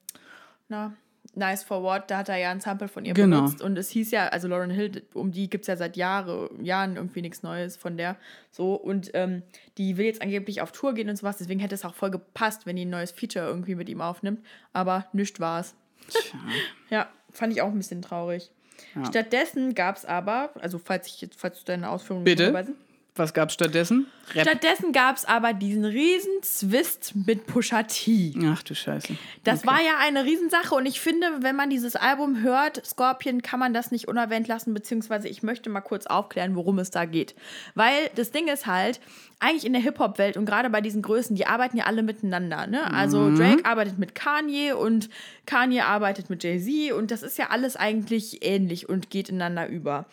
na, 0.68 0.92
Nice 1.34 1.62
for 1.62 1.82
What, 1.82 2.10
da 2.10 2.18
hat 2.18 2.28
er 2.28 2.36
ja 2.36 2.50
ein 2.50 2.60
Sample 2.60 2.88
von 2.88 3.06
ihr 3.06 3.14
Genau. 3.14 3.36
benutzt. 3.38 3.62
Und 3.62 3.78
es 3.78 3.88
hieß 3.88 4.10
ja, 4.10 4.28
also 4.28 4.48
Lauren 4.48 4.68
Hill, 4.68 5.02
um 5.14 5.32
die 5.32 5.48
gibt 5.48 5.62
es 5.62 5.68
ja 5.68 5.76
seit 5.76 5.96
Jahre, 5.96 6.50
Jahren 6.60 6.96
irgendwie 6.96 7.22
nichts 7.22 7.42
Neues 7.42 7.78
von 7.78 7.96
der. 7.96 8.16
So, 8.50 8.74
und 8.74 9.10
ähm, 9.14 9.42
die 9.78 9.96
will 9.96 10.04
jetzt 10.04 10.20
angeblich 10.20 10.60
auf 10.60 10.72
Tour 10.72 10.92
gehen 10.92 11.08
und 11.08 11.16
sowas, 11.16 11.38
deswegen 11.38 11.60
hätte 11.60 11.74
es 11.74 11.86
auch 11.86 11.94
voll 11.94 12.10
gepasst, 12.10 12.66
wenn 12.66 12.76
die 12.76 12.84
ein 12.84 12.90
neues 12.90 13.12
Feature 13.12 13.46
irgendwie 13.46 13.74
mit 13.76 13.88
ihm 13.88 14.02
aufnimmt. 14.02 14.44
Aber 14.74 15.06
nichts 15.14 15.40
war's. 15.40 15.74
Tja. 16.08 16.38
Ja, 16.90 17.08
fand 17.30 17.54
ich 17.54 17.62
auch 17.62 17.68
ein 17.70 17.78
bisschen 17.78 18.02
traurig. 18.02 18.50
Ja. 18.94 19.04
Stattdessen 19.06 19.74
gab 19.74 19.96
es 19.96 20.04
aber, 20.04 20.50
also 20.60 20.78
falls 20.78 21.06
ich 21.06 21.20
jetzt, 21.20 21.38
falls 21.40 21.58
du 21.60 21.64
deine 21.64 21.88
Ausführungen 21.88 22.24
Bitte? 22.24 22.52
sind, 22.64 22.76
Was 23.14 23.34
gab 23.34 23.52
stattdessen? 23.52 24.06
Rap. 24.34 24.48
Stattdessen 24.48 24.92
gab 24.92 25.16
es 25.16 25.24
aber 25.26 25.52
diesen 25.52 25.84
riesen 25.84 26.42
Zwist 26.42 27.14
mit 27.26 27.46
Pusha 27.46 27.82
T. 27.82 28.34
Ach 28.46 28.62
du 28.62 28.74
Scheiße. 28.74 29.14
Das 29.44 29.66
war 29.66 29.82
ja 29.82 29.98
eine 30.00 30.24
Riesensache 30.24 30.74
und 30.74 30.86
ich 30.86 31.00
finde, 31.00 31.26
wenn 31.40 31.54
man 31.54 31.68
dieses 31.68 31.94
Album 31.96 32.40
hört, 32.40 32.84
Scorpion, 32.86 33.42
kann 33.42 33.60
man 33.60 33.74
das 33.74 33.90
nicht 33.90 34.08
unerwähnt 34.08 34.48
lassen, 34.48 34.72
beziehungsweise 34.72 35.28
ich 35.28 35.42
möchte 35.42 35.68
mal 35.68 35.82
kurz 35.82 36.06
aufklären, 36.06 36.54
worum 36.56 36.78
es 36.78 36.90
da 36.90 37.04
geht. 37.04 37.34
Weil 37.74 38.10
das 38.14 38.30
Ding 38.30 38.48
ist 38.48 38.66
halt, 38.66 39.00
eigentlich 39.42 39.64
in 39.64 39.72
der 39.72 39.82
Hip-Hop-Welt 39.82 40.36
und 40.36 40.46
gerade 40.46 40.70
bei 40.70 40.80
diesen 40.80 41.02
Größen, 41.02 41.34
die 41.34 41.46
arbeiten 41.46 41.76
ja 41.76 41.84
alle 41.84 42.02
miteinander. 42.02 42.66
Ne? 42.66 42.92
Also 42.92 43.34
Drake 43.34 43.64
arbeitet 43.64 43.98
mit 43.98 44.14
Kanye 44.14 44.72
und 44.72 45.10
Kanye 45.46 45.80
arbeitet 45.80 46.30
mit 46.30 46.44
Jay-Z 46.44 46.92
und 46.96 47.10
das 47.10 47.22
ist 47.22 47.38
ja 47.38 47.50
alles 47.50 47.76
eigentlich 47.76 48.44
ähnlich 48.44 48.88
und 48.88 49.10
geht 49.10 49.28
ineinander 49.28 49.68
über. 49.68 50.06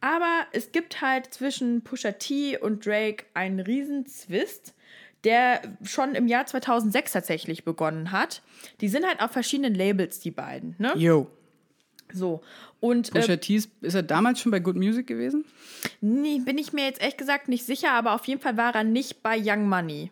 Aber 0.00 0.44
es 0.52 0.70
gibt 0.70 1.00
halt 1.00 1.32
zwischen 1.32 1.82
Pusha 1.82 2.12
T 2.12 2.58
und 2.58 2.84
Drake 2.84 3.24
einen 3.32 3.60
riesen 3.60 4.06
Zwist 4.06 4.74
der 5.24 5.62
schon 5.82 6.14
im 6.14 6.28
Jahr 6.28 6.44
2006 6.44 7.12
tatsächlich 7.12 7.64
begonnen 7.64 8.12
hat. 8.12 8.42
Die 8.82 8.88
sind 8.88 9.06
halt 9.06 9.22
auf 9.22 9.30
verschiedenen 9.30 9.74
Labels, 9.74 10.20
die 10.20 10.30
beiden. 10.30 10.76
Ne? 10.78 10.92
Yo. 10.96 11.28
So. 12.12 12.42
Und 12.80 13.10
Pusha 13.12 13.32
äh, 13.32 13.38
T, 13.38 13.54
ist 13.54 13.94
er 13.94 14.02
damals 14.02 14.40
schon 14.40 14.52
bei 14.52 14.60
Good 14.60 14.76
Music 14.76 15.06
gewesen? 15.06 15.44
nee, 16.00 16.38
bin 16.38 16.58
ich 16.58 16.72
mir 16.72 16.84
jetzt 16.84 17.00
echt 17.00 17.18
gesagt 17.18 17.48
nicht 17.48 17.64
sicher, 17.64 17.92
aber 17.92 18.14
auf 18.14 18.24
jeden 18.26 18.40
Fall 18.40 18.56
war 18.56 18.74
er 18.74 18.84
nicht 18.84 19.22
bei 19.22 19.36
Young 19.38 19.68
Money. 19.68 20.10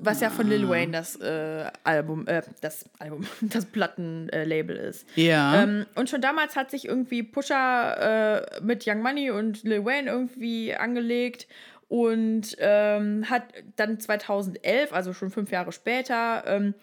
Was 0.00 0.20
ja 0.20 0.30
von 0.30 0.48
Lil 0.48 0.68
Wayne 0.68 0.92
das 0.92 1.16
äh, 1.16 1.70
Album, 1.84 2.26
äh, 2.26 2.42
das 2.60 2.84
Album, 2.98 3.24
das 3.40 3.66
Plattenlabel 3.66 4.76
ist. 4.76 5.06
Ja. 5.16 5.62
Ähm, 5.62 5.86
und 5.94 6.10
schon 6.10 6.20
damals 6.20 6.56
hat 6.56 6.70
sich 6.70 6.86
irgendwie 6.86 7.22
Pusha 7.22 8.38
äh, 8.38 8.60
mit 8.62 8.86
Young 8.86 9.02
Money 9.02 9.30
und 9.30 9.62
Lil 9.62 9.84
Wayne 9.84 10.10
irgendwie 10.10 10.74
angelegt 10.74 11.46
und 11.88 12.56
ähm, 12.58 13.28
hat 13.28 13.44
dann 13.76 14.00
2011, 14.00 14.92
also 14.92 15.12
schon 15.12 15.30
fünf 15.30 15.50
Jahre 15.50 15.72
später, 15.72 16.42
ähm, 16.46 16.74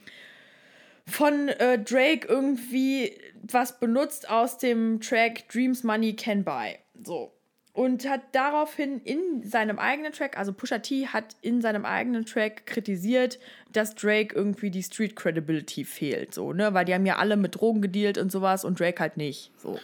von 1.10 1.50
äh, 1.50 1.80
Drake 1.80 2.28
irgendwie 2.28 3.14
was 3.42 3.80
benutzt 3.80 4.30
aus 4.30 4.58
dem 4.58 5.00
Track 5.02 5.50
Dreams 5.50 5.84
Money 5.84 6.16
Can 6.16 6.44
Buy. 6.44 6.78
So. 7.04 7.34
Und 7.74 8.10
hat 8.10 8.22
daraufhin 8.34 9.00
in 9.00 9.44
seinem 9.44 9.80
eigenen 9.80 10.12
Track, 10.12 10.38
also 10.38 10.52
Pusha 10.52 10.80
T 10.80 11.08
hat 11.08 11.36
in 11.42 11.62
seinem 11.62 11.86
eigenen 11.86 12.26
Track 12.26 12.66
kritisiert, 12.66 13.40
dass 13.72 13.96
Drake 13.96 14.36
irgendwie 14.36 14.70
die 14.70 14.84
Street 14.84 15.16
Credibility 15.16 15.86
fehlt, 15.86 16.34
so, 16.34 16.52
ne? 16.52 16.74
Weil 16.74 16.84
die 16.86 16.94
haben 16.94 17.06
ja 17.06 17.18
alle 17.18 17.38
mit 17.38 17.56
Drogen 17.56 17.82
gedealt 17.82 18.18
und 18.18 18.32
sowas 18.32 18.66
und 18.66 18.80
Drake 18.80 19.00
halt 19.00 19.16
nicht. 19.16 19.52
So. 19.58 19.80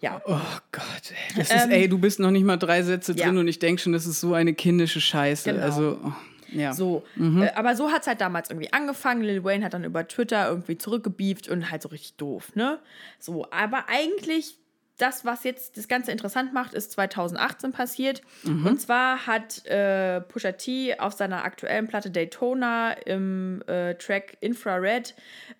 Ja. 0.00 0.22
Oh 0.26 0.38
Gott, 0.70 1.10
ey. 1.10 1.36
Das 1.36 1.50
ist, 1.50 1.70
ey, 1.70 1.88
du 1.88 1.98
bist 1.98 2.20
noch 2.20 2.30
nicht 2.30 2.44
mal 2.44 2.56
drei 2.56 2.82
Sätze 2.82 3.12
Ähm, 3.12 3.18
ja. 3.18 3.26
drin 3.26 3.38
und 3.38 3.48
ich 3.48 3.58
denke 3.58 3.82
schon, 3.82 3.92
das 3.92 4.06
ist 4.06 4.20
so 4.20 4.34
eine 4.34 4.54
kindische 4.54 5.00
Scheiße. 5.00 5.50
Genau. 5.50 5.64
Also, 5.64 5.98
oh, 6.04 6.12
ja. 6.52 6.72
So, 6.72 7.04
äh, 7.18 7.50
aber 7.54 7.76
so 7.76 7.90
hat 7.90 8.02
es 8.02 8.06
halt 8.06 8.20
damals 8.20 8.50
irgendwie 8.50 8.72
angefangen. 8.72 9.22
Lil 9.22 9.44
Wayne 9.44 9.64
hat 9.64 9.74
dann 9.74 9.84
über 9.84 10.06
Twitter 10.06 10.48
irgendwie 10.48 10.78
zurückgebieft 10.78 11.48
und 11.48 11.70
halt 11.70 11.82
so 11.82 11.88
richtig 11.88 12.14
doof, 12.16 12.54
ne? 12.54 12.78
So, 13.18 13.46
aber 13.50 13.88
eigentlich 13.88 14.58
das, 14.98 15.24
was 15.24 15.44
jetzt 15.44 15.76
das 15.76 15.86
Ganze 15.86 16.10
interessant 16.10 16.52
macht, 16.52 16.74
ist 16.74 16.90
2018 16.92 17.72
passiert. 17.72 18.20
Und 18.64 18.80
zwar 18.80 19.26
hat 19.28 19.64
äh, 19.66 20.20
Pusha 20.20 20.52
T 20.52 20.98
auf 20.98 21.12
seiner 21.12 21.44
aktuellen 21.44 21.86
Platte 21.86 22.10
Daytona 22.10 22.92
im 22.92 23.62
äh, 23.68 23.94
Track 23.94 24.36
Infrared 24.40 25.14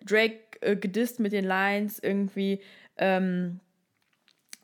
Drake 0.05 0.38
äh, 0.61 0.74
gedisst 0.74 1.20
mit 1.20 1.33
den 1.33 1.44
Lines 1.44 2.01
irgendwie, 2.01 2.61
ähm, 2.96 3.61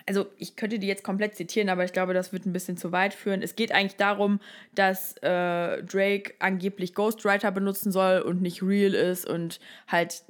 also 0.06 0.26
ich 0.36 0.56
könnte 0.56 0.78
die 0.78 0.86
jetzt 0.86 1.02
komplett 1.02 1.34
zitieren, 1.34 1.70
aber 1.70 1.84
ich 1.84 1.92
glaube, 1.92 2.12
das 2.12 2.32
wird 2.32 2.44
ein 2.44 2.52
bisschen 2.52 2.76
zu 2.76 2.92
weit 2.92 3.14
führen. 3.14 3.42
Es 3.42 3.56
geht 3.56 3.72
eigentlich 3.72 3.96
darum, 3.96 4.38
dass 4.74 5.16
äh, 5.22 5.82
Drake 5.82 6.34
angeblich 6.40 6.94
Ghostwriter 6.94 7.50
benutzen 7.50 7.90
soll 7.90 8.20
und 8.20 8.42
nicht 8.42 8.62
real 8.62 8.92
ist 8.92 9.26
und 9.26 9.60
halt 9.88 10.24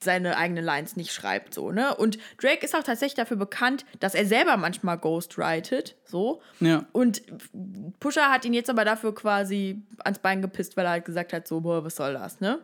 seine 0.00 0.36
eigenen 0.36 0.64
Lines 0.64 0.96
nicht 0.96 1.12
schreibt, 1.12 1.54
so, 1.54 1.70
ne? 1.72 1.94
Und 1.94 2.18
Drake 2.38 2.64
ist 2.64 2.76
auch 2.76 2.82
tatsächlich 2.82 3.14
dafür 3.14 3.38
bekannt, 3.38 3.86
dass 4.00 4.14
er 4.14 4.26
selber 4.26 4.56
manchmal 4.58 4.98
ghostwritet, 4.98 5.96
so. 6.04 6.42
Ja. 6.60 6.84
Und 6.92 7.22
Pusha 8.00 8.30
hat 8.30 8.44
ihn 8.44 8.52
jetzt 8.52 8.68
aber 8.68 8.84
dafür 8.84 9.14
quasi 9.14 9.82
ans 9.98 10.18
Bein 10.18 10.42
gepisst, 10.42 10.76
weil 10.76 10.84
er 10.84 10.92
halt 10.92 11.04
gesagt 11.06 11.32
hat, 11.32 11.48
so, 11.48 11.62
boah, 11.62 11.82
was 11.84 11.96
soll 11.96 12.12
das, 12.12 12.40
ne? 12.40 12.58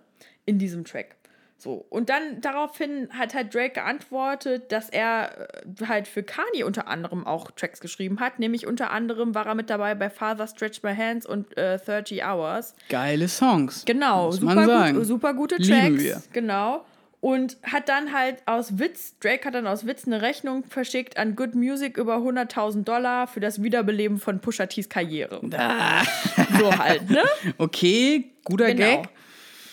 In 0.45 0.59
diesem 0.59 0.85
Track. 0.85 1.17
So, 1.61 1.85
und 1.91 2.09
dann 2.09 2.41
daraufhin 2.41 3.11
hat 3.13 3.35
halt 3.35 3.55
Drake 3.55 3.75
geantwortet, 3.75 4.73
dass 4.73 4.89
er 4.89 5.49
äh, 5.81 5.87
halt 5.87 6.09
für 6.09 6.23
Kanye 6.23 6.65
unter 6.65 6.89
anderem 6.89 7.27
auch 7.27 7.51
Tracks 7.51 7.81
geschrieben 7.81 8.19
hat. 8.19 8.39
Nämlich 8.39 8.67
unter 8.67 8.91
anderem 8.91 9.35
war 9.35 9.45
er 9.47 9.55
mit 9.55 9.69
dabei 9.69 9.95
bei 9.95 10.09
Father 10.09 10.47
Stretch 10.47 10.83
My 10.83 10.97
Hands 10.97 11.27
und 11.27 11.55
äh, 11.59 11.79
30 11.79 12.25
Hours. 12.25 12.75
Geile 12.89 13.29
Songs. 13.29 13.85
Genau, 13.85 14.27
Muss 14.29 14.37
super, 14.37 14.55
man 14.55 14.67
sagen. 14.67 14.97
Gut, 14.97 15.07
super 15.07 15.35
gute 15.35 15.57
Lieben 15.57 15.99
Tracks. 15.99 16.03
wir. 16.03 16.23
Genau. 16.33 16.83
Und 17.21 17.59
hat 17.63 17.91
dann 17.91 18.15
halt 18.15 18.39
aus 18.47 18.79
Witz, 18.79 19.19
Drake 19.21 19.45
hat 19.45 19.55
dann 19.55 19.67
aus 19.67 19.87
Witz 19.87 20.07
eine 20.07 20.23
Rechnung 20.23 20.65
verschickt 20.65 21.19
an 21.19 21.37
Good 21.37 21.55
Music 21.55 21.99
über 21.99 22.17
100.000 22.17 22.85
Dollar 22.85 23.27
für 23.27 23.41
das 23.41 23.63
Wiederbeleben 23.63 24.17
von 24.19 24.41
Pusha 24.41 24.65
T's 24.65 24.89
Karriere. 24.89 25.39
So 26.59 26.79
halt, 26.79 27.11
ne? 27.11 27.23
Okay, 27.59 28.31
guter 28.45 28.73
Genau. 28.73 29.03
Gag. 29.03 29.09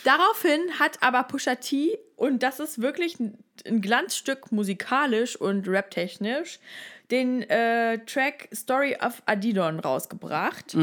Daraufhin 0.08 0.62
hat 0.80 1.04
aber 1.04 1.24
Pusha 1.24 1.56
T, 1.56 2.00
und 2.16 2.42
das 2.42 2.62
ist 2.62 2.82
wirklich 2.82 3.20
ein, 3.20 3.38
Glanzstück 3.82 4.54
musikalisch 4.54 5.36
und 5.36 5.68
raptechnisch, 5.68 6.60
den 7.12 7.42
äh, 7.50 7.98
Track 8.06 8.48
Story 8.56 8.96
of 9.06 9.22
Adidon 9.26 9.82
rausgebracht. 9.82 10.76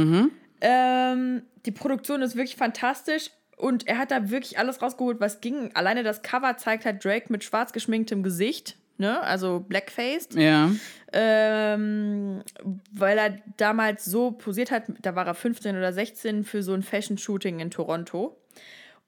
Ähm, 0.60 1.42
die 1.64 1.70
Produktion 1.70 2.20
ist 2.20 2.36
wirklich 2.36 2.56
fantastisch 2.56 3.30
und 3.56 3.86
er 3.88 3.96
hat 3.96 4.10
da 4.10 4.28
wirklich 4.28 4.58
alles 4.58 4.82
rausgeholt, 4.82 5.20
was 5.20 5.40
ging. 5.40 5.70
Alleine 5.72 6.02
das 6.02 6.20
Cover 6.20 6.58
zeigt 6.58 6.84
halt 6.84 7.02
Drake 7.02 7.26
mit 7.30 7.44
schwarz 7.44 7.72
geschminktem 7.72 8.22
Gesicht, 8.22 8.76
ne? 8.98 9.22
also 9.22 9.60
blackfaced. 9.60 10.34
Ja. 10.34 10.70
Ähm, 11.14 12.42
weil 12.92 13.16
er 13.16 13.38
damals 13.56 14.04
so 14.04 14.32
posiert 14.32 14.70
hat, 14.70 14.84
da 15.00 15.14
war 15.14 15.26
er 15.26 15.34
15 15.34 15.78
oder 15.78 15.94
16 15.94 16.44
für 16.44 16.62
so 16.62 16.74
ein 16.74 16.82
Fashion-Shooting 16.82 17.60
in 17.60 17.70
Toronto. 17.70 18.36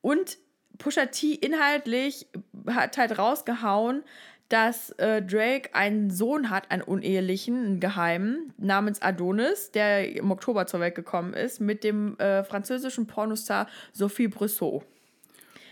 Und 0.07 0.39
Pusha 0.79 1.07
T 1.07 1.35
inhaltlich 1.35 2.29
hat 2.71 2.97
halt 2.97 3.19
rausgehauen, 3.19 4.05
dass 4.49 4.91
äh, 4.91 5.21
Drake 5.21 5.75
einen 5.75 6.13
Sohn 6.13 6.49
hat, 6.49 6.71
einen 6.71 6.83
unehelichen, 6.83 7.57
einen 7.57 7.81
geheimen, 7.81 8.53
namens 8.57 9.03
Adonis, 9.03 9.73
der 9.73 10.15
im 10.15 10.31
Oktober 10.31 10.69
zur 10.69 10.79
Welt 10.79 10.95
gekommen 10.95 11.35
ist, 11.35 11.61
mit 11.61 11.83
dem 11.83 12.17
äh, 12.21 12.45
französischen 12.45 13.09
Pornostar 13.09 13.67
Sophie 13.93 14.29
Brissot. 14.29 14.85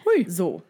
Hui. 0.05 0.25
So. 0.29 0.63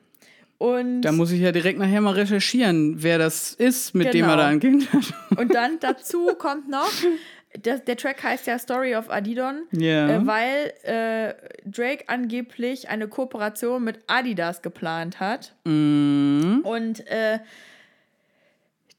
Und 0.58 1.00
Da 1.00 1.12
muss 1.12 1.32
ich 1.32 1.40
ja 1.40 1.50
direkt 1.50 1.78
nachher 1.78 2.02
mal 2.02 2.12
recherchieren, 2.12 3.02
wer 3.02 3.16
das 3.16 3.54
ist, 3.54 3.94
mit 3.94 4.12
dem 4.12 4.26
Genau. 4.26 4.32
er 4.32 4.36
da 4.36 4.46
ein 4.48 4.60
Kind 4.60 4.92
hat. 4.92 5.14
Und 5.38 5.54
dann 5.54 5.78
dazu 5.80 6.26
kommt 6.38 6.68
noch, 6.68 6.92
der, 7.56 7.78
der 7.78 7.96
Track 7.96 8.22
heißt 8.22 8.46
ja 8.46 8.58
Story 8.58 8.96
of 8.96 9.10
Adidon, 9.10 9.62
Ja. 9.72 10.08
äh, 10.08 10.26
weil 10.26 10.72
äh, 10.82 11.34
Drake 11.64 12.04
angeblich 12.08 12.88
eine 12.88 13.08
Kooperation 13.08 13.84
mit 13.84 14.00
Adidas 14.06 14.62
geplant 14.62 15.20
hat. 15.20 15.54
Mhm. 15.64 16.60
Und 16.64 17.06
äh, 17.06 17.38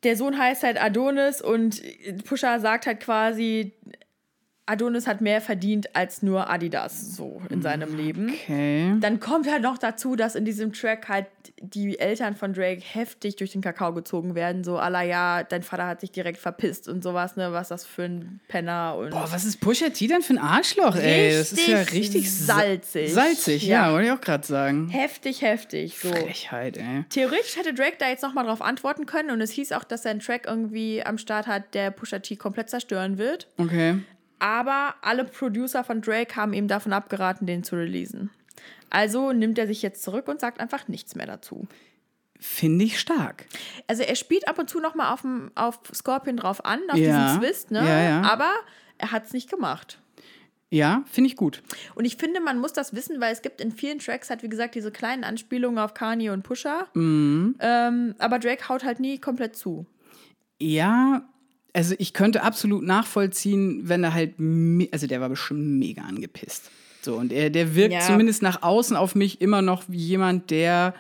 der 0.04 0.16
Sohn 0.16 0.38
heißt 0.38 0.64
halt 0.64 0.82
Adonis 0.82 1.42
und 1.42 1.82
Pusha 2.26 2.60
sagt 2.60 2.86
halt 2.86 3.00
quasi, 3.00 3.74
Adonis 4.68 5.06
hat 5.06 5.22
mehr 5.22 5.42
verdient 5.42 5.96
als 5.96 6.24
nur 6.24 6.50
Adidas 6.50 7.16
so 7.16 7.40
in 7.50 7.62
seinem 7.62 7.96
Leben. 7.96 8.30
Okay. 8.34 8.96
Dann 9.00 9.20
kommt 9.20 9.50
halt 9.50 9.62
noch 9.62 9.78
dazu, 9.78 10.16
dass 10.16 10.34
in 10.36 10.44
diesem 10.44 10.74
Track 10.74 11.08
halt 11.08 11.28
die 11.62 12.00
Eltern 12.00 12.36
von 12.36 12.54
Drake 12.54 12.82
heftig 12.84 13.36
durch 13.36 13.52
den 13.52 13.62
Kakao 13.62 13.94
gezogen 13.94 14.34
werden. 14.34 14.64
So, 14.64 14.78
aller 14.78 15.04
ja, 15.04 15.44
dein 15.44 15.62
Vater 15.62 15.86
hat 15.86 16.02
sich 16.02 16.12
direkt 16.12 16.40
verpisst 16.40 16.88
und 16.88 17.04
sowas, 17.04 17.36
ne? 17.36 17.54
Was 17.54 17.68
das 17.70 17.86
für 17.86 18.04
ein 18.06 18.40
Penner 18.48 18.96
und. 18.98 19.12
Boah, 19.12 19.28
was 19.32 19.46
ist 19.46 19.62
Pusha 19.62 19.90
T 19.90 20.08
denn 20.08 20.24
für 20.24 20.34
ein 20.34 20.40
Arschloch, 20.40 20.96
ey? 20.96 21.38
Das 21.38 21.52
ist 21.52 21.68
ja 21.68 21.78
Richtig 21.78 21.94
richtig 22.00 22.36
sa- 22.36 22.56
salzig. 22.56 23.14
Salzig, 23.14 23.64
ja, 23.68 23.88
Ja. 23.88 23.94
wollte 23.94 24.08
ich 24.08 24.14
auch 24.14 24.22
gerade 24.22 24.46
sagen. 24.48 24.90
Heftig, 24.90 25.44
heftig. 25.44 25.98
So. 26.00 26.10
Frechheit, 26.10 26.78
ey. 26.78 27.04
Theoretisch 27.10 27.56
hätte 27.56 27.74
Drake 27.74 27.98
da 28.00 28.10
jetzt 28.10 28.24
nochmal 28.24 28.46
drauf 28.46 28.62
antworten 28.64 29.06
können 29.06 29.30
und 29.30 29.42
es 29.42 29.52
hieß 29.52 29.74
auch, 29.74 29.84
dass 29.84 30.06
er 30.06 30.12
einen 30.12 30.22
Track 30.22 30.46
irgendwie 30.48 31.06
am 31.06 31.18
Start 31.20 31.46
hat, 31.46 31.74
der 31.76 31.92
Pusha 31.92 32.18
T 32.20 32.36
komplett 32.36 32.70
zerstören 32.72 33.20
wird. 33.20 33.48
Okay. 33.58 34.00
Aber 34.46 34.94
alle 35.02 35.26
Producer 35.26 35.84
von 35.84 36.02
Drake 36.02 36.36
haben 36.36 36.54
ihm 36.54 36.68
davon 36.68 36.94
abgeraten, 36.94 37.48
den 37.48 37.64
zu 37.64 37.76
releasen. 37.76 38.30
Also 38.92 39.32
nimmt 39.32 39.58
er 39.58 39.66
sich 39.66 39.82
jetzt 39.82 40.04
zurück 40.04 40.28
und 40.28 40.40
sagt 40.40 40.60
einfach 40.60 40.88
nichts 40.88 41.16
mehr 41.16 41.26
dazu. 41.26 41.68
Finde 42.40 42.86
ich 42.86 43.00
stark. 43.00 43.48
Also 43.88 44.04
er 44.04 44.16
spielt 44.16 44.48
ab 44.48 44.60
und 44.60 44.70
zu 44.70 44.80
nochmal 44.80 45.12
auf, 45.12 45.22
dem- 45.22 45.50
auf 45.56 45.80
Scorpion 45.94 46.38
drauf 46.38 46.64
an, 46.64 46.80
auf 46.92 46.98
Ja. 46.98 47.26
diesen 47.26 47.40
Twist, 47.42 47.72
ne? 47.72 47.80
Ja, 47.80 48.02
ja. 48.02 48.22
Aber 48.22 48.52
er 49.00 49.12
hat 49.12 49.26
es 49.26 49.34
nicht 49.34 49.50
gemacht. 49.50 50.00
Ja, 50.70 51.04
finde 51.10 51.30
ich 51.30 51.36
gut. 51.38 51.64
Und 51.96 52.06
ich 52.06 52.18
finde, 52.18 52.40
man 52.40 52.60
muss 52.60 52.74
das 52.74 52.94
wissen, 52.94 53.20
weil 53.22 53.34
es 53.34 53.42
gibt 53.42 53.62
in 53.62 53.72
vielen 53.72 53.98
Tracks 53.98 54.30
halt, 54.30 54.44
wie 54.44 54.50
gesagt, 54.50 54.76
diese 54.76 54.92
kleinen 54.92 55.24
Anspielungen 55.24 55.80
auf 55.80 55.96
Kanye 55.96 56.30
und 56.30 56.44
Pusha. 56.44 56.86
Mhm. 56.94 57.56
Ähm, 57.60 58.14
aber 58.20 58.38
Drake 58.38 58.70
haut 58.70 58.84
halt 58.84 59.00
nie 59.00 59.18
komplett 59.20 59.56
zu. 59.56 59.88
Ja, 60.62 61.28
also 61.76 61.94
ich 62.00 62.14
könnte 62.14 62.42
absolut 62.44 62.84
nachvollziehen, 62.84 63.82
wenn 63.84 64.04
er 64.04 64.14
halt, 64.14 64.34
also 64.92 65.08
der 65.08 65.22
war 65.22 65.30
bestimmt 65.30 65.78
mega 65.80 66.02
angepisst. 66.04 66.72
So, 67.02 67.16
und 67.18 67.32
er, 67.32 67.50
der 67.52 67.76
wirkt 67.76 67.94
Ja. 67.94 68.00
zumindest 68.00 68.42
nach 68.42 68.64
außen 68.64 68.96
auf 68.96 69.14
mich 69.14 69.42
immer 69.42 69.62
noch 69.62 69.84
wie 69.88 69.98
jemand, 69.98 70.50
der, 70.50 70.96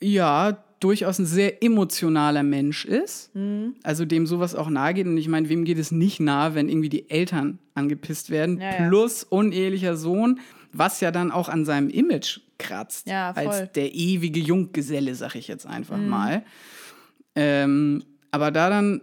ja, 0.00 0.58
durchaus 0.80 1.18
ein 1.18 1.26
sehr 1.26 1.64
emotionaler 1.64 2.44
Mensch 2.44 2.84
ist. 2.84 3.34
Mhm. 3.34 3.74
Also 3.82 4.04
dem 4.04 4.28
sowas 4.28 4.54
auch 4.54 4.70
nahe 4.70 4.94
geht. 4.94 5.06
Und 5.08 5.16
ich 5.18 5.26
meine, 5.26 5.48
wem 5.48 5.64
geht 5.64 5.78
es 5.78 5.90
nicht 5.90 6.20
nahe, 6.20 6.54
wenn 6.54 6.68
irgendwie 6.68 6.88
die 6.88 7.10
Eltern 7.10 7.58
angepisst 7.74 8.30
werden, 8.30 8.60
Ja, 8.60 8.70
ja. 8.82 8.88
plus 8.88 9.24
unehelicher 9.24 9.96
Sohn, 9.96 10.38
was 10.72 11.00
ja 11.00 11.10
dann 11.10 11.32
auch 11.32 11.48
an 11.48 11.64
seinem 11.64 11.88
Image 11.90 12.40
kratzt. 12.58 13.08
Ja, 13.08 13.34
voll. 13.34 13.42
Mhm. 13.44 13.48
als 13.50 13.72
der 13.72 13.92
ewige 13.92 14.38
Junggeselle, 14.38 15.14
sag 15.16 15.34
ich 15.34 15.48
jetzt 15.48 15.66
einfach 15.66 15.96
mal. 15.98 16.44
Ähm, 17.34 18.04
aber 18.30 18.50
da 18.50 18.70
dann 18.70 19.00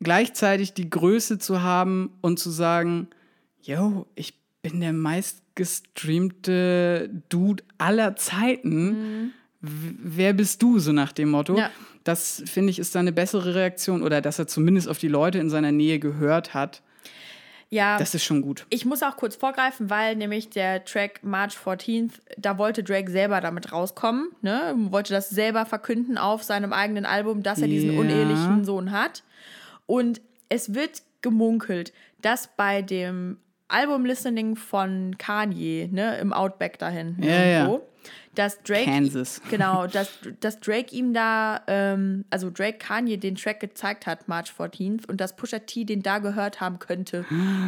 gleichzeitig 0.00 0.74
die 0.74 0.90
Größe 0.90 1.38
zu 1.38 1.62
haben 1.62 2.12
und 2.20 2.38
zu 2.38 2.50
sagen, 2.50 3.08
yo, 3.62 4.06
ich 4.14 4.34
bin 4.62 4.80
der 4.80 4.92
meistgestreamte 4.92 7.10
Dude 7.28 7.64
aller 7.78 8.16
Zeiten. 8.16 9.32
W- 9.60 9.92
Wer 10.02 10.32
bist 10.34 10.62
du, 10.62 10.78
so 10.78 10.92
nach 10.92 11.12
dem 11.12 11.30
Motto? 11.30 11.52
Mhm. 11.54 11.58
Ja. 11.58 11.70
Das 12.04 12.42
finde 12.46 12.70
ich 12.70 12.78
ist 12.78 12.94
da 12.94 13.00
eine 13.00 13.12
bessere 13.12 13.54
Reaktion 13.54 14.02
oder 14.02 14.20
dass 14.20 14.38
er 14.38 14.46
zumindest 14.46 14.88
auf 14.88 14.98
die 14.98 15.08
Leute 15.08 15.38
in 15.38 15.50
seiner 15.50 15.72
Nähe 15.72 15.98
gehört 15.98 16.54
hat. 16.54 16.82
Ja, 17.70 17.98
Das 17.98 18.14
ist 18.14 18.24
schon 18.24 18.40
gut. 18.40 18.64
ich 18.70 18.86
muss 18.86 19.02
auch 19.02 19.18
kurz 19.18 19.36
vorgreifen, 19.36 19.90
weil 19.90 20.16
nämlich 20.16 20.48
der 20.48 20.86
Track 20.86 21.20
March 21.22 21.58
14th, 21.62 22.12
da 22.38 22.56
wollte 22.56 22.82
Drake 22.82 23.10
selber 23.10 23.42
damit 23.42 23.72
rauskommen, 23.72 24.28
ne? 24.40 24.74
Wollte 24.88 25.12
das 25.12 25.28
selber 25.28 25.66
verkünden 25.66 26.16
auf 26.16 26.42
seinem 26.44 26.72
eigenen 26.72 27.04
Album, 27.04 27.42
dass 27.42 27.60
er 27.60 27.68
diesen 27.68 27.92
Ja. 27.92 28.00
unehelichen 28.00 28.64
Sohn 28.64 28.90
hat. 28.90 29.22
Und 29.88 30.20
es 30.50 30.74
wird 30.74 31.02
gemunkelt, 31.22 31.92
dass 32.20 32.50
bei 32.56 32.82
dem 32.82 33.38
Album-Listening 33.68 34.54
von 34.56 35.16
Kanye, 35.18 35.88
ne, 35.90 36.18
im 36.18 36.32
Outback 36.32 36.78
dahin, 36.78 37.16
Ja, 37.20 37.44
ja. 37.44 37.80
dass 38.34 38.62
Drake 38.62 38.84
Kansas. 38.84 39.40
Genau, 39.50 39.86
dass, 39.86 40.10
dass 40.40 40.60
Drake 40.60 40.94
ihm 40.94 41.12
da, 41.14 41.62
ähm, 41.66 42.24
also 42.30 42.50
Drake 42.50 42.78
Kanye 42.78 43.16
den 43.16 43.34
Track 43.34 43.60
gezeigt 43.60 44.06
hat, 44.06 44.28
March 44.28 44.52
14th, 44.56 45.08
und 45.08 45.20
dass 45.20 45.36
Pusha 45.36 45.58
T 45.60 45.84
den 45.84 46.02
da 46.02 46.18
gehört 46.18 46.60
haben 46.60 46.78
könnte. 46.78 47.24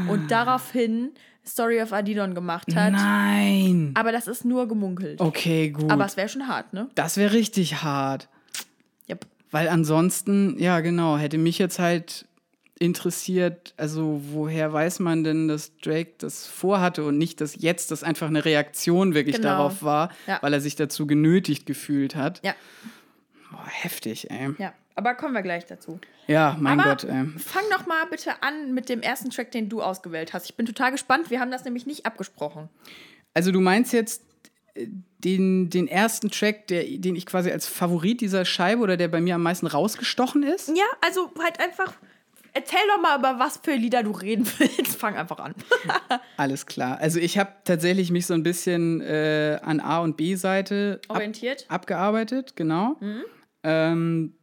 Und 0.08 0.30
daraufhin 0.30 1.12
Story 1.46 1.80
of 1.80 1.92
Adidon 1.92 2.34
gemacht 2.34 2.74
hat. 2.76 2.92
Nein. 2.92 3.92
Aber 3.94 4.12
das 4.12 4.26
ist 4.26 4.44
nur 4.44 4.68
gemunkelt. 4.68 5.20
Okay, 5.20 5.70
gut. 5.70 5.90
Aber 5.90 6.04
es 6.04 6.16
wäre 6.16 6.28
schon 6.28 6.46
hart, 6.46 6.72
ne? 6.74 6.88
das 6.94 7.16
wäre 7.16 7.32
richtig 7.32 7.82
hart. 7.82 8.28
Weil 9.50 9.68
ansonsten, 9.68 10.58
ja 10.58 10.80
genau, 10.80 11.16
hätte 11.16 11.38
mich 11.38 11.58
jetzt 11.58 11.78
halt 11.78 12.26
interessiert, 12.78 13.74
also 13.76 14.22
woher 14.32 14.72
weiß 14.72 15.00
man 15.00 15.22
denn, 15.22 15.48
dass 15.48 15.76
Drake 15.78 16.12
das 16.18 16.46
vorhatte 16.46 17.04
und 17.04 17.18
nicht, 17.18 17.40
dass 17.42 17.60
jetzt 17.60 17.90
das 17.90 18.02
einfach 18.02 18.28
eine 18.28 18.44
Reaktion 18.44 19.12
wirklich 19.14 19.36
Genau. 19.36 19.48
darauf 19.50 19.82
war, 19.82 20.10
Ja. 20.26 20.38
weil 20.40 20.54
er 20.54 20.60
sich 20.62 20.76
dazu 20.76 21.06
genötigt 21.06 21.66
gefühlt 21.66 22.14
hat. 22.16 22.40
Ja, 22.42 22.54
Boah, 23.50 23.66
heftig, 23.66 24.30
ey. 24.30 24.50
ja. 24.58 24.72
Aber 24.94 25.14
kommen 25.14 25.34
wir 25.34 25.42
gleich 25.42 25.66
dazu. 25.66 25.98
Ja, 26.26 26.56
mein 26.60 26.78
Aber 26.80 26.90
Gott, 26.90 27.04
ey. 27.04 27.26
fang 27.38 27.62
doch 27.70 27.86
mal 27.86 28.04
bitte 28.10 28.42
an 28.42 28.72
mit 28.74 28.88
dem 28.88 29.00
ersten 29.02 29.30
Track, 29.30 29.50
den 29.50 29.68
du 29.68 29.82
ausgewählt 29.82 30.32
hast. 30.32 30.46
Ich 30.46 30.56
bin 30.56 30.66
total 30.66 30.90
gespannt. 30.92 31.30
Wir 31.30 31.40
haben 31.40 31.50
das 31.50 31.64
nämlich 31.64 31.86
nicht 31.86 32.06
abgesprochen. 32.06 32.68
Also 33.34 33.50
du 33.52 33.60
meinst 33.60 33.92
jetzt 33.92 34.22
den, 35.18 35.70
den 35.70 35.88
ersten 35.88 36.30
Track, 36.30 36.66
der, 36.68 36.84
den 36.84 37.16
ich 37.16 37.26
quasi 37.26 37.50
als 37.50 37.66
Favorit 37.66 38.20
dieser 38.20 38.44
Scheibe 38.44 38.82
oder 38.82 38.96
der 38.96 39.08
bei 39.08 39.20
mir 39.20 39.34
am 39.34 39.42
meisten 39.42 39.66
rausgestochen 39.66 40.42
ist? 40.42 40.68
Ja, 40.68 40.84
also 41.04 41.30
halt 41.42 41.60
einfach 41.60 41.94
Erzähl 42.52 42.80
doch 42.88 43.00
mal, 43.00 43.18
über 43.18 43.38
was 43.38 43.60
für 43.62 43.74
Lieder 43.74 44.02
du 44.02 44.10
reden 44.10 44.46
willst. 44.58 44.96
Fang 44.96 45.16
einfach 45.16 45.38
an. 45.38 45.54
Alles 46.36 46.66
klar. 46.66 46.98
Also 46.98 47.18
ich 47.18 47.38
habe 47.38 47.52
tatsächlich 47.64 48.10
mich 48.10 48.26
so 48.26 48.34
ein 48.34 48.42
bisschen 48.42 49.00
äh, 49.00 49.58
an 49.62 49.80
A- 49.80 50.00
und 50.00 50.16
B-Seite 50.16 51.00
Orientiert? 51.08 51.64
Ab, 51.68 51.76
abgearbeitet, 51.82 52.56
genau. 52.56 52.98
Ähm, 53.62 54.34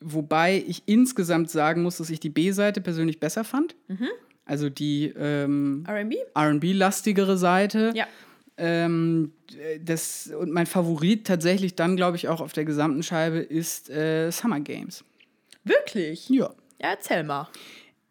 wobei 0.00 0.64
ich 0.66 0.82
insgesamt 0.86 1.50
sagen 1.50 1.82
muss, 1.82 1.98
dass 1.98 2.10
ich 2.10 2.18
die 2.18 2.30
B-Seite 2.30 2.80
persönlich 2.80 3.20
besser 3.20 3.44
fand. 3.44 3.76
Also 4.46 4.68
die 4.68 5.06
ähm, 5.16 5.84
RB? 5.88 6.14
RB-lastigere 6.36 7.36
Seite. 7.38 7.92
Ja. 7.94 8.06
Ähm, 8.56 9.32
das, 9.80 10.28
und 10.38 10.52
mein 10.52 10.66
Favorit 10.66 11.26
tatsächlich 11.26 11.74
dann, 11.74 11.96
glaube 11.96 12.16
ich, 12.16 12.28
auch 12.28 12.40
auf 12.40 12.52
der 12.52 12.64
gesamten 12.64 13.02
Scheibe 13.02 13.38
ist 13.38 13.90
äh, 13.90 14.30
Summer 14.30 14.60
Games. 14.60 15.04
Wirklich? 15.64 16.28
Ja. 16.28 16.50
Ja, 16.80 16.90
erzähl 16.90 17.24
mal. 17.24 17.48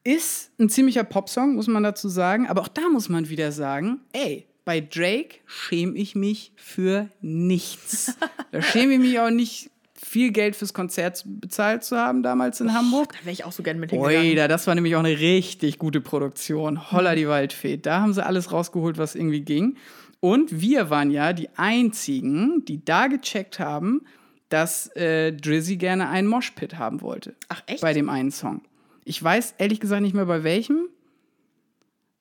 Ist 0.04 0.52
ein 0.60 0.70
ziemlicher 0.70 1.04
Popsong, 1.04 1.56
muss 1.56 1.68
man 1.68 1.84
dazu 1.84 2.10
sagen. 2.10 2.48
Aber 2.48 2.62
auch 2.62 2.68
da 2.68 2.89
muss 2.89 3.08
man 3.08 3.30
wieder 3.30 3.52
sagen, 3.52 4.02
ey, 4.12 4.46
bei 4.66 4.82
Drake 4.82 5.36
schäme 5.46 5.98
ich 5.98 6.16
mich 6.16 6.52
für 6.56 7.10
nichts. 7.22 8.18
da 8.52 8.62
schäme 8.62 8.94
ich 8.94 9.00
mich 9.00 9.20
auch 9.20 9.30
nicht, 9.30 9.70
viel 10.14 10.32
Geld 10.32 10.56
fürs 10.56 10.74
Konzert 10.74 11.24
bezahlt 11.26 11.84
zu 11.84 11.98
haben 11.98 12.24
damals 12.24 12.62
in 12.62 12.74
Hamburg. 12.74 13.14
Da 13.14 13.26
wäre 13.26 13.34
ich 13.34 13.46
auch 13.46 13.52
so 13.52 13.64
gerne 13.64 13.80
mit 13.80 13.91
hingegangen. 13.91 14.32
Oida, 14.32 14.48
das 14.48 14.68
war 14.68 14.76
nämlich 14.76 14.96
auch 14.96 15.00
eine 15.00 15.18
richtig 15.18 15.80
gute 15.80 16.02
Produktion. 16.02 16.91
Holla 16.91 17.16
die 17.16 17.28
Waldfee. 17.28 17.78
Da 17.78 18.02
haben 18.02 18.14
sie 18.14 18.24
alles 18.24 18.52
rausgeholt, 18.52 18.98
was 18.98 19.16
irgendwie 19.16 19.41
ging. 19.41 19.78
Und 20.24 20.62
wir 20.62 20.90
waren 20.90 21.12
ja 21.12 21.34
die 21.34 21.50
einzigen, 21.58 22.64
die 22.64 22.86
da 22.86 23.08
gecheckt 23.08 23.60
haben, 23.60 24.06
dass 24.48 24.88
äh, 24.96 25.34
Drizzy 25.34 25.76
gerne 25.76 26.08
einen 26.08 26.30
Moshpit 26.30 26.78
haben 26.78 27.02
wollte. 27.02 27.36
Ach, 27.50 27.62
echt? 27.66 27.82
Bei 27.82 27.92
dem 27.92 28.08
einen 28.08 28.32
Song. 28.32 28.62
Ich 29.04 29.22
weiß 29.22 29.56
ehrlich 29.58 29.82
gesagt 29.82 30.02
nicht 30.02 30.14
mehr 30.16 30.26
bei 30.26 30.46
welchem. 30.46 30.88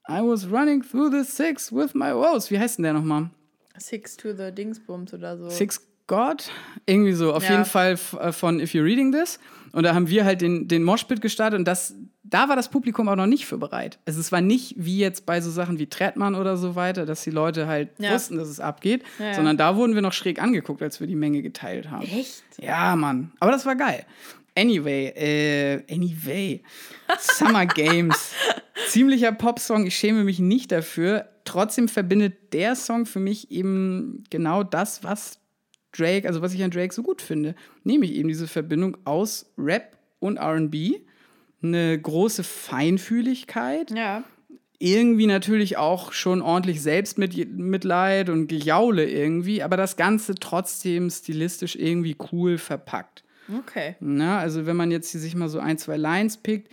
I 0.08 0.14
was 0.20 0.50
running 0.50 0.82
through 0.82 1.12
the 1.12 1.22
six 1.22 1.72
with 1.72 1.94
my 1.94 2.12
woes. 2.12 2.50
Wie 2.50 2.58
heißt 2.58 2.78
denn 2.78 2.82
der 2.82 2.94
nochmal? 2.94 3.30
Six 3.78 4.16
to 4.16 4.34
the 4.34 4.50
Dingsbums 4.50 5.14
oder 5.14 5.38
so. 5.38 5.48
Six 5.48 5.86
God? 6.08 6.50
Irgendwie 6.86 7.12
so. 7.12 7.32
Auf 7.32 7.44
Ja. 7.44 7.52
jeden 7.52 7.66
Fall 7.66 7.96
äh, 8.18 8.32
von 8.32 8.58
If 8.58 8.72
You're 8.72 8.82
Reading 8.82 9.12
This. 9.12 9.38
Und 9.72 9.84
da 9.84 9.94
haben 9.94 10.08
wir 10.08 10.24
halt 10.24 10.40
den, 10.42 10.68
den 10.68 10.82
Moshpit 10.84 11.20
gestartet 11.20 11.58
und 11.58 11.66
das, 11.66 11.94
da 12.22 12.48
war 12.48 12.56
das 12.56 12.68
Publikum 12.70 13.08
auch 13.08 13.16
noch 13.16 13.26
nicht 13.26 13.46
für 13.46 13.56
bereit. 13.58 13.98
Also 14.06 14.20
es 14.20 14.30
war 14.30 14.40
nicht 14.40 14.74
wie 14.76 14.98
jetzt 14.98 15.24
bei 15.26 15.40
so 15.40 15.50
Sachen 15.50 15.78
wie 15.78 15.86
Trettmann 15.86 16.34
oder 16.34 16.56
so 16.56 16.74
weiter, 16.76 17.06
dass 17.06 17.22
die 17.24 17.30
Leute 17.30 17.66
halt 17.66 17.90
Ja. 17.98 18.12
wussten, 18.12 18.36
dass 18.36 18.48
es 18.48 18.60
abgeht, 18.60 19.02
Ja, 19.18 19.34
sondern 19.34 19.56
da 19.56 19.76
wurden 19.76 19.94
wir 19.94 20.02
noch 20.02 20.12
schräg 20.12 20.42
angeguckt, 20.42 20.82
als 20.82 21.00
wir 21.00 21.06
die 21.06 21.14
Menge 21.16 21.40
geteilt 21.42 21.90
haben. 21.90 22.02
Echt? 22.04 22.42
Ja, 22.60 22.94
Mann. 22.96 23.32
Aber 23.40 23.50
das 23.50 23.64
war 23.66 23.74
geil. 23.76 24.04
Anyway, 24.56 25.06
äh, 25.16 25.82
anyway. 25.90 26.62
Summer 27.18 27.64
Games. 27.66 28.32
Ziemlicher 28.88 29.32
Popsong. 29.32 29.86
Ich 29.86 29.96
schäme 29.96 30.24
mich 30.24 30.38
nicht 30.38 30.70
dafür. 30.72 31.28
Trotzdem 31.44 31.88
verbindet 31.88 32.52
der 32.52 32.76
Song 32.76 33.06
für 33.06 33.20
mich 33.20 33.50
eben 33.50 34.24
genau 34.30 34.62
das, 34.62 35.02
was 35.02 35.38
Drake, 35.92 36.26
also 36.26 36.42
was 36.42 36.54
ich 36.54 36.62
an 36.62 36.70
Drake 36.70 36.92
so 36.94 37.02
gut 37.02 37.22
finde. 37.22 37.54
Nämlich 37.84 38.12
eben 38.14 38.28
diese 38.28 38.46
Verbindung 38.48 38.96
aus 39.04 39.46
Rap 39.58 39.96
und 40.20 40.38
RB. 40.38 41.00
Eine 41.62 41.98
große 42.00 42.42
Feinfühligkeit 42.42 43.90
Ja. 43.92 44.24
irgendwie 44.78 45.26
natürlich 45.28 45.76
auch 45.76 46.12
schon 46.12 46.42
ordentlich 46.42 46.82
Selbstmitleid 46.82 48.28
und 48.28 48.48
Gejaule 48.48 49.08
irgendwie, 49.08 49.62
aber 49.62 49.76
das 49.76 49.96
Ganze 49.96 50.34
trotzdem 50.34 51.08
stilistisch 51.10 51.76
irgendwie 51.76 52.16
cool 52.32 52.58
verpackt. 52.58 53.22
Okay. 53.58 53.94
Na, 54.00 54.38
also 54.38 54.66
wenn 54.66 54.76
man 54.76 54.90
jetzt 54.90 55.10
hier 55.12 55.20
sich 55.20 55.34
mal 55.36 55.48
so 55.48 55.60
ein, 55.60 55.78
zwei 55.78 55.96
Lines 55.96 56.36
pickt. 56.36 56.68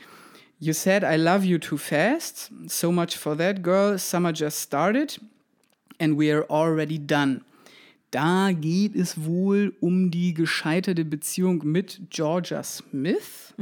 You 0.61 0.74
said 0.74 1.03
I 1.03 1.15
love 1.15 1.45
you 1.45 1.57
too 1.57 1.78
fast. 1.78 2.51
So 2.67 2.91
much 2.91 3.15
for 3.17 3.38
that 3.38 3.63
girl. 3.63 3.97
Summer 3.97 4.34
just 4.34 4.59
started. 4.61 5.20
And 5.99 6.17
we 6.20 6.34
are 6.34 6.45
already 6.49 6.99
done. 6.99 7.41
Da 8.12 8.51
geht 8.51 8.95
es 8.95 9.24
wohl 9.24 9.76
um 9.80 10.10
die 10.10 10.34
gescheiterte 10.34 11.05
Beziehung 11.05 11.62
mit 11.64 12.01
Georgia 12.10 12.64
Smith, 12.64 13.53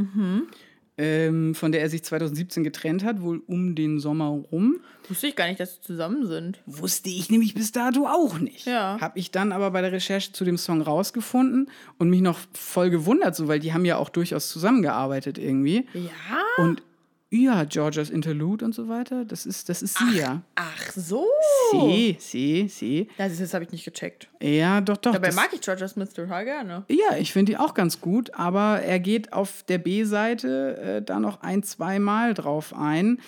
ähm, 0.97 1.53
von 1.53 1.71
der 1.71 1.81
er 1.81 1.89
sich 1.89 2.03
2017 2.03 2.63
getrennt 2.63 3.03
hat, 3.03 3.21
wohl 3.21 3.41
um 3.45 3.75
den 3.75 3.99
Sommer 3.99 4.27
rum. 4.27 4.79
Wusste 5.09 5.27
ich 5.27 5.35
gar 5.35 5.47
nicht, 5.47 5.59
dass 5.59 5.75
sie 5.75 5.81
zusammen 5.81 6.25
sind. 6.25 6.61
Wusste 6.65 7.09
ich 7.09 7.29
nämlich 7.29 7.53
bis 7.53 7.71
dato 7.71 8.07
auch 8.07 8.39
nicht. 8.39 8.65
Ja. 8.65 8.97
Habe 8.99 9.19
ich 9.19 9.31
dann 9.31 9.51
aber 9.51 9.71
bei 9.71 9.81
der 9.81 9.91
Recherche 9.91 10.31
zu 10.31 10.43
dem 10.43 10.57
Song 10.57 10.81
rausgefunden 10.81 11.69
und 11.97 12.09
mich 12.09 12.21
noch 12.21 12.39
voll 12.53 12.89
gewundert, 12.89 13.35
so, 13.35 13.47
weil 13.47 13.59
die 13.59 13.73
haben 13.73 13.85
ja 13.85 13.97
auch 13.97 14.09
durchaus 14.09 14.49
zusammengearbeitet 14.49 15.37
irgendwie. 15.37 15.85
Ja? 15.93 16.63
Und 16.63 16.81
ja, 17.29 17.65
Georgias 17.65 18.09
Interlude 18.09 18.63
und 18.63 18.73
so 18.73 18.87
weiter, 18.87 19.25
das 19.25 19.45
ist, 19.45 19.67
das 19.67 19.81
ist 19.81 19.97
sie 19.97 20.19
ja. 20.19 20.41
Ach 20.55 20.91
so. 20.95 21.25
Sie, 21.71 22.15
sie, 22.19 22.67
sie. 22.69 23.09
Das, 23.17 23.37
das 23.37 23.53
habe 23.53 23.65
ich 23.65 23.71
nicht 23.71 23.83
gecheckt. 23.83 24.29
Ja, 24.41 24.79
doch, 24.79 24.95
doch. 24.95 25.11
Dabei 25.11 25.33
mag 25.33 25.49
ich 25.51 25.59
Georgia 25.59 25.87
Smith 25.89 26.13
total 26.13 26.45
gerne. 26.45 26.85
Ja, 26.87 27.17
ich 27.17 27.33
finde 27.33 27.51
die 27.51 27.57
auch 27.57 27.73
ganz 27.73 27.99
gut, 27.99 28.33
aber 28.33 28.81
er 28.81 28.99
geht 28.99 29.33
auf 29.33 29.63
der 29.63 29.77
B-Seite 29.77 30.77
äh, 30.77 31.01
da 31.01 31.19
noch 31.19 31.41
ein, 31.41 31.63
zwei 31.63 31.99
Mal 31.99 32.33
drauf 32.33 32.73
ein, 32.73 33.19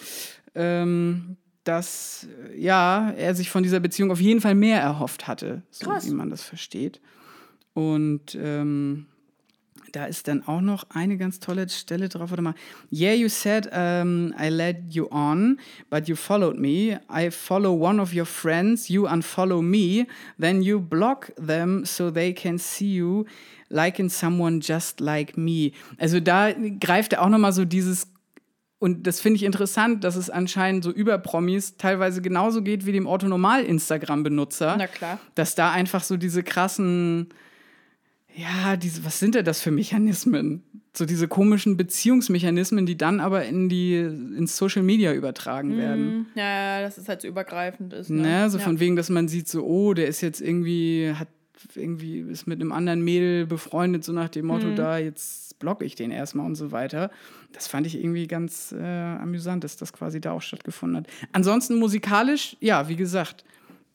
ähm, 0.55 1.35
dass 1.65 2.25
äh, 2.47 2.57
ja, 2.57 3.11
er 3.11 3.35
sich 3.35 3.49
von 3.49 3.63
dieser 3.63 3.81
Beziehung 3.81 4.11
auf 4.11 4.21
jeden 4.21 4.39
Fall 4.39 4.55
mehr 4.55 4.79
erhofft 4.79 5.27
hatte, 5.27 5.63
so 5.71 5.89
Krass. 5.89 6.07
wie 6.07 6.13
man 6.13 6.29
das 6.29 6.41
versteht. 6.41 7.01
Und 7.73 8.33
ähm, 8.35 9.07
da 9.91 10.05
ist 10.05 10.27
dann 10.27 10.47
auch 10.47 10.61
noch 10.61 10.85
eine 10.89 11.17
ganz 11.17 11.39
tolle 11.39 11.67
Stelle 11.69 12.09
drauf. 12.09 12.29
Warte 12.29 12.41
mal. 12.41 12.55
Yeah, 12.91 13.13
you 13.13 13.29
said 13.29 13.69
um, 13.73 14.33
I 14.39 14.49
led 14.49 14.93
you 14.93 15.07
on, 15.11 15.59
but 15.89 16.07
you 16.07 16.15
followed 16.15 16.57
me. 16.57 16.99
I 17.09 17.29
follow 17.31 17.71
one 17.71 18.01
of 18.01 18.13
your 18.13 18.25
friends, 18.25 18.89
you 18.89 19.07
unfollow 19.07 19.61
me, 19.61 20.07
then 20.39 20.61
you 20.61 20.79
block 20.79 21.31
them 21.35 21.85
so 21.85 22.11
they 22.11 22.33
can 22.33 22.57
see 22.57 22.93
you 22.93 23.25
like 23.69 23.99
in 23.99 24.09
someone 24.09 24.59
just 24.61 24.99
like 24.99 25.37
me. 25.37 25.71
Also 25.97 26.19
da 26.19 26.51
greift 26.79 27.13
er 27.13 27.21
auch 27.21 27.29
noch 27.29 27.37
mal 27.37 27.53
so 27.53 27.65
dieses 27.65 28.07
und 28.79 29.05
das 29.07 29.19
finde 29.19 29.35
ich 29.35 29.43
interessant, 29.43 30.05
dass 30.05 30.15
es 30.15 30.29
anscheinend 30.29 30.85
so 30.85 30.91
über 30.91 31.17
Promis 31.17 31.75
teilweise 31.75 32.21
genauso 32.21 32.61
geht 32.61 32.85
wie 32.85 32.93
dem 32.93 33.07
Orthonormal-Instagram-Benutzer. 33.07 34.77
Na 34.77 34.87
klar. 34.87 35.19
Dass 35.35 35.53
da 35.53 35.71
einfach 35.71 36.01
so 36.01 36.15
diese 36.15 36.43
krassen, 36.43 37.27
ja, 38.39 38.77
diese, 38.77 39.03
was 39.05 39.19
sind 39.19 39.35
denn 39.35 39.45
das 39.45 39.61
für 39.61 39.71
Mechanismen? 39.71 40.63
So 40.93 41.05
diese 41.05 41.27
komischen 41.27 41.77
Beziehungsmechanismen, 41.77 42.85
die 42.85 42.97
dann 42.97 43.19
aber 43.19 43.45
in 43.45 43.69
die, 43.69 43.97
ins 43.97 44.57
Social 44.57 44.81
Media 44.81 45.13
übertragen 45.13 45.77
werden. 45.77 46.27
Ja, 46.35 46.77
ja, 46.77 46.81
dass 46.81 46.97
es 46.97 47.07
halt 47.07 47.21
so 47.21 47.27
übergreifend 47.27 47.93
ist. 47.93 48.09
Ne? 48.09 48.21
Ne? 48.21 48.49
So 48.49 48.57
ja. 48.57 48.63
von 48.63 48.79
wegen, 48.79 48.95
dass 48.95 49.09
man 49.09 49.27
sieht, 49.27 49.47
so, 49.47 49.63
oh, 49.65 49.93
der 49.93 50.07
ist 50.07 50.21
jetzt 50.21 50.41
irgendwie, 50.41 51.13
hat 51.13 51.27
irgendwie, 51.75 52.19
ist 52.21 52.47
mit 52.47 52.61
einem 52.61 52.71
anderen 52.71 53.01
Mädel 53.03 53.45
befreundet, 53.45 54.03
so 54.03 54.13
nach 54.13 54.29
dem 54.29 54.45
Motto, 54.47 54.67
Mhm. 54.67 54.75
da, 54.75 54.97
jetzt 54.97 55.59
blocke 55.59 55.83
ich 55.83 55.95
den 55.95 56.09
erstmal 56.09 56.45
und 56.45 56.55
so 56.55 56.71
weiter. 56.71 57.11
Das 57.51 57.67
fand 57.67 57.85
ich 57.85 57.95
irgendwie 58.01 58.27
ganz 58.27 58.71
äh, 58.71 58.81
amüsant, 58.81 59.63
dass 59.63 59.75
das 59.75 59.91
quasi 59.91 60.21
da 60.21 60.31
auch 60.31 60.41
stattgefunden 60.41 60.99
hat. 60.99 61.07
Ansonsten 61.33 61.77
musikalisch, 61.77 62.55
ja, 62.61 62.87
wie 62.87 62.95
gesagt, 62.95 63.43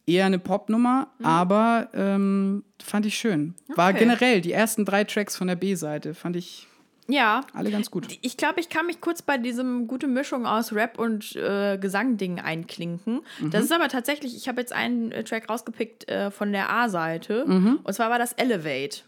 eher 0.06 0.26
eine 0.26 0.38
Popnummer, 0.38 1.08
aber 1.22 1.88
ähm, 1.94 2.64
fand 2.82 3.06
ich 3.06 3.16
schön. 3.16 3.54
War 3.74 3.90
Mhm. 3.90 3.96
Okay. 3.96 4.04
generell 4.04 4.40
die 4.40 4.52
ersten 4.52 4.84
drei 4.84 5.04
Tracks 5.04 5.36
von 5.36 5.46
der 5.48 5.56
B-Seite, 5.56 6.14
fand 6.14 6.36
ich 6.36 6.66
Ja. 7.08 7.40
alle 7.54 7.70
ganz 7.70 7.90
gut. 7.90 8.18
Ich 8.22 8.36
glaube, 8.36 8.60
ich 8.60 8.68
kann 8.68 8.86
mich 8.86 9.00
kurz 9.00 9.22
bei 9.22 9.38
diesem 9.38 9.86
gute 9.86 10.06
Mischung 10.06 10.46
aus 10.46 10.72
Rap 10.72 10.98
und 10.98 11.34
äh, 11.36 11.78
Gesang-Ding 11.78 12.38
einklinken. 12.40 13.20
Das 13.50 13.64
ist 13.64 13.72
aber 13.72 13.88
tatsächlich, 13.88 14.36
ich 14.36 14.48
habe 14.48 14.60
jetzt 14.60 14.72
einen 14.72 15.10
äh, 15.12 15.24
Track 15.24 15.48
rausgepickt 15.48 16.08
äh, 16.08 16.30
von 16.30 16.52
der 16.52 16.70
A-Seite. 16.70 17.44
Und 17.44 17.92
zwar 17.94 18.10
war 18.10 18.18
das 18.18 18.32
Elevate. 18.34 19.00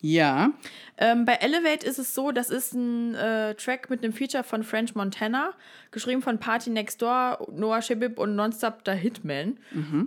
Ja, 0.00 0.52
Ähm, 0.98 1.24
bei 1.24 1.34
Elevate 1.34 1.86
ist 1.86 1.98
es 1.98 2.14
so, 2.14 2.32
das 2.32 2.50
ist 2.50 2.74
ein 2.74 3.14
äh, 3.14 3.54
Track 3.54 3.88
mit 3.88 4.02
einem 4.02 4.12
Feature 4.12 4.42
von 4.42 4.64
French 4.64 4.94
Montana, 4.96 5.52
geschrieben 5.92 6.22
von 6.22 6.38
Party 6.38 6.70
Next 6.70 7.00
Door, 7.00 7.48
Noah 7.52 7.80
Shebib 7.80 8.18
und 8.18 8.34
Nonstop 8.34 8.80
the 8.84 8.92
Hitman. 8.92 9.58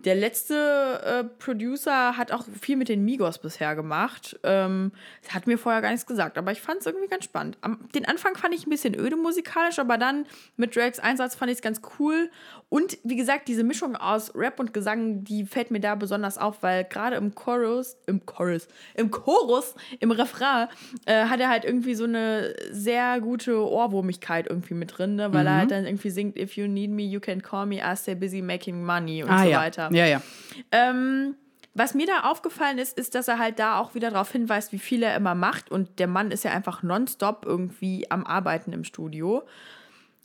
Der 0.02 0.16
letzte 0.16 1.02
äh, 1.04 1.24
Producer 1.24 2.18
hat 2.18 2.32
auch 2.32 2.46
viel 2.60 2.76
mit 2.76 2.89
den 2.89 3.06
Migos 3.06 3.38
bisher 3.38 3.76
gemacht. 3.76 4.38
Ähm, 4.44 4.92
hat 5.30 5.48
mir 5.48 5.58
vorher 5.58 5.82
gar 5.82 5.92
nichts 5.92 6.06
gesagt, 6.06 6.38
aber 6.38 6.52
ich 6.52 6.62
fand 6.62 6.82
es 6.82 6.86
irgendwie 6.86 7.08
ganz 7.08 7.24
spannend. 7.24 7.58
Am, 7.62 7.80
den 7.96 8.06
Anfang 8.06 8.36
fand 8.36 8.54
ich 8.54 8.68
ein 8.68 8.70
bisschen 8.70 8.94
öde 9.00 9.16
musikalisch, 9.16 9.80
aber 9.80 9.98
dann 9.98 10.26
mit 10.58 10.76
Drakes 10.76 11.00
Einsatz 11.00 11.36
fand 11.36 11.52
ich 11.52 11.60
es 11.60 11.62
ganz 11.62 11.82
cool. 12.00 12.30
Und 12.68 12.98
wie 13.04 13.16
gesagt, 13.16 13.48
diese 13.48 13.64
Mischung 13.64 13.96
aus 13.96 14.36
Rap 14.36 14.60
und 14.60 14.74
Gesang, 14.74 15.24
die 15.24 15.46
fällt 15.46 15.72
mir 15.72 15.80
da 15.80 15.96
besonders 15.96 16.38
auf, 16.38 16.64
weil 16.64 16.84
gerade 16.84 17.16
im 17.16 17.34
Chorus, 17.34 17.98
im 18.08 18.26
Chorus, 18.26 18.68
im 18.96 19.10
Chorus, 19.12 19.76
im 20.00 20.12
Refrain, 20.12 20.68
äh, 21.05 21.25
hat 21.25 21.39
er 21.39 21.49
halt 21.49 21.65
irgendwie 21.65 21.95
so 21.95 22.03
eine 22.03 22.53
sehr 22.71 23.19
gute 23.21 23.57
Ohrwurmigkeit 23.57 24.47
irgendwie 24.49 24.73
mit 24.73 24.97
drin, 24.97 25.15
ne? 25.15 25.34
weil 25.34 25.47
er 25.47 25.55
halt 25.55 25.71
dann 25.71 25.86
irgendwie 25.86 26.09
singt, 26.09 26.38
if 26.38 26.57
you 26.57 26.67
need 26.67 26.91
me, 26.91 27.03
you 27.03 27.19
can 27.19 27.41
call 27.41 27.65
me, 27.65 27.77
I 27.77 27.95
stay 27.95 28.15
busy 28.15 28.41
making 28.41 28.84
money 28.84 29.23
und 29.23 29.29
ah 29.29 29.43
so 29.43 29.49
ja. 29.49 29.59
weiter. 29.59 29.89
Ja, 29.93 30.05
ja. 30.05 30.21
Ähm, 30.71 31.36
Was 31.73 31.93
mir 31.93 32.05
da 32.05 32.29
aufgefallen 32.29 32.77
ist, 32.77 32.97
ist, 32.97 33.15
dass 33.15 33.27
er 33.27 33.39
halt 33.39 33.57
da 33.57 33.79
auch 33.79 33.95
wieder 33.95 34.11
darauf 34.11 34.32
hinweist, 34.32 34.73
wie 34.73 34.79
viel 34.79 35.03
er 35.03 35.15
immer 35.15 35.36
macht. 35.36 35.71
Und 35.71 35.99
der 35.99 36.07
Mann 36.07 36.32
ist 36.32 36.43
ja 36.43 36.51
einfach 36.51 36.84
nonstop 36.84 37.45
irgendwie 37.45 38.11
am 38.11 38.25
Arbeiten 38.25 38.73
im 38.73 38.84
Studio. 38.84 39.43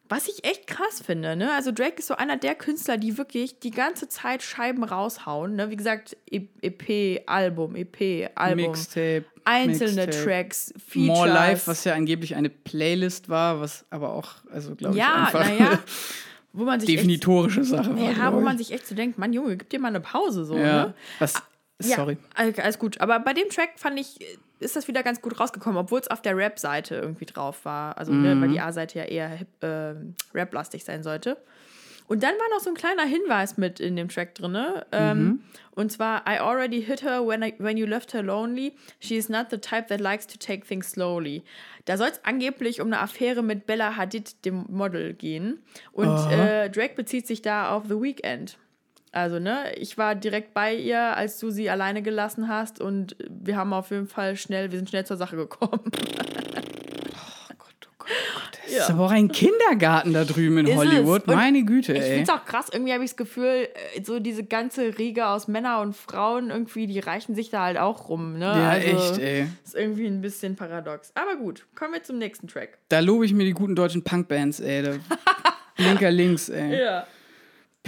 Was 0.09 0.29
ich 0.29 0.45
echt 0.45 0.67
krass 0.67 1.03
finde, 1.05 1.35
ne? 1.37 1.53
Also 1.55 1.73
Drake 1.73 1.99
ist 1.99 2.07
so 2.07 2.15
einer 2.15 2.37
der 2.37 2.55
Künstler, 2.55 2.97
die 2.97 3.19
wirklich 3.19 3.59
die 3.59 3.73
ganze 3.73 4.09
Zeit 4.09 4.43
Scheiben 4.43 4.85
raushauen, 4.85 5.57
ne? 5.57 5.71
Wie 5.71 5.77
gesagt, 5.77 6.17
EP, 6.31 7.23
Album, 7.27 7.75
EP, 7.75 8.31
Album, 8.37 8.67
Mixtape. 8.67 9.25
Einzelne 9.47 10.07
Mixtape. 10.07 10.25
Tracks, 10.25 10.75
Features. 10.89 11.17
More 11.17 11.29
Life, 11.29 11.67
was 11.67 11.85
ja 11.85 11.95
angeblich 11.95 12.35
eine 12.37 12.51
Playlist 12.51 13.29
war, 13.29 13.61
was 13.61 13.85
aber 13.91 14.13
auch, 14.13 14.35
also 14.53 14.75
glaube 14.75 14.95
ich, 14.95 15.01
ja, 15.01 15.25
einfach 15.27 15.47
naja, 15.47 15.79
wo 16.53 16.65
man 16.65 16.81
sich 16.81 16.89
echt, 16.91 16.99
definitorische 16.99 17.65
Sache 17.65 17.97
war. 17.97 18.11
ja, 18.13 18.33
wo 18.33 18.39
ich. 18.39 18.45
man 18.45 18.59
sich 18.59 18.73
echt 18.73 18.87
so 18.87 18.95
denkt, 18.95 19.19
Mann, 19.19 19.33
Junge, 19.33 19.57
gib 19.57 19.71
dir 19.71 19.79
mal 19.81 19.89
eine 19.89 20.01
Pause 20.01 20.45
so, 20.45 20.57
ja. 20.57 20.87
ne? 20.87 20.95
Was, 21.19 21.35
Ja, 21.83 21.97
sorry. 21.97 22.17
all- 22.35 22.55
alles 22.61 22.79
gut. 22.79 23.01
Aber 23.01 23.19
bei 23.21 23.33
dem 23.35 23.49
Track 23.51 23.71
fand 23.77 23.99
ich, 24.01 24.19
ist 24.59 24.75
das 24.77 24.89
wieder 24.89 25.03
ganz 25.03 25.21
gut 25.21 25.39
rausgekommen, 25.39 25.77
obwohl 25.79 26.01
es 26.01 26.09
auf 26.09 26.23
der 26.23 26.35
Rap-Seite 26.37 26.95
irgendwie 26.97 27.27
drauf 27.27 27.65
war. 27.67 27.99
Also, 27.99 28.13
ne, 28.13 28.35
Mhm. 28.35 28.41
weil 28.41 28.49
die 28.49 28.61
A-Seite 28.61 28.99
ja 29.01 29.05
eher 29.05 29.39
ähm, 29.61 30.15
Rap-lastig 30.35 30.83
sein 30.85 31.03
sollte. 31.03 31.37
Und 32.09 32.23
dann 32.23 32.35
war 32.35 32.49
noch 32.55 32.61
so 32.61 32.71
ein 32.71 32.77
kleiner 32.77 33.05
Hinweis 33.05 33.57
mit 33.57 33.81
in 33.81 33.97
dem 33.97 34.09
Track 34.09 34.35
drin. 34.35 34.57
Ähm, 34.93 35.19
Mhm. 35.19 35.41
Und 35.73 35.93
zwar, 35.93 36.25
I 36.27 36.39
already 36.39 36.83
hit 36.83 37.03
her 37.03 37.27
when, 37.27 37.43
I, 37.43 37.55
when 37.59 37.77
you 37.77 37.85
left 37.85 38.15
her 38.15 38.23
lonely. 38.23 38.75
She 38.99 39.17
is 39.17 39.29
not 39.29 39.51
the 39.51 39.59
type 39.59 39.89
that 39.89 40.01
likes 40.01 40.27
to 40.27 40.39
take 40.39 40.65
things 40.67 40.91
slowly. 40.91 41.45
Da 41.85 41.99
soll 41.99 42.09
es 42.09 42.25
angeblich 42.25 42.81
um 42.81 42.87
eine 42.87 43.01
Affäre 43.01 43.43
mit 43.43 43.67
Bella 43.67 43.97
Hadid, 43.97 44.45
dem 44.45 44.65
Model, 44.69 45.13
gehen. 45.13 45.63
Und 45.93 46.31
äh, 46.33 46.71
Drake 46.71 46.95
bezieht 46.95 47.27
sich 47.27 47.43
da 47.43 47.71
auf 47.71 47.85
The 47.89 48.01
Weeknd. 48.01 48.57
Also, 49.13 49.39
ne, 49.39 49.75
ich 49.77 49.97
war 49.99 50.15
direkt 50.15 50.55
bei 50.55 50.75
ihr, 50.75 51.17
als 51.17 51.39
du 51.39 51.51
sie 51.51 51.71
alleine 51.71 52.03
gelassen 52.03 52.49
hast 52.49 52.81
und 52.81 53.17
wir 53.29 53.57
haben 53.57 53.73
auf 53.73 53.91
jeden 53.91 54.09
Fall 54.09 54.37
schnell, 54.37 54.71
wir 54.73 54.79
sind 54.79 54.89
schnell 54.91 55.07
zur 55.07 55.17
Sache 55.17 55.37
gekommen. 55.37 55.81
Das 58.67 58.85
ist 58.85 58.91
aber 58.91 59.07
auch 59.07 59.11
ein 59.11 59.29
Kindergarten 59.29 60.13
da 60.13 60.25
drüben 60.25 60.59
in 60.59 60.67
Ist. 60.67 60.77
Hollywood. 60.77 61.27
Meine 61.27 61.65
Güte, 61.65 61.93
Ich 61.93 61.99
finde 62.01 62.17
ey. 62.17 62.23
es 62.23 62.29
auch 62.29 62.45
krass, 62.45 62.67
irgendwie 62.73 62.93
habe 62.93 63.05
ich 63.05 63.11
das 63.11 63.17
Gefühl, 63.17 63.69
äh, 63.95 64.03
so 64.03 64.19
diese 64.21 64.45
ganze 64.45 64.99
Riege 64.99 65.27
aus 65.27 65.49
Männern 65.49 65.81
und 65.89 65.97
Frauen 65.97 66.51
irgendwie, 66.51 66.87
die 66.87 66.99
reichen 66.99 67.35
sich 67.35 67.51
da 67.51 67.65
halt 67.65 67.79
auch 67.79 68.09
rum, 68.09 68.39
ne? 68.39 68.45
Ja, 68.47 68.69
also, 68.71 68.87
echt, 68.87 69.19
ey. 69.19 69.47
Ist 69.65 69.75
irgendwie 69.75 70.07
ein 70.07 70.21
bisschen 70.21 70.57
paradox. 70.57 71.13
Aber 71.15 71.37
gut, 71.37 71.67
kommen 71.75 71.95
wir 71.95 72.03
zum 72.03 72.19
nächsten 72.19 72.49
Track. 72.49 72.79
Da 72.89 73.01
lobe 73.01 73.25
ich 73.27 73.33
mir 73.33 73.45
die 73.45 73.53
guten 73.53 73.75
deutschen 73.77 74.03
Punkbands, 74.05 74.61
ey. 74.61 74.83
Da 74.83 74.93
Blinker 75.77 76.11
links, 76.11 76.49
ey. 76.49 76.81
Ja. 76.81 77.07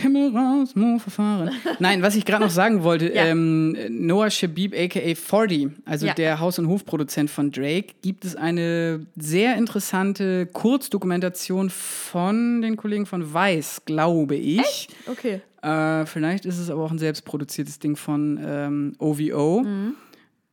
Pimmel 0.01 0.34
raus, 0.36 0.76
Mo-Verfahren. 0.76 1.51
Nein, 1.80 2.03
was 2.03 2.14
ich 2.14 2.24
gerade 2.24 2.44
noch 2.44 2.51
sagen 2.53 2.84
wollte, 2.84 3.12
Ja. 3.12 3.26
ähm, 3.26 3.76
Noah 3.90 4.30
Shabib, 4.30 4.72
aka 4.74 5.14
40, 5.14 5.70
also 5.84 6.07
Ja. 6.07 6.14
der 6.14 6.38
Haus- 6.38 6.59
und 6.61 6.68
Hofproduzent 6.68 7.30
von 7.30 7.51
Drake, 7.51 7.94
gibt 8.03 8.24
es 8.24 8.36
eine 8.36 9.07
sehr 9.16 9.57
interessante 9.57 10.46
Kurzdokumentation 10.46 11.68
von 11.70 12.62
den 12.62 12.76
Kollegen 12.76 13.07
von 13.07 13.32
Weiß, 13.34 13.82
glaube 13.86 14.36
ich. 14.36 14.88
Okay. 15.07 15.40
Äh, 15.62 16.07
vielleicht 16.07 16.46
ist 16.46 16.59
es 16.59 16.70
aber 16.70 16.84
auch 16.84 16.92
ein 16.92 16.99
selbstproduziertes 16.99 17.80
Ding 17.80 17.96
von 17.96 18.38
ähm, 18.40 18.92
OVO. 18.99 19.62
Mhm. 19.64 19.94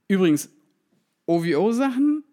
Übrigens, 0.07 0.49
OVO-Sachen, 1.27 2.23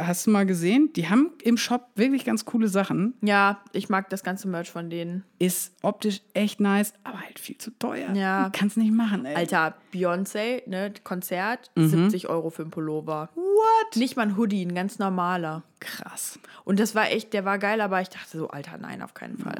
hast 0.00 0.26
du 0.26 0.30
mal 0.30 0.46
gesehen? 0.46 0.92
Die 0.94 1.08
haben 1.08 1.32
im 1.42 1.56
Shop 1.56 1.90
wirklich 1.94 2.24
ganz 2.24 2.44
coole 2.44 2.68
Sachen. 2.68 3.14
Ja, 3.20 3.62
ich 3.72 3.88
mag 3.88 4.10
das 4.10 4.22
ganze 4.22 4.48
Merch 4.48 4.70
von 4.70 4.90
denen. 4.90 5.24
Ist 5.38 5.74
optisch 5.82 6.22
echt 6.34 6.60
nice, 6.60 6.94
aber 7.04 7.20
halt 7.20 7.38
viel 7.38 7.58
zu 7.58 7.70
teuer. 7.78 8.12
Ja. 8.14 8.50
Kannst 8.52 8.76
nicht 8.76 8.92
machen, 8.92 9.24
ey. 9.24 9.34
Alter, 9.34 9.74
Beyoncé, 9.92 10.68
ne, 10.68 10.92
Konzert, 11.04 11.70
70 11.76 12.28
Euro 12.28 12.50
für 12.50 12.62
einen 12.62 12.70
Pullover. 12.70 13.30
Mhm. 13.34 13.40
What? 13.40 13.96
Nicht 13.96 14.16
mal 14.16 14.22
ein 14.22 14.36
Hoodie, 14.36 14.64
ein 14.64 14.74
ganz 14.74 14.98
normaler. 14.98 15.62
Krass. 15.80 16.38
Und 16.64 16.80
das 16.80 16.94
war 16.94 17.10
echt, 17.10 17.32
der 17.32 17.44
war 17.44 17.58
geil, 17.58 17.80
aber 17.80 18.00
ich 18.00 18.08
dachte 18.08 18.38
so, 18.38 18.48
Alter, 18.48 18.78
nein, 18.78 19.02
auf 19.02 19.14
keinen 19.14 19.38
Fall. 19.38 19.56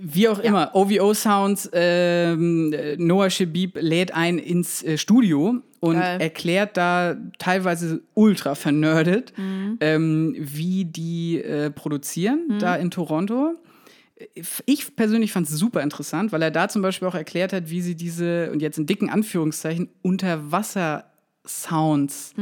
Wie 0.00 0.28
auch 0.28 0.38
immer, 0.38 0.70
OVO 0.74 1.12
Sounds, 1.14 1.68
ähm, 1.72 2.72
äh, 2.72 2.96
Noah 2.96 3.30
Shabib 3.30 3.76
lädt 3.80 4.14
ein 4.14 4.38
ins 4.38 4.82
äh, 4.82 4.96
Studio 4.96 5.56
und 5.80 5.96
Geil. 5.96 6.20
erklärt 6.20 6.76
da 6.76 7.16
teilweise 7.38 8.02
ultra 8.14 8.54
vernördet, 8.54 9.32
ähm, 9.80 10.34
wie 10.38 10.84
die 10.84 11.42
äh, 11.42 11.70
produzieren, 11.70 12.58
da 12.58 12.76
in 12.76 12.90
Toronto. 12.90 13.54
Ich 14.66 14.94
persönlich 14.94 15.32
fand 15.32 15.48
es 15.48 15.54
super 15.58 15.82
interessant, 15.82 16.30
weil 16.32 16.42
er 16.42 16.52
da 16.52 16.68
zum 16.68 16.80
Beispiel 16.82 17.08
auch 17.08 17.14
erklärt 17.16 17.52
hat, 17.52 17.70
wie 17.70 17.82
sie 17.82 17.96
diese, 17.96 18.50
und 18.52 18.62
jetzt 18.62 18.78
in 18.78 18.86
dicken 18.86 19.10
Anführungszeichen, 19.10 19.88
Unterwasser-Sounds. 20.02 22.34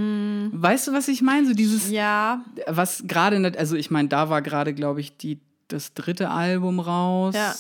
Weißt 0.53 0.89
du, 0.89 0.93
was 0.93 1.09
ich 1.09 1.23
meine? 1.23 1.47
So 1.47 1.55
dieses, 1.55 1.91
Ja, 1.91 2.45
was 2.67 3.05
gerade, 3.07 3.53
also 3.59 3.77
ich 3.77 3.91
meine, 3.91 4.09
da 4.09 4.29
war 4.29 4.43
gerade, 4.43 4.75
glaube 4.75 5.01
ich, 5.01 5.17
die, 5.17 5.39
das 5.73 5.95
dritte 5.95 6.31
Album 6.31 6.81
raus. 6.81 7.35
Ja. 7.35 7.55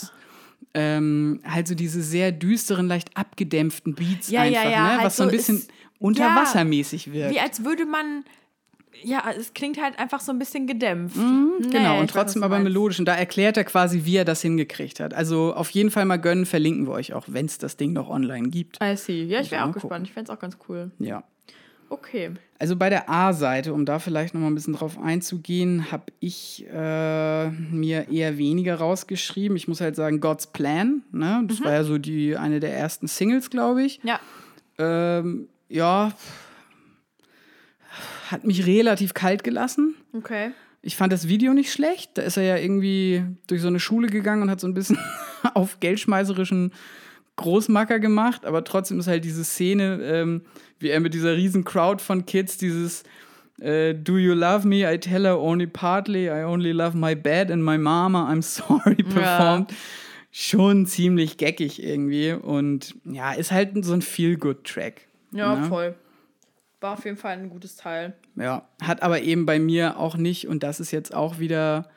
Ähm, 0.72 1.40
halt 1.44 1.66
so 1.66 1.74
diese 1.74 2.00
sehr 2.02 2.30
düsteren, 2.30 2.86
leicht 2.86 3.16
abgedämpften 3.16 3.94
Beats 3.94 4.30
Ja, 4.30 4.44
ja, 4.44 4.60
einfach, 4.60 4.72
ja, 4.72 4.82
ne? 4.84 4.90
halt 4.96 5.04
was 5.04 5.16
so 5.16 5.24
ein 5.24 5.30
bisschen 5.30 5.56
ist- 5.58 5.70
unterwassermäßig 5.98 7.12
wirkt. 7.12 7.34
wie 7.34 7.40
als 7.40 7.64
würde 7.64 7.86
man, 7.86 8.24
ja, 9.02 9.24
es 9.36 9.52
klingt 9.52 9.82
halt 9.82 9.98
einfach 9.98 10.20
so 10.20 10.30
ein 10.30 10.38
bisschen 10.38 10.66
gedämpft. 10.68 11.16
Genau, 11.16 11.58
Nee, 11.60 11.68
und 11.70 11.74
weiß, 11.78 12.00
was 12.02 12.12
trotzdem 12.12 12.42
du 12.42 12.46
aber 12.46 12.58
melodisch. 12.60 12.98
Und 13.00 13.06
da 13.06 13.14
erklärt 13.16 13.56
er 13.56 13.64
quasi, 13.64 14.04
wie 14.04 14.16
er 14.16 14.24
das 14.24 14.42
hingekriegt 14.42 15.00
hat. 15.00 15.12
Also 15.12 15.54
auf 15.54 15.70
jeden 15.70 15.90
Fall 15.90 16.04
mal 16.04 16.18
gönnen, 16.18 16.46
verlinken 16.46 16.86
wir 16.86 16.92
euch 16.92 17.12
auch, 17.14 17.24
wenn 17.26 17.46
es 17.46 17.58
das 17.58 17.76
Ding 17.76 17.92
noch 17.92 18.08
online 18.08 18.48
gibt. 18.50 18.78
I 18.82 18.96
see. 18.96 19.24
Ja, 19.24 19.40
ich 19.40 19.50
wäre 19.50 19.62
auch 19.62 19.66
gucken. 19.68 19.80
gespannt. 19.82 20.06
Ich 20.06 20.12
fände 20.12 20.30
es 20.30 20.36
auch 20.36 20.40
ganz 20.40 20.56
cool. 20.68 20.90
Ja. 21.00 21.24
Okay. 21.90 22.30
Also 22.58 22.76
bei 22.76 22.88
der 22.88 23.10
A-Seite, 23.10 23.74
um 23.74 23.84
da 23.84 23.98
vielleicht 23.98 24.32
noch 24.32 24.40
mal 24.40 24.46
ein 24.46 24.54
bisschen 24.54 24.74
drauf 24.74 24.98
einzugehen, 24.98 25.90
habe 25.90 26.04
ich 26.20 26.64
äh, 26.72 27.50
mir 27.50 28.08
eher 28.08 28.38
weniger 28.38 28.76
rausgeschrieben. 28.76 29.56
Ich 29.56 29.66
muss 29.66 29.80
halt 29.80 29.96
sagen, 29.96 30.20
God's 30.20 30.46
Plan. 30.46 31.02
Ne? 31.10 31.42
Das 31.46 31.62
war 31.62 31.72
ja 31.72 31.84
so 31.84 31.98
die 31.98 32.36
eine 32.36 32.60
der 32.60 32.74
ersten 32.74 33.08
Singles, 33.08 33.50
glaube 33.50 33.82
ich. 33.82 34.00
Ja. 34.04 34.20
Ähm, 34.78 35.48
ja, 35.68 36.12
hat 38.30 38.44
mich 38.44 38.66
relativ 38.66 39.14
kalt 39.14 39.42
gelassen. 39.42 39.96
Okay. 40.12 40.52
Ich 40.82 40.96
fand 40.96 41.12
das 41.12 41.28
Video 41.28 41.52
nicht 41.52 41.72
schlecht. 41.72 42.16
Da 42.16 42.22
ist 42.22 42.36
er 42.36 42.44
ja 42.44 42.56
irgendwie 42.56 43.24
durch 43.46 43.60
so 43.60 43.68
eine 43.68 43.80
Schule 43.80 44.08
gegangen 44.08 44.42
und 44.42 44.50
hat 44.50 44.60
so 44.60 44.66
ein 44.66 44.74
bisschen 44.74 44.98
auf 45.54 45.80
geldschmeißerischen 45.80 46.72
Großmacker 47.40 47.98
gemacht. 47.98 48.44
Aber 48.44 48.64
trotzdem 48.64 49.00
ist 49.00 49.08
halt 49.08 49.24
diese 49.24 49.44
Szene, 49.44 50.00
ähm, 50.02 50.42
wie 50.78 50.90
er 50.90 51.00
mit 51.00 51.14
dieser 51.14 51.36
riesen 51.36 51.64
Crowd 51.64 52.02
von 52.02 52.26
Kids 52.26 52.58
dieses 52.58 53.02
äh, 53.60 53.94
Do 53.94 54.18
you 54.18 54.34
love 54.34 54.66
me? 54.66 54.90
I 54.90 54.98
tell 54.98 55.24
her 55.24 55.40
only 55.40 55.66
partly. 55.66 56.26
I 56.28 56.44
only 56.44 56.72
love 56.72 56.96
my 56.96 57.14
bed 57.14 57.50
and 57.50 57.64
my 57.64 57.78
mama. 57.78 58.30
I'm 58.30 58.42
sorry 58.42 59.02
performt. 59.02 59.72
Schon 60.30 60.86
ziemlich 60.86 61.38
geckig 61.38 61.82
irgendwie. 61.82 62.32
Und 62.32 62.94
ja, 63.04 63.32
ist 63.32 63.50
halt 63.50 63.84
so 63.84 63.94
ein 63.94 64.02
Feel-Good-Track. 64.02 65.06
Ja, 65.32 65.56
ne? 65.56 65.66
voll. 65.66 65.94
War 66.80 66.94
auf 66.94 67.04
jeden 67.04 67.16
Fall 67.16 67.32
ein 67.32 67.50
gutes 67.50 67.76
Teil. 67.76 68.14
Ja, 68.36 68.68
hat 68.80 69.02
aber 69.02 69.22
eben 69.22 69.44
bei 69.44 69.58
mir 69.58 69.98
auch 69.98 70.16
nicht, 70.16 70.46
und 70.46 70.62
das 70.62 70.80
ist 70.80 70.92
jetzt 70.92 71.14
auch 71.14 71.38
wieder 71.38 71.88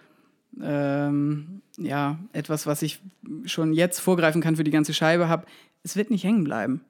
ähm, 0.61 1.61
ja, 1.77 2.17
etwas, 2.33 2.67
was 2.67 2.81
ich 2.81 3.01
schon 3.45 3.73
jetzt 3.73 3.99
vorgreifen 3.99 4.41
kann 4.41 4.55
für 4.55 4.63
die 4.63 4.71
ganze 4.71 4.93
Scheibe 4.93 5.27
habe, 5.29 5.45
es 5.83 5.95
wird 5.95 6.11
nicht 6.11 6.23
hängen 6.23 6.43
bleiben. 6.43 6.81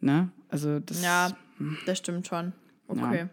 Ne? 0.00 0.28
Also 0.48 0.78
das 0.80 1.02
Ja, 1.02 1.30
das 1.86 1.98
stimmt 1.98 2.26
schon. 2.26 2.52
Okay. 2.86 3.26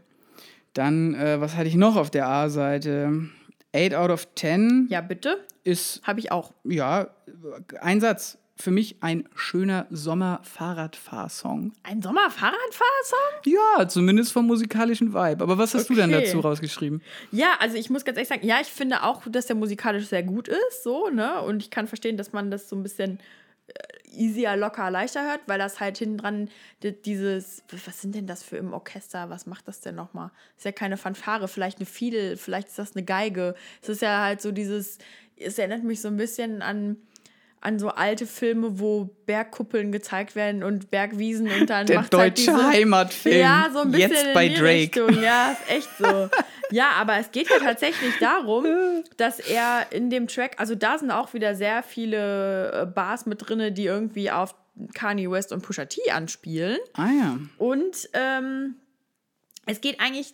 dann, 0.74 1.14
äh, 1.16 1.40
was 1.40 1.56
hatte 1.56 1.68
ich 1.68 1.76
noch 1.76 1.96
auf 1.96 2.10
der 2.10 2.28
A-Seite? 2.28 3.30
8 3.76 3.94
out 3.94 4.10
of 4.10 4.28
10 4.36 4.88
Ja, 4.90 5.02
bitte? 5.02 5.38
ist, 5.64 6.02
Habe 6.04 6.20
ich 6.20 6.32
auch. 6.32 6.54
ja, 6.64 7.08
ein 7.82 8.02
Satz. 8.02 8.38
Für 8.58 8.72
mich 8.72 8.96
ein 9.02 9.28
schöner 9.36 9.86
Sommer-Fahrradfahrsong. 9.90 11.74
Ein 11.84 12.02
Sommerfahrradfahrsong? 12.02 13.42
Ja, 13.46 13.88
zumindest 13.88 14.32
vom 14.32 14.48
musikalischen 14.48 15.14
Vibe. 15.14 15.44
Aber 15.44 15.58
was 15.58 15.74
hast 15.74 15.90
du 15.90 15.94
denn 15.96 16.14
Okay. 16.14 16.24
dazu 16.26 16.40
rausgeschrieben? 16.40 17.02
Ja, 17.32 17.56
also 17.60 17.76
ich 17.76 17.90
muss 17.90 18.06
ganz 18.06 18.18
ehrlich 18.18 18.30
sagen, 18.30 18.46
ja, 18.48 18.60
ich 18.62 18.68
finde 18.68 19.04
auch, 19.04 19.24
dass 19.28 19.48
der 19.48 19.56
musikalisch 19.56 20.08
sehr 20.08 20.24
gut 20.24 20.48
ist, 20.48 20.84
so, 20.84 21.10
ne? 21.10 21.42
Und 21.42 21.62
ich 21.62 21.70
kann 21.70 21.88
verstehen, 21.88 22.16
dass 22.18 22.32
man 22.34 22.50
das 22.50 22.70
so 22.70 22.76
ein 22.76 22.84
bisschen 22.84 23.20
äh, 23.68 23.74
easier, 24.12 24.56
locker, 24.56 24.90
leichter 24.90 25.24
hört, 25.30 25.42
weil 25.48 25.60
das 25.60 25.80
halt 25.82 25.98
hinten 25.98 26.18
dran 26.18 26.50
di- 26.82 26.94
dieses, 26.94 27.62
was 27.86 28.02
sind 28.02 28.16
denn 28.16 28.26
das 28.28 28.42
für 28.44 28.56
im 28.58 28.72
Orchester? 28.74 29.30
Was 29.30 29.48
macht 29.48 29.68
das 29.68 29.82
denn 29.82 29.96
nochmal? 29.96 30.32
Ist 30.58 30.64
ja 30.66 30.72
keine 30.72 30.96
Fanfare, 30.98 31.48
vielleicht 31.50 31.80
eine 31.80 31.86
Fiedel, 31.86 32.38
vielleicht 32.38 32.70
ist 32.70 32.80
das 32.80 32.96
eine 32.96 33.04
Geige. 33.04 33.56
Es 33.82 33.90
ist 33.90 34.02
ja 34.02 34.22
halt 34.24 34.42
so 34.42 34.52
dieses, 34.52 34.98
es 35.36 35.58
erinnert 35.60 35.84
mich 35.84 36.00
so 36.02 36.08
ein 36.08 36.16
bisschen 36.18 36.62
an 36.62 36.96
an 37.66 37.80
so 37.80 37.90
alte 37.90 38.28
Filme, 38.28 38.80
wo 38.80 39.10
Bergkuppeln 39.26 39.92
gezeigt 39.92 40.36
werden 40.36 40.64
und 40.64 40.92
Bergwiesen 40.92 41.50
und 41.50 41.70
dann 41.70 41.86
Der 41.88 42.02
macht 42.02 42.14
halt 42.14 42.38
deutsche 42.38 42.52
diese, 42.52 42.68
Heimatfilm. 42.68 43.40
Ja, 43.40 43.70
so 43.74 43.80
ein 43.80 43.92
bisschen 43.92 44.12
Jetzt 44.12 44.34
bei 44.34 44.50
Drake. 44.50 44.64
Richtung. 45.08 45.22
Ja, 45.22 45.52
ist 45.52 45.70
echt 45.70 45.90
so. 45.98 46.30
Ja, 46.72 46.94
aber 46.98 47.18
es 47.18 47.30
geht 47.32 47.48
ja 47.48 47.60
tatsächlich 47.60 48.18
darum, 48.20 48.66
dass 49.18 49.40
er 49.40 49.86
in 49.92 50.10
dem 50.10 50.28
Track, 50.28 50.56
also 50.58 50.74
da 50.74 50.98
sind 50.98 51.12
auch 51.12 51.36
wieder 51.36 51.54
sehr 51.54 51.84
viele 51.84 52.72
äh, 52.72 52.86
Bars 52.88 53.28
mit 53.28 53.48
drin, 53.48 53.72
die 53.76 53.86
irgendwie 53.86 54.32
auf 54.32 54.56
Kanye 54.96 55.30
West 55.30 55.52
und 55.52 55.62
Pusha 55.62 55.86
T 55.86 56.02
anspielen. 56.10 56.80
Ah 56.94 57.10
ja. 57.12 57.38
Und 57.60 58.10
ähm, 58.14 58.78
es 59.68 59.80
geht 59.80 60.00
eigentlich 60.00 60.34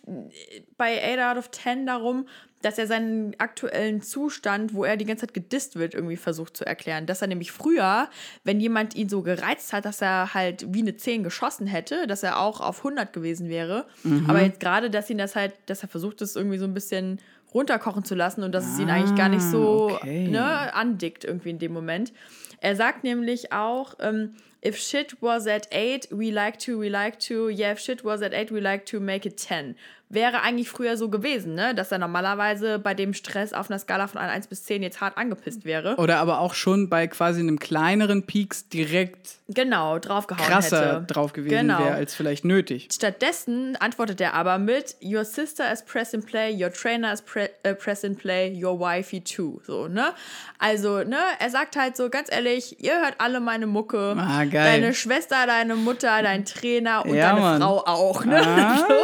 bei 0.78 1.18
8 1.18 1.32
out 1.32 1.36
of 1.36 1.50
10 1.50 1.84
darum, 1.86 2.26
dass 2.62 2.78
er 2.78 2.86
seinen 2.86 3.34
aktuellen 3.38 4.00
Zustand, 4.00 4.74
wo 4.74 4.84
er 4.84 4.96
die 4.96 5.04
ganze 5.04 5.26
Zeit 5.26 5.34
gedisst 5.34 5.76
wird, 5.76 5.94
irgendwie 5.94 6.16
versucht 6.16 6.56
zu 6.56 6.64
erklären. 6.64 7.06
Dass 7.06 7.22
er 7.22 7.28
nämlich 7.28 7.52
früher, 7.52 8.08
wenn 8.44 8.60
jemand 8.60 8.94
ihn 8.94 9.08
so 9.08 9.22
gereizt 9.22 9.72
hat, 9.72 9.84
dass 9.84 10.00
er 10.00 10.34
halt 10.34 10.66
wie 10.72 10.80
eine 10.80 10.96
10 10.96 11.22
geschossen 11.22 11.66
hätte, 11.66 12.06
dass 12.06 12.22
er 12.22 12.40
auch 12.40 12.60
auf 12.60 12.78
100 12.78 13.12
gewesen 13.12 13.48
wäre. 13.48 13.86
Aber 14.28 14.42
jetzt 14.42 14.60
gerade, 14.60 14.90
dass 14.90 15.10
ihn 15.10 15.18
das 15.18 15.36
halt, 15.36 15.54
dass 15.66 15.82
er 15.82 15.88
versucht, 15.88 16.20
das 16.20 16.36
irgendwie 16.36 16.58
so 16.58 16.64
ein 16.64 16.74
bisschen 16.74 17.18
runterkochen 17.54 18.04
zu 18.04 18.14
lassen 18.14 18.42
und 18.42 18.52
dass 18.52 18.66
es 18.66 18.78
ihn 18.78 18.90
eigentlich 18.90 19.16
gar 19.16 19.28
nicht 19.28 19.42
so 19.42 19.90
okay. 19.92 20.28
ne, 20.28 20.74
andickt 20.74 21.24
irgendwie 21.24 21.50
in 21.50 21.58
dem 21.58 21.72
Moment. 21.72 22.12
Er 22.60 22.76
sagt 22.76 23.04
nämlich 23.04 23.52
auch, 23.52 23.94
ähm, 24.00 24.34
if 24.64 24.78
shit 24.78 25.16
was 25.20 25.46
at 25.46 25.68
8, 25.72 26.08
we 26.10 26.30
like 26.30 26.58
to, 26.58 26.80
we 26.80 26.88
like 26.88 27.18
to, 27.18 27.48
yeah, 27.48 27.72
if 27.72 27.78
shit 27.78 28.04
was 28.04 28.22
at 28.22 28.32
8, 28.32 28.52
we 28.52 28.60
like 28.60 28.86
to 28.86 29.00
make 29.00 29.28
it 29.28 29.38
10. 29.38 29.76
Wäre 30.12 30.42
eigentlich 30.42 30.68
früher 30.68 30.98
so 30.98 31.08
gewesen, 31.08 31.54
ne? 31.54 31.74
Dass 31.74 31.90
er 31.90 31.96
normalerweise 31.96 32.78
bei 32.78 32.92
dem 32.92 33.14
Stress 33.14 33.54
auf 33.54 33.70
einer 33.70 33.78
Skala 33.78 34.06
von 34.08 34.20
1 34.20 34.46
bis 34.46 34.62
10 34.64 34.82
jetzt 34.82 35.00
hart 35.00 35.16
angepisst 35.16 35.64
wäre. 35.64 35.96
Oder 35.96 36.18
aber 36.18 36.38
auch 36.40 36.52
schon 36.52 36.90
bei 36.90 37.06
quasi 37.06 37.40
einem 37.40 37.58
kleineren 37.58 38.22
Peaks 38.24 38.68
direkt 38.68 39.36
Genau, 39.48 39.98
draufgehauen 39.98 40.46
krasser 40.46 40.96
hätte. 40.96 41.04
drauf 41.06 41.32
gewesen 41.32 41.50
Genau. 41.56 41.78
wäre 41.78 41.94
als 41.94 42.14
vielleicht 42.14 42.44
nötig. 42.44 42.88
Stattdessen 42.92 43.76
antwortet 43.76 44.20
er 44.20 44.34
aber 44.34 44.58
mit 44.58 44.96
Your 45.02 45.24
sister 45.24 45.72
is 45.72 45.82
press 45.82 46.14
and 46.14 46.24
play, 46.26 46.52
your 46.62 46.72
trainer 46.72 47.12
is 47.12 47.22
pre 47.22 47.48
äh, 47.62 47.74
press 47.74 48.04
and 48.04 48.18
play, 48.18 48.52
your 48.62 48.78
wifey 48.78 49.20
too. 49.22 49.60
So, 49.66 49.88
ne? 49.88 50.12
Also, 50.58 50.98
ne, 51.04 51.16
er 51.38 51.48
sagt 51.50 51.76
halt 51.76 51.96
so, 51.96 52.10
ganz 52.10 52.28
ehrlich, 52.30 52.82
ihr 52.82 53.00
hört 53.00 53.14
alle 53.18 53.40
meine 53.40 53.66
Mucke. 53.66 54.14
Ah, 54.18 54.44
geil. 54.44 54.80
Deine 54.80 54.94
Schwester, 54.94 55.46
deine 55.46 55.74
Mutter, 55.74 56.22
dein 56.22 56.44
Trainer 56.44 57.04
und 57.06 57.14
Ja, 57.14 57.30
deine 57.30 57.40
Mann. 57.40 57.62
Frau 57.62 57.78
auch, 57.86 58.24
ne? 58.26 58.40
Ah, 58.46 58.76
so. 58.78 58.94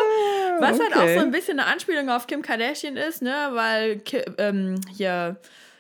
Was 0.61 0.79
halt 0.81 0.95
auch 0.97 1.03
okay. 1.03 1.19
so 1.19 1.25
ein 1.25 1.31
bisschen 1.31 1.59
eine 1.61 1.69
Anspielung 1.69 2.09
auf 2.11 2.27
Kim 2.27 2.43
Kardashian 2.43 2.97
ist, 2.97 3.23
ne? 3.23 3.51
Weil 3.53 4.01
ähm, 4.39 4.81
hier 4.95 5.37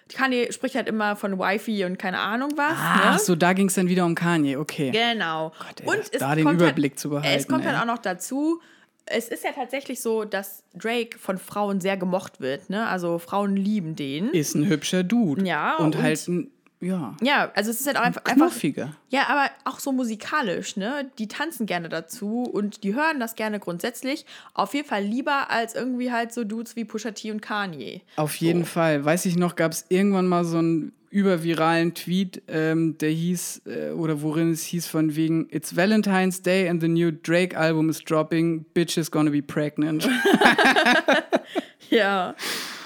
Kanye 0.08 0.52
spricht 0.52 0.74
halt 0.74 0.88
immer 0.88 1.16
von 1.16 1.38
Wifey 1.38 1.84
und 1.84 1.98
keine 1.98 2.18
Ahnung 2.18 2.50
was. 2.56 2.72
Ach 2.76 3.12
ne? 3.14 3.18
so, 3.18 3.36
da 3.36 3.52
ging 3.52 3.68
es 3.68 3.74
dann 3.74 3.88
wieder 3.88 4.04
um 4.06 4.14
Kanye, 4.14 4.56
okay. 4.56 4.90
Genau. 4.90 5.52
ey, 5.80 5.86
und 5.86 5.98
es 5.98 6.10
da 6.18 6.34
den 6.34 6.44
kommt 6.44 6.60
Überblick 6.60 6.92
halt, 6.92 7.00
zu 7.00 7.10
behalten, 7.10 7.38
Es 7.38 7.46
kommt 7.46 7.64
ey. 7.64 7.70
halt 7.72 7.82
auch 7.82 7.86
noch 7.86 7.98
dazu, 7.98 8.60
es 9.10 9.28
ist 9.28 9.44
ja 9.44 9.52
tatsächlich 9.52 10.00
so, 10.00 10.24
dass 10.24 10.62
Drake 10.74 11.18
von 11.18 11.38
Frauen 11.38 11.80
sehr 11.80 11.96
gemocht 11.96 12.40
wird. 12.40 12.70
Ne? 12.70 12.86
Also 12.86 13.18
Frauen 13.18 13.56
lieben 13.56 13.96
den. 13.96 14.30
Ist 14.30 14.54
ein 14.54 14.66
hübscher 14.66 15.02
Dude. 15.02 15.44
Ja, 15.46 15.76
Und, 15.76 15.96
und- 15.96 16.02
halt 16.02 16.28
ein, 16.28 16.50
ja, 16.80 17.16
Ja, 17.22 17.50
also 17.54 17.70
es 17.70 17.80
ist 17.80 17.86
halt 17.86 17.96
auch 17.96 18.02
einfach, 18.02 18.24
einfach. 18.24 18.48
knuffiger. 18.50 18.94
Ja, 19.08 19.28
aber 19.28 19.50
auch 19.64 19.80
so 19.80 19.90
musikalisch, 19.92 20.76
ne? 20.76 21.10
Die 21.18 21.26
tanzen 21.28 21.66
gerne 21.66 21.88
dazu 21.88 22.42
und 22.44 22.84
die 22.84 22.94
hören 22.94 23.18
das 23.20 23.34
gerne 23.34 23.58
grundsätzlich. 23.58 24.24
Auf 24.54 24.74
jeden 24.74 24.88
Fall 24.88 25.02
lieber 25.02 25.50
als 25.50 25.74
irgendwie 25.74 26.12
halt 26.12 26.32
so 26.32 26.44
Dudes 26.44 26.76
wie 26.76 26.84
Pusha 26.84 27.10
T 27.10 27.30
und 27.32 27.40
Kanye. 27.42 28.02
Auf 28.16 28.36
jeden 28.36 28.64
Fall. 28.64 29.04
Weiß 29.04 29.24
ich 29.26 29.36
noch, 29.36 29.56
gab 29.56 29.72
es 29.72 29.86
irgendwann 29.88 30.26
mal 30.26 30.44
so 30.44 30.58
einen 30.58 30.92
überviralen 31.10 31.94
Tweet, 31.94 32.42
ähm, 32.48 32.98
der 32.98 33.08
hieß, 33.08 33.62
äh, 33.64 33.90
oder 33.92 34.20
worin 34.20 34.52
es 34.52 34.62
hieß 34.64 34.86
von 34.88 35.16
wegen, 35.16 35.48
It's 35.50 35.74
Valentine's 35.74 36.42
Day 36.42 36.68
and 36.68 36.82
the 36.82 36.88
new 36.88 37.10
Drake 37.10 37.56
album 37.58 37.88
is 37.88 38.00
dropping, 38.04 38.66
bitch 38.74 38.98
is 38.98 39.10
gonna 39.10 39.30
be 39.30 39.42
pregnant. 39.42 40.06
Ja. 41.90 42.34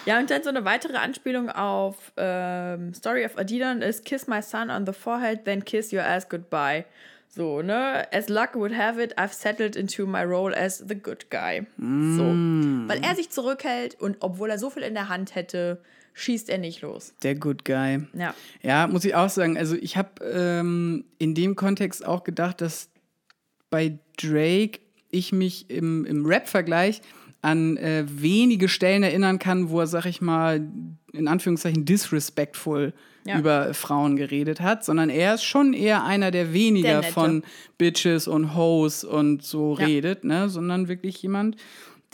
Ja, 0.05 0.19
und 0.19 0.31
dann 0.31 0.43
so 0.43 0.49
eine 0.49 0.65
weitere 0.65 0.97
Anspielung 0.97 1.49
auf 1.49 2.13
ähm, 2.17 2.93
Story 2.93 3.25
of 3.25 3.39
Adidas 3.39 3.77
ist 3.85 4.05
Kiss 4.05 4.27
my 4.27 4.43
son 4.43 4.71
on 4.71 4.85
the 4.85 4.93
forehead, 4.93 5.45
then 5.45 5.65
kiss 5.65 5.93
your 5.93 6.03
ass 6.03 6.29
goodbye. 6.29 6.85
So, 7.29 7.63
ne? 7.63 8.07
As 8.13 8.29
luck 8.29 8.55
would 8.55 8.77
have 8.77 9.03
it, 9.03 9.17
I've 9.17 9.33
settled 9.33 9.75
into 9.75 10.05
my 10.05 10.23
role 10.23 10.55
as 10.55 10.85
the 10.87 10.95
good 10.95 11.31
guy. 11.31 11.67
So. 11.79 12.25
Weil 12.25 13.03
er 13.03 13.15
sich 13.15 13.31
zurückhält 13.31 13.99
und 13.99 14.19
obwohl 14.21 14.51
er 14.51 14.59
so 14.59 14.69
viel 14.69 14.83
in 14.83 14.93
der 14.93 15.09
Hand 15.09 15.35
hätte, 15.35 15.81
schießt 16.15 16.51
er 16.51 16.59
nicht 16.59 16.83
los. 16.83 17.15
Der 17.23 17.35
Good 17.35 17.65
Guy. 17.65 18.07
Ja. 18.13 18.35
Ja, 18.61 18.87
muss 18.87 19.05
ich 19.05 19.15
auch 19.15 19.31
sagen. 19.31 19.57
Also 19.57 19.77
ich 19.77 19.97
habe 19.97 20.23
ähm, 20.25 21.07
in 21.19 21.35
dem 21.35 21.57
Kontext 21.57 22.05
auch 22.05 22.25
gedacht, 22.25 22.61
dass 22.61 22.91
bei 23.71 23.99
Drake 24.19 24.81
ich 25.11 25.33
mich 25.33 25.71
im, 25.71 26.05
im 26.05 26.27
Rap-Vergleich 26.27 27.01
an 27.43 27.76
äh, 27.76 28.05
wenige 28.09 28.68
Stellen 28.68 29.03
erinnern 29.03 29.38
kann, 29.38 29.68
wo 29.70 29.80
er, 29.80 29.86
sag 29.86 30.07
ich 30.07 30.20
mal, 30.20 30.66
in 31.12 31.28
Anführungszeichen 31.28 31.84
disrespectful 31.84 32.95
Ja. 33.24 33.38
über 33.38 33.74
Frauen 33.74 34.16
geredet 34.16 34.61
hat, 34.61 34.84
sondern 34.84 35.11
er 35.11 35.34
ist 35.34 35.45
schon 35.45 35.74
eher 35.74 36.05
einer 36.05 36.30
der 36.30 36.53
weniger 36.53 37.01
Der 37.03 37.12
von 37.12 37.43
Bitches 37.78 38.26
und 38.28 38.55
Hoes 38.57 39.05
und 39.05 39.43
so 39.43 39.76
Ja. 39.78 39.86
redet, 39.86 40.24
ne? 40.24 40.49
sondern 40.49 40.88
wirklich 40.88 41.20
jemand, 41.22 41.57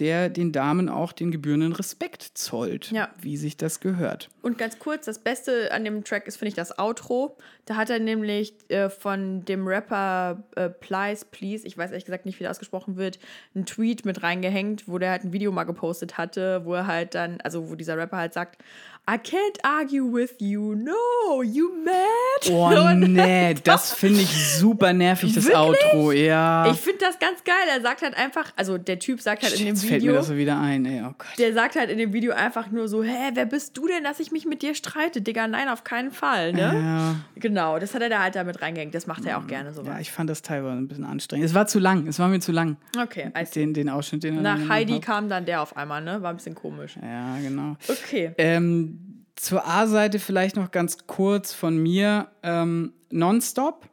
der 0.01 0.28
den 0.28 0.53
Damen 0.53 0.88
auch 0.88 1.12
den 1.12 1.30
gebührenden 1.30 1.72
Respekt 1.72 2.22
zollt, 2.34 2.90
Ja. 2.92 3.09
wie 3.20 3.36
sich 3.36 3.57
das 3.57 3.80
gehört. 3.80 4.28
Und 4.42 4.57
ganz 4.59 4.78
kurz, 4.78 5.07
das 5.07 5.18
Beste 5.18 5.72
an 5.72 5.84
dem 5.84 6.05
Track 6.05 6.26
ist, 6.26 6.36
finde 6.36 6.49
ich, 6.51 6.55
das 6.55 6.78
Outro. 6.78 7.36
Da 7.66 7.76
hat 7.76 7.90
er 7.90 7.99
nämlich 7.99 8.55
äh, 8.70 8.88
von 8.88 9.44
dem 9.44 9.66
Rapper 9.66 10.42
äh, 10.57 10.68
Plies, 10.70 11.24
Please, 11.24 11.66
ich 11.66 11.76
weiß 11.76 11.90
ehrlich 11.90 12.05
gesagt 12.05 12.24
nicht, 12.26 12.38
wie 12.40 12.44
das 12.44 12.53
ausgesprochen 12.53 12.96
wird, 12.96 13.18
einen 13.55 13.66
Tweet 13.66 14.05
mit 14.05 14.22
reingehängt, 14.22 14.88
wo 14.88 14.99
der 14.99 15.11
halt 15.11 15.24
ein 15.24 15.32
Video 15.32 15.53
mal 15.53 15.64
gepostet 15.64 16.16
hatte, 16.16 16.64
wo 16.64 16.74
er 16.74 16.86
halt 16.86 17.14
dann, 17.14 17.40
also 17.42 17.68
wo 17.70 17.74
dieser 17.74 17.96
Rapper 17.99 18.16
halt 18.16 18.32
sagt, 18.32 18.62
I 19.11 19.16
can't 19.16 19.56
argue 19.62 20.04
with 20.04 20.34
you, 20.38 20.74
no, 20.74 21.40
you 21.42 21.72
mad? 21.82 22.50
Oh 22.50 22.90
nee, 22.94 23.54
das 23.64 23.94
finde 23.94 24.20
ich 24.20 24.28
super 24.59 24.92
nervig, 24.92 25.34
das 25.34 25.46
Wirklich? 25.46 25.82
Outro. 25.94 26.12
Ja. 26.12 26.70
Ich 26.70 26.78
finde 26.78 26.98
das 27.00 27.18
ganz 27.18 27.42
geil. 27.42 27.54
Er 27.74 27.80
sagt 27.80 28.02
halt 28.02 28.14
einfach, 28.18 28.52
also 28.56 28.76
der 28.76 28.98
Typ 28.98 29.22
sagt 29.22 29.44
halt 29.44 29.54
in 29.54 29.61
dem 29.61 29.68
Jetzt 29.68 29.80
fällt 29.86 30.02
mir 30.02 30.09
Video, 30.09 30.12
das 30.12 30.26
so 30.26 30.36
wieder 30.36 30.61
ein, 30.61 30.84
ey. 30.84 31.00
Oh 31.06 31.14
Gott. 31.16 31.26
der 31.38 31.54
sagt 31.54 31.76
halt 31.76 31.88
in 31.88 31.96
dem 31.96 32.12
Video 32.12 32.34
einfach 32.34 32.70
nur 32.70 32.86
so, 32.86 33.02
hä, 33.02 33.30
wer 33.32 33.46
bist 33.46 33.78
du 33.78 33.86
denn, 33.86 34.04
dass 34.04 34.20
ich 34.20 34.30
mich 34.30 34.44
mit 34.44 34.61
dir 34.61 34.74
streite? 34.74 35.22
Digga, 35.22 35.48
nein, 35.48 35.70
auf 35.70 35.84
keinen 35.84 36.11
Fall, 36.11 36.52
ne? 36.52 36.61
Ja, 36.61 37.14
Genau, 37.36 37.78
das 37.78 37.94
hat 37.94 38.02
er 38.02 38.11
da 38.11 38.20
halt 38.20 38.34
damit 38.36 38.61
reingehängt. 38.61 38.94
Das 38.94 39.06
macht 39.06 39.24
er 39.24 39.38
auch 39.38 39.46
gerne 39.46 39.72
so. 39.72 39.82
ja, 39.84 39.98
ich 40.00 40.12
fand 40.12 40.28
das 40.28 40.42
teilweise 40.42 40.76
ein 40.76 40.86
bisschen 40.86 41.04
anstrengend. 41.04 41.46
Es 41.46 41.54
war 41.54 41.66
zu 41.66 41.78
lang, 41.78 42.06
es 42.09 42.18
war 42.18 42.28
mir 42.28 42.40
zu 42.40 42.52
lang, 42.52 42.76
Okay, 43.00 43.30
also 43.32 43.54
den, 43.54 43.72
den 43.72 43.88
Ausschnitt, 43.88 44.22
den 44.24 44.42
nach 44.42 44.68
Heidi 44.68 45.00
kam 45.00 45.30
dann 45.30 45.46
der 45.46 45.62
auf 45.62 45.78
einmal, 45.78 46.02
ne? 46.02 46.20
War 46.20 46.28
ein 46.30 46.36
bisschen 46.36 46.54
komisch. 46.54 46.96
Ja, 47.00 47.38
genau. 47.38 47.76
Okay. 47.88 48.32
Ähm, 48.36 48.97
zur 49.41 49.66
A-Seite 49.66 50.18
vielleicht 50.18 50.57
noch 50.57 50.70
ganz 50.70 51.07
kurz 51.07 51.53
von 51.55 51.76
mir. 51.78 52.28
Ähm, 52.43 52.93
Nonstop 53.11 53.89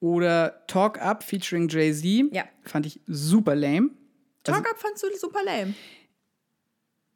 oder 0.00 0.66
Talk 0.66 1.00
Up 1.00 1.22
featuring 1.22 1.68
Jay-Z. 1.68 2.04
Mhm. 2.04 2.30
Ja. 2.32 2.44
Fand 2.64 2.86
ich 2.86 3.00
super 3.06 3.54
lame. 3.54 3.90
Also, 4.46 4.60
Talk 4.60 4.70
Up 4.70 4.78
fandst 4.78 5.02
du 5.02 5.06
super 5.18 5.40
lame. 5.44 5.74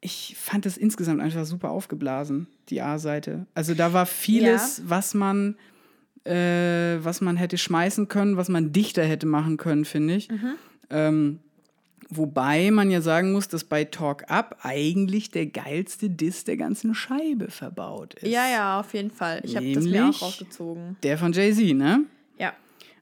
ich 0.01 0.35
fand 0.37 0.65
es 0.65 0.77
insgesamt 0.77 1.21
einfach 1.21 1.45
super 1.45 1.69
aufgeblasen, 1.71 2.47
die 2.69 2.81
A-Seite. 2.81 3.45
Also 3.53 3.73
da 3.73 3.91
war 3.93 4.05
vieles, 4.05 4.81
was 4.85 5.13
man, 5.13 5.57
äh, 6.23 6.97
was 7.03 7.21
man 7.21 7.35
hätte 7.37 7.57
schmeißen 7.57 8.07
können, 8.07 8.37
was 8.37 8.49
man 8.49 8.71
dichter 8.71 9.03
hätte 9.03 9.25
machen 9.27 9.57
können, 9.57 9.85
finde 9.85 10.15
ich. 10.15 10.29
Ähm, 10.89 11.39
wobei 12.09 12.71
man 12.71 12.91
ja 12.91 13.01
sagen 13.01 13.31
muss, 13.31 13.47
dass 13.47 13.63
bei 13.63 13.85
Talk 13.85 14.29
Up 14.29 14.57
eigentlich 14.63 15.31
der 15.31 15.45
geilste 15.45 16.09
Diss 16.09 16.43
der 16.43 16.57
ganzen 16.57 16.93
Scheibe 16.95 17.49
verbaut 17.49 18.15
ist. 18.15 18.29
Ja, 18.29 18.47
ja, 18.49 18.79
auf 18.79 18.93
jeden 18.93 19.11
Fall. 19.11 19.41
Ich 19.43 19.55
habe 19.55 19.71
das 19.71 19.85
mir 19.85 20.09
auch 20.09 20.21
rausgezogen. 20.21 20.97
Der 21.03 21.17
von 21.17 21.33
Jay-Z, 21.33 21.75
ne? 21.75 22.05
Ja. 22.37 22.53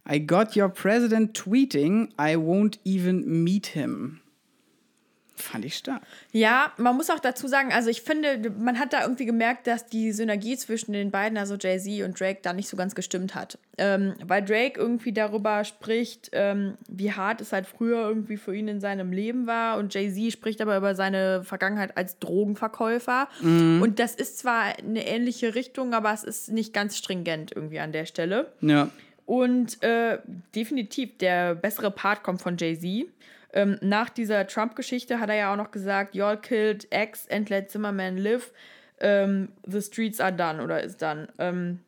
I 0.09 0.25
got 0.25 0.55
your 0.55 0.69
president 0.69 1.33
tweeting, 1.33 2.09
I 2.19 2.35
won't 2.35 2.79
even 2.85 3.43
meet 3.43 3.67
him. 3.67 4.19
Fand 5.39 5.65
ich 5.65 5.75
stark. 5.75 6.01
Ja, 6.31 6.71
man 6.77 6.95
muss 6.95 7.11
auch 7.11 7.19
dazu 7.19 7.47
sagen, 7.47 7.71
also 7.71 7.91
ich 7.91 8.01
finde, 8.01 8.51
man 8.57 8.79
hat 8.79 8.91
da 8.91 9.03
irgendwie 9.03 9.25
gemerkt, 9.25 9.67
dass 9.67 9.85
die 9.85 10.11
Synergie 10.11 10.57
zwischen 10.57 10.93
den 10.93 11.11
beiden, 11.11 11.37
also 11.37 11.55
Jay-Z 11.55 12.03
und 12.03 12.19
Drake, 12.19 12.39
da 12.41 12.53
nicht 12.53 12.67
so 12.67 12.75
ganz 12.75 12.95
gestimmt 12.95 13.35
hat. 13.35 13.59
Ähm, 13.77 14.15
weil 14.25 14.43
Drake 14.43 14.79
irgendwie 14.79 15.13
darüber 15.13 15.63
spricht, 15.63 16.31
ähm, 16.33 16.73
wie 16.87 17.13
hart 17.13 17.41
es 17.41 17.53
halt 17.53 17.67
früher 17.67 18.07
irgendwie 18.07 18.37
für 18.37 18.55
ihn 18.55 18.67
in 18.67 18.81
seinem 18.81 19.11
Leben 19.11 19.45
war 19.45 19.77
und 19.77 19.93
Jay-Z 19.93 20.33
spricht 20.33 20.59
aber 20.59 20.75
über 20.75 20.95
seine 20.95 21.43
Vergangenheit 21.43 21.95
als 21.95 22.17
Drogenverkäufer. 22.17 23.29
Und 23.81 23.99
das 23.99 24.15
ist 24.15 24.39
zwar 24.39 24.63
eine 24.79 25.05
ähnliche 25.05 25.53
Richtung, 25.53 25.93
aber 25.93 26.11
es 26.13 26.23
ist 26.23 26.49
nicht 26.49 26.73
ganz 26.73 26.97
stringent 26.97 27.51
irgendwie 27.55 27.79
an 27.79 27.91
der 27.91 28.05
Stelle. 28.05 28.51
Ja. 28.61 28.89
Und 29.27 29.83
äh, 29.83 30.19
definitiv, 30.55 31.17
der 31.17 31.53
bessere 31.53 31.91
Part 31.91 32.23
kommt 32.23 32.41
von 32.41 32.55
Jay-Z. 32.57 33.07
Ähm, 33.53 33.77
nach 33.81 34.09
dieser 34.09 34.45
Trump-Geschichte 34.47 35.19
hat 35.19 35.29
er 35.29 35.35
ja 35.35 35.53
auch 35.53 35.57
noch 35.57 35.71
gesagt, 35.71 36.15
Y'all 36.15 36.37
killed 36.37 36.87
X 36.91 37.27
and 37.29 37.49
let 37.49 37.71
Zimmerman 37.71 38.17
live. 38.17 38.51
Ähm, 38.99 39.49
the 39.65 39.81
streets 39.81 40.19
are 40.19 40.33
done 40.33 40.61
oder 40.61 40.81
ist 40.83 41.01
done. 41.01 41.27
Ähm, 41.37 41.79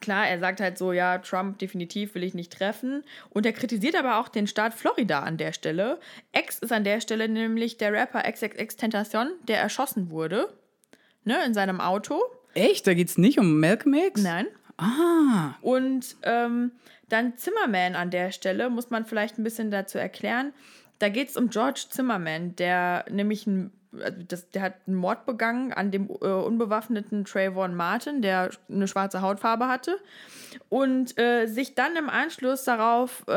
klar, 0.00 0.28
er 0.28 0.38
sagt 0.38 0.60
halt 0.60 0.78
so, 0.78 0.92
ja, 0.92 1.18
Trump 1.18 1.58
definitiv 1.58 2.14
will 2.14 2.22
ich 2.22 2.34
nicht 2.34 2.52
treffen. 2.52 3.04
Und 3.30 3.46
er 3.46 3.52
kritisiert 3.52 3.96
aber 3.96 4.18
auch 4.18 4.28
den 4.28 4.46
Staat 4.46 4.74
Florida 4.74 5.20
an 5.20 5.36
der 5.36 5.52
Stelle. 5.52 5.98
X 6.32 6.58
ist 6.58 6.72
an 6.72 6.84
der 6.84 7.00
Stelle 7.00 7.28
nämlich 7.28 7.76
der 7.76 7.92
Rapper 7.92 8.22
XXX 8.30 8.76
Tentacion, 8.76 9.30
der 9.48 9.60
erschossen 9.60 10.10
wurde. 10.10 10.52
Ne, 11.24 11.36
in 11.46 11.54
seinem 11.54 11.80
Auto. 11.80 12.20
Echt? 12.54 12.86
Da 12.86 12.94
geht's 12.94 13.16
nicht 13.16 13.38
um 13.38 13.60
Malcolm 13.60 13.94
X? 13.94 14.20
Nein. 14.22 14.46
Ah. 14.76 15.54
Und 15.60 16.16
ähm, 16.22 16.72
dann 17.12 17.36
Zimmerman 17.36 17.94
an 17.94 18.10
der 18.10 18.32
Stelle, 18.32 18.70
muss 18.70 18.90
man 18.90 19.04
vielleicht 19.04 19.38
ein 19.38 19.44
bisschen 19.44 19.70
dazu 19.70 19.98
erklären. 19.98 20.52
Da 20.98 21.08
geht 21.08 21.28
es 21.28 21.36
um 21.36 21.50
George 21.50 21.86
Zimmerman, 21.90 22.56
der 22.56 23.04
nämlich 23.10 23.46
ein, 23.46 23.72
also 24.00 24.22
das, 24.26 24.50
der 24.50 24.62
hat 24.62 24.74
einen 24.86 24.96
Mord 24.96 25.26
begangen 25.26 25.72
an 25.72 25.90
dem 25.90 26.08
äh, 26.08 26.26
unbewaffneten 26.28 27.24
Trayvon 27.24 27.74
Martin, 27.74 28.22
der 28.22 28.50
eine 28.70 28.88
schwarze 28.88 29.20
Hautfarbe 29.20 29.68
hatte. 29.68 29.98
Und 30.68 31.18
äh, 31.18 31.46
sich 31.46 31.74
dann 31.74 31.96
im 31.96 32.08
Anschluss 32.08 32.64
darauf 32.64 33.24
äh, 33.28 33.32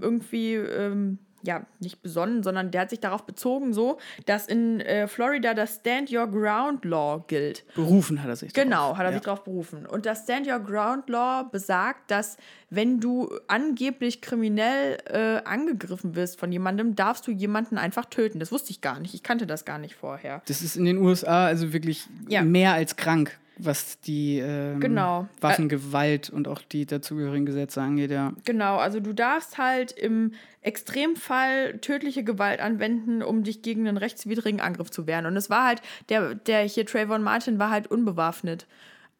irgendwie 0.00 0.54
ähm, 0.54 1.18
ja, 1.44 1.66
nicht 1.78 2.02
besonnen, 2.02 2.42
sondern 2.42 2.70
der 2.70 2.82
hat 2.82 2.90
sich 2.90 3.00
darauf 3.00 3.24
bezogen, 3.26 3.72
so, 3.74 3.98
dass 4.26 4.46
in 4.46 4.80
äh, 4.80 5.06
Florida 5.06 5.54
das 5.54 5.76
Stand 5.76 6.10
Your 6.10 6.26
Ground 6.26 6.84
Law 6.84 7.22
gilt. 7.26 7.64
Berufen 7.74 8.22
hat 8.22 8.28
er 8.28 8.36
sich 8.36 8.52
drauf. 8.52 8.64
Genau, 8.64 8.96
hat 8.96 9.04
er 9.04 9.10
ja. 9.10 9.16
sich 9.18 9.24
darauf 9.24 9.44
berufen. 9.44 9.86
Und 9.86 10.06
das 10.06 10.22
Stand 10.24 10.46
Your 10.46 10.60
Ground 10.60 11.08
Law 11.08 11.44
besagt, 11.50 12.10
dass 12.10 12.36
wenn 12.70 12.98
du 12.98 13.30
angeblich 13.46 14.20
kriminell 14.20 14.98
äh, 15.06 15.42
angegriffen 15.48 16.16
wirst 16.16 16.40
von 16.40 16.50
jemandem, 16.50 16.96
darfst 16.96 17.26
du 17.26 17.30
jemanden 17.30 17.78
einfach 17.78 18.06
töten. 18.06 18.38
Das 18.40 18.50
wusste 18.50 18.70
ich 18.70 18.80
gar 18.80 18.98
nicht. 18.98 19.14
Ich 19.14 19.22
kannte 19.22 19.46
das 19.46 19.64
gar 19.64 19.78
nicht 19.78 19.94
vorher. 19.94 20.42
Das 20.46 20.62
ist 20.62 20.76
in 20.76 20.84
den 20.84 20.98
USA 20.98 21.44
also 21.46 21.72
wirklich 21.72 22.06
Ja. 22.28 22.42
mehr 22.42 22.72
als 22.72 22.96
krank, 22.96 23.38
was 23.58 24.00
die 24.00 24.38
ähm, 24.38 24.80
Genau. 24.80 25.28
Waffengewalt 25.40 26.28
und 26.30 26.48
auch 26.48 26.60
die 26.62 26.86
dazugehörigen 26.86 27.46
Gesetze 27.46 27.80
angeht, 27.80 28.10
ja. 28.10 28.32
Genau, 28.44 28.76
also 28.78 29.00
du 29.00 29.12
darfst 29.12 29.58
halt 29.58 29.92
im 29.92 30.32
Extremfall 30.62 31.78
tödliche 31.78 32.24
Gewalt 32.24 32.60
anwenden, 32.60 33.22
um 33.22 33.42
dich 33.44 33.62
gegen 33.62 33.86
einen 33.88 33.96
rechtswidrigen 33.96 34.60
Angriff 34.60 34.90
zu 34.90 35.06
wehren. 35.06 35.26
Und 35.26 35.36
es 35.36 35.48
war 35.50 35.66
halt, 35.66 35.82
der, 36.08 36.34
der 36.34 36.60
hier 36.62 36.84
Trayvon 36.86 37.22
Martin 37.22 37.58
war 37.58 37.70
halt 37.70 37.86
unbewaffnet. 37.86 38.66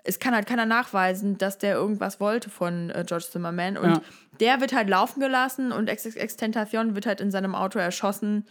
Es 0.02 0.18
kann 0.18 0.34
halt 0.34 0.46
keiner 0.46 0.66
nachweisen, 0.66 1.38
dass 1.38 1.56
der 1.58 1.74
irgendwas 1.74 2.20
wollte 2.20 2.50
von 2.50 2.90
äh, 2.90 3.04
George 3.06 3.24
Zimmerman. 3.30 3.76
Und 3.78 3.88
Ja. 3.90 4.02
der 4.40 4.60
wird 4.60 4.74
halt 4.74 4.88
laufen 4.90 5.20
gelassen 5.20 5.72
und 5.72 5.88
Ex 5.88 6.04
Ex 6.04 6.16
Extentation 6.16 6.94
wird 6.94 7.06
halt 7.06 7.20
in 7.22 7.30
seinem 7.30 7.54
Auto 7.54 7.78
erschossen. 7.78 8.44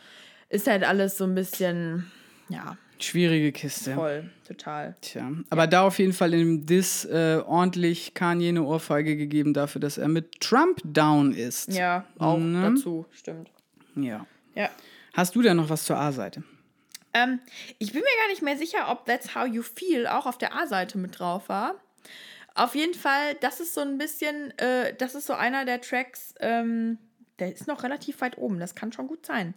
Ist 0.50 0.68
halt 0.68 0.84
alles 0.84 1.18
so 1.18 1.26
ein 1.26 1.36
bisschen, 1.36 2.12
ja, 2.50 2.78
Schwierige 3.04 3.52
Kiste. 3.52 3.94
voll, 3.94 4.30
total. 4.48 4.96
Tja, 5.02 5.32
aber 5.50 5.68
da 5.68 5.84
auf 5.86 6.00
jeden 6.00 6.14
Fall 6.14 6.34
in 6.34 6.40
dem 6.40 6.66
Diss 6.66 7.06
äh, 7.06 7.42
ordentlich 7.46 8.14
Kanye 8.14 8.50
eine 8.50 8.64
Ohrfeige 8.64 9.16
gegeben 9.18 9.54
dafür, 9.54 9.82
dass 9.82 9.98
er 9.98 10.08
mit 10.08 10.40
Trump 10.42 10.80
down 10.84 11.34
ist. 11.34 11.72
Ja, 11.74 12.06
auch 12.18 12.38
Ne? 12.38 12.74
dazu, 12.74 13.06
stimmt. 13.12 13.50
Ja. 13.96 14.26
Ja. 14.56 14.70
Hast 15.14 15.36
du 15.36 15.42
denn 15.42 15.58
noch 15.58 15.70
was 15.70 15.84
zur 15.86 15.98
A-Seite? 15.98 16.44
Ähm, 17.14 17.40
ich 17.78 17.92
bin 17.92 18.02
mir 18.02 18.22
gar 18.24 18.30
nicht 18.30 18.42
mehr 18.42 18.58
sicher, 18.58 18.90
ob 18.90 19.06
That's 19.06 19.36
How 19.36 19.48
You 19.48 19.62
Feel 19.62 20.08
auch 20.08 20.26
auf 20.26 20.38
der 20.38 20.56
A-Seite 20.56 20.98
mit 20.98 21.20
drauf 21.20 21.50
war. 21.50 21.76
Auf 22.56 22.76
jeden 22.76 22.94
Fall, 22.94 23.36
das 23.42 23.60
ist 23.60 23.74
so 23.74 23.82
ein 23.82 23.98
bisschen, 23.98 24.58
äh, 24.60 24.96
das 24.96 25.14
ist 25.16 25.28
so 25.28 25.34
einer 25.34 25.66
der 25.66 25.82
Tracks, 25.82 26.34
ähm, 26.40 26.98
der 27.40 27.52
ist 27.52 27.68
noch 27.68 27.84
relativ 27.84 28.22
weit 28.22 28.38
oben. 28.38 28.60
Das 28.60 28.76
kann 28.76 28.92
schon 28.92 29.08
gut 29.08 29.26
sein. 29.26 29.56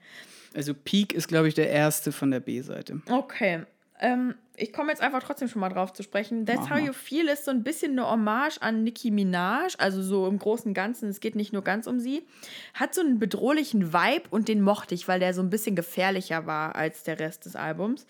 Also 0.57 0.73
Peak 0.73 1.13
ist, 1.13 1.29
glaube 1.29 1.49
ich, 1.49 1.55
der 1.55 1.69
erste 1.69 2.13
von 2.13 2.31
der 2.31 2.41
B-Seite. 2.41 3.03
Okay. 3.11 3.65
Ähm, 4.01 4.35
ich 4.57 4.73
komme 4.73 4.91
jetzt 4.91 5.03
einfach 5.03 5.23
trotzdem 5.23 5.49
schon 5.49 5.61
mal 5.61 5.69
drauf 5.69 5.93
zu 5.93 6.03
sprechen. 6.03 6.47
That's 6.47 6.71
How. 6.71 6.79
You 6.79 6.95
Feel 6.95 7.29
ist 7.29 7.45
so 7.45 7.51
ein 7.51 7.63
bisschen 7.63 7.93
eine 7.93 8.11
Hommage 8.11 8.57
an 8.63 8.83
Nicki 8.83 9.11
Minaj, 9.11 9.75
also 9.77 10.03
so 10.03 10.27
im 10.27 10.39
Großen 10.39 10.69
und 10.69 10.75
Ganzen, 10.75 11.11
es 11.11 11.21
geht 11.21 11.37
nicht 11.37 11.53
nur 11.53 11.63
ganz 11.63 11.87
um 11.87 12.01
sie. 12.01 12.27
Hat 12.73 12.95
so 12.95 13.03
einen 13.03 13.19
bedrohlichen 13.19 13.93
Vibe 13.93 14.29
und 14.31 14.49
den 14.49 14.63
mochte 14.63 14.95
ich, 14.95 15.07
weil 15.09 15.21
der 15.21 15.35
so 15.35 15.43
ein 15.43 15.51
bisschen 15.51 15.77
gefährlicher 15.77 16.47
war 16.47 16.75
als 16.75 17.03
der 17.03 17.21
Rest 17.21 17.45
des 17.45 17.55
Albums. 17.55 18.07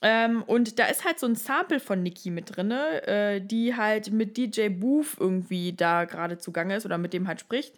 Ähm, 0.00 0.44
und 0.46 0.78
da 0.78 0.86
ist 0.86 1.04
halt 1.04 1.18
so 1.18 1.26
ein 1.26 1.34
Sample 1.34 1.80
von 1.80 2.02
Nicki 2.02 2.30
mit 2.30 2.56
drin, 2.56 2.70
äh, 2.70 3.40
die 3.40 3.74
halt 3.74 4.12
mit 4.12 4.36
DJ 4.36 4.68
Booth 4.68 5.16
irgendwie 5.18 5.72
da 5.72 6.04
gerade 6.04 6.38
zugange 6.38 6.76
ist 6.76 6.86
oder 6.86 6.98
mit 6.98 7.12
dem 7.12 7.26
halt 7.26 7.40
spricht. 7.40 7.74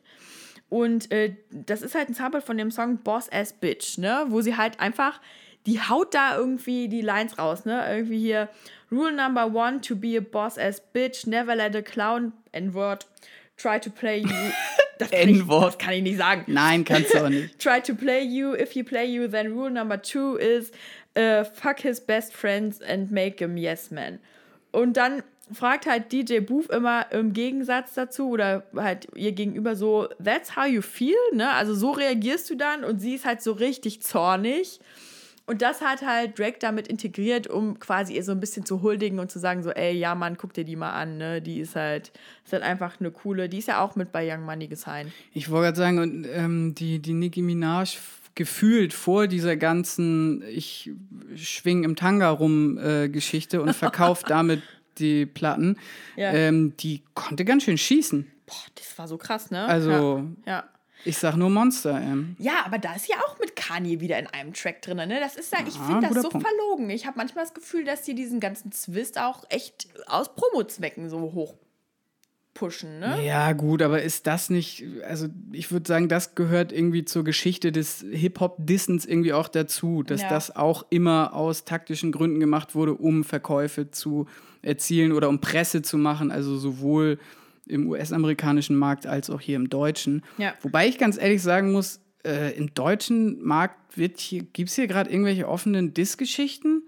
Und 0.69 1.13
äh, 1.13 1.37
das 1.51 1.83
ist 1.83 1.95
halt 1.95 2.09
ein 2.09 2.15
Sample 2.15 2.41
von 2.41 2.59
dem 2.59 2.71
Song 2.71 2.99
Boss 2.99 3.31
Ass 3.31 3.53
Bitch, 3.53 3.99
ne? 3.99 4.27
Wo 4.29 4.41
sie 4.41 4.57
halt 4.57 4.81
einfach, 4.81 5.21
die 5.67 5.81
haut 5.81 6.15
da 6.15 6.37
irgendwie 6.37 6.89
die 6.89 7.03
Lines 7.03 7.39
raus, 7.39 7.65
ne? 7.65 7.85
Irgendwie 7.89 8.19
hier, 8.19 8.49
Rule 8.91 9.13
number 9.13 9.47
one, 9.47 9.81
to 9.81 9.97
be 9.97 10.17
a 10.17 10.21
boss 10.21 10.59
ass 10.59 10.81
bitch, 10.81 11.27
never 11.27 11.57
let 11.57 11.75
a 11.75 11.83
clown, 11.83 12.33
N-Word, 12.53 13.07
try 13.57 13.81
to 13.81 13.91
play 13.91 14.19
you. 14.21 14.29
Das 14.99 15.11
kann, 15.11 15.29
ich, 15.29 15.47
das 15.47 15.77
kann 15.77 15.93
ich 15.93 16.03
nicht 16.03 16.17
sagen. 16.17 16.45
Nein, 16.47 16.83
kannst 16.83 17.13
du 17.13 17.23
auch 17.23 17.29
nicht. 17.29 17.59
Try 17.63 17.83
to 17.83 17.95
play 17.95 18.23
you. 18.23 18.55
If 18.55 18.71
he 18.71 18.83
play 18.83 19.05
you, 19.05 19.29
then 19.29 19.49
rule 19.49 19.69
number 19.69 20.01
two 20.01 20.37
is 20.37 20.73
uh, 21.19 21.45
fuck 21.45 21.81
his 21.81 22.01
best 22.01 22.33
friends 22.33 22.81
and 22.81 23.11
make 23.11 23.45
him 23.45 23.59
yes 23.59 23.91
man. 23.91 24.21
Und 24.73 24.97
dann 24.97 25.23
fragt 25.53 25.87
halt 25.87 26.13
DJ 26.13 26.41
Booth 26.41 26.71
immer 26.71 27.11
im 27.13 27.33
Gegensatz 27.33 27.95
dazu 27.95 28.31
oder 28.31 28.65
halt 28.75 29.09
ihr 29.15 29.33
gegenüber 29.33 29.77
so, 29.77 30.09
that's 30.23 30.57
how 30.57 30.67
you 30.67 30.83
feel, 30.83 31.15
ne? 31.33 31.51
Also 31.53 31.75
so 31.75 31.93
reagierst 31.93 32.51
du 32.51 32.57
dann 32.57 32.85
und 32.85 32.99
sie 32.99 33.15
ist 33.15 33.25
halt 33.25 33.43
so 33.43 33.53
richtig 33.53 34.03
zornig. 34.03 34.81
Und 35.49 35.63
das 35.63 35.81
hat 35.81 36.03
halt 36.03 36.37
Drake 36.37 36.57
damit 36.59 36.89
integriert, 36.89 37.47
um 37.47 37.79
quasi 37.79 38.15
ihr 38.15 38.25
so 38.25 38.33
ein 38.33 38.41
bisschen 38.41 38.67
zu 38.67 38.83
huldigen 38.83 39.21
und 39.21 39.31
zu 39.31 39.39
sagen 39.39 39.63
so, 39.63 39.71
ey, 39.71 39.97
ja 39.97 40.17
Mann, 40.17 40.37
guck 40.37 40.53
dir 40.53 40.65
die 40.65 40.75
mal 40.75 40.91
an, 40.91 41.19
ne? 41.19 41.41
Die 41.41 41.61
ist 41.61 41.77
halt, 41.77 42.11
ist 42.45 42.53
halt 42.53 42.65
einfach 42.65 42.99
eine 42.99 43.13
coole, 43.13 43.49
die 43.49 43.59
ist 43.59 43.69
ja 43.69 43.81
auch 43.81 43.95
mit 43.95 44.11
bei 44.11 44.29
Young 44.29 44.45
Money 44.45 44.67
gesigned. 44.67 45.13
Ich 45.33 45.49
wollte 45.49 45.67
gerade 45.67 45.77
sagen, 45.77 45.99
und 46.01 46.27
ähm, 46.33 46.75
die, 46.75 46.99
die 46.99 47.13
Nicki 47.13 47.43
Minaj 47.43 47.97
gefühlt 48.35 48.93
vor 48.93 49.29
dieser 49.29 49.57
ganzen 49.57 50.43
Ich 50.49 50.91
schwing 51.37 51.85
im 51.85 51.97
Tanga 51.97 52.29
rum 52.31 52.79
äh, 52.79 53.09
Geschichte 53.09 53.63
und 53.63 53.73
verkauft 53.75 54.27
damit 54.29 54.63
die 54.99 55.27
Platten, 55.27 55.79
Ja. 56.17 56.33
ähm, 56.33 56.77
die 56.79 57.03
konnte 57.15 57.45
ganz 57.45 57.65
schön 57.65 57.79
schießen. 57.79 58.31
Boah, 58.47 58.55
das 58.77 58.97
war 58.99 59.09
so 59.09 59.19
krass, 59.19 59.51
ne? 59.51 59.65
Also- 59.67 59.91
Ja. 60.47 60.53
ja. 60.53 60.65
Ich 61.05 61.19
sag 61.19 61.37
nur 61.37 61.51
Monster, 61.51 62.01
ähm. 62.01 62.35
Ja, 62.39 62.65
aber 62.65 62.79
da 62.79 62.95
ist 62.95 63.07
ja 63.07 63.17
auch 63.29 63.39
mit 63.39 63.55
Kanye 63.55 64.01
wieder 64.01 64.19
in 64.19 64.27
einem 64.27 64.53
Track 64.55 64.83
drin, 64.83 64.97
ne? 64.97 65.21
Das 65.21 65.37
ist 65.37 65.53
ja, 65.53 65.59
ich 65.65 65.77
Ja, 65.77 65.83
finde 65.87 66.09
das 66.09 66.23
so 66.23 66.31
Punkt. 66.31 66.47
verlogen. 66.49 66.91
Ich 66.91 67.07
habe 67.07 67.17
manchmal 67.19 67.45
das 67.45 67.55
Gefühl, 67.55 67.85
dass 67.85 68.03
die 68.03 68.15
diesen 68.15 68.41
ganzen 68.41 68.73
Zwist 68.73 69.19
auch 69.21 69.45
echt 69.49 69.87
aus 70.07 70.35
Promo-Zwecken 70.35 71.09
so 71.09 71.21
hoch 71.21 71.55
pushen, 72.57 72.99
ne? 72.99 73.17
Ja, 73.25 73.53
gut, 73.53 73.83
aber 73.83 74.03
ist 74.03 74.27
das 74.27 74.51
nicht, 74.51 74.85
also 75.07 75.29
ich 75.53 75.71
würde 75.71 75.87
sagen, 75.87 76.09
das 76.09 76.35
gehört 76.35 76.73
irgendwie 76.73 77.05
zur 77.05 77.23
Geschichte 77.25 77.71
des 77.73 78.05
Hip-Hop-Dissens 78.11 79.07
irgendwie 79.07 79.33
auch 79.33 79.49
dazu, 79.49 80.03
dass 80.03 80.23
Ja. 80.23 80.29
das 80.29 80.55
auch 80.57 80.87
immer 80.91 81.35
aus 81.35 81.65
taktischen 81.65 82.13
Gründen 82.13 82.41
gemacht 82.41 82.75
wurde, 82.75 82.95
um 82.95 83.23
Verkäufe 83.25 83.91
zu 83.91 84.27
erzielen 84.63 85.13
oder 85.13 85.29
um 85.29 85.41
Presse 85.41 85.83
zu 85.83 85.99
machen, 85.99 86.31
also 86.31 86.57
sowohl 86.57 87.19
im 87.69 87.89
US-amerikanischen 87.89 88.77
Markt 88.77 89.07
als 89.07 89.29
auch 89.31 89.41
hier 89.41 89.57
im 89.57 89.69
deutschen. 89.69 90.23
Ja. 90.39 90.55
Wobei 90.63 90.87
ich 90.89 90.99
ganz 90.99 91.19
ehrlich 91.21 91.43
sagen 91.43 91.73
muss, 91.73 92.01
äh, 92.25 92.57
im 92.57 92.75
deutschen 92.75 93.43
Markt 93.43 93.77
hier, 93.95 94.43
gibt 94.43 94.69
es 94.71 94.75
hier 94.77 94.87
gerade 94.87 95.11
irgendwelche 95.11 95.49
offenen 95.49 95.95
Diss-Geschichten? 95.95 96.83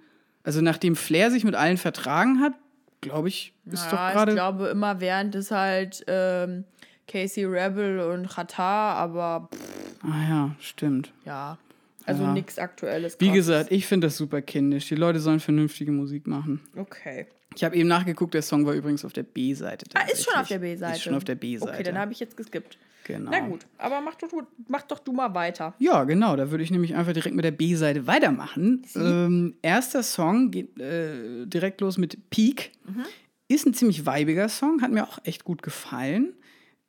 Also 0.45 0.61
nachdem 0.61 0.97
Flair 0.97 1.31
sich 1.31 1.45
mit 1.45 1.55
allen 1.55 1.77
vertragen 1.79 2.41
hat, 2.41 2.55
glaube 3.01 3.29
ich, 3.29 3.53
ist 3.67 3.85
ja, 3.85 3.91
doch 3.91 4.09
ich 4.09 4.15
gerade 4.15 4.33
glaube, 4.35 4.69
immer 4.69 5.01
während 5.01 5.35
ist 5.35 5.51
halt 5.51 6.05
ähm, 6.07 6.65
Casey 7.07 7.45
Rebel 7.45 8.01
und 8.01 8.29
Qatar, 8.29 8.97
aber 8.97 9.49
pff, 9.55 10.05
Ah 10.05 10.29
ja, 10.29 10.57
stimmt. 10.61 11.13
ja. 11.25 11.59
Also 12.07 12.23
Ja. 12.23 12.33
nichts 12.33 12.59
Aktuelles. 12.59 13.17
Wie 13.21 13.31
gesagt, 13.31 13.71
ich 13.71 13.87
finde 13.87 14.07
das 14.07 14.17
super 14.17 14.41
kindisch. 14.41 14.89
Die 14.89 14.95
Leute 14.95 15.21
sollen 15.21 15.41
vernünftige 15.41 15.93
Musik 15.93 16.27
machen. 16.27 16.61
Okay. 16.75 17.27
Ich 17.55 17.65
habe 17.65 17.77
eben 17.77 17.89
nachgeguckt, 17.89 18.33
der 18.33 18.41
Song 18.43 18.65
war 18.65 18.73
übrigens 18.73 19.05
auf 19.05 19.13
der 19.13 19.25
B-Seite. 19.25 19.85
Ah, 19.95 20.03
ist 20.11 20.25
schon 20.25 20.41
auf 20.41 20.49
der. 20.49 20.59
B-Seite. 20.59 20.97
Ist 20.97 21.03
schon 21.03 21.15
auf 21.15 21.25
der 21.25 21.35
B-Seite. 21.35 21.71
Okay, 21.73 21.83
dann 21.83 21.99
habe 21.99 22.13
ich 22.13 22.21
jetzt 22.21 22.37
geskippt. 22.37 22.79
Genau. 23.09 23.31
Na 23.31 23.41
gut, 23.41 23.67
aber 23.79 24.01
mach 24.03 24.15
doch, 24.17 24.29
du- 24.29 24.43
mach 24.69 24.83
doch 24.83 24.99
du 25.01 25.13
mal 25.13 25.35
weiter. 25.35 25.75
Ja, 25.79 26.05
genau. 26.05 26.37
Da 26.37 26.51
würde 26.51 26.63
ich 26.63 26.71
nämlich 26.71 26.95
einfach 26.95 27.13
direkt 27.15 27.35
mit 27.35 27.45
der 27.45 27.51
B-Seite 27.53 28.07
weitermachen. 28.07 28.83
Ähm, 28.95 29.57
erster 29.63 30.03
Song 30.03 30.51
geht 30.51 30.79
äh, 30.79 31.47
direkt 31.47 31.81
los 31.81 31.97
mit 31.99 32.29
Peak. 32.31 32.73
Mhm. 32.87 33.05
Ist 33.49 33.67
ein 33.67 33.73
ziemlich 33.75 34.05
weibiger 34.05 34.49
Song, 34.51 34.83
hat 34.83 34.91
mir 34.93 35.05
auch 35.05 35.19
echt 35.25 35.45
gut 35.45 35.63
gefallen. 35.63 36.35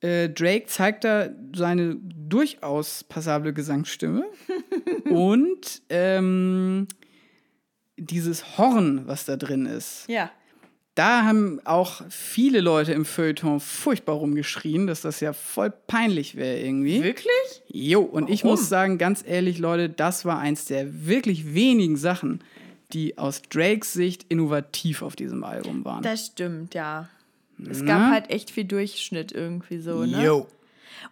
Äh, 0.01 0.29
Drake 0.29 0.65
zeigt 0.67 1.03
da 1.05 1.29
seine 1.55 1.95
durchaus 1.95 3.03
passable 3.05 3.53
Gesangsstimme. 3.53 4.25
Und 5.09 5.81
ähm, 5.89 6.87
dieses 7.97 8.57
Horn, 8.57 9.07
was 9.07 9.25
da 9.25 9.35
drin 9.37 9.65
ist, 9.65 10.05
Ja. 10.07 10.31
Da 10.99 11.23
haben 11.23 11.61
auch 11.63 12.01
viele 12.09 12.59
Leute 12.59 12.91
im 12.91 13.05
Feuilleton 13.05 13.61
furchtbar 13.61 14.15
rumgeschrien, 14.15 14.85
dass 14.85 14.99
das 14.99 15.21
ja 15.21 15.31
voll 15.31 15.71
peinlich 15.71 16.35
wäre 16.35 16.59
irgendwie. 16.59 17.01
Wirklich? 17.01 17.31
Jo, 17.69 18.01
und 18.01 18.29
ich 18.29 18.43
Warum? 18.43 18.57
muss 18.57 18.67
sagen, 18.67 18.97
ganz 18.97 19.23
ehrlich, 19.25 19.59
Leute, 19.59 19.87
das 19.87 20.25
war 20.25 20.39
eins 20.39 20.65
der 20.65 21.05
wirklich 21.07 21.53
wenigen 21.53 21.95
Sachen, 21.95 22.43
die 22.91 23.17
aus 23.17 23.41
Drakes 23.43 23.93
Sicht 23.93 24.25
innovativ 24.27 25.01
auf 25.01 25.15
diesem 25.15 25.45
Album 25.45 25.85
waren. 25.85 26.03
Das 26.03 26.25
stimmt, 26.25 26.73
ja. 26.73 27.07
Es 27.65 27.85
gab 27.85 28.11
halt 28.11 28.29
echt 28.29 28.51
viel 28.51 28.65
Durchschnitt 28.65 29.31
irgendwie 29.31 29.79
so, 29.79 30.03
ne? 30.03 30.21
Jo. 30.21 30.47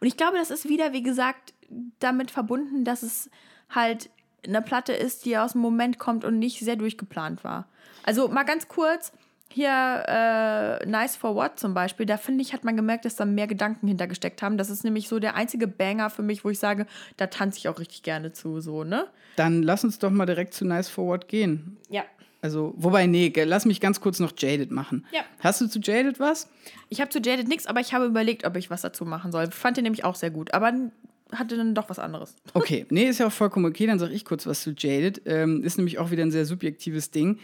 Und 0.01 0.07
ich 0.07 0.17
glaube, 0.17 0.35
das 0.35 0.51
ist 0.51 0.67
wieder, 0.67 0.91
wie 0.91 1.03
gesagt, 1.03 1.53
damit 1.99 2.29
verbunden, 2.29 2.83
dass 2.83 3.03
es 3.03 3.29
halt 3.69 4.09
eine 4.45 4.61
Platte 4.61 4.91
ist, 4.91 5.23
die 5.23 5.37
aus 5.37 5.53
dem 5.53 5.61
Moment 5.61 5.97
kommt 5.97 6.25
und 6.25 6.39
nicht 6.39 6.59
sehr 6.59 6.75
durchgeplant 6.75 7.45
war. 7.45 7.69
Also 8.03 8.27
mal 8.27 8.43
ganz 8.43 8.67
kurz, 8.67 9.13
hier 9.51 10.03
äh, 10.07 10.85
Nice 10.85 11.15
for 11.15 11.35
What 11.35 11.59
zum 11.59 11.73
Beispiel, 11.73 12.05
da 12.05 12.17
finde 12.17 12.41
ich, 12.41 12.53
hat 12.53 12.63
man 12.63 12.75
gemerkt, 12.75 13.05
dass 13.05 13.15
da 13.15 13.25
mehr 13.25 13.47
Gedanken 13.47 13.87
hintergesteckt 13.87 14.41
haben. 14.41 14.57
Das 14.57 14.69
ist 14.69 14.83
nämlich 14.83 15.07
so 15.07 15.19
der 15.19 15.35
einzige 15.35 15.67
Banger 15.67 16.09
für 16.09 16.21
mich, 16.21 16.43
wo 16.45 16.49
ich 16.49 16.59
sage, 16.59 16.85
da 17.17 17.27
tanze 17.27 17.59
ich 17.59 17.69
auch 17.69 17.79
richtig 17.79 18.03
gerne 18.03 18.33
zu, 18.33 18.59
so, 18.59 18.83
ne? 18.83 19.07
Dann 19.35 19.63
lass 19.63 19.83
uns 19.83 19.99
doch 19.99 20.09
mal 20.09 20.25
direkt 20.25 20.53
zu 20.53 20.65
Nice 20.65 20.89
Forward 20.89 21.27
gehen. 21.27 21.77
Ja. 21.89 22.03
Also, 22.41 22.73
wobei, 22.77 23.07
nee, 23.07 23.33
lass 23.35 23.65
mich 23.65 23.81
ganz 23.81 23.99
kurz 23.99 24.19
noch 24.19 24.33
Jaded 24.37 24.71
machen. 24.71 25.05
Ja. 25.11 25.21
Hast 25.39 25.59
du 25.61 25.67
zu 25.67 25.79
Jaded 25.79 26.19
was? 26.19 26.49
Ich 26.89 27.01
habe 27.01 27.09
zu 27.09 27.19
Jaded 27.19 27.47
nichts, 27.47 27.65
aber 27.65 27.79
ich 27.79 27.93
habe 27.93 28.05
überlegt, 28.05 28.45
ob 28.45 28.55
ich 28.57 28.69
was 28.69 28.81
dazu 28.81 29.05
machen 29.05 29.31
soll. 29.31 29.49
Fand 29.51 29.77
den 29.77 29.83
nämlich 29.83 30.03
auch 30.03 30.15
sehr 30.15 30.29
gut, 30.29 30.53
aber 30.53 30.71
hatte 31.31 31.57
dann 31.57 31.75
doch 31.75 31.89
was 31.89 31.99
anderes. 31.99 32.35
Okay, 32.53 32.85
nee, 32.89 33.05
ist 33.05 33.19
ja 33.19 33.27
auch 33.27 33.31
vollkommen 33.31 33.65
okay. 33.65 33.85
Dann 33.87 33.99
sage 33.99 34.13
ich 34.13 34.25
kurz 34.25 34.45
was 34.45 34.61
zu 34.61 34.71
Jaded. 34.77 35.21
Ähm, 35.25 35.63
ist 35.63 35.77
nämlich 35.77 35.99
auch 35.99 36.11
wieder 36.11 36.23
ein 36.23 36.31
sehr 36.31 36.45
subjektives 36.45 37.11
Ding. 37.11 37.39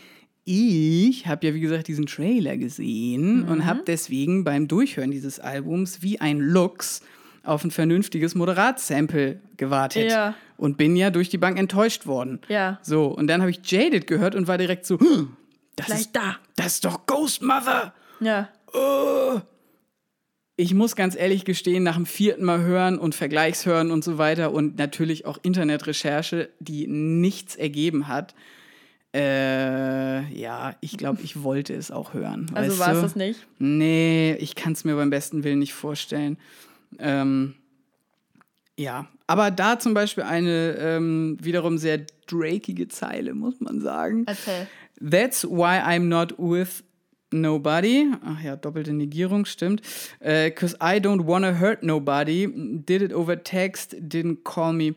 Ich 0.45 1.25
habe 1.25 1.47
ja, 1.47 1.53
wie 1.53 1.61
gesagt, 1.61 1.87
diesen 1.87 2.05
Trailer 2.05 2.57
gesehen 2.57 3.43
und 3.47 3.65
habe 3.65 3.83
deswegen 3.87 4.43
beim 4.43 4.67
Durchhören 4.67 5.11
dieses 5.11 5.39
Albums 5.39 6.01
wie 6.01 6.19
ein 6.19 6.39
Lux 6.39 7.01
auf 7.43 7.63
ein 7.63 7.71
vernünftiges 7.71 8.35
Moderat-Sample 8.35 9.39
gewartet. 9.57 10.11
Ja. 10.11 10.35
Und 10.57 10.77
bin 10.77 10.95
ja 10.95 11.09
durch 11.11 11.29
die 11.29 11.37
Bank 11.37 11.57
enttäuscht 11.57 12.05
worden. 12.05 12.39
Ja. 12.47 12.79
So, 12.81 13.05
und 13.07 13.27
dann 13.27 13.41
habe 13.41 13.51
ich 13.51 13.59
Jaded 13.63 14.05
gehört 14.07 14.35
und 14.35 14.47
war 14.47 14.57
direkt 14.57 14.85
so, 14.85 14.99
"Hm, 14.99 15.35
das 15.75 15.87
Vielleicht 15.87 16.01
ist, 16.01 16.15
da. 16.15 16.37
das 16.55 16.67
ist 16.67 16.85
doch 16.85 17.05
Ghost 17.05 17.41
Mother. 17.41 17.93
Ja. 18.19 18.49
Ich 20.55 20.73
muss 20.73 20.95
ganz 20.95 21.15
ehrlich 21.15 21.45
gestehen, 21.45 21.83
nach 21.83 21.95
dem 21.95 22.05
vierten 22.05 22.45
Mal 22.45 22.61
hören 22.61 22.99
und 22.99 23.15
Vergleichshören 23.15 23.91
und 23.91 24.03
so 24.03 24.17
weiter 24.17 24.51
und 24.53 24.77
natürlich 24.77 25.25
auch 25.25 25.39
Internetrecherche, 25.41 26.49
die 26.59 26.87
nichts 26.87 27.55
ergeben 27.55 28.07
hat, 28.07 28.35
äh, 29.13 30.33
ja, 30.33 30.75
ich 30.81 30.97
glaube, 30.97 31.21
ich 31.21 31.43
wollte 31.43 31.73
es 31.73 31.91
auch 31.91 32.13
hören. 32.13 32.49
Also 32.53 32.79
war 32.79 32.93
es 32.93 33.01
das 33.01 33.15
nicht? 33.15 33.45
Nee, 33.59 34.35
ich 34.39 34.55
kann 34.55 34.73
es 34.73 34.83
mir 34.83 34.95
beim 34.95 35.09
besten 35.09 35.43
Willen 35.43 35.59
nicht 35.59 35.73
vorstellen. 35.73 36.37
Ähm, 36.99 37.55
ja, 38.77 39.07
aber 39.27 39.51
da 39.51 39.77
zum 39.77 39.93
Beispiel 39.93 40.23
eine 40.23 40.75
ähm, 40.79 41.37
wiederum 41.39 41.77
sehr 41.77 42.01
drakige 42.27 42.87
Zeile, 42.87 43.35
muss 43.35 43.59
man 43.59 43.81
sagen. 43.81 44.23
Erzähl. 44.25 44.67
That's 44.99 45.43
why 45.43 45.79
I'm 45.79 46.05
not 46.05 46.33
with 46.39 46.83
nobody. 47.31 48.07
Ach 48.25 48.41
ja, 48.41 48.55
doppelte 48.55 48.93
Negierung, 48.93 49.45
stimmt. 49.45 49.81
Äh, 50.19 50.49
Cause 50.51 50.75
I 50.81 50.97
don't 50.99 51.27
wanna 51.27 51.59
hurt 51.59 51.83
nobody. 51.83 52.47
Did 52.51 53.03
it 53.03 53.13
over 53.13 53.43
text, 53.43 53.95
didn't 53.95 54.43
call 54.43 54.73
me. 54.73 54.95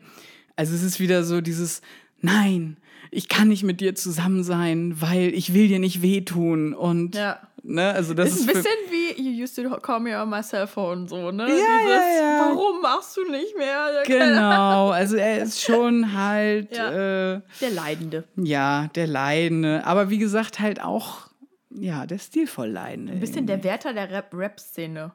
Also 0.55 0.73
es 0.73 0.81
ist 0.81 0.99
wieder 0.99 1.23
so 1.23 1.41
dieses, 1.41 1.81
nein, 2.19 2.77
ich 3.11 3.27
kann 3.29 3.47
nicht 3.49 3.63
mit 3.63 3.79
dir 3.81 3.95
zusammen 3.95 4.43
sein, 4.43 4.95
weil 4.99 5.33
ich 5.33 5.53
will 5.53 5.67
dir 5.67 5.79
nicht 5.79 6.01
wehtun. 6.01 6.73
Und, 6.73 7.15
Ja. 7.15 7.39
ne, 7.63 7.91
also 7.91 8.13
das 8.13 8.29
Ist 8.29 8.35
ist, 8.41 8.47
ein 8.49 8.53
bisschen 8.55 8.71
wie 8.89 9.21
You 9.21 9.43
used 9.43 9.55
to 9.55 9.69
call 9.79 9.99
me 9.99 10.19
on 10.21 10.29
my 10.29 10.41
cell 10.41 10.67
phone, 10.67 11.07
so, 11.07 11.31
ne? 11.31 11.47
Ja, 11.47 11.55
ja, 11.55 12.21
ja. 12.21 12.39
Warum 12.49 12.81
machst 12.81 13.15
du 13.17 13.29
nicht 13.29 13.57
mehr? 13.57 14.03
Genau, 14.05 14.89
also 14.89 15.15
er 15.17 15.43
ist 15.43 15.61
schon 15.61 16.13
halt, 16.13 16.75
Ja. 16.75 17.35
äh, 17.35 17.41
Der 17.61 17.71
Leidende. 17.71 18.23
ja, 18.35 18.87
der 18.95 19.07
Leidende. 19.07 19.85
Aber 19.85 20.09
wie 20.09 20.17
gesagt, 20.17 20.59
halt 20.59 20.81
auch, 20.83 21.27
ja, 21.69 22.05
der 22.05 22.17
stilvoll 22.19 22.69
Leidende. 22.69 23.13
Ein 23.13 23.19
bisschen 23.19 23.45
der 23.47 23.63
Wärter 23.63 23.93
der 23.93 24.09
Rap- 24.11 24.33
Rap-Szene. 24.33 25.11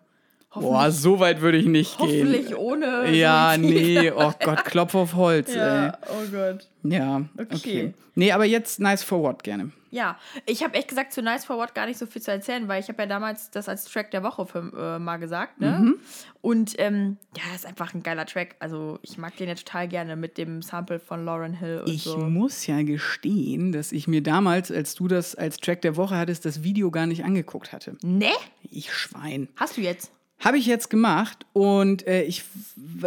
Boah, 0.55 0.91
so 0.91 1.19
weit 1.21 1.41
würde 1.41 1.59
ich 1.59 1.67
nicht 1.67 1.99
gehen. 1.99 2.07
Hoffentlich 2.29 2.57
ohne. 2.57 3.11
Ja, 3.15 3.55
Suizid. 3.57 3.71
nee, 3.75 4.11
oh 4.17 4.33
Gott, 4.45 4.65
Klopf 4.65 4.95
auf 4.95 5.15
Holz, 5.15 5.55
Ja, 5.55 5.97
oh 6.09 6.31
Gott. 6.31 6.69
ey. 6.85 6.93
Ja, 6.93 7.23
Okay. 7.39 7.55
okay. 7.55 7.95
Nee, 8.15 8.33
aber 8.33 8.45
jetzt 8.45 8.79
Nice 8.81 9.03
for 9.03 9.23
What 9.23 9.43
gerne. 9.43 9.71
Ja, 9.91 10.19
ich 10.47 10.63
habe 10.65 10.75
echt 10.75 10.89
gesagt, 10.89 11.13
zu 11.13 11.23
Nice 11.23 11.45
for 11.45 11.57
What 11.59 11.75
gar 11.75 11.87
nicht 11.87 11.99
so 11.99 12.07
viel 12.07 12.21
zu 12.23 12.31
erzählen, 12.31 12.67
weil 12.69 12.81
ich 12.81 12.89
habe 12.89 13.03
ja 13.03 13.07
damals 13.07 13.51
das 13.51 13.69
als 13.69 13.85
Track 13.85 14.11
der 14.11 14.23
Woche 14.23 14.47
für, 14.47 14.73
äh, 14.77 14.99
mal 14.99 15.19
gesagt, 15.19 15.61
ne? 15.61 15.79
Mhm. 15.81 15.95
Und 16.41 16.75
ähm, 16.79 17.19
ja, 17.37 17.43
ist 17.55 17.65
einfach 17.67 17.93
ein 17.95 18.03
geiler 18.03 18.25
Track. 18.27 18.57
Also 18.59 18.99
ich 19.03 19.17
mag 19.19 19.37
den 19.37 19.49
ja 19.49 19.55
total 19.55 19.89
gerne 19.89 20.17
mit 20.17 20.39
dem 20.39 20.61
Sample 20.63 20.99
von 20.99 21.25
Lauren 21.25 21.53
Hill 21.55 21.83
und 21.87 21.93
Ich 21.93 22.05
so. 22.05 22.17
muss 22.19 22.67
ja 22.67 22.83
gestehen, 22.83 23.73
dass 23.73 23.93
ich 23.93 24.09
mir 24.09 24.23
damals, 24.23 24.71
als 24.71 24.95
du 24.95 25.09
das 25.09 25.35
als 25.35 25.59
Track 25.59 25.83
der 25.83 25.97
Woche 25.97 26.17
hattest, 26.17 26.45
das 26.47 26.63
Video 26.63 26.91
gar 26.91 27.07
nicht 27.07 27.25
angeguckt 27.25 27.73
hatte. 27.73 27.97
Ne? 28.03 28.31
Ich 28.71 28.93
Schwein. 28.93 29.49
Hast 29.57 29.77
du 29.77 29.83
jetzt? 29.83 30.11
Habe 30.43 30.59
ich 30.59 30.67
jetzt 30.67 30.91
gemacht 30.91 31.47
und 31.53 32.07
äh, 32.07 32.23
ich, 32.23 32.43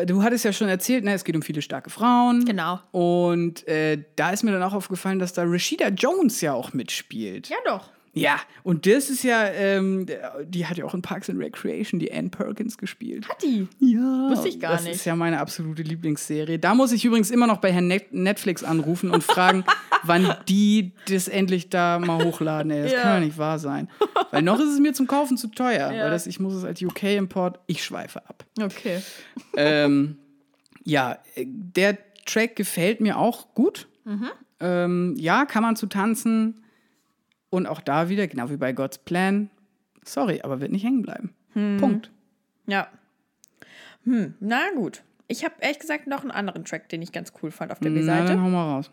du 0.05 0.23
hattest 0.23 0.45
ja 0.45 0.53
schon 0.53 0.69
erzählt, 0.69 1.03
ne, 1.03 1.13
es 1.13 1.25
geht 1.25 1.35
um 1.35 1.41
viele 1.41 1.61
starke 1.61 1.89
Frauen. 1.89 2.45
Genau. 2.45 2.79
Und 2.91 3.67
äh, 3.67 4.01
da 4.15 4.29
ist 4.29 4.43
mir 4.43 4.51
dann 4.51 4.63
auch 4.63 4.73
aufgefallen, 4.73 5.19
dass 5.19 5.33
da 5.33 5.43
Rashida 5.45 5.89
Jones 5.89 6.39
ja 6.39 6.53
auch 6.53 6.71
mitspielt. 6.71 7.49
Ja, 7.49 7.57
doch. 7.65 7.89
Ja, 8.17 8.39
und 8.63 8.85
das 8.85 9.09
ist 9.09 9.23
ja, 9.23 9.45
ähm, 9.49 10.05
die 10.45 10.65
hat 10.65 10.77
ja 10.77 10.85
auch 10.85 10.93
in 10.93 11.01
Parks 11.01 11.29
and 11.29 11.37
Recreation 11.37 11.99
die 11.99 12.11
Ann 12.13 12.29
Perkins 12.31 12.77
gespielt. 12.77 13.27
Hat 13.27 13.43
die? 13.43 13.67
Ja, 13.79 14.29
Wusste 14.29 14.47
ich 14.47 14.59
gar 14.59 14.71
das 14.71 14.83
nicht. 14.85 14.93
ist 14.95 15.05
ja 15.05 15.17
meine 15.17 15.39
absolute 15.39 15.83
Lieblingsserie. 15.83 16.57
Da 16.57 16.73
muss 16.75 16.93
ich 16.93 17.03
übrigens 17.03 17.29
immer 17.29 17.45
noch 17.45 17.57
bei 17.57 17.73
Herrn 17.73 17.87
Net 17.89 18.13
Netflix 18.13 18.63
anrufen 18.63 19.11
und 19.11 19.21
fragen, 19.21 19.65
wann 20.03 20.33
die 20.47 20.93
das 21.09 21.27
endlich 21.27 21.69
da 21.69 21.99
mal 21.99 22.23
hochladen. 22.23 22.71
Ey, 22.71 22.83
das 22.83 22.93
Ja. 22.93 23.01
kann 23.01 23.13
ja 23.15 23.19
nicht 23.27 23.37
wahr 23.37 23.59
sein. 23.59 23.89
Weil 24.31 24.43
noch 24.43 24.59
ist 24.59 24.69
es 24.71 24.79
mir 24.79 24.93
zum 24.93 25.07
Kaufen 25.07 25.35
zu 25.35 25.49
teuer. 25.49 25.91
Ja. 25.91 26.03
Weil 26.05 26.09
das, 26.11 26.25
ich 26.25 26.39
muss 26.39 26.53
es 26.53 26.63
als 26.63 26.81
UK-Import, 26.81 27.59
ich 27.67 27.83
schweife 27.83 28.25
ab. 28.29 28.45
Okay. 28.61 29.01
ähm, 29.57 30.17
ja, 30.85 31.17
der 31.35 31.97
Track 32.25 32.55
gefällt 32.55 33.01
mir 33.01 33.17
auch 33.17 33.53
gut. 33.53 33.87
Mhm. 34.05 34.27
Ähm, 34.61 35.15
ja, 35.17 35.45
kann 35.45 35.63
man 35.63 35.75
zu 35.75 35.87
tanzen. 35.87 36.61
Und 37.55 37.67
auch 37.67 37.79
da 37.79 38.09
wieder, 38.09 38.27
genau 38.27 38.49
wie 38.49 38.57
bei 38.57 38.73
God's 38.73 38.97
Plan, 38.97 39.49
sorry, 40.03 40.41
aber 40.43 40.59
wird 40.59 40.73
nicht 40.73 40.83
hängen 40.83 41.03
bleiben. 41.03 41.33
Mhm. 41.53 41.77
Punkt. 41.77 42.11
Ja. 42.67 42.89
Hm, 44.03 44.33
na 44.41 44.71
gut. 44.75 45.03
Ich 45.29 45.45
habe 45.45 45.55
ehrlich 45.61 45.79
gesagt 45.79 46.05
noch 46.05 46.23
einen 46.23 46.31
anderen 46.31 46.65
Track, 46.65 46.89
den 46.89 47.01
ich 47.01 47.13
ganz 47.13 47.31
cool 47.41 47.51
fand 47.51 47.71
auf 47.71 47.79
der 47.79 47.91
B-Seite. 47.91 48.27
dann 48.27 48.43
hau 48.43 48.49
mal 48.49 48.75
raus. 48.75 48.91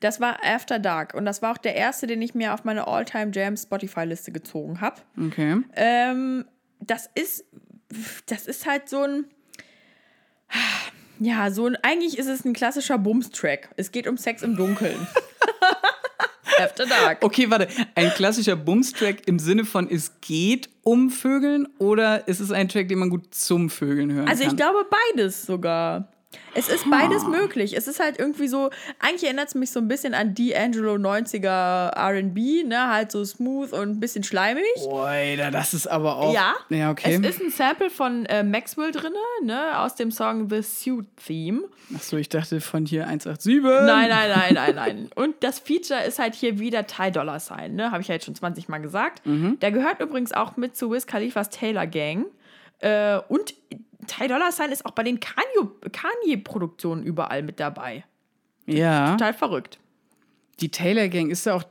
Das 0.00 0.20
war 0.20 0.38
After 0.44 0.80
Dark 0.80 1.14
und 1.14 1.24
das 1.24 1.40
war 1.40 1.52
auch 1.52 1.58
der 1.58 1.76
erste, 1.76 2.08
den 2.08 2.20
ich 2.20 2.34
mir 2.34 2.52
auf 2.52 2.64
meine 2.64 2.88
All-Time 2.88 3.30
Jam 3.32 3.56
Spotify-Liste 3.56 4.32
gezogen 4.32 4.80
habe. 4.80 4.96
Okay. 5.16 5.58
Ähm, 5.76 6.46
das 6.80 7.08
ist, 7.14 7.44
das 8.26 8.48
ist 8.48 8.66
halt 8.66 8.88
so 8.88 9.04
ein, 9.04 9.24
ja, 11.20 11.52
so 11.52 11.66
ein, 11.66 11.76
eigentlich 11.82 12.18
ist 12.18 12.26
es 12.26 12.44
ein 12.44 12.54
klassischer 12.54 12.98
Bums-Track. 12.98 13.68
Es 13.76 13.92
geht 13.92 14.08
um 14.08 14.16
Sex 14.16 14.42
im 14.42 14.56
Dunkeln. 14.56 15.06
After 16.60 16.86
Dark. 16.86 17.18
Okay, 17.24 17.50
warte. 17.50 17.68
Ein 17.94 18.10
klassischer 18.10 18.56
Bums-Track 18.56 19.26
im 19.26 19.38
Sinne 19.38 19.64
von 19.64 19.88
es 19.90 20.12
geht 20.20 20.68
um 20.82 21.10
Vögeln 21.10 21.66
oder 21.78 22.26
ist 22.28 22.40
es 22.40 22.50
ein 22.50 22.68
Track, 22.68 22.88
den 22.88 22.98
man 22.98 23.10
gut 23.10 23.34
zum 23.34 23.70
Vögeln 23.70 24.12
hören 24.12 24.28
Also 24.28 24.42
kann? 24.42 24.50
ich 24.52 24.56
glaube 24.56 24.86
beides 25.14 25.46
sogar. 25.46 26.08
Es 26.54 26.68
ist 26.68 26.88
beides 26.90 27.26
möglich. 27.26 27.76
Es 27.76 27.88
ist 27.88 27.98
halt 28.00 28.18
irgendwie 28.18 28.46
so, 28.48 28.70
eigentlich 29.00 29.24
erinnert 29.24 29.48
es 29.48 29.54
mich 29.54 29.70
so 29.72 29.80
ein 29.80 29.88
bisschen 29.88 30.14
an 30.14 30.34
D'Angelo 30.34 30.96
90er 30.96 31.90
RB, 31.96 32.66
ne? 32.66 32.88
Halt 32.88 33.10
so 33.10 33.24
smooth 33.24 33.72
und 33.72 33.90
ein 33.90 34.00
bisschen 34.00 34.22
schleimig. 34.22 34.64
Boah, 34.84 35.10
das 35.50 35.74
ist 35.74 35.86
aber 35.86 36.16
auch. 36.16 36.32
Ja, 36.34 36.54
Ja, 36.68 36.90
okay. 36.90 37.18
es 37.20 37.36
ist 37.36 37.40
ein 37.42 37.50
Sample 37.50 37.90
von 37.90 38.26
äh, 38.26 38.42
Maxwell 38.44 38.92
drin, 38.92 39.12
ne? 39.42 39.78
Aus 39.78 39.94
dem 39.96 40.10
Song 40.10 40.48
The 40.50 40.62
Suit 40.62 41.06
Theme. 41.24 41.62
Achso, 41.94 42.16
ich 42.16 42.28
dachte 42.28 42.60
von 42.60 42.86
hier 42.86 43.06
187. 43.08 43.86
Nein, 43.86 44.08
nein, 44.08 44.30
nein, 44.30 44.54
nein, 44.54 44.74
nein. 44.74 45.10
Und 45.16 45.34
das 45.40 45.58
Feature 45.58 46.04
ist 46.04 46.18
halt 46.20 46.34
hier 46.34 46.58
wieder 46.58 46.86
Ty 46.86 47.10
Dollar 47.10 47.40
Sign, 47.40 47.74
ne? 47.74 47.90
Habe 47.90 48.02
ich 48.02 48.08
ja 48.08 48.14
jetzt 48.14 48.26
schon 48.26 48.34
20 48.36 48.68
Mal 48.68 48.78
gesagt. 48.78 49.22
Der 49.24 49.72
gehört 49.72 50.00
übrigens 50.00 50.32
auch 50.32 50.56
mit 50.56 50.76
zu 50.76 50.90
Wiz 50.92 51.06
Khalifas 51.06 51.50
Taylor 51.50 51.86
Gang. 51.86 52.26
Äh, 52.80 53.18
und 53.28 53.54
Ty 54.10 54.28
Dollar 54.28 54.50
Sign 54.52 54.72
ist 54.72 54.84
auch 54.86 54.90
bei 54.92 55.02
den 55.02 55.20
Kanye- 55.20 55.90
Kanye-Produktionen 55.92 57.02
überall 57.04 57.42
mit 57.42 57.60
dabei. 57.60 58.04
Ja. 58.66 59.12
Total 59.12 59.34
verrückt. 59.34 59.78
Die 60.60 60.70
Taylor 60.70 61.08
Gang 61.08 61.30
ist 61.30 61.46
da 61.46 61.54
auch. 61.56 61.64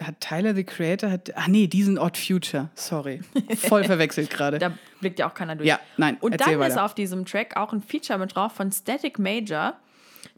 Hat 0.00 0.18
Tyler 0.20 0.54
the 0.54 0.64
Creator? 0.64 1.10
Hat, 1.10 1.30
ach 1.36 1.46
nee, 1.48 1.66
diesen 1.66 1.98
Odd 1.98 2.16
Future. 2.16 2.70
Sorry. 2.74 3.20
Voll 3.58 3.84
verwechselt 3.92 4.30
gerade. 4.30 4.58
Da 4.58 4.72
blickt 5.00 5.18
ja 5.18 5.28
auch 5.28 5.34
keiner 5.34 5.56
durch. 5.56 5.68
Ja, 5.68 5.78
nein, 5.98 6.16
Und 6.20 6.40
dann 6.40 6.52
ist 6.52 6.58
weiter. 6.58 6.84
auf 6.86 6.94
diesem 6.94 7.26
Track 7.26 7.56
auch 7.58 7.74
ein 7.74 7.82
Feature 7.82 8.18
mit 8.18 8.34
drauf 8.34 8.52
von 8.52 8.72
Static 8.72 9.18
Major, 9.18 9.74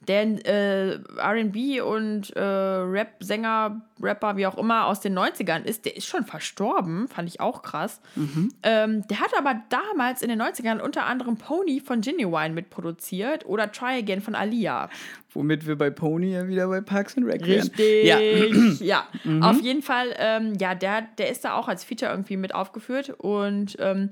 der 0.09 0.23
äh, 0.47 0.99
RB 1.19 1.83
und 1.83 2.35
äh, 2.35 2.41
Rap-Sänger, 2.41 3.83
Rapper, 4.01 4.37
wie 4.37 4.47
auch 4.47 4.59
immer, 4.59 4.87
aus 4.87 5.01
den 5.01 5.17
90ern 5.17 5.65
ist. 5.65 5.85
Der 5.85 5.97
ist 5.97 6.07
schon 6.07 6.25
verstorben, 6.25 7.07
fand 7.09 7.29
ich 7.29 7.41
auch 7.41 7.63
krass. 7.63 8.01
Mhm. 8.17 8.53
Ähm, 8.63 9.07
der 9.07 9.21
hat 9.21 9.31
aber 9.39 9.63
damals 9.69 10.23
in 10.23 10.29
den 10.29 10.43
90ern 10.43 10.81
unter 10.81 11.07
anderem 11.07 11.37
Pony 11.37 11.81
von 11.81 12.01
Genuine 12.01 12.55
mitproduziert 12.55 13.47
oder 13.47 13.71
Try 13.71 13.99
Again 13.99 14.21
von 14.21 14.35
Alia. 14.35 14.89
Womit 15.35 15.67
wir 15.67 15.77
bei 15.77 15.91
Pony 15.91 16.33
ja 16.33 16.47
wieder 16.49 16.69
bei 16.69 16.81
Parks 16.81 17.17
and 17.17 17.27
Rec 17.27 17.47
wären. 17.47 17.61
Richtig. 17.61 18.05
Ja. 18.05 18.19
Ja, 18.83 19.07
auf 19.43 19.61
jeden 19.61 19.83
Fall, 19.83 20.15
ähm, 20.19 20.55
ja, 20.59 20.75
der, 20.75 21.03
der 21.17 21.31
ist 21.31 21.45
da 21.45 21.55
auch 21.55 21.69
als 21.69 21.85
Feature 21.85 22.11
irgendwie 22.11 22.37
mit 22.37 22.55
aufgeführt. 22.55 23.11
Und 23.11 23.77
ähm, 23.79 24.11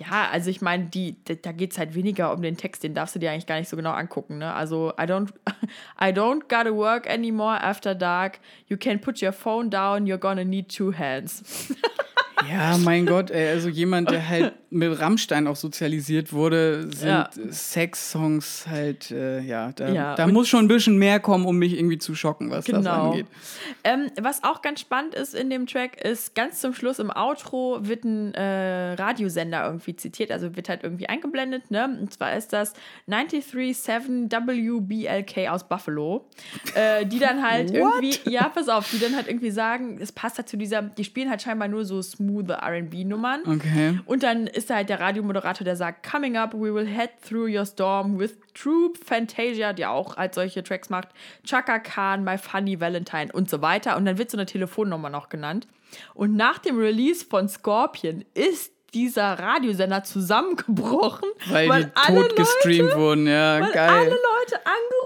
ja, 0.00 0.30
also 0.30 0.48
ich 0.48 0.62
meine, 0.62 0.84
die, 0.86 1.16
da- 1.24 1.52
geht 1.52 1.72
es 1.72 1.78
halt 1.78 1.94
weniger 1.94 2.32
um 2.32 2.40
den 2.40 2.56
Text, 2.56 2.82
den 2.82 2.94
darfst 2.94 3.14
du 3.14 3.18
dir 3.18 3.30
eigentlich 3.30 3.46
gar 3.46 3.58
nicht 3.58 3.68
so 3.68 3.76
genau 3.76 3.90
angucken. 3.92 4.38
Ne? 4.38 4.52
Also, 4.52 4.92
I 4.98 5.02
don't, 5.02 5.28
I 6.00 6.06
don't 6.10 6.48
gotta 6.48 6.74
work 6.74 7.06
anymore 7.06 7.62
after 7.62 7.94
dark. 7.94 8.38
You 8.66 8.76
can 8.78 8.98
put 9.00 9.20
your 9.20 9.32
phone 9.32 9.68
down, 9.68 10.06
you're 10.06 10.18
gonna 10.18 10.44
need 10.44 10.68
two 10.70 10.92
hands. 10.92 11.74
Ja, 12.48 12.76
mein 12.78 13.06
Gott, 13.06 13.30
ey, 13.30 13.48
also 13.48 13.68
jemand, 13.68 14.10
der 14.10 14.28
halt 14.28 14.52
mit 14.70 15.00
Rammstein 15.00 15.46
auch 15.48 15.56
sozialisiert 15.56 16.32
wurde, 16.32 16.84
sind 16.94 17.08
Ja. 17.08 17.28
Sex-Songs 17.50 18.66
halt, 18.68 19.10
äh, 19.10 19.40
ja, 19.40 19.72
da, 19.72 19.88
Ja, 19.92 20.14
da 20.14 20.26
muss 20.28 20.48
schon 20.48 20.64
ein 20.64 20.68
bisschen 20.68 20.96
mehr 20.96 21.18
kommen, 21.18 21.44
um 21.44 21.56
mich 21.58 21.76
irgendwie 21.76 21.98
zu 21.98 22.14
schocken, 22.14 22.50
was 22.50 22.64
das 22.66 22.76
Genau. 22.84 23.10
angeht. 23.10 23.26
Ähm, 23.82 24.10
was 24.20 24.44
auch 24.44 24.62
ganz 24.62 24.80
spannend 24.80 25.14
ist 25.14 25.34
in 25.34 25.50
dem 25.50 25.66
Track, 25.66 26.00
ist 26.04 26.34
ganz 26.36 26.60
zum 26.60 26.72
Schluss 26.72 26.98
im 27.00 27.10
Outro 27.10 27.78
wird 27.82 28.04
ein 28.04 28.32
äh, 28.34 28.92
Radiosender 28.94 29.66
irgendwie 29.66 29.96
zitiert, 29.96 30.30
also 30.30 30.54
wird 30.54 30.68
halt 30.68 30.84
irgendwie 30.84 31.08
eingeblendet, 31.08 31.70
ne? 31.70 31.84
Und 32.00 32.12
zwar 32.12 32.36
ist 32.36 32.52
das 32.52 32.72
93.7 33.08 34.30
WBLK 34.30 35.48
aus 35.50 35.64
Buffalo, 35.68 36.26
äh, 36.74 37.04
die 37.06 37.18
dann 37.18 37.42
halt 37.42 37.70
irgendwie, 37.74 38.16
ja, 38.30 38.48
pass 38.48 38.68
auf, 38.68 38.88
die 38.90 38.98
dann 38.98 39.16
halt 39.16 39.26
irgendwie 39.28 39.50
sagen, 39.50 39.98
es 40.00 40.12
passt 40.12 40.38
halt 40.38 40.48
zu 40.48 40.56
dieser, 40.56 40.82
die 40.82 41.04
spielen 41.04 41.28
halt 41.30 41.42
scheinbar 41.42 41.68
nur 41.68 41.84
so 41.84 42.00
smooth 42.02 42.29
R&B-Nummern. 42.38 43.42
Okay. 43.46 44.00
Und 44.06 44.22
dann 44.22 44.46
ist 44.46 44.70
da 44.70 44.76
halt 44.76 44.88
der 44.88 45.00
Radiomoderator, 45.00 45.64
der 45.64 45.76
sagt, 45.76 46.08
Coming 46.08 46.36
up, 46.36 46.54
we 46.54 46.74
will 46.74 46.86
head 46.86 47.10
through 47.26 47.48
your 47.48 47.66
storm 47.66 48.18
with 48.18 48.38
Troop 48.54 48.98
Fantasia, 49.04 49.72
die 49.72 49.86
auch 49.86 50.16
als 50.16 50.34
solche 50.34 50.62
Tracks 50.62 50.90
macht, 50.90 51.08
Chaka 51.44 51.78
Khan, 51.78 52.24
My 52.24 52.38
Funny 52.38 52.80
Valentine 52.80 53.32
und 53.32 53.50
so 53.50 53.62
weiter. 53.62 53.96
Und 53.96 54.04
dann 54.04 54.18
wird 54.18 54.30
so 54.30 54.36
eine 54.36 54.46
Telefonnummer 54.46 55.10
noch 55.10 55.28
genannt. 55.28 55.66
Und 56.14 56.36
nach 56.36 56.58
dem 56.58 56.78
Release 56.78 57.24
von 57.24 57.48
Scorpion 57.48 58.24
ist 58.34 58.72
dieser 58.94 59.38
Radiosender 59.38 60.02
zusammengebrochen, 60.02 61.28
Weil, 61.48 61.84
die 61.84 61.90
alle 61.94 62.28
tot 62.28 62.36
gestreamt 62.36 62.90
Leute, 62.90 62.98
wurden, 62.98 63.26
ja, 63.26 63.60
weil 63.60 63.72
geil. 63.72 63.88
alle 63.88 64.10
Leute 64.10 64.56
angerufen 64.64 64.99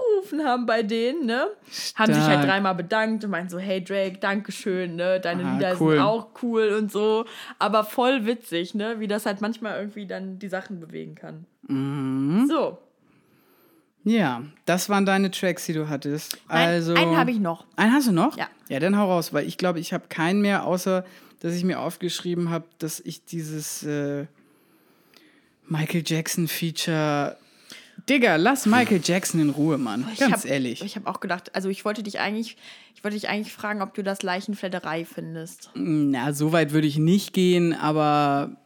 haben 0.45 0.65
bei 0.65 0.83
denen, 0.83 1.25
ne? 1.25 1.47
Haben 1.95 2.13
sich 2.13 2.23
halt 2.23 2.33
Stark. 2.39 2.45
dreimal 2.45 2.75
bedankt 2.75 3.23
und 3.23 3.29
meinten 3.31 3.49
so, 3.49 3.59
hey 3.59 3.83
Drake, 3.83 4.17
Dankeschön, 4.19 4.95
ne? 4.95 5.19
Deine 5.19 5.43
Ah, 5.45 5.53
Lieder 5.53 5.75
cool. 5.79 5.93
sind 5.95 6.01
auch 6.01 6.27
cool 6.41 6.69
und 6.77 6.91
so. 6.91 7.25
Aber 7.59 7.83
voll 7.83 8.25
witzig, 8.25 8.73
ne? 8.75 8.99
Wie 8.99 9.07
das 9.07 9.25
halt 9.25 9.41
manchmal 9.41 9.77
irgendwie 9.79 10.05
dann 10.07 10.39
die 10.39 10.49
Sachen 10.49 10.79
bewegen 10.79 11.15
kann. 11.15 11.45
Mhm. 11.67 12.47
So. 12.49 12.77
Ja, 14.03 14.43
das 14.65 14.87
waren 14.89 15.05
deine 15.05 15.31
Tracks, 15.31 15.65
die 15.65 15.73
du 15.73 15.89
hattest. 15.89 16.37
Nein, 16.47 16.67
also, 16.67 16.93
einen 16.93 17.17
habe 17.17 17.31
ich 17.31 17.39
noch. 17.39 17.65
Einen 17.75 17.91
hast 17.93 18.07
du 18.07 18.11
noch? 18.11 18.37
Ja. 18.37 18.47
Ja, 18.69 18.79
dann 18.79 18.97
hau 18.97 19.05
raus, 19.11 19.33
weil 19.33 19.47
ich 19.47 19.57
glaube, 19.57 19.79
ich 19.79 19.93
habe 19.93 20.05
keinen 20.09 20.41
mehr, 20.41 20.65
außer 20.65 21.03
dass 21.39 21.53
ich 21.53 21.63
mir 21.63 21.79
aufgeschrieben 21.79 22.49
habe, 22.49 22.65
dass 22.79 22.99
ich 22.99 23.25
dieses 23.25 23.83
äh, 23.83 24.25
Michael 25.67 26.03
Jackson 26.05 26.47
Feature. 26.47 27.37
Digga, 28.09 28.35
lass 28.35 28.65
Michael 28.67 29.01
Jackson 29.03 29.39
in 29.41 29.49
Ruhe, 29.49 29.77
Mann. 29.79 30.07
Ich 30.13 30.19
Ganz 30.19 30.43
hab, 30.43 30.45
ehrlich. 30.45 30.83
Ich 30.83 30.95
habe 30.95 31.07
auch 31.09 31.19
gedacht, 31.19 31.55
also 31.55 31.69
ich 31.69 31.85
wollte 31.85 32.03
dich 32.03 32.19
eigentlich, 32.19 32.55
ich 32.93 33.03
wollte 33.03 33.15
dich 33.17 33.29
eigentlich 33.29 33.51
fragen, 33.53 33.81
ob 33.81 33.93
du 33.95 34.03
das 34.03 34.21
Leichenfledderei 34.21 35.05
findest. 35.05 35.71
Na, 35.73 36.31
so 36.33 36.51
weit 36.51 36.71
würde 36.71 36.85
ich 36.87 36.97
nicht 36.97 37.33
gehen, 37.33 37.73
aber 37.73 38.57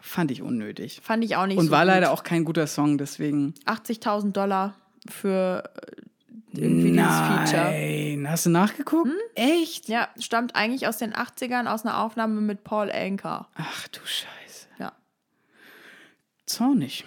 fand 0.00 0.30
ich 0.30 0.40
unnötig. 0.40 1.00
Fand 1.02 1.22
ich 1.22 1.36
auch 1.36 1.46
nicht 1.46 1.58
Und 1.58 1.66
so 1.66 1.70
war 1.70 1.80
gut. 1.80 1.88
leider 1.88 2.12
auch 2.12 2.22
kein 2.22 2.44
guter 2.46 2.66
Song, 2.66 2.96
deswegen. 2.96 3.52
80.000 3.66 4.32
Dollar 4.32 4.74
für 5.06 5.64
äh, 5.76 6.58
irgendwie 6.58 6.92
dieses 6.92 7.06
Feature. 7.52 7.70
Nein, 7.72 8.26
hast 8.30 8.46
du 8.46 8.50
nachgeguckt? 8.50 9.10
Echt? 9.34 9.86
Ja, 9.90 10.08
stammt 10.18 10.54
eigentlich 10.56 10.86
aus 10.86 10.96
den 10.96 11.12
80ern, 11.12 11.66
aus 11.66 11.84
einer 11.84 12.00
Aufnahme 12.02 12.40
mit 12.40 12.64
Paul 12.64 12.90
Anker. 12.90 13.48
Ach 13.54 13.86
du 13.88 14.00
Scheiße. 14.00 14.66
Ja. 14.78 14.92
Zornig. 16.46 17.04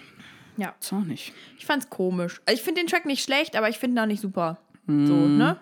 Ja. 0.56 0.74
Zornig. 0.80 1.32
Ich 1.58 1.66
fand's 1.66 1.88
komisch. 1.88 2.40
Also 2.46 2.58
ich 2.58 2.62
finde 2.62 2.80
den 2.82 2.88
Track 2.88 3.06
nicht 3.06 3.22
schlecht, 3.22 3.56
aber 3.56 3.68
ich 3.68 3.78
finde 3.78 3.96
ihn 4.00 4.04
auch 4.04 4.06
nicht 4.06 4.20
super. 4.20 4.58
Mhm. 4.86 5.06
So, 5.06 5.14
ne? 5.14 5.58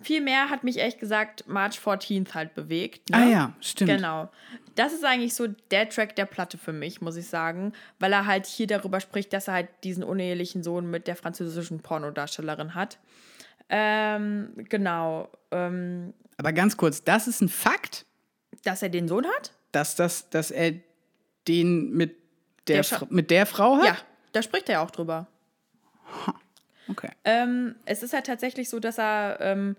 Viel 0.00 0.20
mehr 0.20 0.50
hat 0.50 0.62
mich 0.64 0.78
echt 0.80 1.00
gesagt 1.00 1.44
March 1.46 1.78
14th 1.78 2.34
halt 2.34 2.54
bewegt. 2.54 3.10
Ne? 3.10 3.16
Ah 3.16 3.24
ja, 3.28 3.52
stimmt. 3.60 3.90
Genau. 3.90 4.30
Das 4.74 4.92
ist 4.92 5.04
eigentlich 5.04 5.34
so 5.34 5.46
der 5.70 5.88
Track 5.88 6.16
der 6.16 6.26
Platte 6.26 6.58
für 6.58 6.72
mich, 6.72 7.00
muss 7.00 7.16
ich 7.16 7.26
sagen, 7.28 7.72
weil 7.98 8.12
er 8.12 8.26
halt 8.26 8.46
hier 8.46 8.66
darüber 8.66 9.00
spricht, 9.00 9.32
dass 9.32 9.48
er 9.48 9.54
halt 9.54 9.68
diesen 9.84 10.04
unehelichen 10.04 10.62
Sohn 10.62 10.90
mit 10.90 11.06
der 11.06 11.16
französischen 11.16 11.80
Pornodarstellerin 11.80 12.74
hat. 12.74 12.98
Ähm, 13.70 14.50
genau. 14.68 15.30
Ähm, 15.50 16.12
Aber 16.36 16.52
ganz 16.52 16.76
kurz, 16.76 17.02
das 17.02 17.26
ist 17.26 17.40
ein 17.40 17.48
Fakt, 17.48 18.04
dass 18.64 18.82
er 18.82 18.90
den 18.90 19.08
Sohn 19.08 19.26
hat? 19.26 19.52
dass, 19.72 19.94
das, 19.94 20.30
dass 20.30 20.50
er 20.50 20.72
den 21.48 21.90
mit 21.92 22.16
der, 22.68 22.82
Der 22.82 23.02
mit 23.10 23.30
der 23.30 23.46
Frau 23.46 23.76
hat? 23.76 23.84
Ja, 23.84 23.96
da 24.32 24.42
spricht 24.42 24.68
er 24.68 24.74
ja 24.74 24.84
auch 24.84 24.90
drüber. 24.90 25.26
Okay. 26.88 27.08
Ähm, 27.24 27.74
es 27.84 28.02
ist 28.02 28.12
halt 28.12 28.26
tatsächlich 28.26 28.70
so, 28.70 28.78
dass 28.78 28.98
er 28.98 29.38
ähm, 29.40 29.76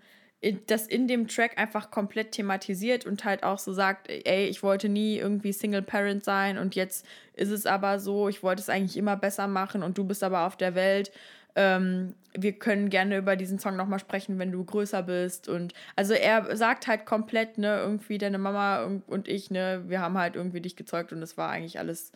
das 0.67 0.87
in 0.87 1.07
dem 1.07 1.27
Track 1.27 1.57
einfach 1.57 1.89
komplett 1.89 2.33
thematisiert 2.33 3.05
und 3.05 3.25
halt 3.25 3.43
auch 3.43 3.57
so 3.57 3.73
sagt, 3.73 4.09
ey, 4.09 4.45
ich 4.45 4.61
wollte 4.61 4.87
nie 4.87 5.17
irgendwie 5.17 5.51
Single 5.51 5.81
Parent 5.81 6.23
sein 6.23 6.57
und 6.57 6.75
jetzt 6.75 7.05
ist 7.33 7.49
es 7.49 7.65
aber 7.65 7.99
so, 7.99 8.29
ich 8.29 8.43
wollte 8.43 8.61
es 8.61 8.69
eigentlich 8.69 8.97
immer 8.97 9.15
besser 9.15 9.47
machen 9.47 9.83
und 9.83 9.97
du 9.97 10.03
bist 10.03 10.23
aber 10.23 10.45
auf 10.45 10.55
der 10.55 10.75
Welt. 10.75 11.11
Ähm, 11.55 12.13
wir 12.37 12.53
können 12.53 12.91
gerne 12.91 13.17
über 13.17 13.35
diesen 13.35 13.57
Song 13.57 13.75
nochmal 13.75 13.97
sprechen, 13.97 14.37
wenn 14.37 14.51
du 14.51 14.63
größer 14.63 15.01
bist. 15.01 15.49
Und 15.49 15.73
also 15.95 16.13
er 16.13 16.55
sagt 16.55 16.85
halt 16.85 17.07
komplett, 17.07 17.57
ne, 17.57 17.79
irgendwie 17.79 18.19
deine 18.19 18.37
Mama 18.37 18.83
und 19.07 19.27
ich, 19.27 19.49
ne, 19.49 19.83
wir 19.87 20.01
haben 20.01 20.19
halt 20.19 20.35
irgendwie 20.35 20.61
dich 20.61 20.75
gezeugt 20.75 21.11
und 21.11 21.21
es 21.23 21.35
war 21.35 21.49
eigentlich 21.49 21.79
alles 21.79 22.11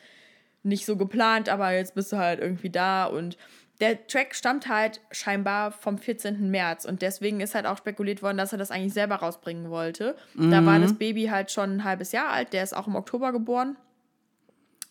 nicht 0.64 0.86
so 0.86 0.96
geplant, 0.96 1.50
aber 1.50 1.72
jetzt 1.72 1.96
bist 1.96 2.12
du 2.12 2.18
halt 2.18 2.40
irgendwie 2.40 2.70
da 2.70 3.06
und 3.06 3.38
der 3.80 4.06
Track 4.06 4.36
stammt 4.36 4.68
halt 4.68 5.02
scheinbar 5.12 5.72
vom 5.72 5.98
14. 5.98 6.52
März 6.52 6.86
und 6.86 7.02
deswegen 7.02 7.42
ist 7.42 7.56
halt 7.56 7.66
auch 7.66 7.78
spekuliert 7.78 8.22
worden, 8.22 8.38
dass 8.38 8.52
er 8.52 8.60
das 8.60 8.70
eigentlich 8.70 8.94
selber 8.94 9.16
rausbringen 9.16 9.72
wollte. 9.72 10.16
Da 10.36 10.64
war 10.66 10.80
das 10.80 10.94
Baby 10.94 11.26
halt 11.26 11.50
schon 11.50 11.78
ein 11.78 11.84
halbes 11.84 12.12
Jahr 12.12 12.30
alt, 12.30 12.54
der 12.54 12.64
ist 12.64 12.78
auch 12.78 12.88
im 12.88 12.96
Oktober 12.96 13.32
geboren. 13.32 13.76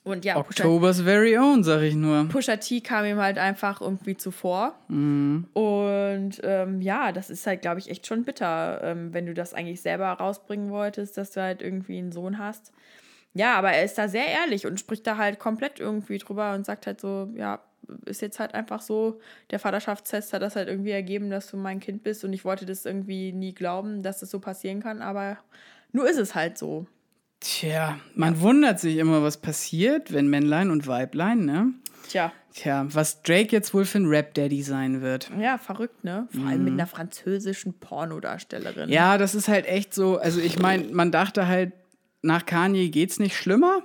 Und 0.03 0.25
ja, 0.25 0.43
Pusha, 0.43 0.65
October's 0.65 1.03
very 1.03 1.37
own, 1.39 1.63
sag 1.63 1.83
ich 1.83 1.95
nur. 1.95 2.27
Pusha 2.29 2.57
T 2.57 2.81
kam 2.81 3.05
ihm 3.05 3.19
halt 3.19 3.39
einfach 3.39 3.81
irgendwie 3.81 4.17
zuvor. 4.17 4.75
Und 5.53 6.41
ähm, 6.43 6.81
ja, 6.81 7.13
das 7.13 7.29
ist 7.31 7.47
halt, 7.47 7.61
glaube 7.61 7.81
ich, 7.81 7.91
echt 7.91 8.07
schon 8.07 8.25
bitter, 8.25 8.81
ähm, 8.83 9.13
wenn 9.13 9.27
du 9.27 9.35
das 9.35 9.53
eigentlich 9.53 9.83
selber 9.83 10.09
rausbringen 10.09 10.71
wolltest, 10.71 11.19
dass 11.19 11.33
du 11.33 11.43
halt 11.43 11.61
irgendwie 11.63 11.99
einen 11.99 12.13
Sohn 12.13 12.39
hast. 12.39 12.73
Ja, 13.35 13.55
aber 13.57 13.71
er 13.71 13.85
ist 13.85 13.97
da 13.97 14.09
sehr 14.09 14.27
ehrlich 14.27 14.67
und 14.67 14.81
spricht 14.81 15.07
da 15.07 15.17
halt 15.17 15.39
komplett 15.39 15.79
irgendwie 15.79 16.19
drüber 16.19 16.55
und 16.55 16.67
sagt 16.67 16.87
halt 16.87 17.01
so, 17.01 17.31
ja, 17.35 17.61
ist 18.07 18.23
jetzt 18.23 18.39
halt 18.39 18.55
einfach 18.55 18.83
so, 18.83 19.21
der 19.51 19.59
Vaterschaftstest 19.59 20.33
hat 20.33 20.43
das 20.43 20.57
halt 20.57 20.69
irgendwie 20.69 20.91
ergeben, 20.91 21.31
dass 21.31 21.51
du 21.51 21.57
mein 21.57 21.81
Kind 21.81 22.03
bist 22.03 22.25
und 22.25 22.33
ich 22.33 22.45
wollte 22.45 22.67
das 22.67 22.85
irgendwie 22.85 23.33
nie 23.33 23.55
glauben, 23.55 24.03
dass 24.03 24.21
das 24.21 24.31
so 24.31 24.41
passieren 24.41 24.83
kann, 24.83 25.03
aber 25.03 25.39
nur 25.93 26.09
ist 26.09 26.19
es 26.19 26.35
halt 26.35 26.59
so. 26.59 26.87
Tja, 27.41 27.99
man 28.15 28.41
wundert 28.41 28.81
sich 28.81 28.99
immer, 28.99 29.23
was 29.23 29.39
passiert, 29.39 30.13
wenn 30.13 30.29
Männlein 30.29 30.71
und 30.71 30.87
Weiblein, 30.87 31.45
ne? 31.47 31.73
Tja, 32.09 32.33
Tja, 32.53 32.85
was 32.91 33.23
Drake 33.23 33.53
jetzt 33.53 33.73
wohl 33.75 33.85
für 33.85 33.99
ein 33.99 34.07
Rap-Daddy 34.07 34.63
sein 34.63 35.01
wird. 35.03 35.31
ja, 35.39 35.57
verrückt, 35.57 36.03
ne? 36.03 36.27
Vor 36.31 36.49
allem 36.49 36.65
mit 36.65 36.73
einer 36.73 36.87
französischen 36.87 37.75
Pornodarstellerin. 37.75 38.91
Ja, 38.91 39.19
das 39.19 39.35
ist 39.35 39.49
halt 39.49 39.67
echt 39.67 39.95
so. 39.95 40.19
Also, 40.19 40.41
ich 40.41 40.59
meine, 40.59 40.85
man 40.93 41.13
dachte 41.13 41.47
halt, 41.47 41.73
nach 42.23 42.45
Kanye 42.47 42.89
geht's 42.91 43.19
nicht 43.19 43.37
schlimmer. 43.37 43.83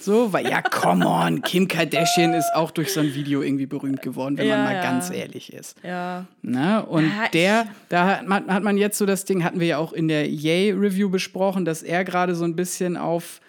So, 0.00 0.32
weil 0.32 0.48
ja, 0.48 0.62
come 0.62 1.06
on, 1.06 1.42
Kim 1.42 1.68
Kardashian 1.68 2.32
ist 2.32 2.50
auch 2.54 2.70
durch 2.70 2.92
so 2.92 3.00
ein 3.00 3.14
Video 3.14 3.42
irgendwie 3.42 3.66
berühmt 3.66 4.00
geworden, 4.00 4.38
wenn 4.38 4.46
Ja, 4.48 4.56
man 4.56 4.64
mal 4.64 4.74
ja. 4.76 4.82
ganz 4.82 5.10
ehrlich 5.10 5.52
ist. 5.52 5.76
Ja. 5.82 6.24
Ne? 6.40 6.84
Und 6.86 7.10
der, 7.34 7.66
da 7.90 8.06
hat 8.06 8.26
man, 8.26 8.46
hat 8.46 8.62
man 8.62 8.78
jetzt 8.78 8.96
so 8.96 9.04
das 9.04 9.26
Ding, 9.26 9.44
hatten 9.44 9.60
wir 9.60 9.66
ja 9.66 9.78
auch 9.78 9.92
in 9.92 10.08
der 10.08 10.26
Yay-Review 10.26 11.10
besprochen, 11.10 11.66
dass 11.66 11.82
er 11.82 12.04
gerade 12.04 12.34
so 12.34 12.44
ein 12.44 12.56
bisschen 12.56 12.96
auf 12.96 13.40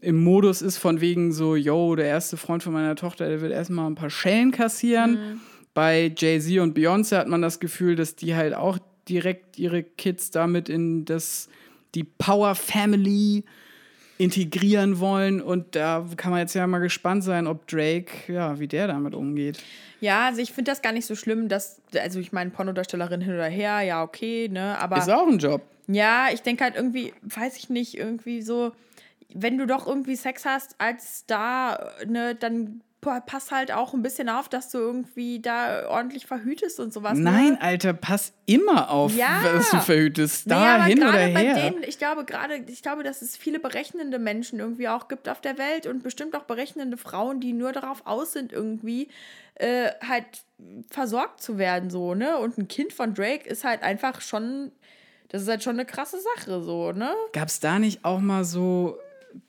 im 0.00 0.22
Modus 0.22 0.62
ist 0.62 0.78
von 0.78 1.00
wegen 1.00 1.32
so, 1.32 1.56
yo, 1.56 1.94
der 1.96 2.06
erste 2.06 2.36
Freund 2.36 2.62
von 2.62 2.72
meiner 2.72 2.94
Tochter, 2.96 3.28
der 3.28 3.40
wird 3.40 3.52
erstmal 3.52 3.88
ein 3.88 3.96
paar 3.96 4.10
Schellen 4.10 4.50
kassieren. 4.52 5.40
Bei 5.74 6.12
Jay-Z 6.16 6.58
und 6.60 6.76
Beyoncé 6.78 7.16
hat 7.18 7.28
man 7.28 7.42
das 7.42 7.58
Gefühl, 7.60 7.96
dass 7.96 8.14
die 8.14 8.34
halt 8.36 8.54
auch 8.54 8.78
direkt 9.08 9.58
ihre 9.58 9.82
Kids 9.82 10.30
damit 10.30 10.68
in 10.68 11.04
das, 11.04 11.48
die 11.94 12.04
Power 12.04 12.54
Family 12.54 13.44
integrieren 14.18 15.00
wollen. 15.00 15.40
Und 15.42 15.74
da 15.76 16.06
kann 16.16 16.30
man 16.30 16.40
jetzt 16.40 16.54
ja 16.54 16.66
mal 16.66 16.78
gespannt 16.78 17.24
sein, 17.24 17.46
ob 17.46 17.66
Drake, 17.66 18.32
ja, 18.32 18.58
wie 18.60 18.68
der 18.68 18.86
damit 18.86 19.14
umgeht. 19.14 19.62
Ja, 20.00 20.26
also 20.26 20.40
ich 20.40 20.52
finde 20.52 20.70
das 20.70 20.82
gar 20.82 20.92
nicht 20.92 21.06
so 21.06 21.14
schlimm, 21.14 21.48
dass, 21.48 21.80
also 21.98 22.20
ich 22.20 22.32
meine, 22.32 22.50
Pornodarstellerin 22.50 23.20
hin 23.20 23.34
oder 23.34 23.48
her, 23.48 23.80
ja, 23.80 24.02
okay, 24.02 24.48
ne, 24.48 24.78
aber 24.78 24.98
Ist 24.98 25.10
auch 25.10 25.26
ein 25.26 25.38
Job. 25.38 25.62
ja, 25.86 26.28
ich 26.32 26.42
denke 26.42 26.62
halt 26.64 26.76
irgendwie, 26.76 27.12
weiß 27.22 27.56
ich 27.56 27.70
nicht, 27.70 27.96
irgendwie 27.96 28.42
so, 28.42 28.72
wenn 29.34 29.56
du 29.58 29.66
doch 29.66 29.86
irgendwie 29.86 30.14
Sex 30.16 30.44
hast 30.44 30.76
als 30.78 31.20
Star, 31.20 31.92
ne, 32.06 32.34
dann 32.34 32.82
pass 33.26 33.50
halt 33.50 33.72
auch 33.72 33.94
ein 33.94 34.02
bisschen 34.02 34.28
auf, 34.28 34.48
dass 34.48 34.70
du 34.70 34.78
irgendwie 34.78 35.40
da 35.40 35.88
ordentlich 35.88 36.26
verhütest 36.26 36.80
und 36.80 36.92
sowas. 36.92 37.18
Nein, 37.18 37.52
ne? 37.52 37.60
Alter, 37.60 37.92
pass 37.92 38.32
immer 38.46 38.90
auf, 38.90 39.14
Ja. 39.14 39.40
was 39.42 39.70
du 39.70 39.80
verhütest. 39.80 40.50
Da 40.50 40.74
aber 40.76 40.84
hin 40.84 40.98
oder 41.02 41.12
her. 41.18 41.54
denen, 41.54 41.82
ich 41.82 41.98
glaube 41.98 42.24
gerade, 42.24 42.56
ich 42.56 42.82
glaube, 42.82 43.02
dass 43.02 43.22
es 43.22 43.36
viele 43.36 43.58
berechnende 43.58 44.18
Menschen 44.18 44.58
irgendwie 44.58 44.88
auch 44.88 45.08
gibt 45.08 45.28
auf 45.28 45.40
der 45.40 45.58
Welt 45.58 45.86
und 45.86 46.02
bestimmt 46.02 46.34
auch 46.36 46.44
berechnende 46.44 46.96
Frauen, 46.96 47.40
die 47.40 47.52
nur 47.52 47.72
darauf 47.72 48.02
aus 48.06 48.32
sind, 48.32 48.52
irgendwie 48.52 49.08
äh, 49.54 49.90
halt 50.06 50.24
versorgt 50.90 51.42
zu 51.42 51.58
werden, 51.58 51.90
so, 51.90 52.14
ne? 52.14 52.38
Und 52.38 52.58
ein 52.58 52.68
Kind 52.68 52.92
von 52.92 53.14
Drake 53.14 53.48
ist 53.48 53.64
halt 53.64 53.82
einfach 53.82 54.20
schon 54.20 54.72
Das 55.28 55.42
ist 55.42 55.48
halt 55.48 55.62
schon 55.64 55.74
eine 55.74 55.84
krasse 55.84 56.18
Sache, 56.36 56.62
so, 56.62 56.92
ne? 56.92 57.12
Gab 57.32 57.48
es 57.48 57.58
da 57.58 57.78
nicht 57.78 58.04
auch 58.04 58.20
mal 58.20 58.44
so 58.44 58.98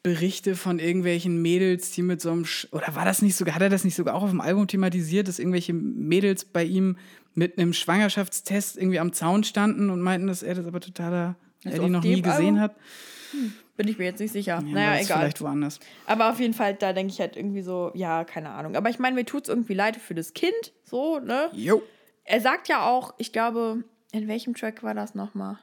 Berichte 0.03 0.55
von 0.55 0.79
irgendwelchen 0.79 1.41
Mädels, 1.41 1.91
die 1.91 2.01
mit 2.01 2.21
so 2.21 2.31
einem. 2.31 2.45
Sch 2.45 2.67
oder 2.71 2.95
war 2.95 3.05
das 3.05 3.21
nicht 3.21 3.35
sogar, 3.35 3.55
hat 3.55 3.61
er 3.61 3.69
das 3.69 3.83
nicht 3.83 3.95
sogar 3.95 4.15
auch 4.15 4.23
auf 4.23 4.29
dem 4.29 4.41
Album 4.41 4.67
thematisiert, 4.67 5.27
dass 5.27 5.39
irgendwelche 5.39 5.73
Mädels 5.73 6.45
bei 6.45 6.63
ihm 6.63 6.97
mit 7.33 7.57
einem 7.57 7.73
Schwangerschaftstest 7.73 8.77
irgendwie 8.77 8.99
am 8.99 9.13
Zaun 9.13 9.43
standen 9.43 9.89
und 9.89 10.01
meinten, 10.01 10.27
dass 10.27 10.43
er 10.43 10.55
das 10.55 10.65
aber 10.65 10.79
totaler, 10.79 11.35
Also 11.65 11.77
er 11.81 11.85
die 11.85 11.89
noch 11.91 12.03
nie 12.03 12.21
gesehen 12.21 12.57
Album? 12.57 12.59
hat? 12.59 12.75
Bin 13.77 13.87
ich 13.89 13.97
mir 13.97 14.05
jetzt 14.05 14.19
nicht 14.21 14.31
sicher. 14.31 14.61
Ja, 14.65 14.73
naja, 14.73 15.01
egal. 15.03 15.19
Vielleicht 15.19 15.41
woanders. 15.41 15.79
Aber 16.05 16.29
auf 16.29 16.39
jeden 16.39 16.53
Fall, 16.53 16.75
da 16.75 16.93
denke 16.93 17.11
ich 17.11 17.19
halt 17.19 17.35
irgendwie 17.35 17.61
so, 17.61 17.91
ja, 17.93 18.23
keine 18.23 18.51
Ahnung. 18.51 18.75
Aber 18.77 18.89
ich 18.89 18.99
meine, 18.99 19.15
mir 19.15 19.25
tut 19.25 19.43
es 19.43 19.49
irgendwie 19.49 19.73
leid 19.73 19.97
für 19.97 20.15
das 20.15 20.33
Kind, 20.33 20.73
so, 20.85 21.19
ne? 21.19 21.49
Jo. 21.51 21.83
Er 22.23 22.39
sagt 22.39 22.69
ja 22.69 22.87
auch, 22.87 23.13
ich 23.17 23.33
glaube, 23.33 23.83
in 24.13 24.29
welchem 24.29 24.53
Track 24.55 24.81
war 24.81 24.93
das 24.93 25.13
nochmal? 25.13 25.59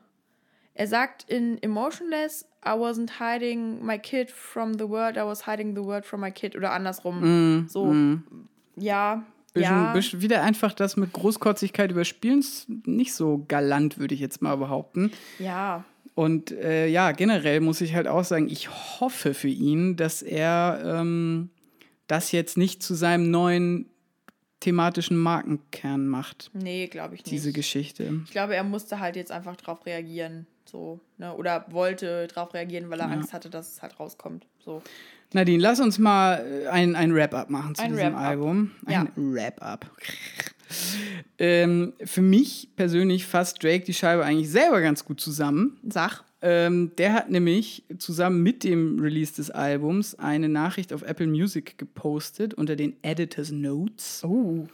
Er 0.74 0.86
sagt 0.86 1.24
in 1.28 1.62
Emotionless, 1.62 2.46
I 2.64 2.70
wasn't 2.70 3.18
hiding 3.20 3.84
my 3.84 3.98
kid 3.98 4.30
from 4.30 4.74
the 4.74 4.88
world, 4.88 5.16
I 5.16 5.20
was 5.20 5.46
hiding 5.46 5.74
the 5.74 5.82
world 5.82 6.06
from 6.06 6.20
my 6.20 6.30
kid 6.30 6.56
oder 6.56 6.72
andersrum. 6.72 7.66
so, 7.68 7.94
ja, 8.76 9.22
Bisschen, 9.52 10.18
ja. 10.18 10.22
wieder 10.22 10.42
einfach 10.42 10.72
das 10.72 10.96
mit 10.96 11.12
Großkotzigkeit 11.12 11.90
überspielen, 11.90 12.38
ist 12.40 12.68
nicht 12.86 13.12
so 13.12 13.44
galant, 13.48 13.98
würde 13.98 14.14
ich 14.14 14.20
jetzt 14.20 14.40
mal 14.40 14.56
behaupten. 14.56 15.12
Ja, 15.38 15.84
Und 16.14 16.52
äh, 16.52 16.86
ja, 16.86 17.12
generell 17.12 17.60
muss 17.60 17.82
ich 17.82 17.94
halt 17.94 18.06
auch 18.08 18.24
sagen, 18.24 18.48
ich 18.48 18.70
hoffe 18.70 19.34
für 19.34 19.48
ihn, 19.48 19.96
dass 19.96 20.22
er 20.22 20.80
ähm, 20.84 21.50
das 22.06 22.32
jetzt 22.32 22.56
nicht 22.56 22.82
zu 22.82 22.94
seinem 22.94 23.30
neuen 23.30 23.90
thematischen 24.60 25.16
Markenkern 25.18 26.06
macht, 26.06 26.50
nee, 26.54 26.86
glaube 26.86 27.16
ich 27.16 27.20
nicht. 27.24 27.32
diese 27.32 27.52
Geschichte. 27.52 28.20
Ich 28.24 28.30
glaube, 28.30 28.54
er 28.54 28.64
musste 28.64 29.00
halt 29.00 29.16
jetzt 29.16 29.32
einfach 29.32 29.56
drauf 29.56 29.84
reagieren, 29.84 30.46
so, 30.64 31.00
ne? 31.18 31.34
Oder 31.34 31.66
wollte 31.70 32.26
drauf 32.28 32.54
reagieren, 32.54 32.90
weil 32.90 33.00
er 33.00 33.10
Angst 33.10 33.32
hatte, 33.32 33.50
dass 33.50 33.72
es 33.72 33.82
halt 33.82 33.98
rauskommt, 33.98 34.46
so. 34.64 34.82
Nadine, 35.34 35.62
lass 35.62 35.80
uns 35.80 35.98
mal 35.98 36.44
äh, 36.64 36.68
ein, 36.68 36.94
ein 36.94 37.14
Wrap-up 37.14 37.50
machen 37.50 37.74
zu 37.74 37.82
Ein 37.82 37.92
diesem. 37.92 38.14
Album. 38.14 38.72
Ein 38.86 38.92
Ja. 38.92 39.06
Wrap-up. 39.16 39.90
ähm, 41.38 41.94
für 42.04 42.22
mich 42.22 42.68
persönlich 42.76 43.26
fasst 43.26 43.62
Drake 43.62 43.84
die 43.84 43.94
Scheibe 43.94 44.24
eigentlich 44.24 44.50
selber 44.50 44.80
ganz 44.80 45.04
gut 45.04 45.20
zusammen. 45.20 45.78
Sag. 45.88 46.22
Ähm, 46.44 46.90
der 46.98 47.12
hat 47.12 47.30
nämlich 47.30 47.84
zusammen 47.98 48.42
mit 48.42 48.64
dem 48.64 48.98
Release 48.98 49.34
des 49.34 49.50
Albums 49.50 50.16
eine 50.16 50.48
Nachricht 50.48 50.92
auf 50.92 51.02
Apple 51.02 51.28
Music 51.28 51.78
gepostet 51.78 52.52
unter 52.54 52.74
den 52.74 52.96
Editors 53.02 53.52
Notes. 53.52 54.24
Oh. 54.24 54.66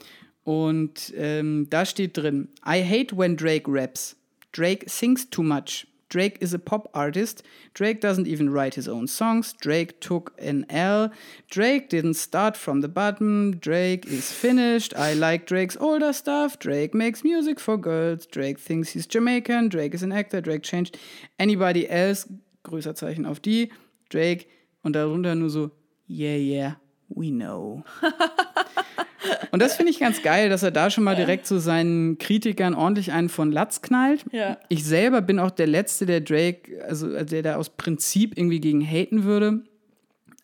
Und 0.45 1.13
ähm, 1.15 1.67
da 1.69 1.85
steht 1.85 2.17
drin: 2.17 2.49
I 2.67 2.83
hate 2.83 3.17
when 3.17 3.37
Drake 3.37 3.67
raps. 3.69 4.17
Drake 4.53 4.85
sings 4.89 5.25
too 5.25 5.43
much. 5.43 5.87
Drake 6.09 6.39
is 6.41 6.55
a 6.55 6.59
pop 6.59 6.89
artist. 6.95 7.43
Drake 7.75 8.01
doesn't 8.01 8.27
even 8.27 8.49
write 8.51 8.75
his 8.75 8.89
own 8.89 9.07
songs. 9.07 9.53
Drake 9.53 10.01
took 10.01 10.33
an 10.39 10.65
L. 10.71 11.11
Drake 11.51 11.91
didn't 11.91 12.15
start 12.15 12.57
from 12.57 12.81
the 12.81 12.89
bottom. 12.89 13.57
Drake 13.59 14.07
is 14.07 14.33
finished. 14.33 14.95
I 14.97 15.13
like 15.13 15.47
Drake's 15.47 15.77
older 15.79 16.13
stuff. 16.15 16.59
Drake 16.59 16.95
makes 16.95 17.25
music 17.25 17.61
for 17.61 17.77
girls. 17.77 18.27
Drake 18.27 18.59
thinks 18.59 18.91
he's 18.91 19.07
Jamaican. 19.07 19.69
Drake 19.69 19.95
is 19.95 20.03
an 20.03 20.13
actor. 20.13 20.41
Drake 20.41 20.63
changed 20.63 20.97
anybody 21.39 21.89
else. 21.91 22.27
Größer 22.65 22.95
Zeichen 22.95 23.27
auf 23.27 23.41
die. 23.41 23.71
Drake. 24.09 24.47
Und 24.83 24.95
darunter 24.95 25.35
nur 25.35 25.51
so, 25.51 25.73
yeah, 26.09 26.37
yeah, 26.37 26.77
we 27.09 27.31
know. 27.31 27.85
Und 29.51 29.61
das 29.61 29.77
finde 29.77 29.91
ich 29.91 29.99
ganz 29.99 30.23
geil, 30.23 30.49
dass 30.49 30.63
er 30.63 30.71
da 30.71 30.91
schon 30.91 31.05
mal 31.05 31.17
direkt 31.17 31.47
so 31.47 31.59
seinen 31.59 32.19
Kritikern 32.19 32.75
ordentlich 32.75 33.13
einen 33.13 33.29
von 33.29 33.51
Latz 33.51 33.83
knallt. 33.83 34.25
Ja. 34.33 34.59
Ich 34.69 34.85
selber 34.85 35.23
bin 35.23 35.39
auch 35.39 35.51
der 35.51 35.67
Letzte, 35.67 36.07
der 36.07 36.21
Drake, 36.21 36.85
also 36.85 37.25
der 37.25 37.43
da 37.43 37.57
aus 37.57 37.71
Prinzip 37.71 38.37
irgendwie 38.37 38.61
gegen 38.61 38.81
haten 38.81 39.25
würde. 39.25 39.65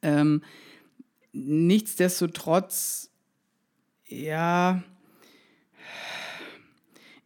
Ähm, 0.02 0.42
nichtsdestotrotz, 1.32 3.10
ja, 4.06 4.82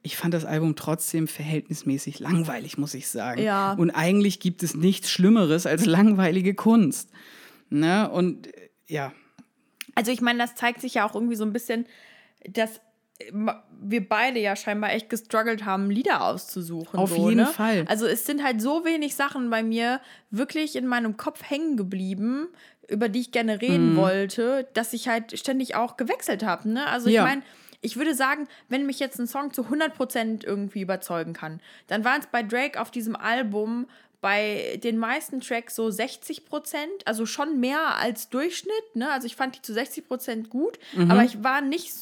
ich 0.03 0.17
fand 0.17 0.33
das 0.33 0.45
Album 0.45 0.77
trotzdem 0.77 1.29
verhältnismäßig 1.29 2.19
langweilig, 2.19 2.79
muss 2.79 2.95
ich 2.95 3.09
sagen. 3.09 3.43
Ja. 3.43 3.73
Und 3.73 3.91
eigentlich 3.91 4.41
gibt 4.41 4.63
es 4.63 4.75
nichts 4.75 5.11
Schlimmeres 5.11 5.67
als 5.67 5.85
langweilige 5.87 6.55
Kunst. 6.55 7.11
Ne? 7.69 8.09
Und 8.11 8.47
äh, 8.47 8.69
ja, 8.87 9.13
Also 9.99 10.13
ich 10.13 10.21
meine, 10.21 10.39
das 10.39 10.55
zeigt 10.55 10.81
sich 10.81 10.95
ja 10.95 11.05
auch 11.09 11.15
irgendwie 11.15 11.35
so 11.35 11.45
ein 11.45 11.53
bisschen, 11.53 11.87
dass 12.49 12.81
wir 13.81 14.09
beide 14.09 14.39
ja 14.39 14.55
scheinbar 14.55 14.93
echt 14.93 15.11
gestruggelt 15.11 15.65
haben, 15.65 15.91
Lieder 15.91 16.23
auszusuchen. 16.23 17.01
Auf 17.01 17.11
so, 17.11 17.29
jeden 17.29 17.41
ne? 17.41 17.47
Fall. 17.47 17.85
Also 17.89 18.07
es 18.07 18.25
sind 18.25 18.45
halt 18.45 18.63
so 18.63 18.85
wenig 18.85 19.17
Sachen 19.17 19.51
bei 19.51 19.65
mir 19.65 20.01
wirklich 20.31 20.77
in 20.77 20.87
meinem 20.87 21.17
Kopf 21.17 21.43
hängen 21.43 21.77
geblieben, 21.77 22.47
über 22.87 23.09
die 23.09 23.19
ich 23.21 23.33
gerne 23.33 23.55
Mhm. 23.55 23.59
reden 23.59 23.97
wollte, 23.97 24.69
dass 24.75 24.93
ich 24.93 25.09
halt 25.09 25.37
ständig 25.37 25.75
auch 25.75 25.97
gewechselt 25.97 26.45
habe. 26.45 26.69
Ne? 26.69 26.87
Also 26.87 27.09
ich 27.09 27.15
Ja. 27.17 27.25
meine, 27.25 27.43
ich 27.81 27.97
würde 27.97 28.15
sagen, 28.15 28.47
wenn 28.69 28.87
mich 28.87 29.01
jetzt 29.01 29.19
ein 29.19 29.27
Song 29.27 29.53
zu 29.53 29.69
100% 29.69 30.45
irgendwie 30.45 30.81
überzeugen 30.83 31.33
kann, 31.33 31.61
dann 31.89 32.05
waren 32.05 32.21
es 32.21 32.29
bei 32.29 32.45
Drake 32.45 32.81
auf 32.81 32.93
diesem 32.93 33.17
Album 33.17 33.89
bei 34.21 34.81
den 34.83 34.99
meisten 34.99 35.41
Tracks 35.41 35.77
so 35.77 35.91
60 35.91 36.45
Prozent, 36.45 37.07
also 37.07 37.25
schon 37.27 37.61
mehr 37.61 37.97
als 37.97 38.29
Durchschnitt. 38.29 38.95
Ne? 38.97 39.11
Also 39.11 39.27
ich 39.27 39.37
fand 39.37 39.57
die 39.57 39.63
zu 39.63 39.73
60 39.73 40.09
Prozent 40.09 40.51
gut, 40.51 40.79
Mhm. 40.95 41.11
aber 41.11 41.23
ich 41.25 41.43
war 41.45 41.61
nicht 41.61 41.93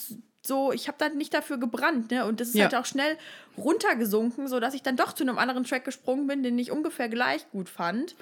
so, 0.43 0.73
ich 0.73 0.89
habe 0.89 0.97
da 0.99 1.09
nicht 1.11 1.35
dafür 1.35 1.59
gebrannt. 1.59 2.11
Ne? 2.11 2.25
Und 2.25 2.41
das 2.41 2.49
ist 2.49 2.55
Ja. 2.55 2.65
halt 2.65 2.75
auch 2.77 2.87
schnell 2.87 3.19
runtergesunken, 3.59 4.49
sodass 4.49 4.75
ich 4.75 4.83
dann 4.83 4.97
doch 4.97 5.13
zu 5.13 5.25
einem 5.25 5.39
anderen 5.39 5.65
Track 5.65 5.85
gesprungen 5.85 6.27
bin, 6.27 6.43
den 6.43 6.59
ich 6.59 6.71
ungefähr 6.71 7.09
gleich 7.09 7.51
gut 7.51 7.69
fand. 7.69 8.15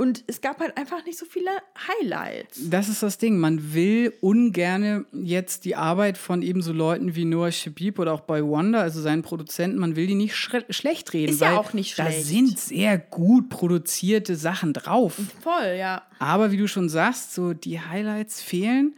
Und 0.00 0.24
es 0.28 0.40
gab 0.40 0.60
halt 0.60 0.78
einfach 0.78 1.04
nicht 1.04 1.18
so 1.18 1.26
viele 1.26 1.50
Highlights. 1.86 2.70
Das 2.70 2.88
ist 2.88 3.02
das 3.02 3.18
Ding. 3.18 3.38
Man 3.38 3.74
will 3.74 4.14
ungerne 4.22 5.04
jetzt 5.12 5.66
die 5.66 5.76
Arbeit 5.76 6.16
von 6.16 6.40
eben 6.40 6.62
so 6.62 6.72
Leuten 6.72 7.14
wie 7.16 7.26
Noah 7.26 7.52
Shabib 7.52 7.98
oder 7.98 8.14
auch 8.14 8.22
Boy 8.22 8.42
Wonder, 8.42 8.80
also 8.80 9.02
seinen 9.02 9.20
Produzenten, 9.20 9.78
man 9.78 9.96
will 9.96 10.06
die 10.06 10.14
nicht 10.14 10.34
schlecht 10.34 11.12
reden. 11.12 11.32
Ist 11.34 11.42
ja 11.42 11.58
auch 11.58 11.74
nicht 11.74 11.98
Da 11.98 12.04
schlecht. 12.06 12.24
sind 12.24 12.58
sehr 12.58 12.96
gut 12.96 13.50
produzierte 13.50 14.36
Sachen 14.36 14.72
drauf. 14.72 15.18
Voll, 15.42 15.76
ja. 15.78 16.00
Aber 16.18 16.50
wie 16.50 16.56
du 16.56 16.66
schon 16.66 16.88
sagst, 16.88 17.34
so 17.34 17.52
die 17.52 17.78
Highlights 17.78 18.40
fehlen. 18.40 18.94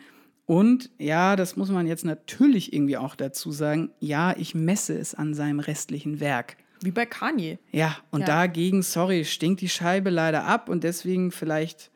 Und 0.47 0.89
ja, 0.99 1.35
das 1.35 1.57
muss 1.57 1.71
man 1.71 1.89
jetzt 1.89 2.05
natürlich 2.05 2.73
irgendwie 2.73 2.97
auch 2.97 3.17
dazu 3.17 3.51
sagen. 3.51 3.91
Ja, 3.99 4.37
ich 4.37 4.55
messe 4.55 4.97
es 4.97 5.17
an 5.17 5.35
seinem 5.35 5.59
restlichen 5.59 6.21
Werk. 6.21 6.59
Wie 6.83 6.91
bei 6.91 7.07
Kanye. 7.07 7.59
Ja, 7.71 7.97
und 8.11 8.21
Ja. 8.21 8.27
dagegen, 8.27 8.83
sorry, 8.83 9.25
stinkt 9.25 9.61
die 9.61 9.69
Scheibe 9.69 10.11
leider 10.11 10.45
ab 10.45 10.69
und 10.69 10.85
deswegen 10.85 11.31
vielleicht 11.31 11.91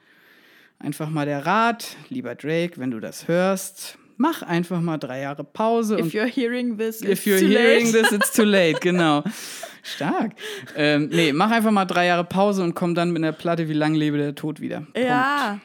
einfach 0.79 1.09
mal 1.11 1.27
der 1.27 1.47
Rat, 1.47 1.97
lieber 2.09 2.35
Drake, 2.35 2.79
wenn 2.79 2.91
du 2.91 3.01
das 3.01 3.29
hörst, 3.29 3.99
mach 4.17 4.43
einfach 4.43 4.81
mal 4.81 4.99
drei 4.99 5.21
Jahre 5.23 5.45
Pause 5.45 5.99
If 5.99 6.13
you're 6.15 6.27
hearing 6.31 6.79
this, 6.79 7.01
if 7.03 7.09
it's 7.11 7.27
you're 7.27 7.41
too 7.41 7.47
hearing 7.49 7.87
late. 7.93 8.03
this, 8.03 8.13
it's 8.13 8.33
too 8.33 8.45
late, 8.45 8.81
genau. 8.83 9.25
Stark. 9.83 10.33
Ähm, 10.77 11.09
nee, 11.13 11.33
mach 11.33 11.51
einfach 11.51 11.71
mal 11.71 11.85
drei 11.85 12.07
Jahre 12.07 12.25
Pause 12.25 12.63
und 12.65 12.75
komm 12.75 12.95
dann 12.95 13.11
mit 13.13 13.23
einer 13.23 13.33
Platte 13.33 13.69
wie 13.69 13.73
Lang 13.73 13.95
lebe 13.95 14.19
der 14.19 14.35
Tod 14.35 14.61
wieder. 14.61 14.81
Punkt. 14.81 14.97
Ja. 14.99 15.61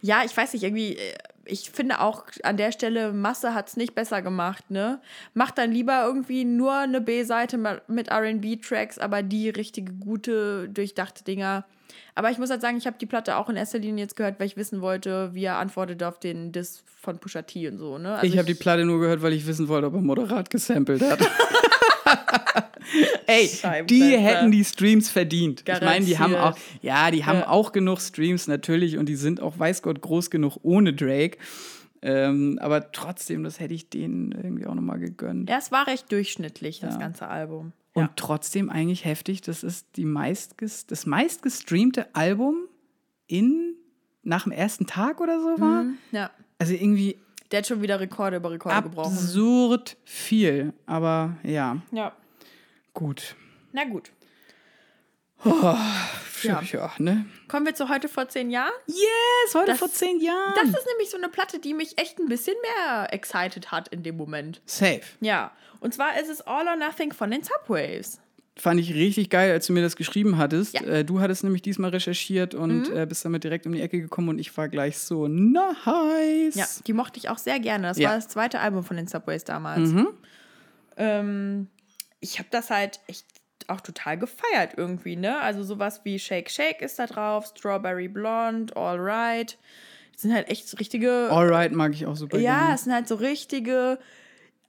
Ja, 0.00 0.22
ich 0.24 0.36
weiß 0.36 0.52
nicht, 0.52 0.62
irgendwie, 0.62 0.96
äh, 0.96 1.14
ich 1.48 1.70
finde 1.70 2.00
auch 2.00 2.24
an 2.42 2.56
der 2.56 2.72
Stelle, 2.72 3.12
Masse 3.12 3.54
hat 3.54 3.68
es 3.68 3.76
nicht 3.76 3.94
besser 3.94 4.22
gemacht, 4.22 4.70
ne? 4.70 5.00
Mach 5.34 5.50
dann 5.50 5.72
lieber 5.72 6.04
irgendwie 6.04 6.44
nur 6.44 6.74
eine 6.74 7.00
B-Seite 7.00 7.58
mit 7.88 8.10
RB-Tracks, 8.10 8.98
aber 8.98 9.22
die 9.22 9.48
richtige, 9.48 9.92
gute, 9.92 10.68
durchdachte 10.68 11.24
Dinger. 11.24 11.64
Aber 12.14 12.30
ich 12.30 12.38
muss 12.38 12.50
halt 12.50 12.60
sagen, 12.60 12.76
ich 12.76 12.86
habe 12.86 12.96
die 13.00 13.06
Platte 13.06 13.36
auch 13.36 13.48
in 13.48 13.56
erster 13.56 13.78
Linie 13.78 14.04
jetzt 14.04 14.16
gehört, 14.16 14.38
weil 14.38 14.46
ich 14.46 14.56
wissen 14.56 14.80
wollte, 14.80 15.30
wie 15.34 15.44
er 15.44 15.56
antwortet 15.56 16.02
auf 16.02 16.20
den 16.20 16.52
Diss 16.52 16.82
von 17.00 17.18
Pusha 17.18 17.42
T 17.42 17.68
und 17.68 17.78
so, 17.78 17.98
ne? 17.98 18.14
Also 18.14 18.26
ich 18.26 18.36
habe 18.36 18.46
die 18.46 18.54
Platte 18.54 18.84
nur 18.84 19.00
gehört, 19.00 19.22
weil 19.22 19.32
ich 19.32 19.46
wissen 19.46 19.68
wollte, 19.68 19.86
ob 19.86 19.94
er 19.94 20.00
moderat 20.00 20.50
gesampelt 20.50 21.02
hat. 21.02 21.20
Ey, 23.26 23.50
die 23.86 24.16
hätten 24.16 24.50
die 24.50 24.64
Streams 24.64 25.10
verdient. 25.10 25.64
Ich 25.68 25.80
meine, 25.80 26.04
die 26.04 26.18
haben 26.18 26.34
auch, 26.34 26.54
Garantiert. 26.56 26.82
ja, 26.82 27.10
die 27.10 27.24
haben 27.24 27.40
Ja. 27.40 27.48
auch 27.48 27.72
genug 27.72 28.00
Streams 28.00 28.46
natürlich 28.46 28.96
und 28.96 29.06
die 29.06 29.16
sind 29.16 29.40
auch, 29.40 29.58
weiß 29.58 29.82
Gott, 29.82 30.00
groß 30.00 30.30
genug 30.30 30.58
ohne 30.62 30.92
Drake. 30.94 31.38
Ähm, 32.00 32.58
aber 32.62 32.92
trotzdem, 32.92 33.42
das 33.44 33.58
hätte 33.60 33.74
ich 33.74 33.90
denen 33.90 34.32
irgendwie 34.32 34.66
auch 34.66 34.74
nochmal 34.74 34.98
gegönnt. 35.00 35.50
Ja, 35.50 35.58
es 35.58 35.72
war 35.72 35.86
recht 35.86 36.10
durchschnittlich, 36.12 36.80
das 36.80 36.94
Ja. 36.94 37.00
ganze 37.00 37.28
Album. 37.28 37.72
Und 37.92 38.10
trotzdem 38.16 38.70
eigentlich 38.70 39.04
heftig, 39.04 39.40
das 39.40 39.64
ist 39.64 39.86
die 39.96 40.04
meistges 40.04 40.86
das 40.86 41.04
meistgestreamte 41.06 42.14
Album 42.14 42.68
in 43.26 43.74
nach 44.22 44.44
dem 44.44 44.52
ersten 44.52 44.86
Tag 44.86 45.20
oder 45.20 45.40
so 45.40 45.60
war. 45.60 45.86
Ja. 46.12 46.30
Also 46.60 46.74
irgendwie 46.74 47.18
Der 47.50 47.58
hat 47.60 47.66
schon 47.66 47.80
wieder 47.82 47.98
Rekorde 48.00 48.36
über 48.36 48.50
Rekorde 48.50 48.82
gebrochen. 48.82 49.12
absurd 49.12 49.96
viel. 50.04 50.72
Aber 50.86 51.36
ja, 51.42 51.78
Ja. 51.92 52.12
gut. 52.94 53.34
Na 53.72 53.84
gut. 53.84 54.10
Ja, 56.42 56.60
ja 56.62 56.90
ne? 56.98 57.26
Kommen 57.46 57.64
wir 57.66 57.74
zu 57.74 57.88
heute 57.88 58.08
vor 58.08 58.28
zehn 58.28 58.50
Jahren? 58.50 58.72
Yes, 58.86 59.54
heute 59.54 59.66
Das- 59.66 59.78
vor 59.78 59.88
zehn 59.90 60.20
Jahren. 60.20 60.52
Das 60.56 60.68
ist 60.68 60.86
nämlich 60.86 61.10
so 61.10 61.16
eine 61.16 61.28
Platte, 61.28 61.58
die 61.60 61.74
mich 61.74 61.96
echt 61.98 62.18
ein 62.18 62.26
bisschen 62.28 62.56
mehr 62.60 63.12
excited 63.12 63.70
hat 63.70 63.88
in 63.88 64.02
dem 64.02 64.16
Moment. 64.16 64.60
Safe. 64.66 65.00
Ja. 65.20 65.52
Und 65.80 65.94
zwar 65.94 66.18
ist 66.20 66.28
es 66.28 66.40
All 66.42 66.66
or 66.66 66.76
Nothing 66.76 67.12
von 67.12 67.30
den 67.30 67.42
Subwaves. 67.44 68.20
Fand 68.60 68.80
ich 68.80 68.92
richtig 68.94 69.30
geil, 69.30 69.52
als 69.52 69.66
du 69.66 69.72
mir 69.72 69.82
das 69.82 69.94
geschrieben 69.96 70.36
hattest. 70.36 70.74
Ja. 70.74 70.82
Äh, 70.82 71.04
du 71.04 71.20
hattest 71.20 71.44
nämlich 71.44 71.62
diesmal 71.62 71.90
recherchiert 71.90 72.54
und 72.54 72.90
äh, 72.90 73.06
bist 73.06 73.24
damit 73.24 73.44
direkt 73.44 73.66
um 73.66 73.72
die 73.72 73.80
Ecke 73.80 74.00
gekommen 74.00 74.28
und 74.30 74.38
ich 74.38 74.56
war 74.56 74.68
gleich 74.68 74.98
so 74.98 75.28
nice. 75.28 76.54
Ja, 76.54 76.66
die 76.86 76.92
mochte 76.92 77.18
ich 77.18 77.28
auch 77.28 77.38
sehr 77.38 77.60
gerne. 77.60 77.88
Das 77.88 77.98
Ja. 77.98 78.08
Mhm. 78.08 78.10
war 78.12 78.16
das 78.18 78.28
zweite 78.28 78.60
Album 78.60 78.82
von 78.82 78.96
den 78.96 79.06
Subways 79.06 79.44
damals. 79.44 79.92
Ähm, 80.96 81.68
ich 82.20 82.38
habe 82.38 82.48
das 82.50 82.70
halt 82.70 83.00
echt 83.06 83.24
auch 83.68 83.80
total 83.80 84.18
gefeiert 84.18 84.72
irgendwie, 84.76 85.14
ne? 85.16 85.38
Also 85.40 85.62
sowas 85.62 86.00
wie 86.04 86.18
Shake 86.18 86.50
Shake 86.50 86.80
ist 86.82 86.98
da 86.98 87.06
drauf, 87.06 87.46
Strawberry 87.46 88.08
Blonde, 88.08 88.74
All 88.76 88.98
Right. 88.98 89.58
Das 90.12 90.22
sind 90.22 90.34
halt 90.34 90.48
echt 90.48 90.68
so 90.68 90.76
richtige. 90.78 91.28
Alright 91.30 91.72
mag 91.72 91.92
ich 91.94 92.04
auch 92.06 92.16
super 92.16 92.38
ja, 92.38 92.58
gerne. 92.58 92.74
es 92.74 92.84
sind 92.84 92.92
halt 92.92 93.06
so 93.06 93.14
richtige 93.14 93.98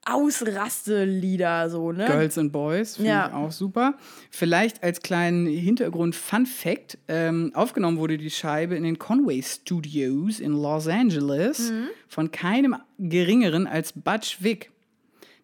Ausraste-Lieder, 0.05 1.69
so, 1.69 1.91
ne? 1.91 2.05
Girls 2.05 2.37
and 2.37 2.51
Boys 2.51 2.95
finde 2.95 3.09
Ja. 3.11 3.27
ich 3.27 3.33
auch 3.33 3.51
super. 3.51 3.95
Vielleicht 4.31 4.83
als 4.83 5.01
kleinen 5.01 5.45
Hintergrund-Fun-Fact: 5.47 6.97
ähm, 7.07 7.51
Aufgenommen 7.53 7.97
wurde 7.97 8.17
die 8.17 8.29
Scheibe 8.29 8.75
in 8.75 8.83
den 8.83 8.97
Conway 8.99 9.41
Studios 9.43 10.39
in 10.39 10.51
Los 10.53 10.87
Angeles 10.87 11.71
Mhm. 11.71 11.87
von 12.07 12.31
keinem 12.31 12.75
geringeren 12.97 13.67
als 13.67 13.93
Butch 13.93 14.41
Vig. 14.41 14.71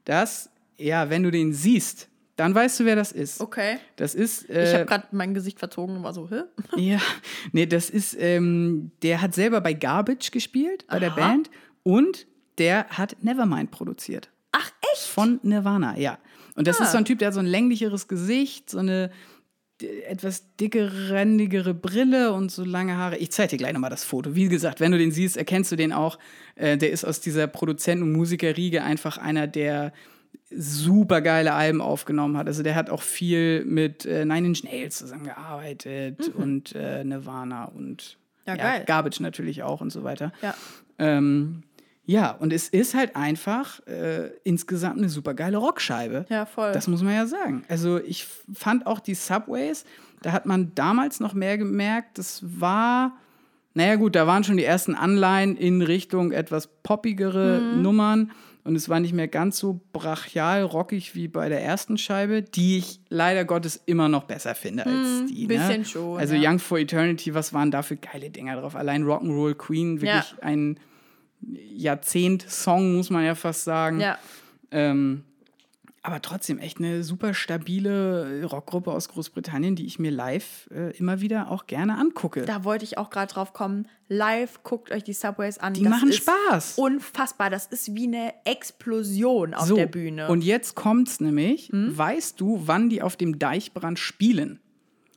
Das, 0.05 0.49
ja, 0.77 1.09
wenn 1.09 1.23
du 1.23 1.31
den 1.31 1.53
siehst, 1.53 2.09
dann 2.35 2.53
weißt 2.53 2.81
du, 2.81 2.85
wer 2.85 2.95
das 2.95 3.11
ist. 3.11 3.39
Okay. 3.41 3.77
Das 3.95 4.13
ist. 4.13 4.43
Ich 4.43 4.55
Äh, 4.55 4.73
habe 4.73 4.85
gerade 4.85 5.07
mein 5.11 5.33
Gesicht 5.33 5.57
verzogen 5.59 5.95
und 5.97 6.03
war 6.03 6.13
so, 6.13 6.29
hä? 6.29 6.41
ja, 6.75 6.99
nee, 7.53 7.65
das 7.65 7.89
ist, 7.89 8.15
ähm, 8.19 8.91
der 9.03 9.21
hat 9.21 9.33
selber 9.33 9.61
bei 9.61 9.73
Garbage 9.73 10.31
gespielt, 10.31 10.85
bei 10.87 10.99
der 10.99 11.11
Aha. 11.11 11.15
Band. 11.19 11.49
Und 11.83 12.25
der 12.57 12.87
hat 12.89 13.15
Nevermind 13.21 13.69
produziert. 13.71 14.29
Ach, 14.57 14.71
echt? 14.93 15.03
Von 15.07 15.39
Nirvana, 15.43 15.97
ja. 15.97 16.17
Und 16.55 16.67
das 16.67 16.79
Ah. 16.79 16.83
ist 16.85 16.91
so 16.93 16.97
ein 16.97 17.05
Typ, 17.05 17.19
der 17.19 17.27
hat 17.27 17.33
so 17.33 17.39
ein 17.41 17.45
länglicheres 17.45 18.07
Gesicht, 18.07 18.69
so 18.69 18.77
eine 18.79 19.11
etwas 20.07 20.55
dicke, 20.55 21.09
rändigere 21.09 21.73
Brille 21.73 22.31
und 22.31 22.49
so 22.49 22.63
lange 22.63 22.95
Haare. 22.95 23.17
Ich 23.17 23.31
zeige 23.31 23.49
dir 23.51 23.57
gleich 23.57 23.73
nochmal 23.73 23.89
das 23.89 24.05
Foto. 24.05 24.33
Wie 24.33 24.47
gesagt, 24.47 24.79
wenn 24.79 24.93
du 24.93 24.97
den 24.97 25.11
siehst, 25.11 25.35
erkennst 25.35 25.69
du 25.71 25.75
den 25.75 25.91
auch. 25.91 26.17
Äh, 26.55 26.77
der 26.77 26.91
ist 26.91 27.03
aus 27.03 27.19
dieser 27.19 27.47
Produzenten- 27.47 28.03
und 28.03 28.13
Musikerriege 28.13 28.83
einfach 28.83 29.17
einer, 29.17 29.47
der 29.47 29.91
super 30.49 31.19
geile 31.21 31.53
Alben 31.53 31.81
aufgenommen 31.81 32.37
hat. 32.37 32.47
Also 32.47 32.63
der 32.63 32.75
hat 32.75 32.89
auch 32.89 33.01
viel 33.01 33.65
mit 33.65 34.05
äh, 34.05 34.23
Nine 34.23 34.47
Inch 34.47 34.63
Nails 34.63 34.97
zusammengearbeitet 34.97 36.29
und 36.35 36.73
äh, 36.75 37.03
Nirvana 37.03 37.65
und 37.65 38.17
Mhm. 38.47 38.49
Ja, 38.51 38.55
geil. 38.57 38.83
Garbage 38.85 39.21
natürlich 39.23 39.63
auch 39.63 39.81
und 39.81 39.89
so 39.89 40.03
weiter. 40.03 40.31
Ja. 40.43 40.53
Ähm, 40.99 41.63
ja, 42.05 42.31
und 42.31 42.53
es 42.53 42.69
ist 42.69 42.93
halt 42.93 43.15
einfach 43.15 43.79
äh, 43.87 44.29
insgesamt 44.43 44.97
eine 44.97 45.09
super 45.09 45.33
geile 45.33 45.57
Rockscheibe. 45.57 46.25
Ja, 46.29 46.45
voll. 46.45 46.71
Das 46.71 46.87
muss 46.87 47.01
man 47.01 47.13
ja 47.13 47.25
sagen. 47.25 47.63
Also 47.67 47.97
ich 47.99 48.27
fand 48.53 48.85
auch 48.87 48.99
die 48.99 49.15
Subways, 49.15 49.85
da 50.21 50.31
hat 50.31 50.45
man 50.45 50.73
damals 50.75 51.19
noch 51.19 51.33
mehr 51.33 51.57
gemerkt, 51.57 52.17
das 52.17 52.41
war, 52.43 53.17
naja 53.73 53.95
gut, 53.95 54.15
da 54.15 54.27
waren 54.27 54.43
schon 54.43 54.57
die 54.57 54.63
ersten 54.63 54.95
Anleihen 54.95 55.55
in 55.57 55.81
Richtung 55.81 56.31
etwas 56.31 56.67
poppigere 56.83 57.59
Mhm. 57.61 57.81
Nummern 57.81 58.31
und 58.63 58.75
es 58.75 58.89
war 58.89 58.99
nicht 58.99 59.13
mehr 59.13 59.27
ganz 59.27 59.57
so 59.59 59.79
brachial 59.93 60.63
rockig 60.63 61.13
wie 61.13 61.27
bei 61.27 61.49
der 61.49 61.61
ersten 61.63 61.97
Scheibe, 61.99 62.41
die 62.41 62.77
ich 62.79 62.99
leider 63.09 63.45
Gottes 63.45 63.79
immer 63.85 64.09
noch 64.09 64.23
besser 64.23 64.55
finde 64.55 64.85
als 64.87 65.25
die. 65.27 65.43
Mhm, 65.43 65.47
bisschen 65.47 65.79
ne? 65.81 65.85
schon, 65.85 66.17
Also 66.17 66.33
ja. 66.35 66.49
Young 66.49 66.57
for 66.59 66.79
Eternity, 66.79 67.33
was 67.35 67.53
waren 67.53 67.69
da 67.69 67.83
für 67.83 67.95
geile 67.97 68.29
Dinger 68.31 68.59
drauf? 68.59 68.75
Allein 68.75 69.03
Rock'n'Roll 69.03 69.53
Queen, 69.55 70.01
wirklich 70.01 70.31
Ja. 70.37 70.43
ein 70.43 70.79
Jahrzehnt-Song, 71.47 72.95
muss 72.95 73.09
man 73.09 73.23
ja 73.23 73.35
fast 73.35 73.63
sagen. 73.63 73.99
ja. 73.99 74.17
Ähm, 74.71 75.23
aber 76.05 76.21
trotzdem 76.21 76.59
echt 76.59 76.77
eine 76.77 77.03
super 77.03 77.33
stabile 77.33 78.45
Rockgruppe 78.45 78.91
aus 78.91 79.09
Großbritannien, 79.09 79.75
die 79.75 79.87
ich 79.87 79.97
mir 79.97 80.11
live 80.11 80.69
äh, 80.71 80.95
immer 80.97 81.19
wieder 81.19 81.49
auch 81.49 81.65
gerne 81.65 81.97
angucke. 81.97 82.43
Da 82.43 82.63
wollte 82.63 82.85
ich 82.85 82.99
auch 82.99 83.09
gerade 83.09 83.33
drauf 83.33 83.53
kommen. 83.53 83.87
Live, 84.07 84.61
guckt 84.61 84.91
euch 84.91 85.03
die 85.03 85.13
Subways 85.13 85.57
an. 85.57 85.73
Die 85.73 85.81
das 85.81 85.89
machen 85.89 86.09
ist 86.09 86.17
Spaß. 86.17 86.77
Unfassbar. 86.77 87.49
Das 87.49 87.65
ist 87.65 87.95
wie 87.95 88.05
eine 88.05 88.33
Explosion 88.45 89.55
auf 89.55 89.65
so, 89.65 89.75
der 89.75 89.87
Bühne. 89.87 90.27
Und 90.27 90.43
jetzt 90.43 90.75
kommt's 90.75 91.19
nämlich. 91.19 91.69
Hm? 91.69 91.97
Weißt 91.97 92.39
du, 92.39 92.61
wann 92.65 92.89
die 92.89 93.01
auf 93.01 93.17
dem 93.17 93.39
Deichbrand 93.39 93.97
spielen? 93.97 94.59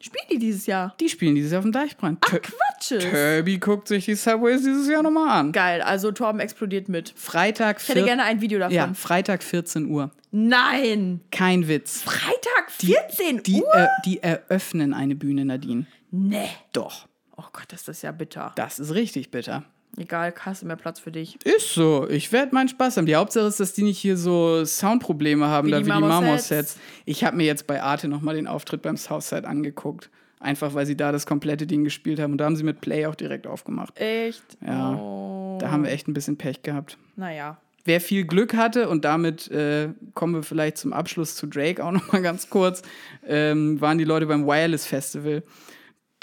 Spielen 0.01 0.27
die 0.31 0.39
dieses 0.39 0.67
Jahr? 0.67 0.95
Die 1.01 1.09
spielen 1.09 1.35
dieses 1.35 1.51
Jahr 1.51 1.59
auf 1.59 1.65
dem 1.65 1.73
Deichbrand. 1.73 2.19
Ach, 2.25 2.31
Quatsches. 2.41 3.05
Kirby 3.05 3.59
guckt 3.59 3.89
sich 3.89 4.05
die 4.05 4.15
Subways 4.15 4.63
dieses 4.63 4.89
Jahr 4.89 5.03
nochmal 5.03 5.29
an. 5.41 5.53
Geil. 5.53 5.83
Also 5.83 6.13
Torben 6.13 6.41
explodiert 6.41 6.89
mit. 6.89 7.13
Freitag, 7.17 7.81
Ich 7.83 7.89
hätte 7.89 8.05
gerne 8.05 8.23
ein 8.23 8.41
Video 8.41 8.59
davon. 8.61 8.75
ja, 8.77 8.95
Freitag 8.95 9.43
14 9.43 9.87
Uhr. 9.87 10.11
Nein. 10.31 11.21
Kein 11.33 11.67
Witz. 11.69 12.03
Freitag 12.03 12.71
14 12.71 13.43
Die, 13.43 13.63
Uhr? 13.63 13.75
äh, 13.75 13.89
die 14.05 14.23
eröffnen 14.23 14.95
eine 14.95 15.15
Bühne, 15.17 15.45
Nadine. 15.45 15.87
nee. 16.11 16.49
Doch. 16.73 17.09
Oh 17.37 17.45
Gott, 17.53 17.73
ist 17.73 17.89
das 17.89 18.03
ja 18.03 18.13
bitter. 18.13 18.53
Das 18.57 18.79
ist 18.79 18.95
richtig 18.95 19.31
bitter. 19.31 19.65
Egal, 19.97 20.33
hast 20.39 20.63
du 20.63 20.67
mehr 20.67 20.77
Platz 20.77 21.01
für 21.01 21.11
dich. 21.11 21.39
Ist 21.45 21.75
so. 21.75 22.09
Ich 22.09 22.31
werde 22.31 22.55
meinen 22.55 22.69
Spaß 22.69 22.97
haben. 22.97 23.07
Die 23.07 23.17
Hauptsache 23.17 23.47
ist, 23.47 23.59
dass 23.59 23.73
die 23.73 23.83
nicht 23.83 23.99
hier 23.99 24.17
so 24.17 24.65
Soundprobleme 24.65 25.47
haben, 25.47 25.69
Wie 25.69 25.73
da 25.73 25.79
die 25.79 25.87
wie 25.87 25.91
die 25.91 26.01
Marmosets. 26.01 26.23
Marmosets. 26.25 26.77
Ich 27.05 27.25
habe 27.25 27.37
mir 27.37 27.47
jetzt 27.47 27.67
bei 27.67 27.83
Arte 27.83 28.07
nochmal 28.07 28.37
den 28.37 28.47
Auftritt 28.47 28.83
beim 28.83 28.97
Southside 28.97 29.47
angeguckt. 29.49 30.11
Einfach, 30.41 30.75
weil 30.75 30.87
sie 30.87 30.97
da 30.97 31.11
das 31.11 31.27
komplette 31.27 31.67
Ding 31.67 31.83
gespielt 31.83 32.21
haben. 32.21 32.33
Und 32.33 32.39
da 32.39 32.45
haben 32.45 32.55
sie 32.55 32.63
mit 32.63 32.81
Play 32.81 33.07
auch 33.07 33.17
direkt 33.17 33.47
aufgemacht. 33.49 33.99
Echt? 33.99 34.45
Ja. 34.65 34.95
Oh. 34.95 35.59
Da 35.61 35.71
haben 35.73 35.83
wir 35.83 35.91
echt 35.91 36.07
ein 36.07 36.15
bisschen 36.15 36.37
Pech 36.37 36.63
gehabt. 36.63 36.97
Naja. 37.17 37.59
Wer 37.85 38.01
viel 38.01 38.25
Glück 38.25 38.55
hatte, 38.55 38.89
und 38.89 39.05
damit 39.05 39.51
äh, 39.51 39.89
kommen 40.15 40.35
wir 40.35 40.43
vielleicht 40.43 40.77
zum 40.77 40.93
Abschluss 40.93 41.35
zu 41.35 41.47
Drake 41.47 41.85
auch 41.85 41.91
nochmal 41.91 42.23
ganz 42.23 42.51
kurz, 42.51 42.83
ähm, 43.27 43.81
waren 43.81 43.99
die 43.99 44.05
Leute 44.05 44.27
beim 44.27 44.47
Wireless 44.47 44.87
Festival. 44.87 45.43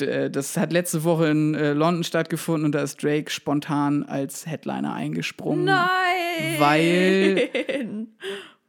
Äh, 0.02 0.30
das 0.30 0.58
hat 0.58 0.74
letzte 0.74 1.04
Woche 1.04 1.28
in 1.28 1.56
äh, 1.56 1.74
London 1.74 2.04
stattgefunden 2.04 2.66
und 2.66 2.72
da 2.74 2.82
ist 2.82 3.02
Drake 3.02 3.32
spontan 3.32 4.04
als 4.04 4.46
Headliner 4.46 4.94
eingesprungen. 4.94 5.66
Nein. 5.66 6.60
Weil 6.60 7.50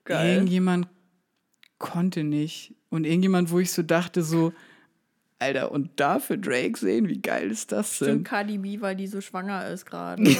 Geil. 0.04 0.34
irgendjemand 0.34 0.88
konnte 1.78 2.24
nicht. 2.24 2.74
Und 2.88 3.04
irgendjemand, 3.04 3.50
wo 3.50 3.58
ich 3.58 3.72
so 3.72 3.82
dachte, 3.82 4.22
so, 4.22 4.52
Alter, 5.38 5.70
und 5.70 6.00
dafür 6.00 6.38
Drake 6.38 6.78
sehen, 6.78 7.08
wie 7.08 7.20
geil 7.20 7.50
ist 7.50 7.72
das 7.72 7.98
denn? 7.98 8.08
Stimmt 8.08 8.28
Cardi 8.28 8.58
B, 8.58 8.80
weil 8.80 8.96
die 8.96 9.06
so 9.06 9.20
schwanger 9.20 9.68
ist 9.68 9.84
gerade. 9.84 10.22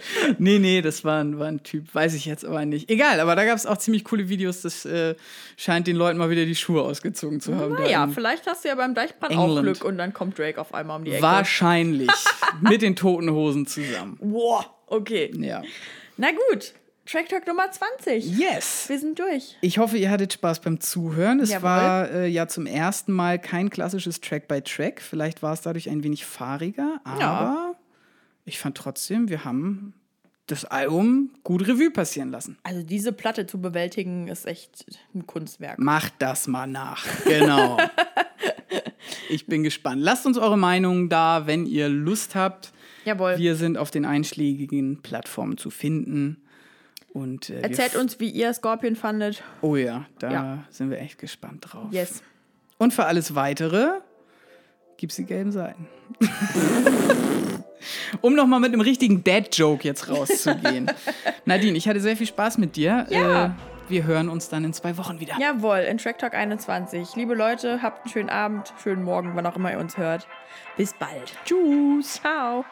Nee, 0.38 0.58
nee, 0.58 0.82
das 0.82 1.04
war 1.04 1.20
ein, 1.20 1.38
war 1.38 1.46
ein 1.48 1.62
Typ, 1.62 1.94
weiß 1.94 2.14
ich 2.14 2.24
jetzt 2.26 2.44
aber 2.44 2.64
nicht. 2.64 2.90
Egal, 2.90 3.20
aber 3.20 3.36
da 3.36 3.44
gab 3.44 3.56
es 3.56 3.66
auch 3.66 3.76
ziemlich 3.76 4.04
coole 4.04 4.28
Videos. 4.28 4.62
Das 4.62 4.84
äh, 4.84 5.14
scheint 5.56 5.86
den 5.86 5.96
Leuten 5.96 6.18
mal 6.18 6.30
wieder 6.30 6.44
die 6.44 6.54
Schuhe 6.54 6.82
ausgezogen 6.82 7.40
zu 7.40 7.56
haben. 7.56 7.74
naja, 7.74 8.08
vielleicht 8.08 8.46
hast 8.46 8.64
du 8.64 8.68
ja 8.68 8.74
beim 8.74 8.94
Deichbrand 8.94 9.36
auch. 9.36 9.60
Glück 9.62 9.84
und 9.84 9.98
dann 9.98 10.12
kommt 10.12 10.38
Drake 10.38 10.60
auf 10.60 10.74
einmal 10.74 10.98
um 10.98 11.04
die 11.04 11.12
Ecke. 11.12 11.22
Wahrscheinlich. 11.22 12.10
mit 12.60 12.82
den 12.82 12.96
toten 12.96 13.30
Hosen 13.30 13.66
zusammen. 13.66 14.16
Wow, 14.20 14.68
okay. 14.86 15.30
Ja. 15.38 15.62
Na 16.16 16.28
gut, 16.30 16.74
Track 17.06 17.28
Talk 17.28 17.46
Nummer 17.46 17.70
20. 17.70 18.38
Yes! 18.38 18.84
Wir 18.88 18.98
sind 18.98 19.18
durch. 19.18 19.56
Ich 19.60 19.78
hoffe, 19.78 19.98
ihr 19.98 20.08
hattet 20.10 20.32
Spaß 20.34 20.60
beim 20.60 20.80
Zuhören. 20.80 21.40
Es 21.40 21.50
Jawohl. 21.50 21.64
war 21.64 22.10
äh, 22.10 22.28
ja 22.28 22.46
zum 22.46 22.66
ersten 22.66 23.12
Mal 23.12 23.38
kein 23.40 23.70
klassisches 23.70 24.20
Track 24.20 24.46
by 24.46 24.62
Track. 24.62 25.00
Vielleicht 25.02 25.42
war 25.42 25.52
es 25.52 25.62
dadurch 25.62 25.90
ein 25.90 26.04
wenig 26.04 26.24
fahriger, 26.24 27.00
aber 27.04 27.20
Ja. 27.20 27.74
Ich 28.44 28.58
fand 28.58 28.76
trotzdem, 28.76 29.28
wir 29.28 29.44
haben 29.44 29.94
das 30.46 30.64
Album 30.64 31.30
gut 31.44 31.66
Revue 31.68 31.90
passieren 31.90 32.30
lassen. 32.30 32.58
Also 32.64 32.82
diese 32.82 33.12
Platte 33.12 33.46
zu 33.46 33.60
bewältigen 33.60 34.28
ist 34.28 34.46
echt 34.46 34.84
ein 35.14 35.26
Kunstwerk. 35.26 35.78
Macht 35.78 36.14
das 36.18 36.46
mal 36.48 36.66
nach. 36.66 37.04
Genau. 37.24 37.78
ich 39.28 39.46
bin 39.46 39.62
gespannt. 39.62 40.02
Lasst 40.02 40.26
uns 40.26 40.36
eure 40.38 40.58
Meinung 40.58 41.08
da, 41.08 41.46
wenn 41.46 41.64
ihr 41.66 41.88
Lust 41.88 42.34
habt. 42.34 42.72
Jawohl. 43.04 43.38
Wir 43.38 43.56
sind 43.56 43.78
auf 43.78 43.90
den 43.90 44.04
einschlägigen 44.04 45.00
Plattformen 45.02 45.56
zu 45.58 45.70
finden. 45.70 46.42
Und 47.12 47.50
äh, 47.50 47.60
Erzählt 47.60 47.94
uns, 47.96 48.20
wie 48.20 48.30
ihr 48.30 48.52
Scorpion 48.52 48.96
fandet. 48.96 49.42
Oh 49.60 49.76
ja, 49.76 50.06
da 50.18 50.32
Ja. 50.32 50.64
sind 50.70 50.90
wir 50.90 50.98
echt 50.98 51.18
gespannt 51.18 51.66
drauf. 51.70 51.86
Yes. 51.92 52.22
Und 52.78 52.92
für 52.92 53.04
alles 53.04 53.34
weitere 53.34 54.00
gibt's 54.96 55.16
die 55.16 55.24
gelben 55.24 55.52
Seiten. 55.52 55.86
um 58.20 58.34
nochmal 58.34 58.60
mit 58.60 58.72
einem 58.72 58.80
richtigen 58.80 59.24
Dad-Joke 59.24 59.84
jetzt 59.84 60.08
rauszugehen. 60.08 60.90
Nadine, 61.44 61.76
ich 61.76 61.88
hatte 61.88 62.00
sehr 62.00 62.16
viel 62.16 62.26
Spaß 62.26 62.58
mit 62.58 62.76
dir. 62.76 63.06
Ja. 63.10 63.46
Äh, 63.46 63.50
wir 63.88 64.04
hören 64.04 64.28
uns 64.28 64.48
dann 64.48 64.64
in 64.64 64.72
zwei 64.72 64.96
Wochen 64.96 65.20
wieder. 65.20 65.34
Jawohl, 65.38 65.78
in 65.78 65.98
Track 65.98 66.18
Talk 66.18 66.34
21. 66.34 67.16
Liebe 67.16 67.34
Leute, 67.34 67.82
habt 67.82 68.04
einen 68.04 68.12
schönen 68.12 68.30
Abend, 68.30 68.72
schönen 68.82 69.04
Morgen, 69.04 69.32
wann 69.34 69.44
auch 69.46 69.56
immer 69.56 69.72
ihr 69.72 69.78
uns 69.78 69.98
hört. 69.98 70.26
Bis 70.76 70.94
bald. 70.94 71.34
Tschüss. 71.44 72.20
Ciao. 72.20 72.64